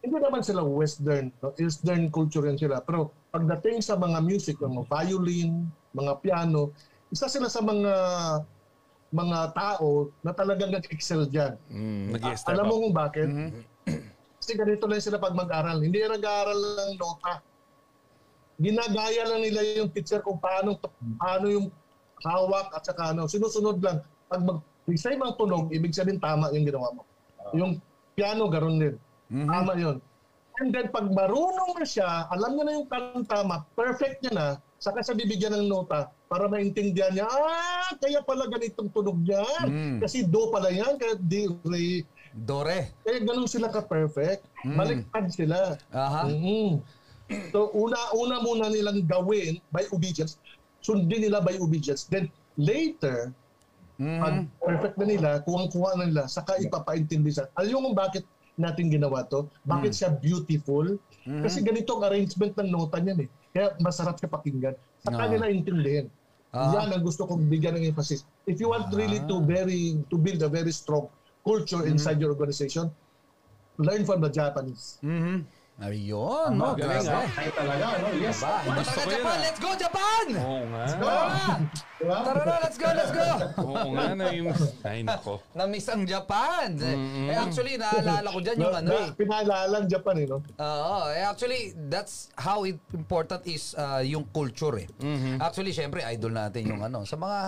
hindi 0.03 0.17
naman 0.19 0.43
sila 0.43 0.63
western, 0.63 1.31
no? 1.43 1.55
eastern 1.59 2.11
culture 2.11 2.47
yan 2.47 2.59
sila. 2.59 2.83
Pero 2.83 3.11
pagdating 3.35 3.83
sa 3.83 3.99
mga 3.99 4.19
music, 4.23 4.59
mga 4.63 4.87
violin, 4.87 5.67
mga 5.97 6.13
piano, 6.21 6.77
isa 7.09 7.27
sila 7.27 7.49
sa 7.49 7.65
mga 7.65 7.93
mga 9.15 9.39
tao 9.57 10.13
na 10.21 10.35
talagang 10.37 10.75
nag-excel 10.75 11.25
dyan. 11.31 11.57
Mm, 11.73 12.21
nag-step 12.21 12.53
Alam 12.53 12.65
mo 12.69 12.75
kung 12.85 12.95
bakit? 12.95 13.29
Kasi 14.37 14.53
ganito 14.59 14.85
lang 14.85 15.01
sila 15.01 15.17
pag 15.17 15.33
mag-aral. 15.33 15.81
Hindi 15.81 16.05
yan 16.05 16.21
nag-aaral 16.21 16.59
ng 16.59 16.93
nota. 17.01 17.41
Ginagaya 18.61 19.25
lang 19.25 19.41
nila 19.41 19.61
yung 19.81 19.91
teacher 19.93 20.21
kung 20.21 20.37
paano, 20.37 20.77
paano 21.17 21.47
yung 21.49 21.67
hawak 22.25 22.73
at 22.77 22.83
saka 22.85 23.17
ano. 23.17 23.25
Sinusunod 23.31 23.81
lang. 23.81 24.05
Pag 24.27 24.43
mag-recite 24.43 25.23
ang 25.23 25.39
tunog, 25.39 25.71
ibig 25.73 25.95
sabihin 25.95 26.21
tama 26.21 26.53
yung 26.53 26.67
ginawa 26.67 26.93
mo. 26.93 27.03
Yung 27.55 27.79
piano, 28.19 28.51
garon 28.51 28.77
din. 28.77 28.95
Tama 29.31 29.73
yun. 29.79 29.97
And 30.57 30.73
then 30.73 30.89
pag 30.89 31.07
marunong 31.13 31.77
na 31.77 31.87
siya, 31.87 32.27
alam 32.33 32.57
niya 32.57 32.65
na 32.65 32.73
yung 32.81 32.89
kanta, 32.89 33.45
ma-perfect 33.45 34.25
niya 34.25 34.33
na, 34.33 34.47
saka 34.77 35.01
siya 35.01 35.17
bibigyan 35.17 35.57
ng 35.57 35.67
nota 35.69 36.13
para 36.27 36.47
maintindihan 36.47 37.13
niya, 37.15 37.27
ah, 37.27 37.91
kaya 37.97 38.21
pala 38.21 38.45
ganitong 38.51 38.91
tunog 38.91 39.17
niyan. 39.23 39.67
Kasi 40.03 40.27
do 40.27 40.51
pala 40.51 40.69
yan, 40.69 40.99
kaya 40.99 41.15
di, 41.17 41.47
re, 41.65 42.03
Dore. 42.37 42.93
kaya 43.01 43.19
ganun 43.25 43.49
sila 43.49 43.73
ka-perfect. 43.73 44.45
Baliktad 44.67 45.27
sila. 45.33 45.79
Aha. 45.89 46.29
Mhm. 46.29 46.85
So, 47.51 47.73
una-una 47.75 48.39
muna 48.39 48.71
nilang 48.71 49.03
gawin 49.03 49.59
by 49.73 49.89
obedience. 49.91 50.37
Sundin 50.79 51.27
nila 51.27 51.43
by 51.43 51.59
obedience. 51.59 52.07
Then, 52.07 52.29
later, 52.55 53.33
pag 53.97 54.47
perfect 54.61 54.97
na 55.01 55.07
nila, 55.09 55.31
kuwang-kuha 55.43 55.97
na 55.97 56.05
nila, 56.07 56.23
saka 56.29 56.61
ipapaintindi 56.61 57.33
sa, 57.33 57.49
alam 57.57 57.81
mo 57.81 57.91
bakit 57.97 58.23
natin 58.55 58.93
ginawa 58.93 59.25
to? 59.25 59.49
Bakit 59.65 59.93
siya 59.93 60.11
beautiful? 60.13 61.01
Kasi 61.25 61.65
ganito 61.65 61.97
ang 61.97 62.05
arrangement 62.07 62.53
ng 62.55 62.71
nota 62.71 63.01
niyan 63.01 63.25
eh. 63.25 63.29
Kaya 63.57 63.73
masarap 63.81 64.21
siya 64.21 64.29
pakinggan. 64.29 64.75
Saka 65.01 65.17
Ah. 65.17 65.29
nila 65.33 65.49
intindihin. 65.49 66.13
Ah. 66.53 66.77
Yan 66.77 66.93
ang 66.93 67.01
gusto 67.01 67.25
kong 67.25 67.49
bigyan 67.49 67.81
ng 67.81 67.89
emphasis. 67.89 68.29
If 68.45 68.61
you 68.61 68.69
want 68.69 68.93
really 68.93 69.25
to 69.25 69.41
very 69.41 69.97
to 70.13 70.17
build 70.21 70.45
a 70.45 70.51
very 70.53 70.77
strong 70.77 71.09
culture 71.41 71.89
inside 71.89 72.21
your 72.21 72.37
organization, 72.37 72.93
learn 73.81 74.05
from 74.05 74.21
the 74.21 74.29
Japanese. 74.29 75.01
Ayun, 75.77 76.57
no? 76.57 76.73
galing, 76.73 77.05
Grabe. 77.05 77.29
Ay 77.37 77.49
talaga, 77.53 77.85
no? 78.01 78.09
Yes. 78.17 78.41
Ba, 78.41 78.65
iba 78.65 78.81
Gusto 78.81 78.93
talaga 78.97 79.05
ko 79.05 79.13
yun, 79.13 79.13
Japan. 79.13 79.29
ah. 79.29 79.41
Let's 79.45 79.61
go, 79.61 79.71
Japan! 79.77 80.25
Oo 80.33 80.61
nga. 80.65 80.83
Tara 80.89 81.25
na! 81.29 81.45
Diba? 81.97 82.13
Tara 82.21 82.45
na, 82.45 82.55
let's 82.61 82.77
go, 82.77 82.89
let's 82.93 83.09
go! 83.09 83.25
Oo 83.65 83.89
nga 83.97 84.13
na 84.13 84.29
yung... 84.29 84.53
Ay, 84.85 85.01
nako. 85.01 85.41
Na-miss 85.57 85.89
ang 85.89 86.05
Japan. 86.05 86.77
Eh, 86.77 87.33
actually, 87.33 87.81
naalala 87.81 88.29
ko 88.37 88.41
dyan 88.45 88.57
yung 88.61 88.77
ano 88.77 88.89
eh. 88.93 89.09
Pinalalang 89.17 89.89
Japan, 89.89 90.15
eh, 90.21 90.27
no? 90.29 90.45
Oo, 90.61 90.99
eh, 91.09 91.25
actually, 91.25 91.73
that's 91.89 92.29
how 92.37 92.69
it 92.69 92.77
important 92.93 93.41
is 93.49 93.73
uh, 93.81 94.05
yung 94.05 94.29
culture 94.29 94.77
eh. 94.77 94.89
Actually, 95.41 95.73
syempre, 95.73 96.05
idol 96.05 96.37
natin 96.37 96.69
yung 96.69 96.85
ano. 96.85 97.09
Sa 97.09 97.17
mga 97.17 97.39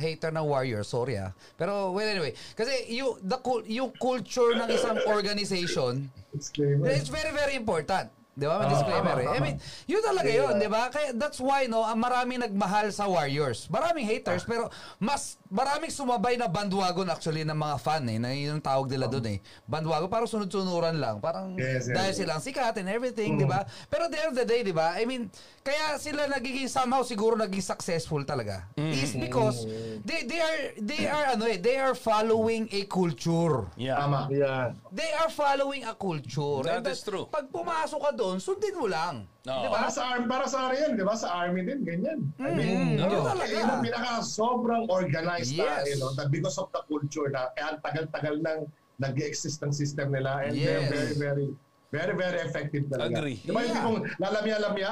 hater 0.00 0.32
ng 0.32 0.44
Warrior, 0.48 0.88
sorry 0.88 1.20
ah. 1.20 1.28
Pero, 1.60 1.92
well, 1.92 2.08
anyway. 2.08 2.32
Kasi 2.56 2.88
yung, 2.96 3.20
the, 3.20 3.36
cul- 3.44 3.68
yung 3.68 3.92
culture 3.92 4.56
ng 4.56 4.72
isang 4.72 4.96
organization, 5.04 6.08
Disclaimer. 6.32 6.88
it's 6.96 7.12
very, 7.12 7.32
very 7.36 7.60
important. 7.60 8.08
Di 8.38 8.46
ba? 8.46 8.62
May 8.62 8.70
disclaimer 8.70 9.16
eh. 9.18 9.26
I 9.34 9.38
mean, 9.42 9.56
yun 9.90 9.98
talaga 9.98 10.30
yun, 10.30 10.54
di 10.62 10.70
ba? 10.70 10.86
Kaya 10.94 11.10
that's 11.10 11.42
why, 11.42 11.66
no, 11.66 11.82
ang 11.82 11.98
maraming 11.98 12.38
nagmahal 12.38 12.94
sa 12.94 13.10
Warriors. 13.10 13.66
Maraming 13.66 14.06
haters, 14.06 14.46
pero 14.46 14.70
mas 15.02 15.42
maraming 15.50 15.90
sumabay 15.90 16.38
na 16.38 16.46
bandwagon 16.46 17.10
actually 17.10 17.42
ng 17.42 17.58
mga 17.58 17.76
fan 17.82 18.06
eh. 18.06 18.22
Na 18.22 18.30
yun 18.30 18.62
ang 18.62 18.62
tawag 18.62 18.86
nila 18.86 19.10
doon 19.10 19.26
eh. 19.26 19.38
Bandwagon, 19.66 20.06
parang 20.06 20.30
sunod-sunuran 20.30 21.02
lang. 21.02 21.18
Parang 21.18 21.58
Yes, 21.58 21.90
yes. 21.90 21.96
dahil 21.98 22.12
silang 22.14 22.38
sikat 22.38 22.78
and 22.78 22.86
everything, 22.86 23.34
di 23.34 23.48
ba? 23.48 23.66
Pero 23.90 24.06
at 24.06 24.14
the 24.14 24.18
end 24.22 24.30
of 24.30 24.38
the 24.38 24.46
day, 24.46 24.62
di 24.62 24.70
ba? 24.70 24.94
I 24.94 25.02
mean, 25.02 25.26
kaya 25.66 25.98
sila 25.98 26.30
nagiging 26.30 26.70
somehow 26.70 27.02
siguro 27.02 27.34
naging 27.34 27.64
successful 27.64 28.22
talaga. 28.22 28.70
Is 28.78 29.18
because 29.18 29.66
they 30.06 30.22
they 30.24 30.38
are 30.38 30.58
they 30.78 31.02
are 31.10 31.34
ano 31.34 31.44
eh, 31.50 31.58
they 31.58 31.76
are 31.76 31.98
following 31.98 32.70
a 32.70 32.86
culture. 32.86 33.66
Yeah. 33.74 33.98
Tama. 33.98 34.30
Yeah. 34.30 34.78
They 34.94 35.10
are 35.18 35.28
following 35.28 35.82
a 35.82 35.92
culture. 35.98 36.62
That 36.62 36.86
And 36.86 36.94
is 36.94 37.02
true. 37.02 37.26
Pag 37.28 37.50
pumasok 37.50 38.00
ka 38.00 38.12
doon, 38.12 38.27
sundin 38.36 38.76
mo 38.76 38.84
lang. 38.84 39.24
Oo. 39.48 39.62
Di 39.64 39.66
ba? 39.66 39.80
Para 39.80 39.88
sa 39.88 40.02
army, 40.12 40.26
para 40.28 40.44
sa 40.44 40.68
army 40.68 40.76
yan, 40.76 40.92
di 40.92 41.04
ba? 41.08 41.14
Sa 41.16 41.28
army 41.32 41.64
din, 41.64 41.80
ganyan. 41.80 42.20
I 42.36 42.52
mean, 42.52 42.68
Mm, 42.68 43.00
yun 43.00 43.08
no, 43.16 43.24
talaga. 43.24 43.48
yun 43.48 43.64
ang 43.64 43.80
pinaka 43.80 44.10
sobrang 44.20 44.84
organized 44.92 45.56
na, 45.56 45.64
Yes. 45.80 45.88
you 45.88 45.96
know, 45.96 46.12
because 46.28 46.60
of 46.60 46.68
the 46.68 46.84
culture 46.84 47.32
na 47.32 47.48
kaya 47.56 47.72
ang 47.72 47.80
tagal-tagal 47.80 48.34
nang 48.44 48.60
nag-exist 48.98 49.64
ang 49.64 49.72
system 49.72 50.12
nila 50.12 50.44
and 50.44 50.52
they're 50.52 50.84
Yes. 50.84 50.92
very, 50.92 51.14
very, 51.16 51.46
very, 51.88 52.14
very 52.14 52.38
effective 52.44 52.84
talaga. 52.92 53.24
Agree. 53.24 53.40
Di 53.40 53.48
ba 53.48 53.64
yung 53.64 53.72
Yeah. 53.72 53.80
tipong 53.80 53.98
lalamya-lamya, 54.20 54.90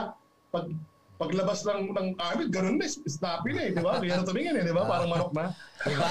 pag 0.49 0.65
paglabas 1.17 1.65
ng 1.65 1.97
ng 1.97 2.09
army, 2.21 2.53
ganun 2.53 2.77
na, 2.77 2.87
snappy 2.89 3.57
na 3.57 3.61
eh, 3.67 3.71
di 3.73 3.81
ba? 3.81 3.99
Kaya 4.01 4.21
na 4.21 4.29
tumingin 4.29 4.61
eh, 4.61 4.65
di 4.65 4.75
ba? 4.77 4.85
Parang 4.85 5.09
manok 5.09 5.33
na. 5.33 5.57
Diba? 5.85 6.09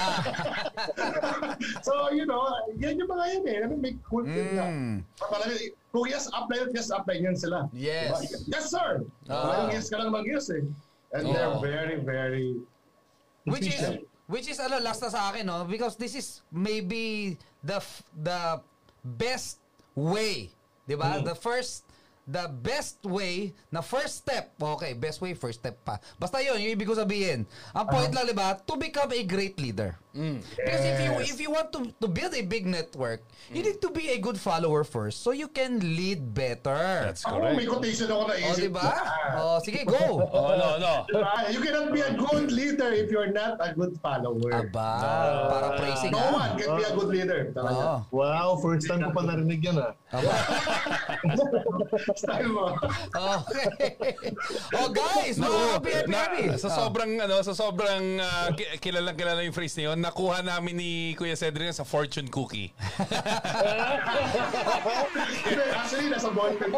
so, 1.86 2.10
you 2.10 2.26
know, 2.26 2.42
yan 2.78 2.98
yung 2.98 3.10
mga 3.10 3.24
yan 3.38 3.44
eh. 3.46 3.56
I 3.62 3.66
mean, 3.70 3.80
may 3.82 3.94
culture 4.02 4.50
na. 4.54 4.66
Mm. 4.66 4.96
Parang, 5.22 5.50
kung 5.94 6.06
yes, 6.10 6.26
apply 6.34 6.66
it, 6.66 6.74
yes, 6.74 6.90
apply 6.90 7.22
yan 7.22 7.38
sila. 7.38 7.70
Yes. 7.70 8.18
Diba? 8.18 8.58
Yes, 8.58 8.64
sir. 8.74 9.06
Ah. 9.30 9.46
Walang 9.46 9.78
yes 9.78 9.86
ka 9.86 10.02
lang 10.02 10.10
mag-yes 10.10 10.50
eh. 10.50 10.66
And 11.14 11.30
Oo. 11.30 11.32
they're 11.32 11.56
very, 11.62 11.96
very 12.02 12.48
which 13.46 13.70
is 13.70 13.82
which 14.26 14.46
is 14.50 14.58
ano 14.58 14.82
last 14.82 14.98
na 15.00 15.08
sa 15.08 15.30
akin 15.30 15.46
no 15.46 15.62
because 15.70 15.94
this 15.94 16.18
is 16.18 16.42
maybe 16.50 17.38
the 17.62 17.78
the 18.26 18.58
best 19.06 19.62
way, 19.94 20.50
'di 20.90 20.98
ba? 20.98 21.22
The 21.22 21.38
first 21.38 21.85
the 22.26 22.50
best 22.50 22.98
way 23.06 23.54
na 23.70 23.80
first 23.80 24.26
step. 24.26 24.50
Okay, 24.58 24.92
best 24.98 25.22
way 25.22 25.32
first 25.32 25.62
step 25.62 25.78
pa. 25.86 26.02
Basta 26.18 26.42
'yon, 26.42 26.58
yung 26.58 26.74
ibig 26.74 26.90
ko 26.90 26.98
sabihin. 26.98 27.46
Ang 27.70 27.86
point 27.86 28.10
lang 28.10 28.26
'di 28.26 28.36
ba? 28.36 28.58
To 28.58 28.74
become 28.74 29.14
a 29.14 29.22
great 29.22 29.56
leader. 29.62 29.94
Because 30.16 30.82
if 30.82 30.96
you 30.98 31.12
Yes. 31.16 31.28
if 31.28 31.38
you 31.38 31.50
want 31.52 31.68
to 31.70 31.92
to 32.00 32.08
build 32.08 32.32
a 32.32 32.40
big 32.40 32.64
network, 32.64 33.20
you 33.52 33.60
need 33.60 33.78
to 33.78 33.92
be 33.92 34.08
a 34.10 34.18
good 34.18 34.40
follower 34.40 34.80
first 34.80 35.20
so 35.20 35.30
you 35.30 35.46
can 35.46 35.76
lead 35.78 36.32
better. 36.32 37.12
That's 37.12 37.20
Ako, 37.22 37.36
correct. 37.36 37.56
may 37.56 37.66
quotation 37.68 38.08
ako 38.08 38.22
na 38.24 38.34
Oh, 38.34 38.50
isip. 38.50 38.62
di 38.64 38.70
ba? 38.72 38.88
Oh, 39.36 39.56
sige, 39.60 39.80
go. 39.84 40.24
Oh, 40.36 40.52
no, 40.56 40.68
no. 40.80 40.94
Diba? 41.06 41.30
You 41.48 41.60
cannot 41.60 41.88
be 41.92 42.00
a 42.00 42.12
good 42.12 42.48
leader 42.48 42.90
if 42.90 43.12
you're 43.12 43.28
not 43.30 43.60
a 43.60 43.76
good 43.76 43.92
follower. 44.00 44.50
Aba, 44.52 44.90
para 45.52 45.68
praising 45.76 46.12
No 46.12 46.20
ah. 46.24 46.32
one 46.32 46.50
can 46.56 46.70
be 46.76 46.84
a 46.84 46.92
good 46.96 47.10
leader. 47.12 47.40
Talaga. 47.52 47.76
Oh. 47.76 47.98
Wow, 48.10 48.56
first 48.58 48.88
time 48.88 49.04
ko 49.04 49.12
pa 49.12 49.22
narinig 49.22 49.60
yan, 49.60 49.76
ah. 49.78 49.92
Style 52.16 52.48
mo. 52.48 52.72
Okay. 53.12 53.68
oh 54.78 54.88
guys, 54.90 55.36
Oo, 55.38 55.76
happy, 55.76 55.90
happy, 55.92 56.10
na, 56.10 56.18
happy. 56.24 56.44
sa 56.56 56.68
sobrang 56.70 57.12
ano, 57.18 57.36
sa 57.42 57.52
sobrang 57.52 58.04
uh, 58.18 58.48
ki- 58.54 58.78
kilalang 58.80 59.16
kilala 59.16 59.42
yung 59.42 59.54
phrase 59.54 59.76
na 59.78 59.92
yun, 59.92 59.98
nakuha 60.06 60.38
namin 60.42 60.78
ni 60.78 60.90
Kuya 61.18 61.34
Cedric 61.34 61.74
sa 61.74 61.82
fortune 61.82 62.30
cookie. 62.30 62.70
Actually, 65.74 66.08
nasa 66.14 66.30
ballpen. 66.30 66.70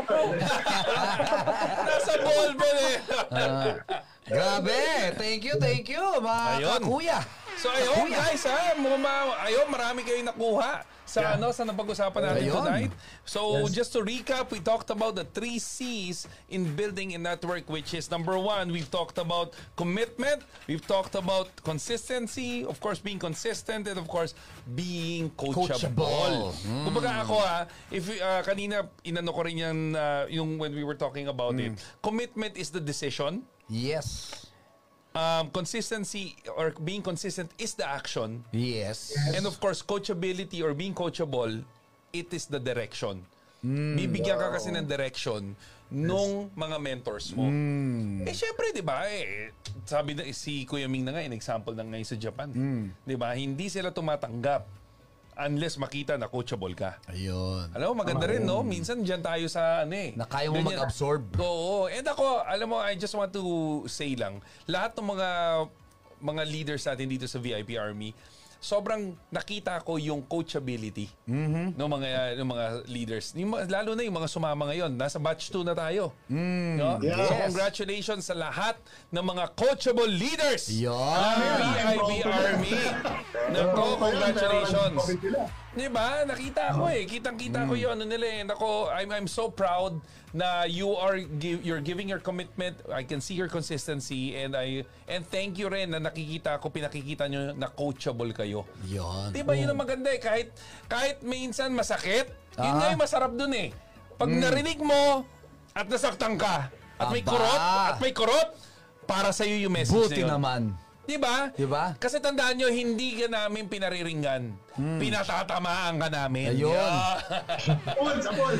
Nasa 1.85 2.13
ball 2.25 2.51
ball 2.57 2.79
eh. 2.89 2.97
Ah, 3.29 3.77
grabe. 4.25 4.81
Thank 5.21 5.45
you, 5.45 5.55
thank 5.61 5.85
you, 5.93 6.01
mga 6.01 6.65
Ayun. 6.65 6.81
kakuya. 6.81 7.19
So 7.59 7.69
ayun 7.75 8.09
guys 8.15 8.47
ha, 8.47 8.79
muma, 8.79 9.35
ayun 9.45 9.67
marami 9.69 10.07
kayong 10.07 10.31
nakuha 10.31 10.87
sa 11.09 11.35
ano 11.41 11.49
sa 11.57 11.65
napag-usapan 11.65 12.21
natin 12.21 12.43
Ayun. 12.45 12.57
tonight. 12.61 12.93
So 13.25 13.65
Yes. 13.65 13.73
just 13.73 13.91
to 13.97 14.05
recap, 14.05 14.53
we 14.53 14.61
talked 14.61 14.93
about 14.93 15.17
the 15.17 15.25
three 15.25 15.57
C's 15.57 16.29
in 16.53 16.77
building 16.77 17.17
a 17.17 17.21
network 17.21 17.65
which 17.73 17.97
is 17.97 18.13
number 18.13 18.37
one, 18.37 18.69
we've 18.69 18.93
talked 18.93 19.17
about 19.17 19.57
commitment, 19.75 20.45
we've 20.69 20.85
talked 20.85 21.17
about 21.17 21.49
consistency, 21.65 22.63
of 22.69 22.77
course 22.85 23.01
being 23.01 23.19
consistent 23.19 23.89
and 23.89 23.97
of 23.97 24.07
course 24.07 24.37
being 24.77 25.33
coachable. 25.35 26.53
Coachable. 26.53 26.53
Kumbaga 26.85 27.25
ako 27.25 27.35
ha, 27.41 27.65
if 27.89 28.05
uh, 28.21 28.45
kanina 28.45 28.85
inano 29.03 29.33
ko 29.33 29.49
rin 29.49 29.57
yan 29.57 29.79
uh, 29.97 30.29
yung 30.29 30.61
when 30.61 30.77
we 30.77 30.85
were 30.85 30.97
talking 30.97 31.27
about 31.33 31.57
it. 31.57 31.73
Commitment 32.05 32.55
is 32.61 32.69
the 32.69 32.81
decision 32.81 33.43
Yes. 33.69 34.48
Um, 35.15 35.51
consistency 35.51 36.37
or 36.57 36.75
being 36.85 37.03
consistent 37.03 37.51
is 37.59 37.75
the 37.75 37.87
action. 37.87 38.45
Yes. 38.53 39.15
And 39.35 39.47
of 39.47 39.61
course, 39.61 39.83
coachability 39.83 40.63
or 40.63 40.75
being 40.75 40.95
coachable, 40.95 41.63
it 42.13 42.29
is 42.33 42.47
the 42.47 42.61
direction. 42.61 43.25
Bibigyan 43.65 44.39
ka 44.39 44.55
kasi 44.55 44.71
ng 44.71 44.87
direction 44.87 45.59
nung 45.91 46.53
mga 46.55 46.77
mentors 46.79 47.33
mo. 47.33 47.49
Eh 48.23 48.37
syempre, 48.37 48.71
'di 48.71 48.85
ba? 48.85 49.09
Eh, 49.09 49.51
sabi 49.89 50.13
na 50.15 50.23
si 50.37 50.63
Kuya 50.69 50.87
Ming 50.87 51.03
na 51.03 51.17
nga 51.17 51.25
in 51.25 51.33
example 51.33 51.73
ng 51.75 51.91
ngayon 51.91 52.07
sa 52.07 52.17
Japan. 52.21 52.53
'Di 53.03 53.17
ba? 53.17 53.33
Hindi 53.35 53.67
sila 53.73 53.91
tumatanggap 53.91 54.69
unless 55.39 55.79
makita 55.79 56.19
na 56.19 56.27
coachable 56.27 56.75
ka. 56.75 56.99
Ayun. 57.07 57.71
Alam 57.71 57.95
mo, 57.95 58.03
maganda 58.03 58.27
rin, 58.27 58.43
no? 58.43 58.67
Minsan 58.67 59.07
dyan 59.07 59.23
tayo 59.23 59.47
sa, 59.47 59.87
ano 59.87 59.95
eh. 59.95 60.11
Na 60.19 60.27
kaya 60.27 60.51
mo 60.51 60.59
ganyan. 60.59 60.83
mag-absorb. 60.83 61.23
Oo. 61.39 61.87
And 61.87 62.03
ako, 62.03 62.43
alam 62.43 62.67
mo, 62.75 62.83
I 62.83 62.99
just 62.99 63.15
want 63.15 63.31
to 63.39 63.45
say 63.87 64.19
lang, 64.19 64.43
lahat 64.67 64.99
ng 64.99 65.07
mga 65.07 65.29
mga 66.19 66.43
leaders 66.51 66.83
natin 66.83 67.07
dito 67.07 67.31
sa 67.31 67.39
VIP 67.39 67.79
Army, 67.79 68.11
sobrang 68.59 69.15
nakita 69.31 69.79
ko 69.81 69.97
yung 69.97 70.23
coachability 70.23 71.07
ng 71.27 71.79
mga 71.79 72.35
ng 72.37 72.49
mga 72.49 72.65
leaders. 72.91 73.31
Yung, 73.33 73.55
lalo 73.55 73.95
na 73.95 74.03
yung 74.03 74.17
mga 74.17 74.29
sumama 74.29 74.67
ngayon. 74.67 74.91
Nasa 74.93 75.17
batch 75.17 75.51
2 75.51 75.63
na 75.63 75.75
tayo. 75.75 76.11
No? 76.29 76.99
Yeah. 76.99 77.23
So 77.23 77.35
Yes. 77.39 77.43
congratulations 77.49 78.23
sa 78.27 78.35
lahat 78.35 78.75
ng 79.09 79.23
mga 79.23 79.45
coachable 79.55 80.11
leaders. 80.11 80.67
Yan. 80.69 81.39
Ng 81.39 81.71
VIP 81.71 82.11
Army. 82.27 82.75
Nako, 83.55 83.85
congratulations. 83.97 85.03
Di 85.69 85.87
ba? 85.87 86.25
Nakita 86.25 86.75
ko 86.75 86.89
eh. 86.89 87.05
Kitang-kita 87.05 87.65
ko 87.65 87.73
yung 87.73 87.93
ano 87.93 88.05
nila 88.05 88.27
eh. 88.27 88.41
Nako, 88.43 88.89
I'm, 88.89 89.13
I'm 89.13 89.29
so 89.29 89.49
proud 89.49 90.01
na 90.29 90.65
you 90.65 90.93
are 90.93 91.17
gi- 91.17 91.61
you're 91.63 91.81
giving 91.81 92.05
your 92.05 92.19
commitment. 92.19 92.77
I 92.89 93.01
can 93.01 93.19
see 93.19 93.33
your 93.33 93.49
consistency 93.49 94.33
and 94.35 94.53
I 94.53 94.83
and 95.07 95.25
thank 95.25 95.57
you 95.57 95.69
rin 95.69 95.89
na 95.89 96.01
nakikita 96.01 96.57
ko, 96.59 96.69
pinakikita 96.69 97.25
nyo 97.27 97.53
na 97.53 97.69
coachable 97.69 98.33
kayo. 98.33 98.65
Yan. 98.85 99.31
Di 99.31 99.41
ba 99.41 99.53
yun 99.53 99.69
ang 99.69 99.79
maganda 99.79 100.09
eh. 100.09 100.19
Kahit, 100.19 100.53
kahit 100.85 101.21
minsan 101.23 101.71
masakit, 101.71 102.29
yun 102.55 102.65
Ah. 102.67 102.77
nga 102.79 102.87
yung 102.91 103.01
masarap 103.01 103.33
dun 103.33 103.53
eh. 103.53 103.69
Pag 104.17 104.29
narinig 104.31 104.81
mo 104.81 105.23
at 105.73 105.87
nasaktan 105.87 106.35
ka 106.35 106.69
at 106.99 107.07
may 107.09 107.23
Aba. 107.23 107.31
kurot, 107.31 107.61
at 107.87 107.99
may 107.99 108.11
kurot, 108.11 108.49
para 109.07 109.31
sa'yo 109.31 109.57
yung 109.59 109.73
message 109.73 110.11
Buti 110.11 110.21
na 110.21 110.25
yun. 110.27 110.31
naman. 110.35 110.63
Di 111.09 111.17
ba? 111.17 111.49
Di 111.57 111.65
ba? 111.65 111.97
Kasi 111.97 112.21
tandaan 112.21 112.61
nyo, 112.61 112.69
hindi 112.69 113.17
ka 113.17 113.33
namin 113.33 113.65
pinariringgan. 113.65 114.53
Pinatatamaan 114.77 115.97
ka 115.97 116.09
namin. 116.13 116.53
Ayun. 116.53 116.77
Yeah. 116.77 117.17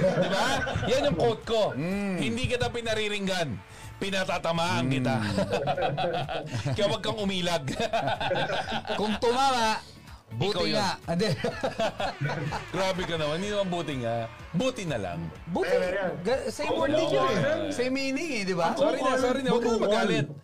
Di 0.01 0.29
ba? 0.33 0.49
Yan 0.89 1.13
yung 1.13 1.19
quote 1.21 1.45
ko. 1.45 1.77
Hindi 2.17 2.49
kita 2.49 2.73
pinariringgan. 2.73 3.53
Pinatatamaan 4.01 4.89
kita. 4.89 5.17
Kaya 6.79 6.87
wag 6.89 7.03
kang 7.05 7.21
umilag. 7.21 7.69
Kung 8.99 9.13
tumama, 9.21 9.85
buti 10.31 10.67
yun. 10.67 10.77
nga. 10.77 10.89
Hindi. 11.09 11.29
Grabe 12.75 13.03
ka 13.03 13.15
naman. 13.15 13.35
Hindi 13.39 13.49
naman 13.49 13.69
buti 13.69 13.93
nga. 13.99 14.15
Buti 14.51 14.83
na 14.85 14.99
lang. 14.99 15.19
buti. 15.47 15.75
Ga- 16.21 16.45
Same 16.49 16.71
word 16.71 16.93
din 16.93 17.09
yun 17.09 17.27
eh. 17.27 17.41
Same 17.71 17.91
meaning 17.91 18.31
eh, 18.35 18.43
di 18.45 18.53
ba? 18.53 18.75
Sorry 18.75 18.99
na, 18.99 19.11
sorry 19.17 19.41
na. 19.41 19.51
Huwag 19.51 19.63
kang 19.63 19.81
magalit. 19.81 20.27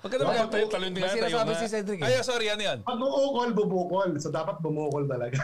Huwag 0.00 0.06
ka 0.06 0.16
na 0.16 0.24
mag 0.24 0.48
tayo, 0.48 0.64
talon 0.70 0.88
May 0.88 0.96
nga 0.96 1.10
tayo. 1.10 1.26
sinasabi 1.26 1.50
nga. 1.50 1.58
si 1.58 1.66
Cedric 1.68 1.98
eh. 2.00 2.06
Ay, 2.06 2.12
sorry, 2.22 2.46
ano 2.48 2.62
yan? 2.62 2.78
Pag 2.80 2.96
uukol, 2.96 3.50
bubukol. 3.52 4.08
So 4.16 4.30
dapat 4.30 4.56
bumukol 4.58 5.04
talaga. 5.04 5.36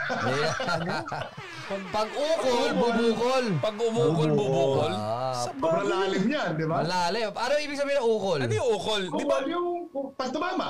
Pag 1.93 2.09
ukol, 2.11 2.71
bubukol. 2.73 3.45
Pag 3.59 3.75
umukol, 3.77 4.31
bubukol. 4.33 4.91
Ah, 4.91 5.35
Sobrang 5.45 5.85
lalim 5.85 6.25
yan, 6.25 6.55
di 6.55 6.65
ba? 6.65 6.81
malalim. 6.81 7.31
Ano 7.31 7.53
ibig 7.59 7.75
sabihin 7.75 7.99
ng 7.99 8.09
ukol? 8.09 8.39
Ano 8.41 8.51
yung 8.51 8.71
ukol? 8.73 9.03
Di 9.05 9.25
ba? 9.27 9.37
Bukol 9.37 9.45
yung 9.47 9.67
pag 10.15 10.31
tumama. 10.31 10.69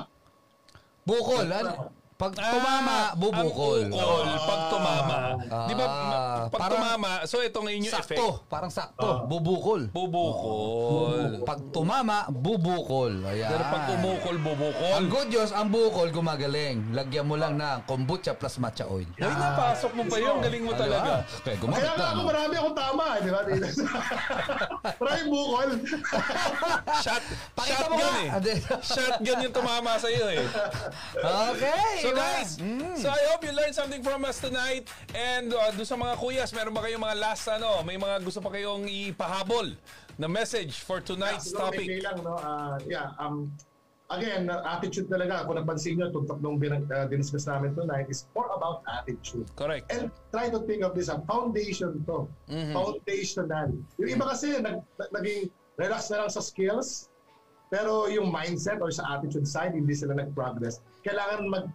Bukol. 1.05 1.47
Ano? 1.47 1.73
Pag 2.17 2.33
tumama, 2.33 3.13
bubukol. 3.13 3.85
Ang 3.85 3.93
ukol, 3.93 4.25
pag 4.49 4.61
tumama. 4.73 5.17
Ah. 5.53 5.69
Di 5.69 5.75
ba, 5.77 5.87
pag 6.49 6.61
Parang- 6.65 6.73
tumama, 6.81 7.11
so 7.29 7.45
ito 7.45 7.61
ngayon 7.61 7.85
yung 7.85 7.93
effect. 7.93 8.17
Sakto. 8.17 8.29
Parang 8.49 8.73
sakto. 8.73 9.29
Bubukol. 9.29 9.93
Bubukol. 9.93 11.45
Pag 11.45 11.61
tumama, 11.77 12.25
bubukol. 12.33 13.21
Ayan. 13.21 13.53
Pero 13.53 13.63
pag 13.69 13.85
umukol, 14.01 14.37
bubukol. 14.41 14.97
Ang 14.97 15.13
good 15.13 15.29
news, 15.29 15.53
ang 15.53 15.69
bukol 15.69 16.09
gumagaling. 16.09 16.97
Lagyan 16.97 17.29
mo 17.29 17.37
lang 17.37 17.61
ng 17.61 17.85
kombucha 17.85 18.33
plus 18.33 18.57
matcha 18.65 18.89
oil. 18.89 19.05
Ay, 19.21 19.37
napasok 19.37 19.93
mo 19.93 20.03
pa 20.09 20.17
yun. 20.17 20.41
Galing 20.41 20.65
mo 20.65 20.73
talaga. 20.73 21.21
Ah, 21.21 21.41
Kaya 21.45 21.57
gumamit 21.61 21.85
Kaya 21.85 21.93
nga 22.01 22.07
ako 22.17 22.17
no? 22.17 22.29
marami 22.33 22.55
akong 22.57 22.77
tama, 22.81 23.05
eh, 23.13 23.21
di 23.21 23.31
ba? 23.31 23.41
Maraming 25.05 25.29
bukol. 25.29 25.69
Shot, 27.05 27.23
Pakita 27.53 27.77
shotgun 27.77 28.15
eh. 28.25 28.29
Shotgun 28.81 29.39
yung 29.45 29.53
tumama 29.55 30.01
sa 30.01 30.09
iyo 30.09 30.27
eh. 30.33 30.41
Okay. 31.53 32.06
So 32.07 32.15
iba. 32.15 32.23
guys, 32.23 32.51
so 33.03 33.09
I 33.11 33.23
hope 33.35 33.43
you 33.43 33.51
learned 33.51 33.75
something 33.75 33.99
from 33.99 34.23
us 34.23 34.39
tonight. 34.39 34.87
And 35.11 35.51
uh, 35.51 35.75
doon 35.75 35.89
sa 35.89 35.99
mga 35.99 36.15
kuyas, 36.23 36.55
meron 36.55 36.71
ba 36.71 36.87
kayong 36.87 37.03
mga 37.03 37.17
last 37.19 37.51
ano, 37.51 37.83
may 37.83 37.99
mga 37.99 38.23
gusto 38.23 38.39
pa 38.39 38.55
kayong 38.55 38.87
ipahabol 38.87 39.75
na 40.15 40.31
message 40.31 40.87
for 40.87 41.03
tonight's 41.03 41.51
Siguro 41.51 41.75
topic? 41.75 41.87
may 41.91 41.99
lang, 41.99 42.23
no? 42.23 42.39
Ah, 42.39 42.79
yeah, 42.87 43.11
um, 43.19 43.51
again, 44.15 44.47
uh, 44.47 44.63
attitude 44.71 45.11
talaga. 45.11 45.43
Kung 45.51 45.59
napansin 45.59 45.99
nyo, 45.99 46.15
tuntok 46.15 46.39
nung 46.39 46.63
bin- 46.63 46.87
uh, 46.87 47.11
diniscuss 47.11 47.51
namin 47.51 47.75
tonight 47.75 48.07
is 48.07 48.31
more 48.39 48.55
about 48.55 48.87
attitude. 48.87 49.51
Correct. 49.59 49.91
And 49.91 50.15
try 50.31 50.47
to 50.47 50.63
think 50.63 50.87
of 50.87 50.95
this, 50.95 51.11
a 51.11 51.19
foundation 51.27 52.07
to. 52.07 52.31
Mm-hmm. 52.47 52.71
Foundational. 52.71 53.75
Yung 53.99 54.11
iba 54.15 54.31
kasi, 54.31 54.55
nag, 54.63 54.79
nag- 54.95 55.11
naging 55.11 55.51
relax 55.75 56.07
na 56.15 56.23
lang 56.23 56.31
sa 56.31 56.39
skills, 56.39 57.11
pero 57.67 58.07
yung 58.07 58.31
mindset 58.31 58.79
or 58.79 58.95
sa 58.95 59.19
attitude 59.19 59.45
side, 59.45 59.75
hindi 59.75 59.91
sila 59.91 60.15
nag-progress. 60.15 60.79
Kailangan 61.03 61.51
mag, 61.51 61.67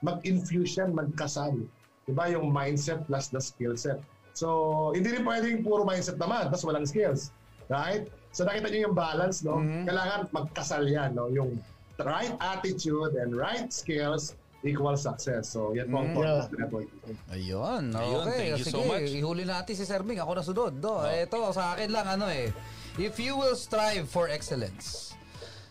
mag-infuse 0.00 0.80
yan, 0.80 0.92
magkasal. 0.92 1.56
Diba? 2.04 2.24
Yung 2.32 2.50
mindset 2.50 3.04
plus 3.06 3.28
the 3.28 3.38
skill 3.38 3.76
set. 3.76 4.00
So, 4.32 4.90
hindi 4.96 5.12
rin 5.12 5.22
pwedeng 5.22 5.60
puro 5.60 5.84
mindset 5.84 6.16
naman, 6.16 6.48
tapos 6.48 6.64
walang 6.64 6.86
skills. 6.86 7.30
Right? 7.70 8.10
So, 8.34 8.42
nakita 8.42 8.70
niyo 8.70 8.90
yung 8.90 8.96
balance, 8.98 9.42
no? 9.42 9.58
Kailangan 9.60 10.30
magkasal 10.30 10.86
yan, 10.86 11.14
no? 11.14 11.30
Yung 11.30 11.58
right 12.00 12.32
attitude 12.40 13.14
and 13.20 13.36
right 13.36 13.68
skills 13.70 14.34
equal 14.60 14.96
success. 14.96 15.52
So, 15.52 15.72
yan 15.72 15.88
po 15.88 16.00
ang 16.00 16.12
Yeah. 16.12 16.16
focus 16.16 16.44
network. 16.52 16.88
Ayun, 17.30 17.82
Ayun, 17.92 18.22
okay. 18.24 18.36
thank 18.50 18.58
you 18.60 18.66
Sige, 18.66 18.74
so 18.74 18.82
much. 18.84 19.08
ihuli 19.08 19.44
natin 19.44 19.72
si 19.72 19.84
Sir 19.84 20.00
Ming. 20.02 20.20
Ako 20.20 20.32
na 20.34 20.42
sunod. 20.42 20.72
Do, 20.80 21.00
ito 21.06 21.36
sa 21.52 21.76
akin 21.76 21.88
lang 21.88 22.06
ano 22.08 22.26
eh. 22.28 22.48
If 22.96 23.16
you 23.16 23.36
will 23.36 23.54
strive 23.54 24.04
for 24.04 24.26
excellence, 24.28 25.14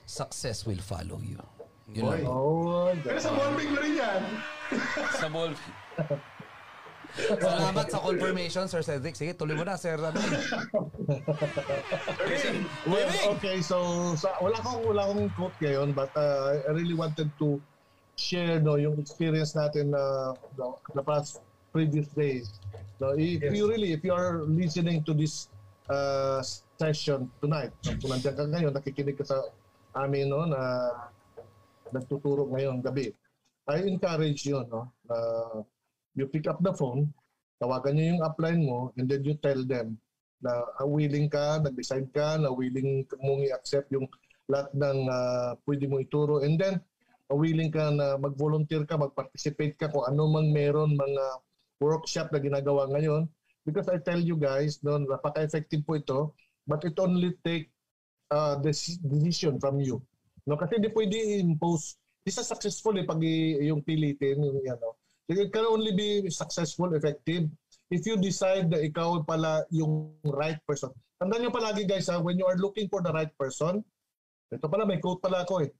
success 0.06 0.66
will 0.66 0.82
follow 0.82 1.20
you. 1.22 1.38
Yun 1.90 2.04
Boy. 2.06 2.22
lang. 2.22 2.30
Oh, 2.30 2.90
Pero 3.02 3.18
sa 3.18 3.32
bombing 3.34 3.70
na 3.74 3.80
rin 3.82 3.94
yan. 3.98 4.22
Sa 5.18 5.28
ball. 5.28 5.54
Salamat 7.20 7.90
sa 7.90 8.00
confirmation, 8.00 8.70
Sir 8.70 8.86
Cedric. 8.86 9.18
Sige, 9.18 9.34
tuloy 9.34 9.58
mo 9.58 9.66
na, 9.66 9.74
Sir. 9.74 9.98
Ano. 9.98 10.14
Well, 12.86 13.10
okay, 13.36 13.66
so 13.66 14.14
sa, 14.14 14.38
wala 14.38 14.62
akong 14.62 14.86
wala 14.86 15.02
akong 15.10 15.30
quote 15.34 15.58
ngayon 15.58 15.98
but 15.98 16.14
uh, 16.14 16.62
I 16.70 16.72
really 16.72 16.94
wanted 16.94 17.34
to 17.42 17.58
share 18.14 18.62
no 18.62 18.78
yung 18.78 19.00
experience 19.02 19.58
natin 19.58 19.90
na 19.96 20.34
uh, 20.38 20.74
the 20.94 21.02
past 21.02 21.42
previous 21.74 22.08
days. 22.14 22.62
No, 23.02 23.18
if 23.18 23.42
Yes. 23.42 23.52
you 23.58 23.66
really 23.66 23.90
if 23.96 24.06
you 24.06 24.14
are 24.14 24.46
listening 24.46 25.02
to 25.10 25.14
this 25.18 25.50
uh, 25.90 26.46
session 26.78 27.32
tonight, 27.42 27.74
no, 27.86 27.98
kung 27.98 28.14
nandiyan 28.14 28.36
ka 28.38 28.44
ngayon, 28.46 28.72
nakikinig 28.76 29.18
ka 29.18 29.26
sa 29.26 29.38
amin 29.98 30.30
no 30.30 30.46
na 30.46 30.60
nagtuturo 31.94 32.50
ngayon 32.52 32.82
gabi. 32.84 33.12
I 33.70 33.86
encourage 33.86 34.50
you 34.50 34.66
no 34.66 34.90
na 35.06 35.18
you 36.18 36.26
pick 36.26 36.50
up 36.50 36.58
the 36.62 36.74
phone, 36.74 37.14
tawagan 37.62 37.96
niyo 37.96 38.06
yung 38.18 38.24
upline 38.26 38.62
mo 38.66 38.90
and 38.98 39.06
then 39.06 39.22
you 39.22 39.38
tell 39.38 39.62
them 39.62 40.00
na 40.40 40.52
ah, 40.80 40.88
willing 40.88 41.28
ka, 41.28 41.60
nag-decide 41.60 42.08
ka, 42.16 42.40
na 42.40 42.50
willing 42.52 43.04
mong 43.20 43.44
i-accept 43.48 43.92
yung 43.92 44.08
lahat 44.48 44.72
ng 44.76 45.00
ah, 45.12 45.54
pwede 45.68 45.86
mo 45.86 46.00
ituro. 46.00 46.42
And 46.42 46.56
then, 46.56 46.80
ah, 47.28 47.36
willing 47.36 47.72
ka 47.72 47.92
na 47.92 48.16
mag-volunteer 48.16 48.88
ka, 48.88 48.96
mag-participate 48.96 49.76
ka 49.76 49.92
kung 49.92 50.08
ano 50.08 50.32
man 50.32 50.50
meron 50.50 50.96
mga 50.96 51.24
workshop 51.84 52.32
na 52.32 52.40
ginagawa 52.40 52.88
ngayon. 52.92 53.28
Because 53.68 53.92
I 53.92 54.00
tell 54.00 54.20
you 54.20 54.40
guys, 54.40 54.80
no, 54.82 54.98
napaka-effective 54.98 55.84
po 55.84 56.00
ito, 56.00 56.20
but 56.66 56.82
it 56.88 56.96
only 56.98 57.36
take 57.44 57.70
uh, 58.32 58.58
deci- 58.58 58.98
decision 59.04 59.60
from 59.60 59.84
you. 59.84 60.00
No, 60.48 60.56
kasi 60.56 60.80
hindi 60.80 60.92
pwede 60.92 61.16
i-impose. 61.16 62.00
Hindi 62.24 62.32
sa 62.36 62.46
successful 62.46 62.96
eh, 63.00 63.06
pag 63.08 63.20
yung 63.64 63.82
pilitin, 63.84 64.44
yung 64.44 64.60
ano. 64.68 65.00
It 65.30 65.54
can 65.54 65.66
only 65.70 65.94
be 65.94 66.26
successful, 66.34 66.90
effective, 66.98 67.46
if 67.94 68.02
you 68.06 68.18
decide 68.18 68.70
na 68.70 68.82
ikaw 68.82 69.22
pala 69.26 69.66
yung 69.70 70.14
right 70.26 70.58
person. 70.66 70.90
Tandaan 71.22 71.46
nyo 71.46 71.52
palagi 71.54 71.86
guys 71.86 72.10
ha, 72.10 72.18
when 72.18 72.40
you 72.40 72.48
are 72.50 72.58
looking 72.58 72.90
for 72.90 73.02
the 73.06 73.14
right 73.14 73.30
person, 73.38 73.86
ito 74.50 74.66
pala 74.66 74.90
may 74.90 74.98
quote 74.98 75.22
pala 75.22 75.46
ako 75.46 75.68
eh. 75.68 75.72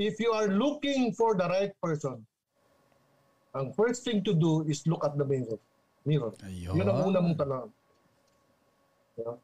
If 0.00 0.20
you 0.20 0.32
are 0.36 0.48
looking 0.52 1.12
for 1.16 1.36
the 1.36 1.48
right 1.48 1.72
person, 1.80 2.20
ang 3.56 3.72
first 3.72 4.04
thing 4.04 4.20
to 4.24 4.32
do 4.36 4.64
is 4.68 4.84
look 4.84 5.04
at 5.04 5.16
the 5.16 5.24
mirror. 5.24 5.60
Mirror. 6.04 6.32
Ayun. 6.44 6.74
Yun 6.80 6.86
ang 6.88 7.00
una 7.04 7.18
mong 7.20 7.38
tanong. 7.40 7.68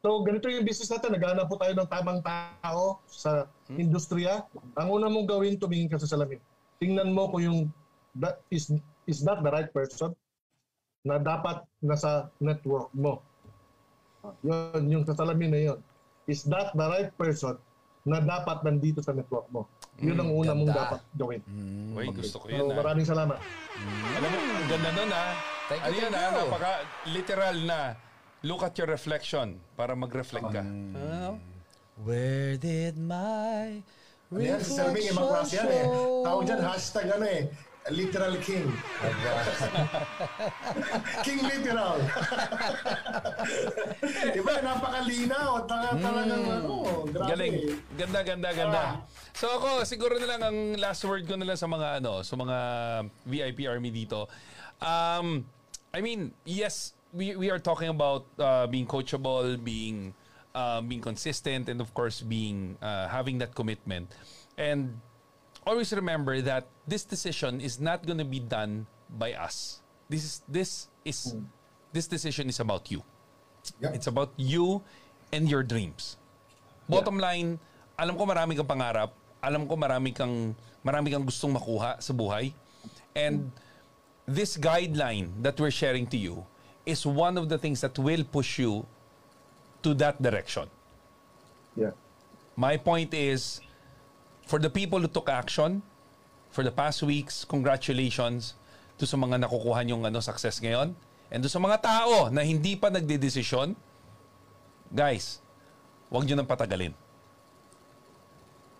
So, 0.01 0.21
ganito 0.23 0.47
yung 0.49 0.65
business 0.65 0.91
natin. 0.91 1.13
Naghanap 1.13 1.47
po 1.49 1.55
tayo 1.59 1.73
ng 1.75 1.89
tamang 1.89 2.21
tao 2.23 3.01
sa 3.07 3.45
industriya. 3.73 4.45
Ang 4.79 4.87
una 4.89 5.11
mong 5.11 5.27
gawin, 5.27 5.59
tumingin 5.59 5.91
ka 5.91 5.99
sa 6.01 6.09
salamin. 6.09 6.39
Tingnan 6.77 7.11
mo 7.11 7.29
kung 7.29 7.43
yung 7.43 7.59
that 8.17 8.41
is 8.49 8.73
is 9.05 9.21
that 9.23 9.41
the 9.41 9.51
right 9.51 9.69
person 9.73 10.13
na 11.05 11.21
dapat 11.21 11.63
nasa 11.79 12.27
network 12.41 12.91
mo. 12.91 13.23
Yun, 14.43 14.81
yung 14.91 15.03
sa 15.07 15.15
salamin 15.15 15.51
na 15.53 15.59
yun. 15.71 15.79
Is 16.27 16.43
that 16.51 16.75
the 16.75 16.87
right 16.91 17.11
person 17.15 17.55
na 18.03 18.19
dapat 18.19 18.59
nandito 18.67 18.99
sa 18.99 19.15
network 19.15 19.47
mo? 19.47 19.63
Yun 20.03 20.19
ang 20.19 20.29
una 20.29 20.51
mong 20.53 20.69
ganda. 20.69 20.83
dapat 20.83 21.01
gawin. 21.15 21.41
Uy, 21.95 22.11
gusto 22.11 22.43
ko 22.43 22.45
So, 22.45 22.53
yun 22.53 22.69
ah. 22.69 22.77
maraming 22.77 23.07
salamat. 23.07 23.39
Alam 24.19 24.29
mo, 24.29 24.37
ang 24.37 24.69
ganda 24.69 24.89
nun 24.93 25.11
ah. 25.15 25.31
Thank 25.67 25.81
you, 25.83 25.87
ano 25.87 25.95
yun 25.95 26.11
thank 26.11 26.23
ah, 26.23 26.31
you. 26.31 26.39
napaka 26.47 26.73
literal 27.11 27.55
na 27.67 27.79
look 28.43 28.61
at 28.61 28.77
your 28.77 28.89
reflection 28.89 29.57
para 29.73 29.95
mag-reflect 29.95 30.53
ka. 30.53 30.61
Ano? 30.61 31.41
Where 31.97 32.61
did 32.61 32.97
my 32.97 33.81
Ano 34.27 34.43
yan, 34.43 34.59
si 34.59 34.75
Sir 34.75 34.91
Ming, 34.91 35.07
ibang 35.07 35.31
klase 35.31 35.55
yan 35.55 35.71
eh. 35.71 35.85
Tawag 36.27 36.43
dyan, 36.43 36.59
hashtag 36.59 37.07
ano 37.15 37.25
eh, 37.31 37.47
literal 37.95 38.35
king. 38.43 38.67
king 41.25 41.39
literal. 41.47 41.95
Iba, 44.43 44.53
napakalinaw. 44.59 45.63
Tanga, 45.63 45.89
talagang 45.95 46.43
ano, 46.43 46.75
grabe. 47.07 47.29
Galing. 47.31 47.55
Ganda, 47.95 48.19
ganda, 48.27 48.49
ganda. 48.51 48.81
Ah. 48.83 48.93
So 49.31 49.47
ako, 49.47 49.87
siguro 49.87 50.19
na 50.19 50.27
lang 50.27 50.41
ang 50.43 50.57
last 50.75 51.07
word 51.07 51.23
ko 51.23 51.39
na 51.39 51.47
lang 51.47 51.59
sa 51.59 51.71
mga 51.71 52.03
ano, 52.03 52.19
sa 52.19 52.35
mga 52.35 52.57
VIP 53.23 53.63
army 53.63 53.95
dito. 53.95 54.27
Um, 54.83 55.47
I 55.95 56.03
mean, 56.03 56.35
yes, 56.43 56.96
we 57.13 57.35
we 57.35 57.47
are 57.49 57.59
talking 57.59 57.89
about 57.89 58.25
uh, 58.39 58.67
being 58.67 58.85
coachable, 58.87 59.55
being 59.61 60.13
uh, 60.55 60.81
being 60.81 61.01
consistent, 61.01 61.69
and 61.69 61.79
of 61.79 61.93
course, 61.93 62.21
being 62.21 62.77
uh, 62.81 63.07
having 63.07 63.37
that 63.39 63.55
commitment. 63.55 64.11
And 64.57 64.99
always 65.65 65.91
remember 65.93 66.41
that 66.41 66.67
this 66.87 67.03
decision 67.03 67.61
is 67.61 67.79
not 67.79 68.05
going 68.05 68.17
to 68.17 68.27
be 68.27 68.39
done 68.39 68.87
by 69.11 69.33
us. 69.33 69.81
This 70.09 70.23
is 70.23 70.33
this 70.47 70.71
is 71.05 71.35
this 71.93 72.07
decision 72.07 72.49
is 72.49 72.59
about 72.59 72.89
you. 72.91 73.03
Yep. 73.83 73.95
It's 73.95 74.07
about 74.07 74.31
you 74.39 74.81
and 75.31 75.49
your 75.49 75.63
dreams. 75.63 76.15
Bottom 76.87 77.19
line, 77.19 77.59
alam 77.99 78.15
ko 78.15 78.23
marami 78.23 78.55
kang 78.55 78.67
pangarap, 78.67 79.11
alam 79.43 79.67
ko 79.67 79.75
marami 79.75 80.15
kang 80.15 80.55
marami 80.87 81.11
kang 81.11 81.27
gustong 81.27 81.51
makuha 81.51 81.99
sa 81.99 82.15
buhay. 82.15 82.55
And 83.11 83.51
this 84.23 84.55
guideline 84.55 85.31
that 85.43 85.59
we're 85.59 85.73
sharing 85.73 86.07
to 86.11 86.19
you 86.19 86.47
is 86.87 87.03
one 87.03 87.35
of 87.35 87.51
the 87.51 87.59
things 87.59 87.83
that 87.83 87.99
will 87.99 88.23
push 88.23 88.57
you 88.57 88.87
to 89.83 89.93
that 89.99 90.23
direction. 90.23 90.71
Yeah. 91.75 91.91
My 92.55 92.79
point 92.79 93.13
is, 93.13 93.59
for 94.47 94.57
the 94.57 94.71
people 94.71 95.03
who 95.03 95.11
took 95.11 95.27
action, 95.27 95.83
for 96.49 96.63
the 96.63 96.71
past 96.71 97.03
weeks, 97.03 97.43
congratulations 97.43 98.55
to 98.97 99.05
sa 99.05 99.19
mga 99.19 99.43
nakukuha 99.43 99.83
yung 99.85 100.07
ano, 100.07 100.23
success 100.23 100.63
ngayon. 100.63 100.95
And 101.27 101.43
do 101.43 101.51
sa 101.51 101.59
mga 101.59 101.83
tao 101.83 102.31
na 102.31 102.41
hindi 102.41 102.79
pa 102.79 102.87
nagdedesisyon, 102.87 103.75
guys, 104.95 105.43
huwag 106.07 106.23
nyo 106.23 106.39
nang 106.39 106.47
patagalin. 106.47 106.95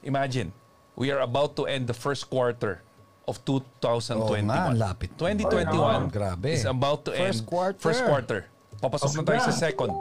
Imagine, 0.07 0.55
we 0.95 1.11
are 1.11 1.19
about 1.19 1.59
to 1.59 1.67
end 1.67 1.91
the 1.91 1.93
first 1.93 2.31
quarter 2.31 2.86
of 3.28 3.44
2021. 3.44 4.24
Oo 4.24 4.40
nga, 4.48 4.72
lapit. 4.72 5.12
2021 5.20 6.08
Grabe. 6.08 6.56
is 6.56 6.64
about 6.64 7.04
to 7.04 7.12
First 7.12 7.44
end. 7.44 7.45
quarter. 7.45 7.80
First 7.84 8.04
quarter. 8.08 8.40
Papasok 8.80 9.12
na 9.20 9.24
tayo 9.28 9.40
sa 9.44 9.54
second. 9.54 9.91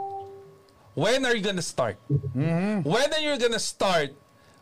When 0.95 1.27
are 1.27 1.35
you 1.35 1.43
gonna 1.43 1.61
start? 1.61 1.99
Mm-hmm. 2.09 2.81
When 2.87 3.07
are 3.13 3.21
you 3.21 3.35
gonna 3.37 3.61
start 3.61 4.15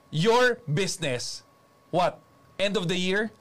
your 0.09 0.59
business? 0.67 1.45
What? 1.93 2.19
End 2.59 2.75
of 2.75 2.89
the 2.89 2.97
year? 2.97 3.31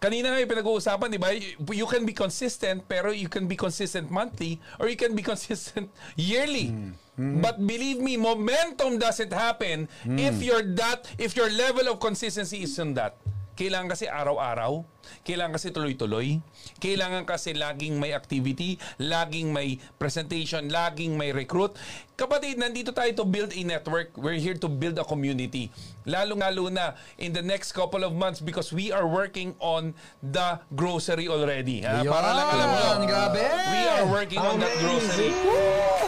Kanina 0.00 0.32
nga 0.32 0.40
yung 0.40 0.48
pinag-uusapan, 0.48 1.12
di 1.12 1.20
ba? 1.20 1.28
You 1.76 1.84
can 1.84 2.08
be 2.08 2.16
consistent, 2.16 2.88
pero 2.88 3.12
you 3.12 3.28
can 3.28 3.44
be 3.44 3.52
consistent 3.52 4.08
monthly, 4.08 4.56
or 4.80 4.88
you 4.88 4.96
can 4.96 5.12
be 5.12 5.20
consistent 5.32 5.92
yearly. 6.16 6.72
Mm-hmm. 6.72 7.44
But 7.44 7.60
believe 7.60 8.00
me, 8.00 8.16
momentum 8.16 8.96
doesn't 8.96 9.28
happen 9.28 9.92
Mm. 10.08 10.16
if 10.16 10.40
your 10.40 10.64
that, 10.80 11.04
if 11.20 11.36
your 11.36 11.52
level 11.52 11.92
of 11.92 12.00
consistency 12.00 12.64
is 12.64 12.72
on 12.80 12.96
that. 12.96 13.20
Kailangan 13.58 13.88
kasi 13.92 14.08
araw-araw, 14.08 14.82
kailangan 15.26 15.56
kasi 15.56 15.68
tuloy-tuloy, 15.74 16.40
kailangan 16.80 17.28
kasi 17.28 17.52
laging 17.52 18.00
may 18.00 18.16
activity, 18.16 18.80
laging 18.96 19.52
may 19.52 19.76
presentation, 20.00 20.70
laging 20.72 21.18
may 21.18 21.34
recruit. 21.34 21.76
Kapatid, 22.16 22.56
nandito 22.56 22.92
tayo 22.92 23.08
to 23.16 23.24
build 23.24 23.52
a 23.52 23.62
network. 23.64 24.12
We're 24.16 24.40
here 24.40 24.56
to 24.56 24.68
build 24.68 24.96
a 25.00 25.04
community. 25.04 25.72
Lalo-lalo 26.04 26.68
na 26.72 26.96
in 27.16 27.32
the 27.32 27.44
next 27.44 27.72
couple 27.72 28.04
of 28.04 28.12
months 28.12 28.40
because 28.40 28.72
we 28.72 28.92
are 28.92 29.08
working 29.08 29.56
on 29.60 29.92
the 30.20 30.60
grocery 30.76 31.28
already. 31.28 31.84
Ha? 31.84 32.04
Para 32.04 32.30
lang 32.32 32.48
alam. 32.54 32.68
Yan, 32.70 33.00
grabe. 33.08 33.44
We 33.44 33.80
are 33.88 34.06
working 34.08 34.40
on 34.40 34.60
that 34.60 34.72
grocery. 34.80 35.32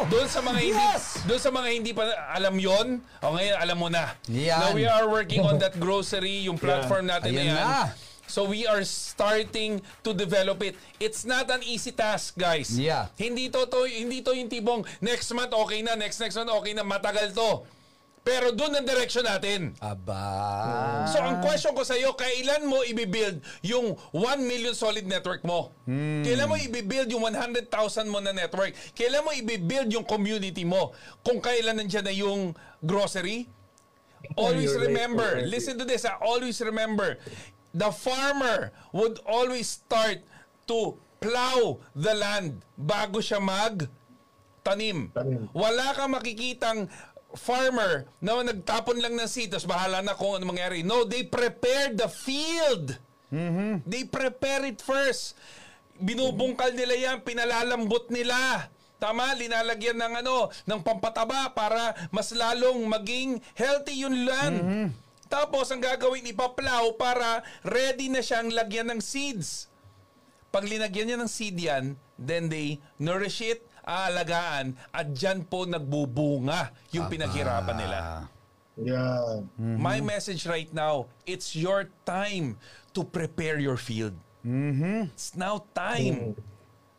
Doon 0.08 0.26
sa 0.26 0.40
mga 0.40 0.58
hindi 0.58 0.78
Yes! 0.78 1.22
doon 1.22 1.40
sa 1.40 1.50
mga 1.50 1.68
hindi 1.70 1.92
pa 1.92 2.02
alam 2.30 2.54
'yon, 2.58 2.86
o 3.20 3.26
ngayon 3.34 3.56
alam 3.58 3.76
mo 3.78 3.88
na. 3.88 4.14
Yan. 4.26 4.58
Now 4.58 4.70
we 4.74 4.86
are 4.86 5.06
working 5.06 5.42
on 5.42 5.58
that 5.58 5.78
grocery, 5.82 6.46
yung 6.46 6.58
platform 6.58 7.06
natin 7.06 7.30
Ayan 7.34 7.54
na 7.54 7.54
yan. 7.54 7.58
na. 7.62 7.82
So 8.24 8.48
we 8.48 8.64
are 8.64 8.80
starting 8.80 9.84
to 10.00 10.10
develop 10.16 10.64
it. 10.64 10.72
It's 10.96 11.28
not 11.28 11.52
an 11.52 11.60
easy 11.62 11.92
task, 11.92 12.32
guys. 12.32 12.72
Yeah. 12.72 13.12
Hindi 13.14 13.52
to, 13.52 13.68
to 13.68 13.84
hindi 13.84 14.24
to 14.24 14.32
yung 14.32 14.48
tibong 14.48 14.88
next 15.04 15.28
month 15.36 15.52
okay 15.52 15.84
na, 15.84 15.92
next 15.94 16.16
next 16.16 16.40
month 16.40 16.48
okay 16.48 16.72
na, 16.72 16.80
matagal 16.80 17.36
to. 17.36 17.60
Pero 18.22 18.54
doon 18.54 18.78
ang 18.78 18.86
direction 18.86 19.26
natin. 19.26 19.74
Aba. 19.82 20.22
So 21.10 21.18
ang 21.18 21.42
question 21.42 21.74
ko 21.74 21.82
sa 21.82 21.98
iyo, 21.98 22.14
kailan 22.14 22.70
mo 22.70 22.86
i-build 22.86 23.42
yung 23.66 23.98
1 24.14 24.46
million 24.46 24.78
solid 24.78 25.02
network 25.10 25.42
mo? 25.42 25.74
Kailan 26.22 26.46
mo 26.46 26.54
i-build 26.54 27.10
yung 27.10 27.26
100,000 27.26 27.66
mo 28.06 28.22
na 28.22 28.30
network? 28.30 28.78
Kailan 28.94 29.26
mo 29.26 29.34
i-build 29.34 29.90
yung 29.90 30.06
community 30.06 30.62
mo? 30.62 30.94
Kung 31.26 31.42
kailan 31.42 31.82
nandiyan 31.82 32.06
na 32.06 32.14
yung 32.14 32.54
grocery? 32.78 33.50
Always 34.38 34.70
remember, 34.78 35.42
listen 35.42 35.74
to 35.74 35.84
this, 35.84 36.06
ah, 36.06 36.14
always 36.22 36.62
remember, 36.62 37.18
the 37.74 37.90
farmer 37.90 38.70
would 38.94 39.18
always 39.26 39.82
start 39.82 40.22
to 40.70 40.94
plow 41.18 41.82
the 41.98 42.14
land 42.14 42.62
bago 42.78 43.18
siya 43.18 43.42
mag. 43.42 43.90
Tanim. 44.62 45.10
Wala 45.50 45.90
kang 45.98 46.14
makikitang 46.14 46.86
farmer 47.34 48.08
na 48.20 48.40
nagtapon 48.44 49.00
lang 49.00 49.16
ng 49.16 49.28
seed 49.28 49.52
tapos 49.52 49.68
bahala 49.68 50.04
na 50.04 50.16
kung 50.16 50.36
ano 50.36 50.44
mangyari. 50.48 50.84
No, 50.84 51.04
they 51.04 51.24
prepare 51.24 51.92
the 51.92 52.08
field. 52.08 52.96
They 53.88 54.04
prepare 54.04 54.68
it 54.68 54.84
first. 54.84 55.36
Binubungkal 55.96 56.76
nila 56.76 56.94
yan, 56.98 57.24
pinalalambot 57.24 58.12
nila. 58.12 58.68
Tama, 59.00 59.34
linalagyan 59.34 59.98
ng 59.98 60.14
ano, 60.22 60.52
ng 60.68 60.80
pampataba 60.84 61.50
para 61.56 61.96
mas 62.12 62.30
lalong 62.30 62.84
maging 62.86 63.40
healthy 63.56 64.04
yung 64.04 64.28
land. 64.28 64.56
Tapos 65.32 65.72
ang 65.72 65.80
gagawin 65.80 66.28
ipaplow 66.28 66.92
para 67.00 67.40
ready 67.64 68.12
na 68.12 68.20
siyang 68.20 68.52
lagyan 68.52 68.92
ng 68.92 69.00
seeds. 69.00 69.72
Pag 70.52 70.68
linagyan 70.68 71.08
niya 71.08 71.18
ng 71.18 71.32
seed 71.32 71.56
yan, 71.56 71.96
then 72.20 72.52
they 72.52 72.76
nourish 73.00 73.40
it, 73.40 73.64
aalagaan, 73.82 74.78
at 74.94 75.10
dyan 75.10 75.42
po 75.46 75.66
nagbubunga 75.66 76.70
yung 76.94 77.06
pinaghirapan 77.10 77.76
nila. 77.76 77.98
Yeah. 78.78 79.44
My 79.60 80.00
message 80.00 80.48
right 80.48 80.70
now, 80.72 81.12
it's 81.28 81.52
your 81.52 81.92
time 82.08 82.56
to 82.96 83.04
prepare 83.04 83.60
your 83.60 83.76
field. 83.76 84.16
It's 85.12 85.36
now 85.36 85.68
time. 85.76 86.34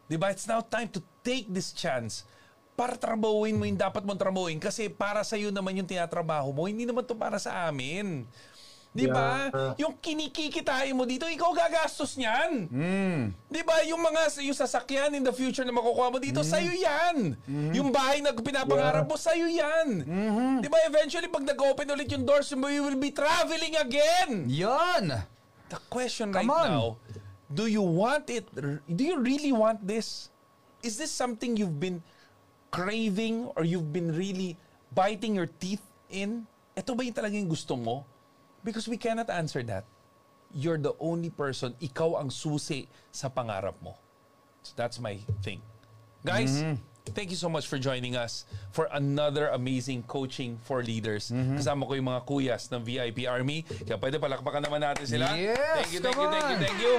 Di 0.08 0.16
ba? 0.16 0.30
It's 0.32 0.46
now 0.46 0.62
time 0.62 0.88
to 0.94 1.02
take 1.26 1.50
this 1.50 1.74
chance 1.74 2.28
para 2.74 2.98
trabahuin 2.98 3.54
mo 3.54 3.70
yung 3.70 3.78
dapat 3.78 4.02
mong 4.02 4.18
trabahuin 4.18 4.58
kasi 4.58 4.90
para 4.90 5.22
sa 5.22 5.38
iyo 5.38 5.54
naman 5.54 5.78
yung 5.78 5.86
tinatrabaho 5.86 6.50
mo, 6.50 6.66
hindi 6.66 6.90
naman 6.90 7.06
to 7.06 7.14
para 7.14 7.38
sa 7.38 7.70
amin. 7.70 8.26
Di 8.94 9.10
ba? 9.10 9.50
Yeah. 9.50 9.90
Yung 9.90 9.98
kinikikitain 9.98 10.94
mo 10.94 11.10
dito, 11.10 11.26
ikaw 11.26 11.50
gagastos 11.58 12.14
niyan. 12.14 12.70
Di 13.50 13.62
ba? 13.66 13.82
Yung 13.90 13.98
mga 13.98 14.38
yung 14.46 14.54
sasakyan 14.54 15.18
in 15.18 15.26
the 15.26 15.34
future 15.34 15.66
na 15.66 15.74
makukuha 15.74 16.14
mo 16.14 16.22
dito, 16.22 16.46
sa'yo 16.46 16.70
yan. 16.70 17.34
Yung 17.74 17.90
bahay 17.90 18.22
na 18.22 18.38
pinapangarap 18.38 19.10
mo, 19.10 19.18
sa'yo 19.18 19.50
yan. 19.50 20.06
Di 20.62 20.70
ba? 20.70 20.78
Eventually, 20.86 21.26
pag 21.26 21.42
nag-open 21.42 21.90
ulit 21.90 22.06
yung 22.14 22.22
doors, 22.22 22.54
you 22.54 22.82
will 22.86 23.02
be 23.02 23.10
traveling 23.10 23.74
again. 23.82 24.46
Yon. 24.46 25.10
The 25.74 25.80
question 25.90 26.30
right 26.30 26.46
Come 26.46 26.54
on. 26.54 26.70
now, 26.70 26.86
do 27.50 27.66
you 27.66 27.82
want 27.82 28.30
it? 28.30 28.46
Do 28.86 29.02
you 29.02 29.18
really 29.18 29.50
want 29.50 29.82
this? 29.82 30.30
Is 30.86 31.02
this 31.02 31.10
something 31.10 31.58
you've 31.58 31.82
been 31.82 32.06
craving 32.70 33.50
or 33.58 33.66
you've 33.66 33.90
been 33.90 34.14
really 34.14 34.54
biting 34.94 35.34
your 35.34 35.50
teeth 35.50 35.82
in? 36.14 36.46
Ito 36.78 36.94
ba 36.94 37.02
yung 37.02 37.18
talagang 37.18 37.50
gusto 37.50 37.74
mo? 37.74 38.06
Because 38.64 38.88
we 38.88 38.98
cannot 38.98 39.30
answer 39.30 39.62
that. 39.64 39.84
You're 40.54 40.78
the 40.78 40.94
only 41.00 41.30
person, 41.30 41.74
ikaw 41.82 42.22
ang 42.22 42.30
susi 42.30 42.88
sa 43.12 43.28
pangarap 43.28 43.74
mo. 43.82 43.98
So 44.64 44.74
that's 44.76 45.00
my 45.00 45.20
thing. 45.44 45.60
Guys, 46.24 46.64
thank 47.12 47.34
you 47.34 47.36
so 47.36 47.50
much 47.52 47.68
for 47.68 47.76
joining 47.76 48.16
us 48.16 48.46
for 48.72 48.88
another 48.96 49.52
amazing 49.52 50.04
coaching 50.08 50.56
for 50.64 50.80
leaders. 50.80 51.34
Kasama 51.34 51.84
ko 51.84 52.00
yung 52.00 52.08
mga 52.08 52.22
kuyas 52.24 52.72
ng 52.72 52.80
VIP 52.80 53.28
Army. 53.28 53.68
Kaya 53.68 54.00
pwede 54.00 54.22
palakpakan 54.22 54.64
naman 54.64 54.80
natin 54.80 55.04
sila. 55.04 55.36
Yes, 55.36 55.58
thank 55.58 55.92
you, 55.92 56.00
thank 56.00 56.16
you, 56.16 56.30
thank 56.32 56.48
you, 56.48 56.58
thank 56.64 56.78
you. 56.80 56.92